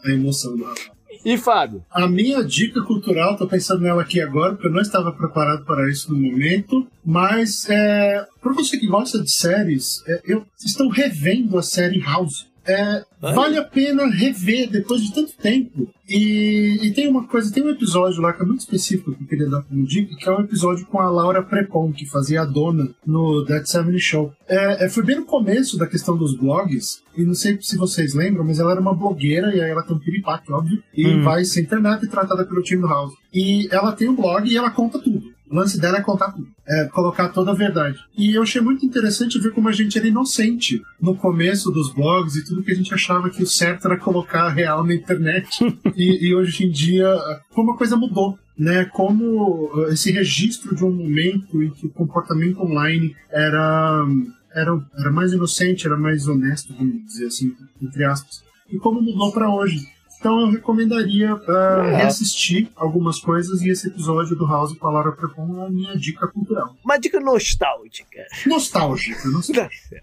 a 0.04 0.10
emoção 0.10 0.54
do 0.54 0.64
rapaz. 0.64 0.97
E 1.24 1.36
Fábio? 1.36 1.84
A 1.90 2.06
minha 2.06 2.44
dica 2.44 2.82
cultural, 2.82 3.36
tô 3.36 3.46
pensando 3.46 3.82
nela 3.82 4.02
aqui 4.02 4.20
agora, 4.20 4.52
porque 4.52 4.68
eu 4.68 4.72
não 4.72 4.80
estava 4.80 5.12
preparado 5.12 5.64
para 5.64 5.88
isso 5.90 6.12
no 6.12 6.18
momento, 6.18 6.86
mas 7.04 7.68
é, 7.68 8.24
para 8.40 8.52
você 8.52 8.78
que 8.78 8.86
gosta 8.86 9.22
de 9.22 9.30
séries, 9.30 10.02
é, 10.06 10.22
eu 10.24 10.44
estou 10.64 10.88
revendo 10.88 11.58
a 11.58 11.62
série 11.62 12.00
House. 12.00 12.46
É, 12.68 13.02
vale 13.18 13.56
a 13.56 13.64
pena 13.64 14.06
rever 14.06 14.68
depois 14.68 15.00
de 15.02 15.14
tanto 15.14 15.32
tempo. 15.38 15.88
E, 16.06 16.78
e, 16.82 16.92
tem 16.92 17.08
uma 17.08 17.26
coisa, 17.26 17.52
tem 17.52 17.64
um 17.64 17.70
episódio 17.70 18.20
lá 18.20 18.32
que 18.32 18.42
é 18.42 18.46
muito 18.46 18.60
específico 18.60 19.14
que 19.14 19.22
eu 19.22 19.26
queria 19.26 19.48
dar 19.48 19.62
como 19.62 19.86
dica, 19.86 20.14
que 20.16 20.28
é 20.28 20.32
um 20.32 20.40
episódio 20.40 20.86
com 20.86 21.00
a 21.00 21.10
Laura 21.10 21.42
Prepon, 21.42 21.92
que 21.92 22.06
fazia 22.06 22.42
a 22.42 22.44
dona 22.44 22.90
no 23.06 23.44
Dead 23.44 23.64
Seven 23.66 23.98
Show. 23.98 24.32
É, 24.46 24.84
é, 24.84 24.88
foi 24.88 25.02
bem 25.02 25.16
no 25.16 25.24
começo 25.24 25.78
da 25.78 25.86
questão 25.86 26.16
dos 26.16 26.34
blogs, 26.34 27.02
e 27.16 27.24
não 27.24 27.34
sei 27.34 27.58
se 27.60 27.76
vocês 27.76 28.14
lembram, 28.14 28.44
mas 28.44 28.58
ela 28.58 28.72
era 28.72 28.80
uma 28.80 28.94
blogueira, 28.94 29.54
e 29.54 29.60
aí 29.60 29.70
ela 29.70 29.82
tem 29.82 29.96
um 29.96 30.00
piripaque, 30.00 30.52
óbvio, 30.52 30.82
e 30.94 31.06
hum. 31.06 31.22
vai 31.22 31.44
ser 31.44 31.62
internada 31.62 32.04
e 32.04 32.08
tratada 32.08 32.44
pelo 32.46 32.62
time 32.62 32.82
do 32.82 32.88
House. 32.88 33.14
E 33.32 33.68
ela 33.70 33.92
tem 33.92 34.08
um 34.08 34.16
blog 34.16 34.48
e 34.48 34.56
ela 34.56 34.70
conta 34.70 34.98
tudo. 34.98 35.37
O 35.50 35.54
lance 35.54 35.80
dela 35.80 35.98
é 35.98 36.02
contar 36.02 36.34
é 36.66 36.84
colocar 36.86 37.30
toda 37.30 37.52
a 37.52 37.54
verdade. 37.54 37.98
E 38.16 38.36
eu 38.36 38.42
achei 38.42 38.60
muito 38.60 38.84
interessante 38.84 39.38
ver 39.38 39.52
como 39.52 39.68
a 39.68 39.72
gente 39.72 39.96
era 39.96 40.06
inocente 40.06 40.82
no 41.00 41.16
começo 41.16 41.70
dos 41.70 41.92
blogs 41.92 42.36
e 42.36 42.44
tudo 42.44 42.62
que 42.62 42.72
a 42.72 42.74
gente 42.74 42.92
achava 42.92 43.30
que 43.30 43.42
o 43.42 43.46
certo 43.46 43.86
era 43.86 43.98
colocar 43.98 44.42
a 44.42 44.50
real 44.50 44.84
na 44.84 44.94
internet. 44.94 45.48
e, 45.96 46.28
e, 46.28 46.34
hoje 46.34 46.64
em 46.64 46.70
dia, 46.70 47.08
como 47.54 47.72
a 47.72 47.76
coisa 47.76 47.96
mudou. 47.96 48.38
né, 48.58 48.84
como 48.86 49.70
uh, 49.72 49.88
esse 49.92 50.10
registro 50.10 50.74
de 50.74 50.84
um 50.84 50.90
momento 50.90 51.62
em 51.62 51.70
que 51.70 51.86
o 51.86 51.90
comportamento 51.90 52.60
online 52.60 53.14
era, 53.30 54.04
era, 54.52 54.82
era 54.98 55.12
mais 55.12 55.32
inocente, 55.32 55.86
era 55.86 55.96
mais 55.96 56.26
honesto, 56.26 56.74
vamos 56.76 57.04
dizer 57.06 57.26
assim, 57.26 57.54
entre 57.80 58.04
aspas, 58.04 58.42
e 58.68 58.76
como 58.76 59.00
mudou 59.00 59.32
para 59.32 59.48
hoje. 59.48 59.86
Então 60.18 60.40
eu 60.40 60.50
recomendaria 60.50 61.34
uh, 61.34 61.50
é. 61.50 61.96
reassistir 61.98 62.68
algumas 62.74 63.20
coisas 63.20 63.62
e 63.62 63.70
esse 63.70 63.88
episódio 63.88 64.34
do 64.34 64.46
House 64.46 64.76
com 64.76 64.86
a 64.88 64.90
Laura 64.90 65.12
Prepon 65.12 65.62
é 65.62 65.66
a 65.66 65.70
minha 65.70 65.96
dica 65.96 66.26
cultural. 66.26 66.74
Uma 66.84 66.98
dica 66.98 67.20
nostálgica. 67.20 68.26
Nostálgica, 68.46 69.26
nostálgica. 69.30 70.02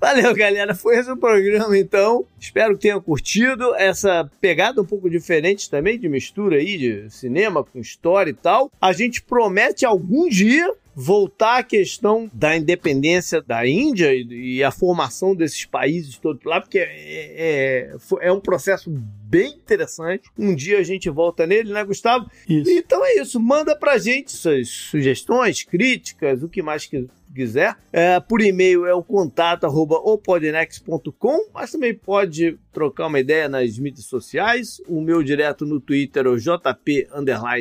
Valeu, 0.00 0.34
galera. 0.34 0.74
Foi 0.74 0.96
esse 0.96 1.10
o 1.10 1.16
programa, 1.16 1.78
então. 1.78 2.26
Espero 2.38 2.74
que 2.74 2.82
tenham 2.82 3.00
curtido 3.00 3.74
essa 3.76 4.28
pegada 4.40 4.82
um 4.82 4.84
pouco 4.84 5.08
diferente 5.08 5.70
também, 5.70 5.98
de 5.98 6.08
mistura 6.08 6.56
aí 6.56 6.76
de 6.76 7.10
cinema 7.10 7.62
com 7.62 7.78
história 7.78 8.30
e 8.30 8.34
tal. 8.34 8.70
A 8.80 8.92
gente 8.92 9.22
promete 9.22 9.86
algum 9.86 10.28
dia 10.28 10.74
voltar 10.94 11.58
à 11.58 11.62
questão 11.62 12.30
da 12.32 12.56
independência 12.56 13.40
da 13.40 13.66
Índia 13.66 14.14
e, 14.14 14.56
e 14.56 14.64
a 14.64 14.70
formação 14.70 15.34
desses 15.34 15.64
países 15.64 16.16
todos 16.18 16.44
lá, 16.44 16.60
porque 16.60 16.78
é, 16.78 17.90
é, 17.90 17.96
é, 18.20 18.32
um 18.32 18.40
processo 18.40 18.90
bem 18.90 19.50
interessante. 19.54 20.28
Um 20.38 20.54
dia 20.54 20.78
a 20.78 20.82
gente 20.82 21.08
volta 21.08 21.46
nele, 21.46 21.72
né, 21.72 21.84
Gustavo? 21.84 22.30
Isso. 22.48 22.70
Então 22.70 23.04
é 23.04 23.20
isso. 23.20 23.40
Manda 23.40 23.74
pra 23.74 23.98
gente 23.98 24.32
suas 24.32 24.68
sugestões, 24.68 25.62
críticas, 25.62 26.42
o 26.42 26.48
que 26.48 26.62
mais 26.62 26.86
que 26.86 27.06
quiser. 27.32 27.76
É, 27.92 28.18
por 28.20 28.40
e-mail 28.40 28.86
é 28.86 28.94
o 28.94 29.02
contato 29.02 29.64
arroba 29.64 29.96
opodnex.com, 29.96 31.50
mas 31.52 31.70
também 31.70 31.94
pode 31.94 32.58
trocar 32.72 33.06
uma 33.06 33.20
ideia 33.20 33.48
nas 33.48 33.78
mídias 33.78 34.06
sociais. 34.06 34.80
O 34.88 35.00
meu 35.00 35.22
direto 35.22 35.64
no 35.66 35.80
Twitter 35.80 36.26
é 36.26 36.28
o 36.28 36.38
JP 36.38 37.08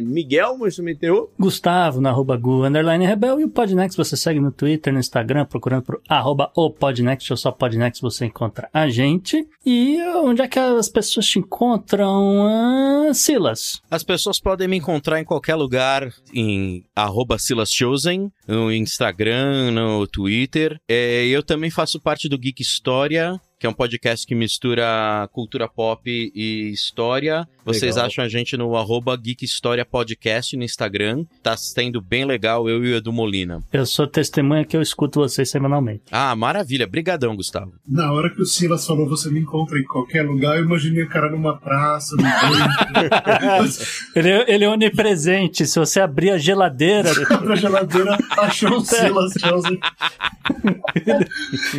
Miguel, 0.03 0.57
mas 0.57 0.75
também 0.75 0.95
tem 0.95 1.09
o 1.09 1.29
Gustavo 1.37 1.99
na 1.99 2.09
arroba 2.09 2.37
Gu 2.37 2.65
underline 2.65 3.05
Rebel 3.05 3.39
e 3.39 3.43
o 3.43 3.49
Podnext 3.49 3.97
você 3.97 4.15
segue 4.15 4.39
no 4.39 4.51
Twitter, 4.51 4.93
no 4.93 4.99
Instagram, 4.99 5.45
procurando 5.45 5.83
por 5.83 6.01
arroba 6.07 6.51
o 6.55 6.69
Podnext 6.69 7.31
ou 7.31 7.37
só 7.37 7.51
Podnext 7.51 8.01
você 8.01 8.25
encontra 8.25 8.69
a 8.73 8.89
gente. 8.89 9.47
E 9.65 10.01
onde 10.15 10.41
é 10.41 10.47
que 10.47 10.59
as 10.59 10.89
pessoas 10.89 11.25
te 11.25 11.39
encontram? 11.39 12.45
Ah, 12.45 13.13
Silas. 13.13 13.81
As 13.89 14.03
pessoas 14.03 14.39
podem 14.39 14.67
me 14.67 14.77
encontrar 14.77 15.19
em 15.19 15.25
qualquer 15.25 15.55
lugar 15.55 16.11
em 16.33 16.83
arroba 16.95 17.37
Silas 17.37 17.71
Chosen, 17.71 18.31
no 18.47 18.71
Instagram, 18.71 19.60
no 19.69 20.07
Twitter. 20.07 20.79
É, 20.87 21.25
eu 21.27 21.43
também 21.43 21.69
faço 21.69 21.99
parte 21.99 22.27
do 22.27 22.37
Geek 22.37 22.61
História, 22.61 23.39
que 23.61 23.67
é 23.67 23.69
um 23.69 23.73
podcast 23.73 24.25
que 24.25 24.33
mistura 24.33 25.29
cultura 25.31 25.69
pop 25.69 26.01
e 26.09 26.71
história. 26.71 27.47
Vocês 27.63 27.95
legal. 27.95 28.07
acham 28.07 28.25
a 28.25 28.27
gente 28.27 28.57
no 28.57 28.75
arroba 28.75 29.15
Geek 29.15 29.45
História 29.45 29.85
Podcast 29.85 30.57
no 30.57 30.63
Instagram. 30.63 31.25
Tá 31.43 31.55
sendo 31.55 32.01
bem 32.01 32.25
legal, 32.25 32.67
eu 32.67 32.83
e 32.83 32.91
o 32.91 32.95
Edu 32.95 33.13
Molina. 33.13 33.61
Eu 33.71 33.85
sou 33.85 34.07
testemunha 34.07 34.65
que 34.65 34.75
eu 34.75 34.81
escuto 34.81 35.19
vocês 35.19 35.47
semanalmente. 35.47 36.01
Ah, 36.11 36.35
maravilha. 36.35 36.87
Brigadão, 36.87 37.35
Gustavo. 37.35 37.73
Na 37.87 38.11
hora 38.11 38.33
que 38.33 38.41
o 38.41 38.45
Silas 38.47 38.83
falou, 38.83 39.07
você 39.07 39.29
me 39.29 39.39
encontra 39.39 39.77
em 39.77 39.83
qualquer 39.83 40.25
lugar, 40.25 40.57
eu 40.57 40.65
imaginei 40.65 41.03
o 41.03 41.09
cara 41.09 41.29
numa 41.29 41.55
praça, 41.59 42.15
no 42.15 42.23
ele, 44.19 44.29
é, 44.29 44.55
ele 44.55 44.63
é 44.63 44.69
onipresente. 44.69 45.67
Se 45.67 45.77
você 45.77 45.99
abrir 45.99 46.31
a 46.31 46.39
geladeira... 46.39 47.11
Abre 47.29 47.53
a 47.53 47.55
geladeira, 47.55 48.17
achou 48.39 48.77
o 48.77 48.81
Silas 48.85 49.33
Joseph. 49.33 49.79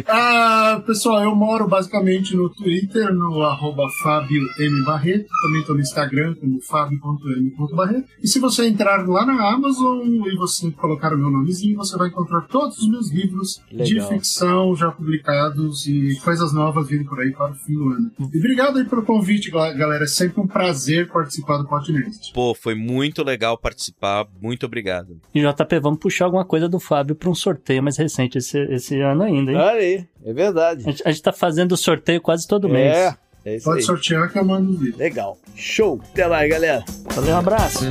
ah, 0.06 0.80
pessoal, 0.86 1.24
eu 1.24 1.34
moro 1.34 1.71
basicamente 1.72 2.36
no 2.36 2.50
Twitter, 2.50 3.14
no 3.14 3.42
arroba 3.42 3.88
Fábio 4.02 4.46
M. 4.58 4.84
Barreto. 4.84 5.26
Também 5.42 5.60
estou 5.62 5.74
no 5.74 5.80
Instagram 5.80 6.34
como 6.34 6.60
fábio.m.barreto. 6.60 8.08
E 8.22 8.28
se 8.28 8.38
você 8.38 8.66
entrar 8.66 9.08
lá 9.08 9.24
na 9.24 9.48
Amazon 9.54 10.06
e 10.06 10.36
você 10.36 10.70
colocar 10.72 11.14
o 11.14 11.18
meu 11.18 11.30
nomezinho, 11.30 11.78
você 11.78 11.96
vai 11.96 12.08
encontrar 12.08 12.42
todos 12.42 12.76
os 12.76 12.90
meus 12.90 13.10
livros 13.10 13.62
Legal. 13.72 13.86
de 13.86 14.14
ficção 14.14 14.76
já 14.76 14.90
publicados 14.90 15.86
e 15.86 16.20
coisas 16.22 16.52
novas 16.52 16.88
vindo 16.88 17.08
por 17.08 17.18
aí 17.18 17.32
para 17.32 17.52
o 17.52 17.54
fim 17.54 17.72
do 17.72 17.88
ano. 17.88 18.10
E 18.20 18.38
obrigado 18.38 18.78
aí 18.78 18.84
pelo 18.84 19.02
convite, 19.02 19.50
galera. 19.50 20.04
É 20.04 20.06
sempre 20.06 20.42
um 20.42 20.46
prazer 20.46 21.08
participar 21.10 21.56
do 21.56 21.66
podcast. 21.66 22.34
Pô, 22.34 22.54
foi 22.54 22.74
muito 22.74 23.24
legal 23.24 23.56
participar. 23.56 24.26
Muito 24.42 24.66
obrigado. 24.66 25.18
E 25.34 25.40
JP, 25.40 25.80
vamos 25.80 26.00
puxar 26.00 26.26
alguma 26.26 26.44
coisa 26.44 26.68
do 26.68 26.78
Fábio 26.78 27.16
para 27.16 27.30
um 27.30 27.34
sorteio 27.34 27.82
mais 27.82 27.96
recente 27.96 28.36
esse, 28.36 28.58
esse 28.64 29.00
ano 29.00 29.22
ainda, 29.22 29.52
hein? 29.52 29.56
Olha 29.56 29.80
aí, 29.80 30.06
é 30.24 30.32
verdade. 30.32 30.82
A 30.86 30.90
gente, 30.90 31.02
a 31.06 31.10
gente 31.10 31.22
tá 31.22 31.32
fazendo 31.32 31.76
sorteio 31.76 32.20
quase 32.20 32.46
todo 32.46 32.68
é. 32.68 32.70
mês. 32.70 32.96
É. 32.96 33.16
É 33.44 33.56
isso 33.56 33.64
Pode 33.64 33.80
aí. 33.80 33.84
sortear 33.84 34.30
que 34.30 34.38
eu 34.38 34.44
mando 34.44 34.78
vídeo. 34.78 34.96
Legal. 34.96 35.36
Show. 35.56 36.00
Até 36.12 36.28
mais, 36.28 36.48
galera. 36.48 36.84
Valeu, 37.12 37.34
um 37.34 37.38
abraço. 37.38 37.84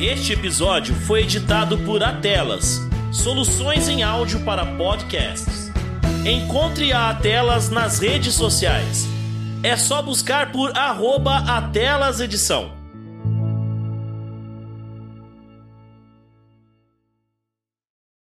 Este 0.00 0.32
episódio 0.32 0.94
foi 0.94 1.20
editado 1.20 1.78
por 1.78 2.02
Atelas, 2.02 2.80
soluções 3.12 3.86
em 3.88 4.02
áudio 4.02 4.40
para 4.44 4.64
podcasts. 4.64 5.70
Encontre 6.24 6.92
a 6.92 7.10
Atelas 7.10 7.68
nas 7.68 7.98
redes 7.98 8.34
sociais. 8.34 9.06
É 9.62 9.76
só 9.76 10.00
buscar 10.00 10.52
por 10.52 10.74
arroba 10.76 11.36
Atelas 11.36 12.18
Edição. 12.18 12.79